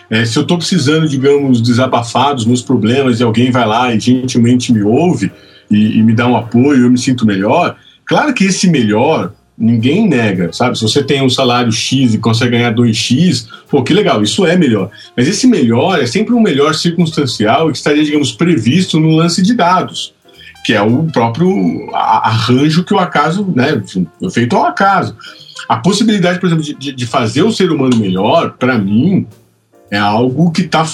É, 0.09 0.23
se 0.23 0.37
eu 0.37 0.43
estou 0.43 0.57
precisando, 0.57 1.07
digamos, 1.09 1.61
desabafar 1.61 2.33
dos 2.33 2.45
meus 2.45 2.61
problemas 2.61 3.19
e 3.19 3.23
alguém 3.23 3.51
vai 3.51 3.67
lá 3.67 3.93
e 3.93 3.99
gentilmente 3.99 4.71
me 4.71 4.81
ouve 4.81 5.29
e, 5.69 5.99
e 5.99 6.03
me 6.03 6.13
dá 6.13 6.25
um 6.25 6.37
apoio, 6.37 6.85
eu 6.85 6.89
me 6.89 6.97
sinto 6.97 7.25
melhor, 7.25 7.75
claro 8.05 8.33
que 8.33 8.45
esse 8.45 8.69
melhor 8.69 9.33
Ninguém 9.57 10.07
nega, 10.07 10.53
sabe? 10.53 10.77
Se 10.77 10.83
você 10.83 11.03
tem 11.03 11.23
um 11.23 11.29
salário 11.29 11.71
X 11.71 12.13
e 12.13 12.19
consegue 12.19 12.51
ganhar 12.51 12.75
2X, 12.75 13.47
pô, 13.67 13.81
que 13.81 13.91
legal, 13.91 14.21
isso 14.21 14.45
é 14.45 14.55
melhor. 14.55 14.91
Mas 15.15 15.27
esse 15.27 15.47
melhor 15.47 15.99
é 15.99 16.05
sempre 16.05 16.35
um 16.35 16.39
melhor 16.39 16.75
circunstancial 16.75 17.71
que 17.71 17.77
estaria, 17.77 18.03
digamos, 18.03 18.31
previsto 18.31 18.99
no 18.99 19.09
lance 19.15 19.41
de 19.41 19.55
dados. 19.55 20.13
que 20.63 20.73
é 20.73 20.81
o 20.81 21.05
próprio 21.05 21.49
arranjo 21.93 22.83
que 22.83 22.93
o 22.93 22.99
acaso, 22.99 23.51
né, 23.55 23.81
feito 24.29 24.55
ao 24.55 24.65
acaso. 24.65 25.15
A 25.67 25.77
possibilidade, 25.77 26.39
por 26.39 26.47
exemplo, 26.47 26.63
de, 26.63 26.91
de 26.93 27.05
fazer 27.05 27.41
o 27.41 27.51
ser 27.51 27.71
humano 27.71 27.95
melhor, 27.95 28.51
para 28.59 28.77
mim, 28.77 29.25
é 29.89 29.97
algo 29.97 30.51
que 30.51 30.61
está 30.61 30.85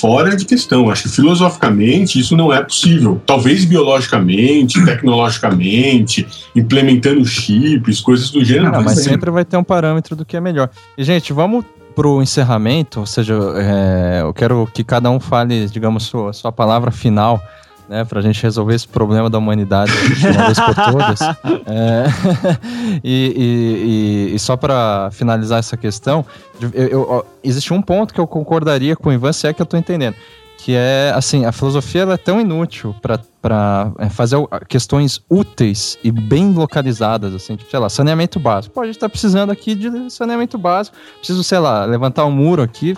fora 0.00 0.34
de 0.34 0.44
questão. 0.44 0.90
Acho 0.90 1.04
que 1.04 1.08
filosoficamente 1.10 2.18
isso 2.18 2.36
não 2.36 2.52
é 2.52 2.62
possível. 2.62 3.20
Talvez 3.26 3.64
biologicamente, 3.64 4.82
tecnologicamente, 4.84 6.26
implementando 6.56 7.24
chips, 7.24 8.00
coisas 8.00 8.30
do 8.30 8.44
gênero. 8.44 8.82
Mas 8.82 9.02
sempre 9.02 9.30
vai 9.30 9.44
ter 9.44 9.56
um 9.56 9.64
parâmetro 9.64 10.16
do 10.16 10.24
que 10.24 10.36
é 10.36 10.40
melhor. 10.40 10.70
E, 10.96 11.04
gente, 11.04 11.32
vamos 11.32 11.64
pro 11.94 12.22
encerramento, 12.22 13.00
ou 13.00 13.06
seja, 13.06 13.34
é, 13.56 14.20
eu 14.22 14.32
quero 14.32 14.68
que 14.72 14.82
cada 14.82 15.10
um 15.10 15.20
fale, 15.20 15.66
digamos, 15.66 16.04
sua, 16.04 16.32
sua 16.32 16.52
palavra 16.52 16.90
final 16.90 17.42
né, 17.90 18.04
para 18.04 18.20
a 18.20 18.22
gente 18.22 18.40
resolver 18.40 18.76
esse 18.76 18.86
problema 18.86 19.28
da 19.28 19.36
humanidade 19.36 19.90
de 20.14 20.26
uma 20.28 20.44
vez 20.44 20.60
por 20.60 20.74
todas. 20.74 21.20
É, 21.66 22.04
e, 23.02 24.30
e, 24.30 24.34
e, 24.34 24.38
só 24.38 24.56
para 24.56 25.10
finalizar 25.12 25.58
essa 25.58 25.76
questão, 25.76 26.24
eu, 26.60 26.88
eu, 26.88 27.26
existe 27.42 27.72
um 27.72 27.80
ponto 27.80 28.12
que 28.12 28.20
eu 28.20 28.26
concordaria 28.26 28.94
com 28.94 29.08
o 29.08 29.12
Ivan, 29.12 29.32
se 29.32 29.46
é 29.46 29.52
que 29.52 29.60
eu 29.60 29.64
estou 29.64 29.78
entendendo, 29.78 30.14
que 30.58 30.74
é 30.74 31.12
assim, 31.14 31.44
a 31.44 31.52
filosofia 31.52 32.02
é 32.02 32.16
tão 32.16 32.40
inútil 32.40 32.94
para 33.00 33.92
é, 33.98 34.08
fazer 34.08 34.36
questões 34.68 35.20
úteis 35.28 35.98
e 36.04 36.10
bem 36.10 36.52
localizadas, 36.52 37.34
assim, 37.34 37.56
tipo, 37.56 37.70
sei 37.70 37.80
lá, 37.80 37.88
saneamento 37.88 38.38
básico. 38.38 38.74
Pô, 38.74 38.82
a 38.82 38.86
gente 38.86 38.96
está 38.96 39.08
precisando 39.08 39.50
aqui 39.50 39.74
de 39.74 40.10
saneamento 40.10 40.58
básico, 40.58 40.96
preciso, 41.18 41.42
sei 41.42 41.58
lá, 41.58 41.84
levantar 41.84 42.24
um 42.26 42.32
muro 42.32 42.62
aqui, 42.62 42.96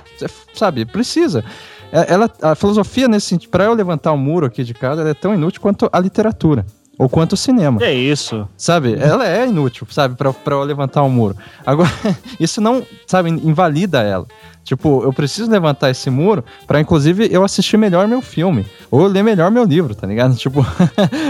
sabe, 0.55 0.85
precisa. 0.85 1.45
É, 1.93 2.15
ela, 2.15 2.31
a 2.41 2.55
filosofia, 2.55 3.07
nesse 3.07 3.27
sentido, 3.27 3.51
para 3.51 3.65
eu 3.65 3.75
levantar 3.75 4.13
um 4.13 4.17
muro 4.17 4.47
aqui 4.47 4.65
de 4.65 4.73
casa, 4.73 5.03
ela 5.03 5.11
é 5.11 5.15
tão 5.15 5.35
inútil 5.35 5.61
quanto 5.61 5.89
a 5.93 6.01
literatura. 6.01 6.65
Ou 6.99 7.09
quanto 7.09 7.33
o 7.33 7.37
cinema. 7.37 7.83
É 7.83 7.93
isso. 7.93 8.47
Sabe? 8.57 8.95
Ela 8.99 9.27
é 9.27 9.47
inútil, 9.47 9.87
sabe? 9.91 10.15
Pra, 10.15 10.33
pra 10.33 10.55
eu 10.55 10.63
levantar 10.63 11.03
um 11.03 11.09
muro. 11.11 11.37
Agora, 11.67 11.91
isso 12.39 12.61
não, 12.61 12.87
sabe, 13.07 13.31
invalida 13.31 14.03
ela. 14.03 14.27
Tipo, 14.63 15.03
eu 15.03 15.13
preciso 15.13 15.51
levantar 15.51 15.91
esse 15.91 16.09
muro 16.09 16.45
para 16.67 16.81
inclusive 16.81 17.29
eu 17.33 17.43
assistir 17.43 17.77
melhor 17.77 18.07
meu 18.07 18.23
filme 18.23 18.65
ou 18.91 19.07
ler 19.07 19.25
melhor 19.25 19.51
meu 19.51 19.65
livro, 19.65 19.95
tá 19.95 20.07
ligado? 20.07 20.37
Tipo, 20.39 20.65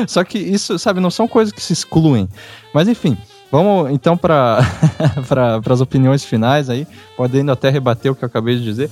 só 0.07 0.23
que 0.23 0.39
isso, 0.39 0.79
sabe, 0.79 1.01
não 1.01 1.11
são 1.11 1.27
coisas 1.27 1.53
que 1.53 1.63
se 1.63 1.73
excluem. 1.73 2.29
Mas 2.75 2.89
enfim, 2.89 3.17
vamos 3.51 3.91
então 3.91 4.17
para 4.17 4.59
para 5.27 5.61
as 5.71 5.81
opiniões 5.81 6.25
finais 6.25 6.69
aí, 6.69 6.87
podendo 7.17 7.51
até 7.51 7.71
rebater 7.71 8.13
o 8.13 8.15
que 8.15 8.25
eu 8.25 8.27
acabei 8.27 8.57
de 8.57 8.65
dizer. 8.65 8.91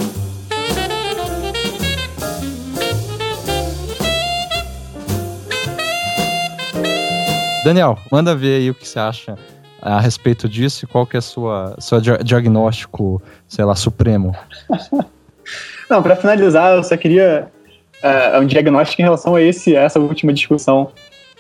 Daniel, 7.65 7.99
manda 8.11 8.35
ver 8.35 8.57
aí 8.57 8.71
o 8.71 8.75
que 8.75 8.89
você 8.89 8.99
acha 8.99 9.37
a 9.83 10.01
respeito 10.01 10.49
disso 10.49 10.85
e 10.85 10.89
qual 10.89 11.07
que 11.07 11.17
é 11.17 11.21
o 11.21 11.81
seu 11.81 12.01
diagnóstico, 12.23 13.23
sei 13.49 13.65
lá, 13.65 13.75
supremo. 13.75 14.35
Não, 15.89 16.03
para 16.03 16.17
finalizar, 16.17 16.77
eu 16.77 16.85
só 16.85 16.97
queria 16.97 17.49
uh, 18.03 18.41
um 18.41 18.47
diagnóstico 18.47 19.03
em 19.03 19.05
relação 19.05 19.35
a 19.35 19.43
esse, 19.43 19.75
essa 19.75 19.99
última 19.99 20.33
discussão, 20.33 20.91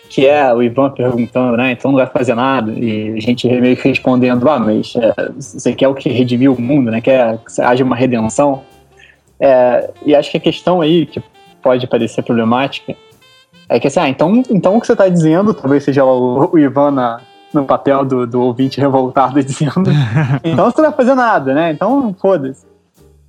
que 0.09 0.27
é 0.27 0.53
o 0.53 0.63
Ivan 0.63 0.91
perguntando, 0.91 1.57
né, 1.57 1.71
então 1.73 1.93
não 1.93 1.99
vai 1.99 2.07
fazer 2.09 2.35
nada, 2.35 2.73
e 2.73 3.15
a 3.17 3.21
gente 3.21 3.47
meio 3.47 3.77
que 3.77 3.89
respondendo, 3.89 4.49
ah, 4.49 4.59
mas 4.59 4.95
é, 4.97 5.31
você 5.37 5.73
quer 5.73 5.87
o 5.87 5.95
que 5.95 6.09
redimir 6.09 6.51
o 6.51 6.61
mundo, 6.61 6.91
né, 6.91 7.01
quer 7.01 7.39
que 7.39 7.63
haja 7.63 7.85
uma 7.85 7.95
redenção? 7.95 8.65
É, 9.39 9.89
e 10.05 10.15
acho 10.15 10.31
que 10.33 10.37
a 10.37 10.41
questão 10.41 10.81
aí, 10.81 11.07
que 11.07 11.23
pode 11.63 11.87
parecer 11.87 12.23
problemática, 12.23 12.97
é 13.71 13.79
que 13.79 13.87
assim, 13.87 14.01
ah, 14.01 14.09
então, 14.09 14.43
então 14.51 14.77
o 14.77 14.81
que 14.81 14.87
você 14.87 14.93
está 14.93 15.09
dizendo, 15.09 15.55
talvez 15.55 15.85
seja 15.85 16.05
o, 16.05 16.51
o 16.53 16.59
Ivan 16.59 16.91
na, 16.91 17.21
no 17.55 17.65
papel 17.65 18.05
do, 18.05 18.27
do 18.27 18.43
ouvinte 18.43 18.81
revoltado 18.81 19.39
dizendo, 19.45 19.85
então 20.43 20.69
você 20.69 20.83
não 20.83 20.89
vai 20.91 20.97
fazer 20.97 21.15
nada, 21.15 21.55
né? 21.55 21.71
Então, 21.71 22.13
foda-se. 22.21 22.67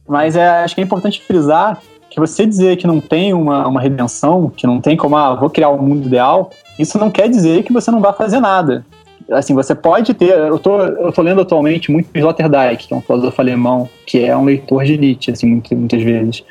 Mas 0.10 0.36
é, 0.36 0.64
acho 0.64 0.74
que 0.74 0.82
é 0.82 0.84
importante 0.84 1.22
frisar 1.22 1.80
que 2.10 2.20
você 2.20 2.44
dizer 2.46 2.76
que 2.76 2.88
não 2.88 3.00
tem 3.00 3.36
uma, 3.36 3.68
uma 3.68 3.80
redenção, 3.80 4.50
que 4.50 4.66
não 4.66 4.82
tem 4.82 4.98
como, 4.98 5.16
ah, 5.16 5.36
vou 5.36 5.50
criar 5.50 5.70
um 5.70 5.82
mundo 5.82 6.08
ideal, 6.08 6.50
isso 6.78 6.98
não 6.98 7.12
quer 7.12 7.30
dizer 7.30 7.62
que 7.64 7.72
você 7.72 7.92
não 7.92 8.02
vai 8.02 8.12
fazer 8.12 8.40
nada. 8.40 8.84
Assim, 9.30 9.54
você 9.54 9.76
pode 9.76 10.14
ter. 10.16 10.32
Eu 10.32 10.58
tô, 10.58 10.82
eu 10.82 11.14
tô 11.14 11.22
lendo 11.22 11.40
atualmente 11.40 11.92
muito 11.92 12.10
Sloterdijk, 12.14 12.88
que 12.88 12.94
é 12.94 12.98
um 12.98 13.02
filósofo 13.02 13.40
alemão, 13.40 13.88
que 14.06 14.26
é 14.26 14.36
um 14.36 14.44
leitor 14.44 14.84
de 14.84 14.98
Nietzsche, 14.98 15.32
assim, 15.32 15.48
muitas, 15.48 15.78
muitas 15.78 16.02
vezes. 16.02 16.44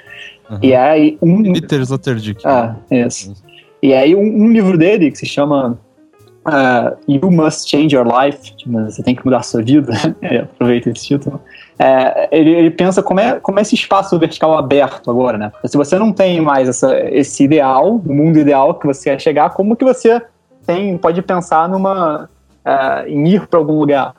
Uhum. 0.48 0.58
E 0.62 0.74
aí. 0.74 1.18
Um, 1.20 1.52
Peter 1.52 1.80
Sloterdijk. 1.80 2.40
Ah, 2.46 2.76
isso. 2.90 3.34
E 3.82 3.94
aí 3.94 4.14
um, 4.14 4.44
um 4.44 4.52
livro 4.52 4.76
dele 4.76 5.10
que 5.10 5.18
se 5.18 5.26
chama 5.26 5.78
uh, 6.46 6.96
You 7.08 7.30
Must 7.30 7.68
Change 7.68 7.94
Your 7.94 8.06
Life, 8.06 8.54
tipo, 8.56 8.72
você 8.84 9.02
tem 9.02 9.14
que 9.14 9.24
mudar 9.24 9.38
a 9.38 9.42
sua 9.42 9.62
vida, 9.62 9.92
é, 10.22 10.38
aproveita 10.38 10.90
esse 10.90 11.06
título, 11.06 11.40
é, 11.78 12.28
ele, 12.30 12.50
ele, 12.50 12.70
pensa 12.70 13.02
como 13.02 13.20
é, 13.20 13.40
como 13.40 13.58
é 13.58 13.62
esse 13.62 13.74
espaço 13.74 14.18
vertical 14.18 14.56
aberto 14.56 15.10
agora, 15.10 15.38
né? 15.38 15.50
Porque 15.50 15.68
se 15.68 15.76
você 15.76 15.98
não 15.98 16.12
tem 16.12 16.40
mais 16.40 16.68
essa, 16.68 16.98
esse 17.10 17.44
ideal, 17.44 17.96
o 17.96 18.12
mundo 18.12 18.38
ideal 18.38 18.74
que 18.74 18.86
você 18.86 19.10
quer 19.10 19.20
chegar, 19.20 19.50
como 19.50 19.76
que 19.76 19.84
você 19.84 20.20
tem, 20.66 20.96
pode 20.98 21.22
pensar 21.22 21.68
numa, 21.68 22.28
uh, 22.66 23.08
em 23.08 23.28
ir 23.28 23.46
para 23.46 23.58
algum 23.58 23.78
lugar? 23.78 24.14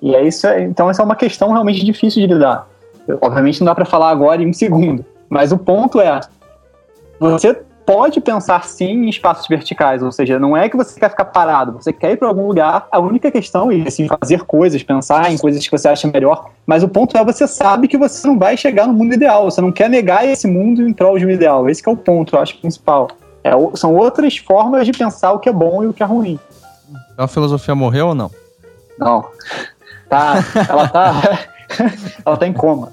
E 0.00 0.14
é 0.14 0.22
isso, 0.22 0.46
então 0.48 0.88
essa 0.90 1.02
é 1.02 1.04
uma 1.04 1.16
questão 1.16 1.52
realmente 1.52 1.84
difícil 1.84 2.26
de 2.26 2.32
lidar. 2.32 2.68
Obviamente 3.20 3.60
não 3.60 3.66
dá 3.66 3.74
para 3.74 3.84
falar 3.84 4.10
agora 4.10 4.42
em 4.42 4.48
um 4.48 4.52
segundo, 4.52 5.04
mas 5.28 5.52
o 5.52 5.58
ponto 5.58 6.00
é, 6.00 6.20
você 7.20 7.58
pode 7.86 8.20
pensar 8.20 8.64
sim 8.64 9.04
em 9.04 9.08
espaços 9.08 9.46
verticais, 9.46 10.02
ou 10.02 10.10
seja, 10.10 10.38
não 10.38 10.56
é 10.56 10.68
que 10.68 10.76
você 10.76 10.98
quer 10.98 11.10
ficar 11.10 11.26
parado, 11.26 11.72
você 11.72 11.92
quer 11.92 12.12
ir 12.12 12.16
para 12.16 12.28
algum 12.28 12.46
lugar, 12.46 12.88
a 12.90 12.98
única 12.98 13.30
questão 13.30 13.70
é 13.70 13.82
assim, 13.86 14.08
fazer 14.08 14.42
coisas, 14.44 14.82
pensar 14.82 15.30
em 15.30 15.38
coisas 15.38 15.64
que 15.64 15.70
você 15.70 15.88
acha 15.88 16.08
melhor, 16.08 16.50
mas 16.66 16.82
o 16.82 16.88
ponto 16.88 17.16
é 17.16 17.24
você 17.24 17.46
sabe 17.46 17.88
que 17.88 17.98
você 17.98 18.26
não 18.26 18.38
vai 18.38 18.56
chegar 18.56 18.86
no 18.86 18.92
mundo 18.94 19.14
ideal, 19.14 19.50
você 19.50 19.60
não 19.60 19.70
quer 19.70 19.90
negar 19.90 20.26
esse 20.26 20.46
mundo 20.46 20.86
em 20.86 20.92
prol 20.92 21.18
de 21.18 21.26
um 21.26 21.30
ideal, 21.30 21.68
esse 21.68 21.86
é 21.86 21.90
o 21.90 21.96
ponto, 21.96 22.36
eu 22.36 22.40
acho, 22.40 22.58
principal. 22.58 23.08
É, 23.42 23.50
são 23.74 23.94
outras 23.94 24.38
formas 24.38 24.86
de 24.86 24.92
pensar 24.92 25.32
o 25.32 25.38
que 25.38 25.50
é 25.50 25.52
bom 25.52 25.84
e 25.84 25.86
o 25.86 25.92
que 25.92 26.02
é 26.02 26.06
ruim. 26.06 26.38
A 27.18 27.28
filosofia 27.28 27.74
morreu 27.74 28.08
ou 28.08 28.14
não? 28.14 28.30
Não. 28.98 29.26
Tá, 30.08 30.36
ela 30.68 30.88
tá, 30.88 31.12
ela 32.24 32.36
tá 32.36 32.46
em 32.46 32.52
coma. 32.52 32.92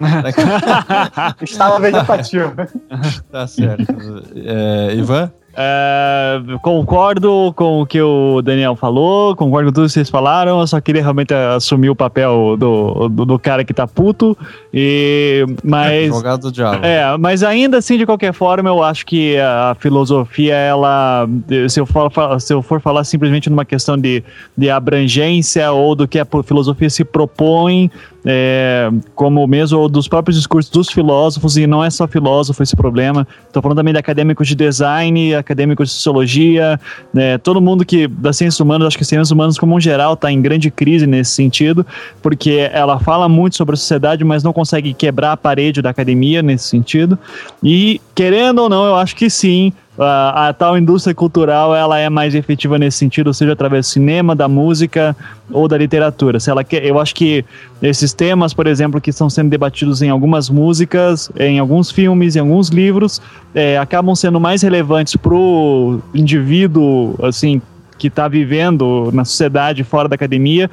Estava 1.42 1.80
vegetativo. 1.80 2.52
Tá 3.30 3.46
certo. 3.46 3.94
É, 4.34 4.94
Ivan? 4.94 5.30
É, 5.60 6.40
concordo 6.62 7.52
com 7.56 7.82
o 7.82 7.86
que 7.86 8.00
o 8.00 8.40
Daniel 8.42 8.76
falou, 8.76 9.34
concordo 9.34 9.70
com 9.70 9.72
tudo 9.72 9.86
que 9.86 9.92
vocês 9.92 10.08
falaram. 10.08 10.60
Eu 10.60 10.66
só 10.68 10.80
queria 10.80 11.02
realmente 11.02 11.34
assumir 11.34 11.90
o 11.90 11.96
papel 11.96 12.56
do, 12.56 13.08
do, 13.08 13.24
do 13.24 13.38
cara 13.40 13.64
que 13.64 13.74
tá 13.74 13.84
puto. 13.84 14.38
E, 14.72 15.44
mas. 15.64 16.14
Jogado 16.14 16.42
do 16.42 16.52
diabo. 16.52 16.86
É, 16.86 17.16
mas 17.16 17.42
ainda 17.42 17.78
assim, 17.78 17.98
de 17.98 18.06
qualquer 18.06 18.32
forma, 18.32 18.68
eu 18.68 18.80
acho 18.84 19.04
que 19.04 19.36
a 19.38 19.76
filosofia, 19.80 20.54
ela. 20.54 21.28
Se 21.68 21.80
eu 21.80 21.86
for, 21.86 22.08
se 22.40 22.54
eu 22.54 22.62
for 22.62 22.80
falar 22.80 23.02
simplesmente 23.02 23.50
numa 23.50 23.64
questão 23.64 23.98
de, 23.98 24.22
de 24.56 24.70
abrangência 24.70 25.72
ou 25.72 25.96
do 25.96 26.06
que 26.06 26.20
a 26.20 26.26
filosofia 26.44 26.88
se 26.88 27.04
propõe, 27.04 27.90
é, 28.24 28.90
como 29.14 29.46
mesmo 29.46 29.78
ou 29.78 29.88
dos 29.88 30.08
próprios 30.08 30.36
discursos 30.36 30.70
dos 30.70 30.90
filósofos, 30.90 31.56
e 31.56 31.66
não 31.66 31.84
é 31.84 31.90
só 31.90 32.06
filósofo 32.06 32.62
esse 32.62 32.76
problema. 32.76 33.26
Estou 33.46 33.62
falando 33.62 33.78
também 33.78 33.92
de 33.92 33.98
acadêmicos 33.98 34.48
de 34.48 34.54
design, 34.54 35.34
acadêmicos 35.34 35.88
de 35.88 35.94
sociologia, 35.94 36.80
né, 37.12 37.38
todo 37.38 37.60
mundo 37.60 37.84
que 37.84 38.06
das 38.08 38.36
ciências 38.36 38.60
humanas, 38.60 38.88
acho 38.88 38.96
que 38.96 39.02
as 39.02 39.08
ciências 39.08 39.30
humanas 39.30 39.58
como 39.58 39.74
um 39.74 39.80
geral 39.80 40.14
está 40.14 40.30
em 40.30 40.40
grande 40.40 40.70
crise 40.70 41.06
nesse 41.06 41.32
sentido, 41.32 41.86
porque 42.22 42.68
ela 42.72 42.98
fala 42.98 43.28
muito 43.28 43.56
sobre 43.56 43.74
a 43.74 43.76
sociedade, 43.76 44.24
mas 44.24 44.42
não 44.42 44.52
consegue 44.52 44.92
quebrar 44.92 45.32
a 45.32 45.36
parede 45.36 45.80
da 45.80 45.90
academia 45.90 46.42
nesse 46.42 46.64
sentido. 46.64 47.18
E 47.62 48.00
querendo 48.14 48.60
ou 48.60 48.68
não, 48.68 48.84
eu 48.86 48.96
acho 48.96 49.14
que 49.14 49.30
sim, 49.30 49.72
a, 49.98 50.48
a, 50.48 50.52
tal 50.52 50.78
indústria 50.78 51.14
cultural 51.14 51.74
ela 51.74 51.98
é 51.98 52.08
mais 52.08 52.34
efetiva 52.34 52.78
nesse 52.78 52.98
sentido, 52.98 53.34
seja 53.34 53.52
através 53.52 53.86
do 53.86 53.90
cinema, 53.90 54.34
da 54.34 54.46
música 54.46 55.16
ou 55.50 55.66
da 55.66 55.76
literatura. 55.76 56.38
Se 56.38 56.50
ela 56.50 56.62
quer, 56.62 56.84
eu 56.84 57.00
acho 57.00 57.14
que 57.14 57.44
esses 57.82 58.12
temas, 58.12 58.54
por 58.54 58.66
exemplo, 58.66 59.00
que 59.00 59.10
estão 59.10 59.28
sendo 59.28 59.50
debatidos 59.50 60.00
em 60.00 60.08
algumas 60.08 60.48
músicas, 60.48 61.30
em 61.38 61.58
alguns 61.58 61.90
filmes, 61.90 62.36
em 62.36 62.40
alguns 62.40 62.68
livros, 62.68 63.20
é, 63.54 63.76
acabam 63.78 64.14
sendo 64.14 64.38
mais 64.38 64.62
relevantes 64.62 65.16
para 65.16 65.34
o 65.34 66.00
indivíduo, 66.14 67.16
assim, 67.22 67.60
que 67.98 68.06
está 68.06 68.28
vivendo 68.28 69.10
na 69.12 69.24
sociedade 69.24 69.82
fora 69.82 70.08
da 70.08 70.14
academia, 70.14 70.70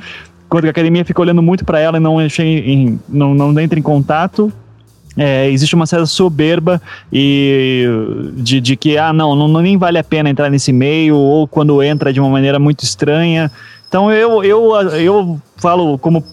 quando 0.48 0.66
a 0.66 0.70
academia 0.70 1.04
fica 1.04 1.22
olhando 1.22 1.42
muito 1.42 1.66
para 1.66 1.80
ela 1.80 1.98
e 1.98 2.00
não, 2.00 2.22
em, 2.22 3.00
não, 3.10 3.34
não 3.34 3.60
entra 3.60 3.80
em 3.80 3.82
contato 3.82 4.54
é, 5.18 5.50
existe 5.50 5.76
uma 5.76 5.86
certa 5.86 6.06
soberba 6.06 6.82
e 7.12 7.86
de, 8.34 8.60
de 8.60 8.76
que, 8.76 8.98
ah, 8.98 9.14
não, 9.14 9.36
não, 9.36 9.62
nem 9.62 9.78
vale 9.78 9.98
a 9.98 10.04
pena 10.04 10.30
entrar 10.30 10.50
nesse 10.50 10.74
meio, 10.74 11.16
ou 11.16 11.48
quando 11.48 11.82
entra 11.82 12.12
de 12.12 12.20
uma 12.20 12.30
maneira 12.30 12.60
muito 12.60 12.84
estranha. 12.84 13.52
Então 13.88 14.12
eu, 14.12 14.44
eu, 14.44 14.74
eu 15.00 15.42
falo 15.56 15.98
como 15.98 16.24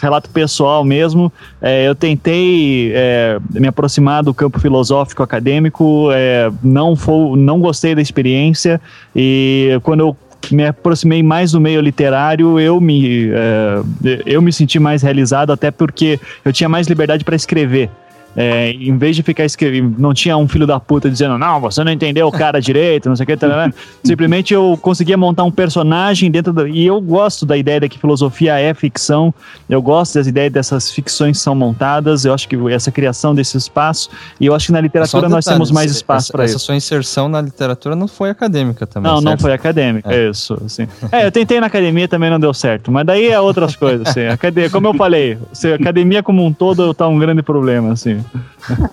relato 0.00 0.28
pessoal 0.28 0.84
mesmo, 0.84 1.32
é, 1.62 1.88
eu 1.88 1.94
tentei 1.94 2.92
é, 2.94 3.38
me 3.52 3.68
aproximar 3.68 4.22
do 4.22 4.34
campo 4.34 4.60
filosófico 4.60 5.22
acadêmico, 5.22 6.10
é, 6.12 6.50
não, 6.62 6.94
for, 6.94 7.36
não 7.36 7.58
gostei 7.58 7.94
da 7.94 8.02
experiência 8.02 8.80
e 9.16 9.80
quando 9.82 10.00
eu 10.00 10.16
me 10.50 10.66
aproximei 10.66 11.22
mais 11.22 11.52
do 11.52 11.60
meio 11.60 11.80
literário, 11.80 12.58
eu 12.58 12.80
me, 12.80 13.30
é, 13.30 13.82
eu 14.26 14.42
me 14.42 14.52
senti 14.52 14.78
mais 14.78 15.02
realizado, 15.02 15.52
até 15.52 15.70
porque 15.70 16.18
eu 16.44 16.52
tinha 16.52 16.68
mais 16.68 16.86
liberdade 16.86 17.24
para 17.24 17.36
escrever. 17.36 17.90
É, 18.36 18.70
em 18.70 18.96
vez 18.96 19.16
de 19.16 19.22
ficar 19.22 19.44
escrevendo, 19.44 19.96
não 19.98 20.14
tinha 20.14 20.36
um 20.36 20.46
filho 20.46 20.66
da 20.66 20.78
puta 20.78 21.10
dizendo, 21.10 21.36
não, 21.36 21.60
você 21.60 21.82
não 21.82 21.90
entendeu 21.90 22.28
o 22.28 22.32
cara 22.32 22.60
direito, 22.60 23.08
não 23.08 23.16
sei 23.16 23.24
o 23.24 23.26
que, 23.26 23.46
né. 23.46 23.72
simplesmente 24.04 24.54
eu 24.54 24.78
conseguia 24.80 25.16
montar 25.16 25.44
um 25.44 25.50
personagem 25.50 26.30
dentro 26.30 26.52
do. 26.52 26.66
E 26.68 26.86
eu 26.86 27.00
gosto 27.00 27.44
da 27.44 27.56
ideia 27.56 27.80
de 27.80 27.88
que 27.88 27.98
filosofia 27.98 28.58
é 28.58 28.72
ficção, 28.72 29.34
eu 29.68 29.82
gosto 29.82 30.14
das 30.14 30.26
ideias 30.26 30.52
dessas 30.52 30.90
ficções 30.92 31.38
que 31.38 31.42
são 31.42 31.54
montadas, 31.54 32.24
eu 32.24 32.32
acho 32.32 32.48
que 32.48 32.56
essa 32.70 32.90
criação 32.90 33.34
desse 33.34 33.56
espaço, 33.56 34.10
e 34.38 34.46
eu 34.46 34.54
acho 34.54 34.66
que 34.66 34.72
na 34.72 34.80
literatura 34.80 35.28
nós 35.28 35.44
temos 35.44 35.70
mais 35.70 35.90
espaço 35.90 36.30
para 36.30 36.44
isso. 36.44 36.56
Essa 36.56 36.64
sua 36.64 36.76
inserção 36.76 37.28
na 37.28 37.40
literatura 37.40 37.96
não 37.96 38.06
foi 38.06 38.30
acadêmica 38.30 38.86
também. 38.86 39.10
Não, 39.10 39.20
certo? 39.20 39.30
não 39.30 39.38
foi 39.38 39.52
acadêmica, 39.52 40.12
é. 40.12 40.30
isso. 40.30 40.54
Assim. 40.64 40.86
É, 41.10 41.26
eu 41.26 41.32
tentei 41.32 41.60
na 41.60 41.66
academia 41.66 42.06
também 42.06 42.30
não 42.30 42.38
deu 42.38 42.54
certo, 42.54 42.92
mas 42.92 43.04
daí 43.04 43.28
é 43.28 43.40
outras 43.40 43.74
coisas. 43.74 44.08
Assim. 44.08 44.26
Academia, 44.26 44.70
como 44.70 44.86
eu 44.86 44.94
falei, 44.94 45.38
academia 45.74 46.22
como 46.22 46.44
um 46.44 46.52
todo 46.52 46.94
tá 46.94 47.08
um 47.08 47.18
grande 47.18 47.42
problema, 47.42 47.92
assim. 47.92 48.19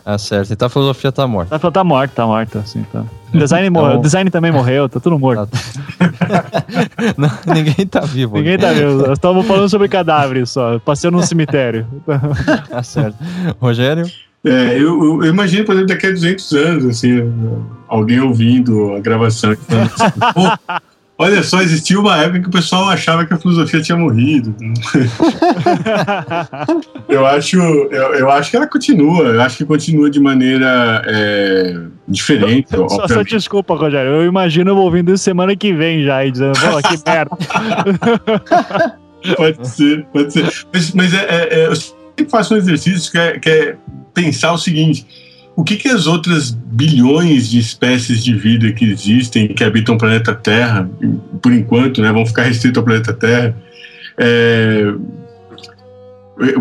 Ah, 0.05 0.17
certo. 0.19 0.53
Então 0.53 0.65
a 0.65 0.69
filosofia 0.69 1.11
tá 1.11 1.27
morta. 1.27 1.57
Tá, 1.57 1.71
tá 1.71 1.83
morta, 1.83 2.15
tá 2.15 2.25
morta, 2.25 2.59
assim, 2.59 2.83
tá. 2.91 3.03
Design, 3.33 3.67
então... 3.67 3.83
morreu, 3.83 4.01
design 4.01 4.29
também 4.31 4.51
morreu, 4.51 4.87
tá 4.87 4.99
tudo 4.99 5.19
morto. 5.19 5.49
Tá. 5.51 6.45
Não, 7.17 7.53
ninguém 7.53 7.85
tá 7.85 7.99
vivo. 8.01 8.37
Ninguém 8.37 8.57
tá 8.57 8.71
vivo. 8.71 8.99
Nós 8.99 9.11
estamos 9.11 9.45
falando 9.45 9.69
sobre 9.69 9.89
cadáveres 9.89 10.49
só, 10.49 10.79
passeando 10.79 11.17
no 11.17 11.23
cemitério. 11.23 11.85
Tá 12.69 12.81
certo. 12.81 13.17
Rogério? 13.59 14.05
É, 14.45 14.77
eu, 14.77 15.23
eu, 15.23 15.25
imagino, 15.25 15.65
por 15.65 15.73
exemplo, 15.73 15.93
daqui 15.93 16.07
a 16.07 16.11
200 16.11 16.51
anos, 16.53 16.85
assim, 16.85 17.33
alguém 17.87 18.21
ouvindo 18.21 18.95
a 18.95 18.99
gravação. 19.01 19.55
Falando, 19.57 20.59
Olha 21.19 21.41
só, 21.41 21.61
existia 21.61 21.99
uma 21.99 22.15
época 22.15 22.41
que 22.41 22.47
o 22.47 22.51
pessoal 22.51 22.87
achava 22.89 23.25
que 23.25 23.33
a 23.33 23.37
filosofia 23.37 23.81
tinha 23.81 23.97
morrido. 23.97 24.55
eu 27.09 27.25
acho, 27.25 27.57
eu, 27.57 28.13
eu, 28.13 28.29
acho 28.29 28.51
que 28.51 28.55
ela 28.55 28.67
continua. 28.67 29.23
Eu 29.23 29.41
acho 29.41 29.57
que 29.57 29.65
continua 29.65 30.11
de 30.11 30.19
maneira 30.19 31.01
é, 31.07 31.75
diferente. 32.07 32.69
Só, 32.69 33.07
só, 33.07 33.23
desculpa, 33.23 33.73
Rogério. 33.73 34.11
Eu 34.11 34.27
imagino 34.27 34.69
eu 34.69 34.77
ouvindo 34.77 35.11
isso 35.11 35.23
semana 35.23 35.55
que 35.55 35.73
vem 35.73 36.03
já 36.03 36.23
e 36.23 36.29
dizendo, 36.29 36.53
pô, 36.53 36.77
que 36.87 37.01
merda. 37.09 37.35
pode 39.35 39.67
ser, 39.67 40.05
pode 40.13 40.33
ser. 40.33 40.53
Mas, 40.71 40.93
mas 40.93 41.15
é, 41.15 41.17
é, 41.17 41.61
é, 41.61 41.65
eu 41.65 41.75
sempre 41.75 42.29
faço 42.29 42.53
um 42.53 42.57
exercício 42.57 43.11
que 43.11 43.17
é, 43.17 43.39
que 43.39 43.49
é 43.49 43.75
pensar 44.13 44.53
o 44.53 44.57
seguinte 44.59 45.26
o 45.57 45.63
que, 45.63 45.75
que 45.75 45.87
as 45.87 46.05
outras 46.05 46.51
bilhões 46.51 47.49
de 47.49 47.57
espécies 47.57 48.23
de 48.23 48.35
vida 48.35 48.71
que 48.71 48.85
existem, 48.85 49.47
que 49.47 49.63
habitam 49.63 49.95
o 49.95 49.97
planeta 49.97 50.35
Terra, 50.35 50.87
por 51.41 51.51
enquanto, 51.51 51.99
né, 51.99 52.11
vão 52.13 52.27
ficar 52.27 52.43
restritos 52.43 52.77
ao 52.77 52.83
planeta 52.83 53.11
Terra, 53.11 53.57
é, 54.19 54.93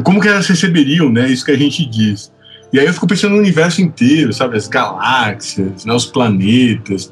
como 0.02 0.18
que 0.18 0.28
elas 0.28 0.47
receberiam 0.47 1.12
né, 1.12 1.28
isso 1.28 1.44
que 1.44 1.51
a 1.51 1.59
gente 1.59 1.85
diz? 1.85 2.32
E 2.73 2.81
aí 2.81 2.86
eu 2.86 2.94
fico 2.94 3.06
pensando 3.06 3.32
no 3.32 3.39
universo 3.39 3.82
inteiro, 3.82 4.32
sabe? 4.32 4.56
As 4.56 4.66
galáxias, 4.66 5.85
né, 5.85 5.93
os 5.93 6.06
planetas. 6.06 7.10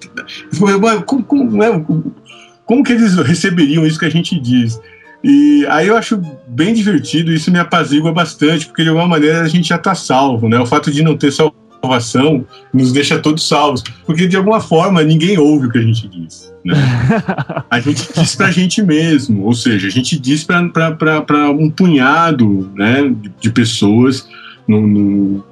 Como, 1.04 1.22
como, 1.22 1.58
né, 1.58 1.84
como 2.64 2.82
que 2.82 2.92
eles 2.94 3.14
receberiam 3.16 3.86
isso 3.86 3.98
que 3.98 4.06
a 4.06 4.10
gente 4.10 4.40
diz? 4.40 4.80
E 5.22 5.66
aí 5.68 5.88
eu 5.88 5.98
acho 5.98 6.18
bem 6.48 6.72
divertido, 6.72 7.30
isso 7.30 7.50
me 7.50 7.58
apazigua 7.58 8.10
bastante, 8.10 8.66
porque 8.66 8.82
de 8.82 8.88
alguma 8.88 9.06
maneira 9.06 9.42
a 9.42 9.48
gente 9.48 9.68
já 9.68 9.76
está 9.76 9.94
salvo, 9.94 10.48
né? 10.48 10.58
O 10.58 10.66
fato 10.66 10.90
de 10.90 11.02
não 11.02 11.14
ter 11.14 11.30
salvo 11.30 11.63
salvação 11.84 12.44
nos 12.72 12.92
deixa 12.92 13.18
todos 13.18 13.46
salvos. 13.46 13.82
Porque 14.06 14.26
de 14.26 14.36
alguma 14.36 14.60
forma 14.60 15.02
ninguém 15.02 15.38
ouve 15.38 15.66
o 15.66 15.70
que 15.70 15.78
a 15.78 15.82
gente 15.82 16.08
diz. 16.08 16.52
Né? 16.64 16.74
a 17.70 17.80
gente 17.80 18.08
diz 18.14 18.34
para 18.34 18.46
a 18.46 18.50
gente 18.50 18.82
mesmo, 18.82 19.44
ou 19.44 19.54
seja, 19.54 19.86
a 19.86 19.90
gente 19.90 20.18
diz 20.18 20.44
para 20.44 21.50
um 21.50 21.70
punhado 21.70 22.70
né, 22.74 23.14
de, 23.40 23.50
pessoas 23.50 24.26
no, 24.66 24.86
no, 24.86 25.44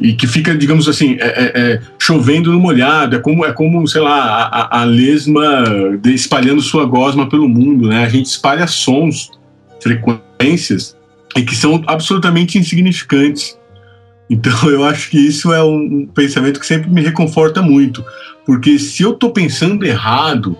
e 0.00 0.14
que 0.14 0.26
fica, 0.26 0.56
digamos 0.56 0.88
assim, 0.88 1.16
é, 1.20 1.26
é, 1.26 1.52
é, 1.54 1.80
chovendo 1.98 2.52
no 2.52 2.60
molhado. 2.60 3.16
É 3.16 3.18
como, 3.18 3.44
é 3.44 3.52
como 3.52 3.86
sei 3.86 4.00
lá, 4.00 4.44
a, 4.46 4.80
a 4.80 4.84
lesma 4.84 5.64
espalhando 6.06 6.60
sua 6.60 6.86
gosma 6.86 7.28
pelo 7.28 7.48
mundo. 7.48 7.88
Né? 7.88 8.04
A 8.04 8.08
gente 8.08 8.26
espalha 8.26 8.66
sons, 8.66 9.30
frequências, 9.82 10.96
e 11.36 11.42
que 11.42 11.54
são 11.54 11.82
absolutamente 11.86 12.58
insignificantes. 12.58 13.59
Então 14.30 14.54
eu 14.70 14.84
acho 14.84 15.10
que 15.10 15.18
isso 15.18 15.52
é 15.52 15.62
um 15.62 16.06
pensamento 16.06 16.60
que 16.60 16.66
sempre 16.66 16.88
me 16.88 17.02
reconforta 17.02 17.60
muito, 17.60 18.04
porque 18.46 18.78
se 18.78 19.02
eu 19.02 19.10
estou 19.10 19.32
pensando 19.32 19.84
errado, 19.84 20.56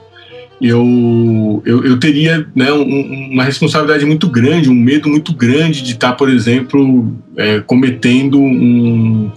eu, 0.60 1.62
eu, 1.64 1.84
eu 1.84 1.98
teria 1.98 2.46
né, 2.54 2.70
um, 2.70 3.30
uma 3.32 3.44
responsabilidade 3.44 4.04
muito 4.04 4.28
grande, 4.28 4.68
um 4.68 4.74
medo 4.74 5.08
muito 5.08 5.32
grande 5.32 5.82
de 5.82 5.92
estar, 5.92 6.10
tá, 6.10 6.14
por 6.14 6.28
exemplo, 6.28 7.16
é, 7.34 7.60
cometendo 7.60 8.38
um, 8.38 9.30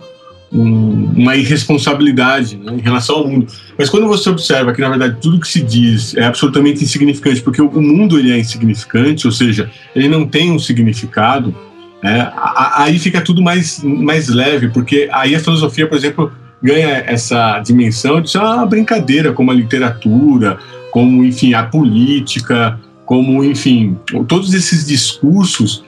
um, 0.51 1.11
uma 1.15 1.37
irresponsabilidade 1.37 2.57
né, 2.57 2.73
em 2.73 2.81
relação 2.81 3.15
ao 3.15 3.27
mundo. 3.27 3.47
Mas 3.77 3.89
quando 3.89 4.05
você 4.05 4.29
observa 4.29 4.73
que, 4.73 4.81
na 4.81 4.89
verdade, 4.89 5.17
tudo 5.21 5.39
que 5.39 5.47
se 5.47 5.61
diz 5.61 6.13
é 6.17 6.25
absolutamente 6.25 6.83
insignificante, 6.83 7.41
porque 7.41 7.61
o 7.61 7.81
mundo 7.81 8.19
ele 8.19 8.31
é 8.31 8.37
insignificante, 8.37 9.25
ou 9.25 9.31
seja, 9.31 9.71
ele 9.95 10.09
não 10.09 10.27
tem 10.27 10.51
um 10.51 10.59
significado, 10.59 11.55
é, 12.03 12.31
aí 12.75 12.99
fica 12.99 13.21
tudo 13.21 13.41
mais, 13.41 13.81
mais 13.81 14.27
leve, 14.27 14.67
porque 14.67 15.09
aí 15.11 15.33
a 15.33 15.39
filosofia, 15.39 15.87
por 15.87 15.97
exemplo, 15.97 16.31
ganha 16.61 17.03
essa 17.07 17.59
dimensão 17.59 18.21
de 18.21 18.29
ser 18.29 18.39
uma 18.39 18.65
brincadeira, 18.65 19.31
como 19.31 19.51
a 19.51 19.53
literatura, 19.53 20.59
como, 20.91 21.23
enfim, 21.23 21.53
a 21.53 21.63
política, 21.63 22.77
como, 23.05 23.41
enfim, 23.43 23.97
todos 24.27 24.53
esses 24.53 24.85
discursos 24.85 25.83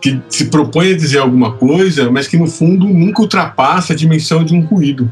que 0.00 0.20
se 0.28 0.46
propõem 0.46 0.92
a 0.92 0.96
dizer 0.96 1.18
alguma 1.18 1.52
coisa, 1.52 2.10
mas 2.10 2.26
que 2.26 2.36
no 2.36 2.46
fundo 2.46 2.86
nunca 2.86 3.22
ultrapassa 3.22 3.92
a 3.92 3.96
dimensão 3.96 4.42
de 4.42 4.54
um 4.54 4.62
ruído. 4.62 5.10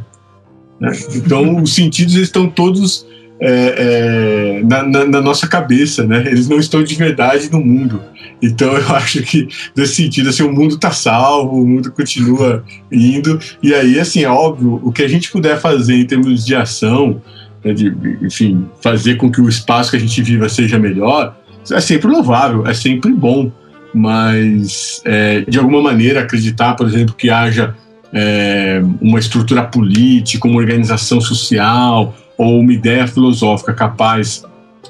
Né? 0.80 0.90
Então, 1.14 1.62
os 1.62 1.74
sentidos 1.74 2.14
estão 2.14 2.48
todos 2.48 3.06
é, 3.40 4.60
é, 4.60 4.62
na, 4.64 4.82
na, 4.82 5.04
na, 5.04 5.20
nossa 5.20 5.46
cabeça, 5.46 6.04
né? 6.04 6.24
Eles 6.26 6.48
não 6.48 6.58
estão 6.58 6.82
de 6.82 6.94
verdade 6.94 7.50
no 7.50 7.60
mundo. 7.60 8.02
Então 8.42 8.72
eu 8.76 8.88
acho 8.94 9.22
que 9.22 9.48
nesse 9.76 9.94
sentido, 9.94 10.28
assim, 10.28 10.42
o 10.42 10.52
mundo 10.52 10.74
está 10.74 10.90
salvo, 10.90 11.62
o 11.62 11.66
mundo 11.66 11.92
continua 11.92 12.64
indo. 12.90 13.38
E 13.62 13.74
aí, 13.74 13.98
assim, 14.00 14.24
é 14.24 14.28
óbvio, 14.28 14.80
o 14.82 14.92
que 14.92 15.02
a 15.02 15.08
gente 15.08 15.30
puder 15.30 15.60
fazer 15.60 15.94
em 15.94 16.06
termos 16.06 16.44
de 16.44 16.54
ação, 16.54 17.22
né, 17.64 17.72
de, 17.72 17.94
enfim, 18.22 18.66
fazer 18.80 19.16
com 19.16 19.30
que 19.30 19.40
o 19.40 19.48
espaço 19.48 19.90
que 19.90 19.96
a 19.96 20.00
gente 20.00 20.20
viva 20.22 20.48
seja 20.48 20.78
melhor, 20.78 21.36
é 21.70 21.80
sempre 21.80 22.08
louvável, 22.08 22.66
é 22.66 22.74
sempre 22.74 23.12
bom. 23.12 23.52
Mas, 23.94 25.00
é, 25.04 25.40
de 25.42 25.58
alguma 25.58 25.80
maneira, 25.80 26.20
acreditar, 26.20 26.74
por 26.74 26.86
exemplo, 26.86 27.14
que 27.14 27.30
haja 27.30 27.74
é, 28.12 28.82
uma 29.00 29.18
estrutura 29.18 29.62
política, 29.62 30.46
uma 30.46 30.58
organização 30.58 31.20
social, 31.20 32.14
ou 32.38 32.60
uma 32.60 32.72
ideia 32.72 33.06
filosófica 33.06 33.74
capaz 33.74 34.44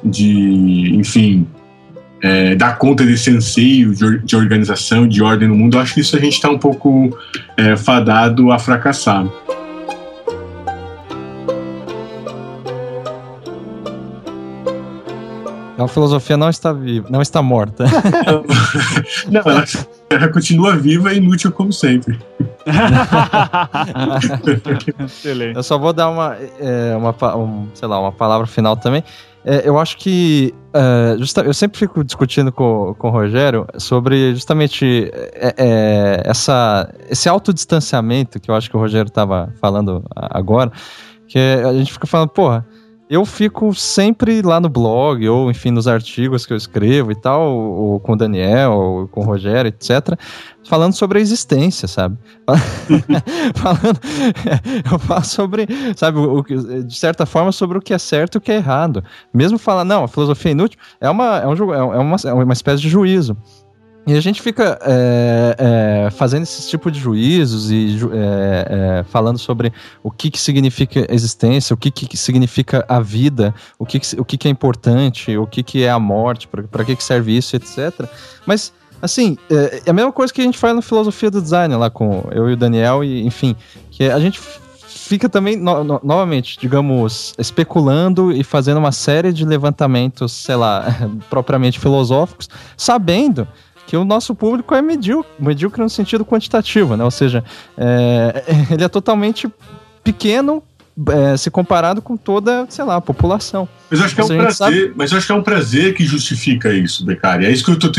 de, 0.04 0.94
enfim, 0.94 1.46
é, 2.22 2.54
dar 2.54 2.78
conta 2.78 3.04
desse 3.04 3.30
anseio 3.30 3.94
de, 3.94 4.18
de, 4.18 4.36
organização, 4.36 5.08
de 5.08 5.22
ordem 5.22 5.48
no 5.48 5.54
mundo, 5.54 5.78
acho 5.78 5.94
que 5.94 6.00
isso 6.00 6.16
a 6.16 6.20
gente 6.20 6.34
está 6.34 6.50
um 6.50 6.58
pouco 6.58 7.16
é, 7.56 7.76
fadado 7.76 8.52
a 8.52 8.58
fracassar. 8.58 9.26
Então 15.78 15.86
a 15.86 15.88
filosofia 15.88 16.36
não 16.36 16.50
está 16.50 16.72
viva, 16.72 17.06
não 17.08 17.22
está 17.22 17.40
morta. 17.40 17.84
não, 19.30 19.42
ela, 19.42 19.64
ela 20.10 20.28
continua 20.28 20.76
viva 20.76 21.12
e 21.12 21.18
inútil 21.18 21.52
como 21.52 21.72
sempre. 21.72 22.18
eu 25.54 25.62
só 25.62 25.78
vou 25.78 25.92
dar 25.92 26.08
uma, 26.08 26.36
é, 26.58 26.96
uma, 26.96 27.36
um, 27.36 27.68
sei 27.74 27.86
lá, 27.86 28.00
uma 28.00 28.10
palavra 28.10 28.44
final 28.48 28.76
também. 28.76 29.04
É, 29.44 29.68
eu 29.68 29.78
acho 29.78 29.98
que 29.98 30.52
é, 30.74 31.16
justa, 31.16 31.42
eu 31.42 31.54
sempre 31.54 31.78
fico 31.78 32.02
discutindo 32.02 32.50
com, 32.50 32.96
com 32.98 33.06
o 33.06 33.12
Rogério 33.12 33.64
sobre 33.76 34.34
justamente 34.34 35.12
é, 35.14 35.54
é, 35.56 36.22
essa, 36.24 36.92
esse 37.08 37.28
autodistanciamento 37.28 38.40
que 38.40 38.50
eu 38.50 38.56
acho 38.56 38.68
que 38.68 38.76
o 38.76 38.80
Rogério 38.80 39.06
estava 39.06 39.54
falando 39.60 40.02
agora, 40.16 40.72
que 41.28 41.38
a 41.38 41.72
gente 41.72 41.92
fica 41.92 42.08
falando, 42.08 42.30
porra, 42.30 42.66
eu 43.10 43.24
fico 43.24 43.74
sempre 43.74 44.42
lá 44.42 44.60
no 44.60 44.68
blog, 44.68 45.26
ou 45.28 45.50
enfim, 45.50 45.70
nos 45.70 45.88
artigos 45.88 46.44
que 46.44 46.52
eu 46.52 46.56
escrevo 46.56 47.10
e 47.10 47.14
tal, 47.14 47.56
ou 47.56 48.00
com 48.00 48.12
o 48.12 48.16
Daniel, 48.16 48.72
ou 48.72 49.08
com 49.08 49.20
o 49.20 49.24
Rogério, 49.24 49.68
etc., 49.68 50.18
falando 50.68 50.92
sobre 50.92 51.18
a 51.18 51.20
existência, 51.22 51.88
sabe? 51.88 52.18
falando, 53.56 53.98
eu 54.92 54.98
falo 54.98 55.24
sobre, 55.24 55.66
sabe, 55.96 56.18
o, 56.18 56.42
de 56.42 56.94
certa 56.94 57.24
forma, 57.24 57.50
sobre 57.50 57.78
o 57.78 57.80
que 57.80 57.94
é 57.94 57.98
certo 57.98 58.34
e 58.34 58.38
o 58.38 58.40
que 58.40 58.52
é 58.52 58.56
errado. 58.56 59.02
Mesmo 59.32 59.58
falar, 59.58 59.84
não, 59.84 60.04
a 60.04 60.08
filosofia 60.08 60.50
é 60.50 60.52
inútil, 60.52 60.78
é 61.00 61.08
uma, 61.08 61.38
é 61.38 61.46
um, 61.46 61.74
é 61.74 61.98
uma, 61.98 62.16
é 62.26 62.32
uma 62.32 62.52
espécie 62.52 62.82
de 62.82 62.90
juízo. 62.90 63.36
E 64.08 64.16
a 64.16 64.22
gente 64.22 64.40
fica 64.40 64.78
é, 64.80 66.06
é, 66.06 66.10
fazendo 66.10 66.44
esse 66.44 66.66
tipo 66.66 66.90
de 66.90 66.98
juízos 66.98 67.70
e 67.70 67.98
é, 68.10 69.00
é, 69.00 69.02
falando 69.02 69.38
sobre 69.38 69.70
o 70.02 70.10
que, 70.10 70.30
que 70.30 70.40
significa 70.40 71.06
existência, 71.12 71.74
o 71.74 71.76
que, 71.76 71.90
que 71.90 72.16
significa 72.16 72.86
a 72.88 73.00
vida, 73.00 73.54
o 73.78 73.84
que, 73.84 74.00
que, 74.00 74.18
o 74.18 74.24
que, 74.24 74.38
que 74.38 74.48
é 74.48 74.50
importante, 74.50 75.36
o 75.36 75.46
que, 75.46 75.62
que 75.62 75.84
é 75.84 75.90
a 75.90 75.98
morte, 75.98 76.48
para 76.48 76.86
que, 76.86 76.96
que 76.96 77.04
serve 77.04 77.36
isso, 77.36 77.54
etc. 77.54 78.08
Mas, 78.46 78.72
assim, 79.02 79.36
é, 79.50 79.82
é 79.84 79.90
a 79.90 79.92
mesma 79.92 80.10
coisa 80.10 80.32
que 80.32 80.40
a 80.40 80.44
gente 80.44 80.56
faz 80.56 80.74
na 80.74 80.80
filosofia 80.80 81.30
do 81.30 81.42
design 81.42 81.76
lá 81.76 81.90
com 81.90 82.26
eu 82.32 82.48
e 82.48 82.54
o 82.54 82.56
Daniel, 82.56 83.04
e 83.04 83.26
enfim, 83.26 83.54
que 83.90 84.04
a 84.04 84.18
gente 84.18 84.40
fica 84.88 85.28
também, 85.28 85.54
no, 85.54 85.84
no, 85.84 86.00
novamente, 86.02 86.58
digamos, 86.58 87.34
especulando 87.38 88.32
e 88.32 88.42
fazendo 88.42 88.78
uma 88.78 88.92
série 88.92 89.34
de 89.34 89.44
levantamentos, 89.44 90.32
sei 90.32 90.56
lá, 90.56 90.86
propriamente 91.28 91.78
filosóficos, 91.78 92.48
sabendo 92.76 93.46
que 93.88 93.96
o 93.96 94.04
nosso 94.04 94.34
público 94.34 94.74
é 94.74 94.82
medíocre, 94.82 95.32
medíocre 95.40 95.82
no 95.82 95.88
sentido 95.88 96.22
quantitativo, 96.22 96.94
né? 96.94 97.02
Ou 97.02 97.10
seja, 97.10 97.42
é, 97.76 98.44
ele 98.70 98.84
é 98.84 98.88
totalmente 98.88 99.48
pequeno 100.04 100.62
é, 101.08 101.34
se 101.38 101.50
comparado 101.50 102.02
com 102.02 102.14
toda, 102.14 102.66
sei 102.68 102.84
lá, 102.84 102.96
a 102.96 103.00
população. 103.00 103.66
Mas 103.90 103.98
eu 103.98 104.04
acho 104.04 104.14
que 104.14 104.20
é 104.20 104.24
um 104.24 104.28
prazer, 104.28 104.52
sabe... 104.52 104.92
mas 104.94 105.10
acho 105.10 105.26
que 105.26 105.32
é 105.32 105.34
um 105.34 105.42
prazer 105.42 105.94
que 105.94 106.04
justifica 106.04 106.70
isso, 106.70 107.02
Becari. 107.06 107.46
É 107.46 107.50
isso 107.50 107.64
que 107.64 107.70
eu 107.70 107.76
estou 107.76 107.90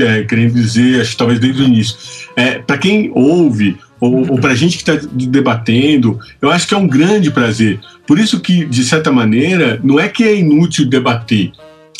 é, 0.00 0.24
querendo 0.24 0.54
dizer, 0.54 1.00
acho 1.00 1.12
que 1.12 1.16
talvez 1.16 1.38
desde 1.38 1.62
o 1.62 1.64
início. 1.64 1.96
É, 2.34 2.58
para 2.58 2.76
quem 2.76 3.12
ouve, 3.14 3.78
ou, 4.00 4.32
ou 4.32 4.40
para 4.40 4.50
a 4.50 4.56
gente 4.56 4.76
que 4.76 4.90
está 4.90 5.08
debatendo, 5.12 6.18
eu 6.42 6.50
acho 6.50 6.66
que 6.66 6.74
é 6.74 6.76
um 6.76 6.88
grande 6.88 7.30
prazer. 7.30 7.78
Por 8.08 8.18
isso 8.18 8.40
que, 8.40 8.64
de 8.64 8.82
certa 8.82 9.12
maneira, 9.12 9.78
não 9.84 10.00
é 10.00 10.08
que 10.08 10.24
é 10.24 10.34
inútil 10.34 10.88
debater, 10.88 11.52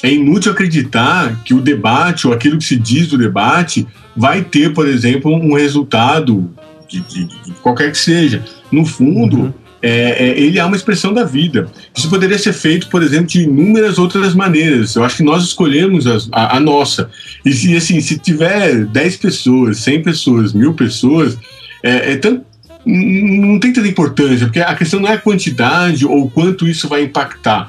é 0.03 0.13
inútil 0.13 0.53
acreditar 0.53 1.43
que 1.45 1.53
o 1.53 1.61
debate 1.61 2.27
ou 2.27 2.33
aquilo 2.33 2.59
que 2.59 2.65
se 2.65 2.77
diz 2.77 3.09
do 3.09 3.19
debate 3.19 3.87
vai 4.17 4.43
ter, 4.43 4.73
por 4.73 4.87
exemplo, 4.87 5.33
um 5.33 5.55
resultado 5.55 6.51
de, 6.89 7.01
de, 7.01 7.25
de 7.27 7.53
qualquer 7.63 7.91
que 7.91 7.99
seja. 7.99 8.45
No 8.71 8.85
fundo, 8.85 9.37
uhum. 9.37 9.53
é, 9.83 10.29
é, 10.29 10.41
ele 10.41 10.59
é 10.59 10.65
uma 10.65 10.77
expressão 10.77 11.13
da 11.13 11.25
vida. 11.25 11.69
Isso 11.97 12.09
poderia 12.09 12.39
ser 12.39 12.53
feito, 12.53 12.89
por 12.89 13.03
exemplo, 13.03 13.27
de 13.27 13.43
inúmeras 13.43 13.99
outras 13.99 14.35
maneiras. 14.35 14.95
Eu 14.95 15.05
acho 15.05 15.17
que 15.17 15.23
nós 15.25 15.43
escolhemos 15.43 16.07
a, 16.07 16.19
a, 16.33 16.57
a 16.57 16.61
nossa. 16.61 17.11
E 17.45 17.53
se, 17.53 17.77
assim, 17.77 18.01
se 18.01 18.19
tiver 18.19 18.85
10 18.85 19.17
pessoas, 19.17 19.79
100 19.79 20.03
pessoas, 20.03 20.53
mil 20.53 20.75
pessoas, 20.75 21.37
é, 21.83 22.13
é 22.13 22.17
tanto, 22.17 22.45
não 22.87 23.59
tem 23.59 23.73
tanta 23.73 23.89
importância, 23.89 24.47
porque 24.47 24.61
a 24.61 24.75
questão 24.77 25.01
não 25.01 25.09
é 25.09 25.15
a 25.15 25.19
quantidade 25.19 26.07
ou 26.07 26.31
quanto 26.31 26.69
isso 26.69 26.89
vai 26.89 27.03
impactar 27.03 27.69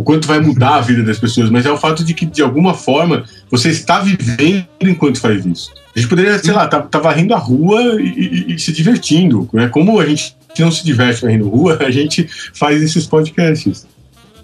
o 0.00 0.02
quanto 0.02 0.26
vai 0.26 0.40
mudar 0.40 0.76
a 0.76 0.80
vida 0.80 1.02
das 1.02 1.18
pessoas, 1.18 1.50
mas 1.50 1.66
é 1.66 1.70
o 1.70 1.76
fato 1.76 2.02
de 2.02 2.14
que, 2.14 2.24
de 2.24 2.40
alguma 2.40 2.72
forma, 2.72 3.22
você 3.50 3.68
está 3.68 4.00
vivendo 4.00 4.66
enquanto 4.80 5.20
faz 5.20 5.44
isso. 5.44 5.70
A 5.94 5.98
gente 5.98 6.08
poderia, 6.08 6.38
sei 6.38 6.54
lá, 6.54 6.66
tá, 6.66 6.80
tá 6.80 6.98
varrendo 6.98 7.34
a 7.34 7.38
rua 7.38 8.00
e, 8.00 8.06
e, 8.06 8.54
e, 8.54 8.58
se 8.58 8.72
divertindo. 8.72 9.46
Né? 9.52 9.68
Como 9.68 10.00
a 10.00 10.06
gente 10.06 10.34
não 10.58 10.72
se 10.72 10.82
diverte 10.82 11.20
varrendo 11.20 11.50
rua, 11.50 11.76
a 11.82 11.90
gente 11.90 12.26
faz 12.54 12.82
esses 12.82 13.06
podcasts. 13.06 13.86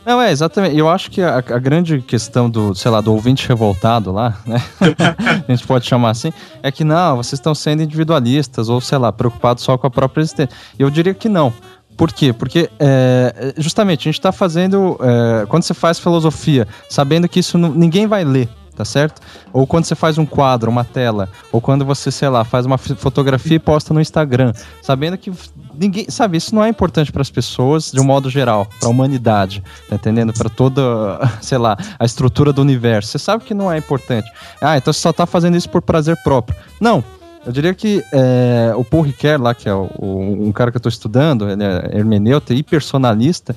Não, 0.04 0.20
é, 0.20 0.30
exatamente. 0.30 0.76
Eu 0.76 0.90
acho 0.90 1.10
que 1.10 1.22
a, 1.22 1.38
a, 1.38 1.58
grande 1.58 2.02
questão 2.02 2.50
do, 2.50 2.74
sei 2.74 2.90
lá, 2.90 3.00
do 3.00 3.14
ouvinte 3.14 3.48
revoltado 3.48 4.12
lá, 4.12 4.38
né? 4.46 4.62
a 5.48 5.50
gente 5.50 5.66
pode 5.66 5.86
chamar 5.86 6.10
assim, 6.10 6.34
é 6.62 6.70
que 6.70 6.84
não, 6.84 7.16
vocês 7.16 7.38
estão 7.38 7.54
sendo 7.54 7.82
individualistas 7.82 8.68
ou, 8.68 8.78
sei 8.78 8.98
lá, 8.98 9.10
preocupados 9.10 9.64
só 9.64 9.78
com 9.78 9.86
a 9.86 9.90
própria 9.90 10.20
existência. 10.20 10.54
Eu 10.78 10.90
diria 10.90 11.14
que 11.14 11.30
não. 11.30 11.50
Por 11.97 12.12
quê? 12.12 12.32
Porque 12.32 12.70
é, 12.78 13.55
justamente 13.56 14.01
a 14.01 14.05
gente 14.05 14.18
está 14.18 14.32
fazendo. 14.32 14.98
É, 15.01 15.47
quando 15.47 15.62
você 15.62 15.74
faz 15.74 15.98
filosofia, 15.98 16.68
sabendo 16.89 17.28
que 17.28 17.40
isso 17.40 17.56
não, 17.56 17.70
ninguém 17.70 18.06
vai 18.06 18.24
ler, 18.24 18.48
tá 18.77 18.85
certo? 18.85 19.20
Ou 19.52 19.66
quando 19.66 19.86
você 19.86 19.94
faz 19.94 20.18
um 20.18 20.27
quadro, 20.27 20.70
uma 20.70 20.85
tela, 20.85 21.28
ou 21.51 21.60
quando 21.60 21.85
você, 21.85 22.10
sei 22.10 22.28
lá, 22.28 22.44
faz 22.44 22.66
uma 22.66 22.77
fotografia 22.77 23.56
e 23.56 23.59
posta 23.59 23.94
no 23.94 24.01
Instagram, 24.01 24.52
sabendo 24.82 25.16
que 25.16 25.32
ninguém, 25.74 26.06
sabe, 26.10 26.36
isso 26.36 26.55
não 26.55 26.62
é 26.62 26.68
importante 26.68 27.10
para 27.10 27.23
as 27.23 27.31
pessoas 27.31 27.90
de 27.90 28.01
um 28.01 28.05
modo 28.05 28.28
geral, 28.28 28.66
para 28.78 28.89
a 28.89 28.90
humanidade, 28.90 29.62
tá 29.89 29.97
entendendo? 29.97 30.35
Para 30.35 30.51
toda, 30.51 30.82
sei 31.40 31.56
lá, 31.56 31.78
a 31.98 32.05
estrutura 32.05 32.52
do 32.52 32.60
universo. 32.60 33.10
Você 33.10 33.18
sabe 33.18 33.44
que 33.44 33.55
não 33.55 33.73
é 33.73 33.78
importante. 33.78 34.31
Ah, 34.60 34.77
então 34.77 34.93
você 34.93 35.01
só 35.01 35.10
está 35.10 35.24
fazendo 35.24 35.56
isso 35.56 35.70
por 35.70 35.81
prazer 35.81 36.16
próprio. 36.23 36.56
Não, 36.78 37.02
eu 37.47 37.52
diria 37.52 37.73
que 37.73 38.05
é, 38.12 38.73
o 38.77 38.85
Paul 38.85 39.05
Ricoeur, 39.05 39.40
lá, 39.40 39.55
que 39.55 39.68
é 39.68 39.74
o, 39.74 39.89
o, 39.98 40.48
um 40.48 40.52
cara 40.52 40.73
que 40.73 40.77
eu 40.77 40.81
estou 40.81 40.90
estudando, 40.90 41.48
ele 41.48 41.62
é 41.62 41.97
hermeneuta 41.97 42.52
e 42.52 42.62
personalista, 42.62 43.55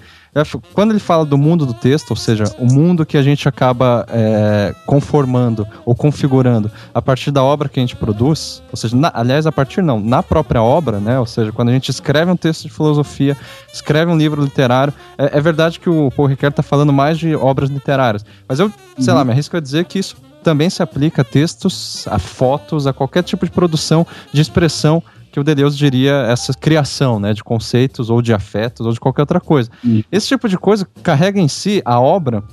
quando 0.74 0.92
ele 0.92 1.00
fala 1.00 1.26
do 1.26 1.38
mundo 1.38 1.66
do 1.66 1.74
texto, 1.74 2.12
ou 2.12 2.16
seja, 2.16 2.44
o 2.60 2.66
mundo 2.66 3.04
que 3.04 3.18
a 3.18 3.24
gente 3.24 3.50
acaba 3.50 4.06
é, 4.10 4.76
conformando 4.86 5.68
ou 5.84 5.96
configurando 5.96 6.72
a 6.94 7.02
partir 7.02 7.32
da 7.32 7.44
obra 7.44 7.68
que 7.68 7.80
a 7.80 7.82
gente 7.82 7.96
produz, 7.96 8.62
ou 8.72 8.78
seja, 8.78 8.96
na, 8.96 9.12
aliás, 9.14 9.48
a 9.48 9.52
partir 9.52 9.82
não, 9.82 10.00
na 10.00 10.22
própria 10.22 10.62
obra, 10.62 11.00
né? 11.00 11.20
Ou 11.20 11.26
seja, 11.26 11.52
quando 11.52 11.70
a 11.70 11.72
gente 11.72 11.90
escreve 11.90 12.30
um 12.30 12.38
texto 12.38 12.64
de 12.64 12.70
filosofia, 12.70 13.36
escreve 13.74 14.12
um 14.12 14.18
livro 14.18 14.44
literário, 14.44 14.94
é, 15.18 15.38
é 15.38 15.42
verdade 15.42 15.80
que 15.80 15.90
o 15.90 16.12
Paul 16.16 16.28
Ricoeur 16.28 16.52
está 16.52 16.62
falando 16.62 16.94
mais 16.94 17.18
de 17.18 17.36
obras 17.36 17.72
literárias, 17.72 18.24
mas 18.48 18.60
eu, 18.60 18.72
sei 19.00 19.12
uhum. 19.12 19.18
lá, 19.18 19.26
me 19.26 19.32
arrisco 19.32 19.58
a 19.58 19.60
dizer 19.60 19.86
que 19.86 19.98
isso 19.98 20.16
também 20.44 20.70
se 20.70 20.82
aplica 20.82 21.22
a 21.22 21.26
textos, 21.26 22.08
a 22.08 22.20
fotos, 22.20 22.88
a 22.88 22.94
qualquer 22.94 23.24
tipo 23.24 23.46
de 23.46 23.52
produção 23.52 24.06
de 24.32 24.42
expressão 24.42 25.04
que 25.32 25.40
o 25.40 25.44
Deleuze 25.44 25.78
diria 25.78 26.26
essa 26.28 26.54
criação, 26.54 27.20
né, 27.20 27.34
de 27.34 27.44
conceitos 27.44 28.10
ou 28.10 28.22
de 28.22 28.34
afetos 28.34 28.86
ou 28.86 28.92
de 28.92 29.00
qualquer 29.00 29.22
outra 29.22 29.40
coisa. 29.40 29.70
Uhum. 29.84 30.04
Esse 30.12 30.28
tipo 30.28 30.50
de 30.50 30.58
coisa 30.58 30.88
carrega 31.04 31.40
em 31.40 31.48
si 31.48 31.82
a 31.86 32.00
obra 32.00 32.44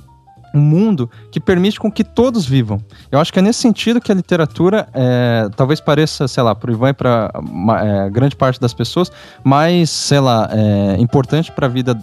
um 0.53 0.61
mundo 0.61 1.09
que 1.31 1.39
permite 1.39 1.79
com 1.79 1.91
que 1.91 2.03
todos 2.03 2.45
vivam. 2.45 2.79
Eu 3.11 3.19
acho 3.19 3.31
que 3.31 3.39
é 3.39 3.41
nesse 3.41 3.59
sentido 3.59 3.99
que 4.01 4.11
a 4.11 4.15
literatura 4.15 4.87
é, 4.93 5.49
talvez 5.55 5.79
pareça, 5.79 6.27
sei 6.27 6.41
lá, 6.41 6.55
para 6.55 6.71
o 6.71 6.73
Ivan 6.73 6.89
e 6.89 6.93
para 6.93 7.31
é, 7.81 8.09
grande 8.09 8.35
parte 8.35 8.59
das 8.59 8.73
pessoas, 8.73 9.11
mais, 9.43 9.89
sei 9.89 10.19
lá, 10.19 10.49
é, 10.51 10.99
importante 10.99 11.51
para 11.51 11.67
a 11.67 11.69
vida 11.69 11.99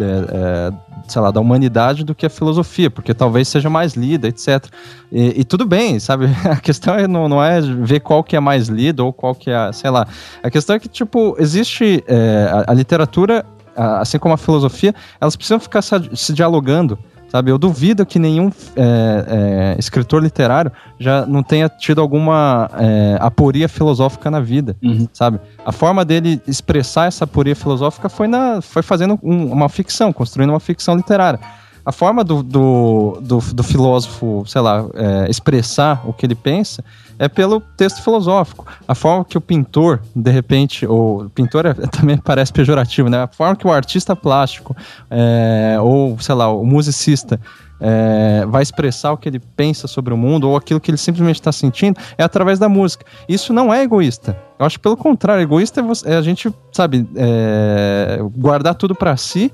é, 0.00 0.02
é, 0.02 0.72
sei 1.08 1.22
lá, 1.22 1.30
da 1.30 1.40
humanidade 1.40 2.04
do 2.04 2.14
que 2.14 2.26
a 2.26 2.30
filosofia, 2.30 2.90
porque 2.90 3.14
talvez 3.14 3.48
seja 3.48 3.68
mais 3.68 3.94
lida, 3.94 4.28
etc. 4.28 4.66
E, 5.10 5.40
e 5.40 5.44
tudo 5.44 5.66
bem, 5.66 5.98
sabe? 5.98 6.26
A 6.50 6.56
questão 6.56 6.94
é, 6.94 7.06
não, 7.06 7.28
não, 7.28 7.42
é 7.42 7.60
ver 7.60 8.00
qual 8.00 8.22
que 8.22 8.36
é 8.36 8.40
mais 8.40 8.68
lida 8.68 9.02
ou 9.02 9.12
qual 9.12 9.34
que 9.34 9.50
é, 9.50 9.72
sei 9.72 9.90
lá. 9.90 10.06
A 10.42 10.50
questão 10.50 10.76
é 10.76 10.78
que, 10.78 10.88
tipo, 10.88 11.36
existe 11.38 12.04
é, 12.06 12.48
a, 12.52 12.72
a, 12.72 12.74
literatura, 12.74 13.44
assim 13.76 14.18
como 14.18 14.34
a 14.34 14.38
filosofia, 14.38 14.94
elas 15.20 15.36
precisam 15.36 15.60
ficar 15.60 15.82
se, 15.82 15.94
se 16.14 16.32
dialogando 16.32 16.98
sabe? 17.28 17.50
Eu 17.50 17.58
duvido 17.58 18.04
que 18.04 18.18
nenhum 18.18 18.50
é, 18.76 19.74
é, 19.74 19.76
escritor 19.78 20.22
literário 20.22 20.72
já 20.98 21.24
não 21.26 21.42
tenha 21.42 21.68
tido 21.68 22.00
alguma 22.00 22.70
é, 22.78 23.18
aporia 23.20 23.68
filosófica 23.68 24.30
na 24.30 24.40
vida, 24.40 24.76
uhum. 24.82 25.06
sabe? 25.12 25.38
A 25.64 25.72
forma 25.72 26.04
dele 26.04 26.40
expressar 26.46 27.06
essa 27.06 27.24
aporia 27.24 27.54
filosófica 27.54 28.08
foi, 28.08 28.26
na, 28.26 28.60
foi 28.60 28.82
fazendo 28.82 29.18
um, 29.22 29.52
uma 29.52 29.68
ficção, 29.68 30.12
construindo 30.12 30.50
uma 30.50 30.60
ficção 30.60 30.96
literária 30.96 31.38
a 31.88 31.92
forma 31.92 32.22
do, 32.22 32.42
do, 32.42 33.18
do, 33.22 33.38
do 33.38 33.62
filósofo, 33.62 34.44
sei 34.46 34.60
lá, 34.60 34.84
é, 34.94 35.30
expressar 35.30 36.02
o 36.06 36.12
que 36.12 36.26
ele 36.26 36.34
pensa 36.34 36.84
é 37.18 37.28
pelo 37.28 37.60
texto 37.60 38.02
filosófico. 38.02 38.66
A 38.86 38.94
forma 38.94 39.24
que 39.24 39.36
o 39.36 39.40
pintor, 39.40 40.00
de 40.14 40.30
repente, 40.30 40.86
ou 40.86 41.28
pintor 41.30 41.66
é, 41.66 41.74
também 41.90 42.16
parece 42.16 42.52
pejorativo, 42.52 43.08
né? 43.08 43.22
A 43.22 43.26
forma 43.26 43.56
que 43.56 43.66
o 43.66 43.72
artista 43.72 44.14
plástico, 44.14 44.76
é, 45.10 45.76
ou 45.80 46.18
sei 46.20 46.34
lá, 46.34 46.50
o 46.50 46.64
musicista 46.64 47.40
é, 47.80 48.44
vai 48.46 48.62
expressar 48.62 49.12
o 49.12 49.16
que 49.16 49.28
ele 49.28 49.38
pensa 49.38 49.86
sobre 49.86 50.12
o 50.12 50.16
mundo 50.16 50.48
ou 50.48 50.56
aquilo 50.56 50.80
que 50.80 50.90
ele 50.90 50.98
simplesmente 50.98 51.36
está 51.36 51.52
sentindo 51.52 51.98
é 52.16 52.22
através 52.22 52.58
da 52.58 52.68
música. 52.68 53.04
Isso 53.28 53.52
não 53.52 53.72
é 53.72 53.82
egoísta. 53.82 54.36
Eu 54.58 54.66
acho 54.66 54.78
que 54.78 54.82
pelo 54.82 54.96
contrário, 54.96 55.42
egoísta 55.42 55.80
é, 55.80 55.82
você, 55.82 56.08
é 56.10 56.16
a 56.16 56.22
gente, 56.22 56.52
sabe, 56.72 57.08
é, 57.16 58.18
guardar 58.36 58.74
tudo 58.74 58.94
para 58.94 59.16
si 59.16 59.52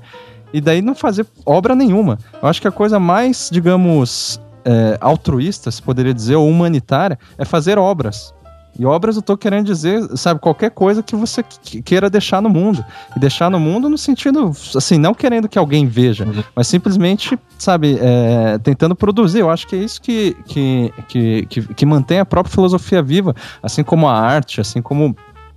e 0.53 0.61
daí 0.61 0.81
não 0.81 0.95
fazer 0.95 1.25
obra 1.45 1.75
nenhuma. 1.75 2.17
Eu 2.41 2.47
acho 2.47 2.61
que 2.61 2.67
a 2.67 2.71
coisa 2.71 2.99
mais, 2.99 3.49
digamos, 3.51 4.39
é, 4.65 4.97
altruísta, 4.99 5.69
se 5.69 5.81
poderia 5.81 6.13
dizer, 6.13 6.35
ou 6.35 6.49
humanitária, 6.49 7.19
é 7.37 7.45
fazer 7.45 7.77
obras. 7.77 8.33
E 8.77 8.85
obras 8.85 9.15
eu 9.15 9.21
tô 9.21 9.37
querendo 9.37 9.65
dizer, 9.65 10.01
sabe, 10.17 10.41
qualquer 10.41 10.69
coisa 10.69 11.01
que 11.01 11.15
você 11.15 11.41
queira 11.85 12.09
deixar 12.09 12.41
no 12.41 12.49
mundo. 12.49 12.83
E 13.15 13.19
deixar 13.19 13.49
no 13.49 13.57
mundo 13.57 13.87
no 13.87 13.97
sentido, 13.97 14.51
assim, 14.75 14.97
não 14.97 15.13
querendo 15.13 15.47
que 15.47 15.57
alguém 15.57 15.87
veja, 15.87 16.27
mas 16.53 16.67
simplesmente, 16.67 17.39
sabe, 17.57 17.97
é, 18.01 18.57
tentando 18.57 18.93
produzir. 18.93 19.39
Eu 19.39 19.49
acho 19.49 19.65
que 19.65 19.77
é 19.77 19.79
isso 19.79 20.01
que, 20.01 20.35
que, 20.45 20.93
que, 21.07 21.45
que, 21.45 21.73
que 21.73 21.85
mantém 21.85 22.19
a 22.19 22.25
própria 22.25 22.53
filosofia 22.53 23.01
viva, 23.01 23.33
assim 23.63 23.81
como 23.81 24.09
a 24.09 24.19
arte, 24.19 24.59
assim 24.59 24.81
como 24.81 25.15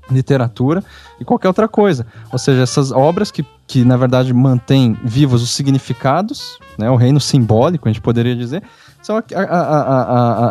literatura 0.09 0.83
e 1.21 1.25
qualquer 1.25 1.49
outra 1.49 1.67
coisa. 1.67 2.07
Ou 2.33 2.39
seja, 2.39 2.63
essas 2.63 2.93
obras 2.93 3.33
que 3.33 3.45
que 3.69 3.85
na 3.85 3.97
verdade 3.97 4.33
mantém 4.33 4.97
vivos 5.05 5.43
os 5.43 5.51
significados, 5.51 6.59
né, 6.79 6.91
o 6.91 6.97
reino 6.97 7.21
simbólico, 7.21 7.87
a 7.87 7.93
gente 7.93 8.01
poderia 8.01 8.35
dizer, 8.35 8.63
são 9.03 9.17
a, 9.17 9.23
a, 9.37 10.03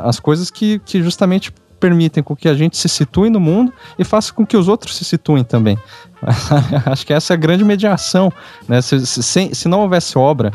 a, 0.06 0.10
as 0.10 0.20
coisas 0.20 0.52
que, 0.52 0.80
que 0.86 1.02
justamente 1.02 1.52
permitem 1.80 2.24
com 2.24 2.36
que 2.36 2.48
a 2.48 2.54
gente 2.54 2.78
se 2.78 2.88
situe 2.88 3.30
no 3.30 3.40
mundo 3.40 3.74
e 3.98 4.04
faça 4.04 4.32
com 4.32 4.46
que 4.46 4.56
os 4.56 4.68
outros 4.68 4.96
se 4.96 5.04
situem 5.04 5.44
também. 5.44 5.78
Acho 6.86 7.06
que 7.06 7.14
essa 7.14 7.34
é 7.34 7.36
a 7.36 7.38
grande 7.38 7.64
mediação. 7.64 8.32
Né? 8.68 8.82
Se, 8.82 9.06
se, 9.06 9.50
se 9.54 9.68
não 9.68 9.82
houvesse 9.82 10.18
obra 10.18 10.52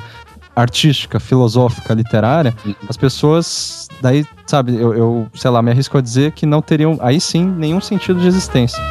artística, 0.54 1.18
filosófica, 1.18 1.94
literária, 1.94 2.54
uhum. 2.64 2.74
as 2.88 2.96
pessoas, 2.96 3.88
daí, 4.00 4.24
sabe, 4.46 4.74
eu, 4.74 4.94
eu, 4.94 5.26
sei 5.34 5.50
lá, 5.50 5.62
me 5.62 5.70
arrisco 5.70 5.96
a 5.96 6.00
dizer 6.00 6.32
que 6.32 6.44
não 6.44 6.60
teriam, 6.60 6.98
aí 7.00 7.20
sim, 7.20 7.44
nenhum 7.44 7.80
sentido 7.80 8.20
de 8.20 8.26
existência. 8.26 8.82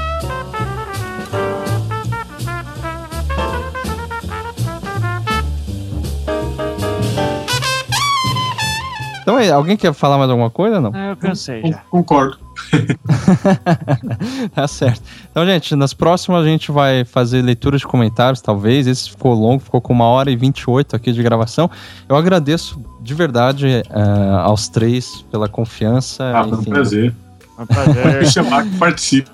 Alguém 9.50 9.78
quer 9.78 9.94
falar 9.94 10.18
mais 10.18 10.30
alguma 10.30 10.50
coisa 10.50 10.80
não? 10.80 10.94
Eu 10.96 11.16
cansei 11.16 11.62
já. 11.66 11.78
Concordo. 11.90 12.38
tá 14.54 14.68
certo. 14.68 15.02
Então, 15.30 15.46
gente, 15.46 15.76
nas 15.76 15.94
próximas 15.94 16.44
a 16.44 16.48
gente 16.48 16.72
vai 16.72 17.04
fazer 17.06 17.42
leitura 17.42 17.78
de 17.78 17.86
comentários, 17.86 18.42
talvez. 18.42 18.88
Esse 18.88 19.10
ficou 19.10 19.34
longo, 19.34 19.60
ficou 19.60 19.82
com 19.82 19.94
uma 19.94 20.06
hora 20.06 20.30
e 20.30 20.36
28 20.36 20.96
aqui 20.96 21.12
de 21.12 21.24
gravação. 21.24 21.70
Eu 22.08 22.16
agradeço 22.16 22.80
de 23.02 23.14
verdade 23.14 23.84
uh, 23.90 24.38
aos 24.40 24.68
três 24.68 25.26
pela 25.32 25.48
confiança. 25.48 26.32
Ah, 26.36 26.48
foi 26.48 26.58
um 26.58 26.64
prazer. 26.64 27.16
É 27.58 27.62
um 27.62 27.66
prazer. 27.66 28.28
Chamar 28.28 28.64
que 28.64 28.78
participe. 28.78 29.30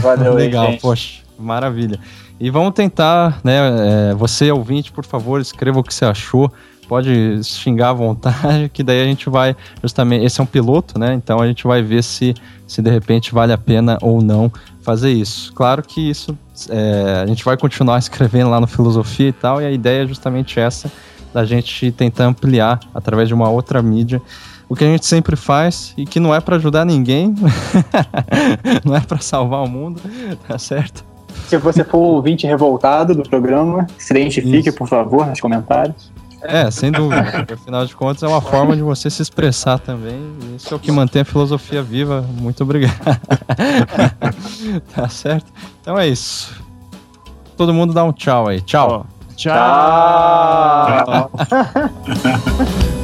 Valeu, 0.00 0.34
Legal, 0.34 0.72
gente. 0.72 0.80
poxa, 0.80 1.22
maravilha. 1.38 1.98
E 2.40 2.50
vamos 2.50 2.72
tentar, 2.72 3.40
né? 3.42 4.10
É, 4.10 4.14
você, 4.14 4.50
ouvinte, 4.50 4.92
por 4.92 5.04
favor, 5.04 5.40
escreva 5.40 5.80
o 5.80 5.82
que 5.82 5.92
você 5.92 6.04
achou 6.04 6.52
pode 6.88 7.44
xingar 7.44 7.90
à 7.90 7.92
vontade, 7.92 8.70
que 8.72 8.82
daí 8.82 9.02
a 9.02 9.04
gente 9.04 9.28
vai 9.28 9.54
justamente. 9.82 10.24
Esse 10.24 10.40
é 10.40 10.42
um 10.42 10.46
piloto, 10.46 10.98
né? 10.98 11.14
Então 11.14 11.40
a 11.40 11.46
gente 11.46 11.64
vai 11.64 11.82
ver 11.82 12.02
se, 12.02 12.34
se 12.66 12.80
de 12.80 12.90
repente 12.90 13.32
vale 13.32 13.52
a 13.52 13.58
pena 13.58 13.98
ou 14.00 14.22
não 14.22 14.50
fazer 14.80 15.10
isso. 15.10 15.52
Claro 15.52 15.82
que 15.82 16.00
isso 16.00 16.36
é, 16.70 17.20
a 17.22 17.26
gente 17.26 17.44
vai 17.44 17.56
continuar 17.56 17.98
escrevendo 18.00 18.50
lá 18.50 18.60
no 18.60 18.66
Filosofia 18.66 19.28
e 19.28 19.32
tal, 19.32 19.60
e 19.60 19.66
a 19.66 19.70
ideia 19.70 20.04
é 20.04 20.06
justamente 20.06 20.58
essa, 20.58 20.90
da 21.32 21.44
gente 21.44 21.92
tentar 21.92 22.24
ampliar 22.24 22.80
através 22.94 23.28
de 23.28 23.34
uma 23.34 23.50
outra 23.50 23.82
mídia. 23.82 24.20
O 24.68 24.76
que 24.76 24.84
a 24.84 24.86
gente 24.86 25.06
sempre 25.06 25.34
faz 25.34 25.94
e 25.96 26.04
que 26.04 26.20
não 26.20 26.34
é 26.34 26.40
para 26.40 26.56
ajudar 26.56 26.84
ninguém, 26.84 27.34
não 28.84 28.94
é 28.94 29.00
para 29.00 29.18
salvar 29.18 29.62
o 29.62 29.68
mundo, 29.68 30.00
tá 30.46 30.58
certo? 30.58 31.04
Se 31.46 31.56
você 31.56 31.82
for 31.84 31.98
ouvinte 31.98 32.46
revoltado 32.46 33.14
do 33.14 33.22
programa, 33.22 33.86
se 33.96 34.12
identifique, 34.12 34.68
Isso. 34.68 34.76
por 34.76 34.86
favor, 34.86 35.26
nos 35.26 35.40
comentários. 35.40 36.10
É, 36.42 36.70
sem 36.70 36.92
dúvida. 36.92 37.46
Afinal 37.52 37.84
de 37.84 37.94
contas, 37.94 38.22
é 38.22 38.28
uma 38.28 38.40
forma 38.40 38.76
de 38.76 38.82
você 38.82 39.10
se 39.10 39.22
expressar 39.22 39.78
também. 39.78 40.36
Isso 40.56 40.72
é 40.72 40.76
o 40.76 40.80
que 40.80 40.92
mantém 40.92 41.22
a 41.22 41.24
filosofia 41.24 41.82
viva. 41.82 42.24
Muito 42.40 42.62
obrigado. 42.62 42.94
tá 44.94 45.08
certo? 45.08 45.52
Então 45.80 45.98
é 45.98 46.06
isso. 46.06 46.54
Todo 47.56 47.74
mundo 47.74 47.92
dá 47.92 48.04
um 48.04 48.12
tchau 48.12 48.48
aí. 48.48 48.60
Tchau. 48.60 49.06
Tchau. 49.36 49.54
tchau. 51.04 51.30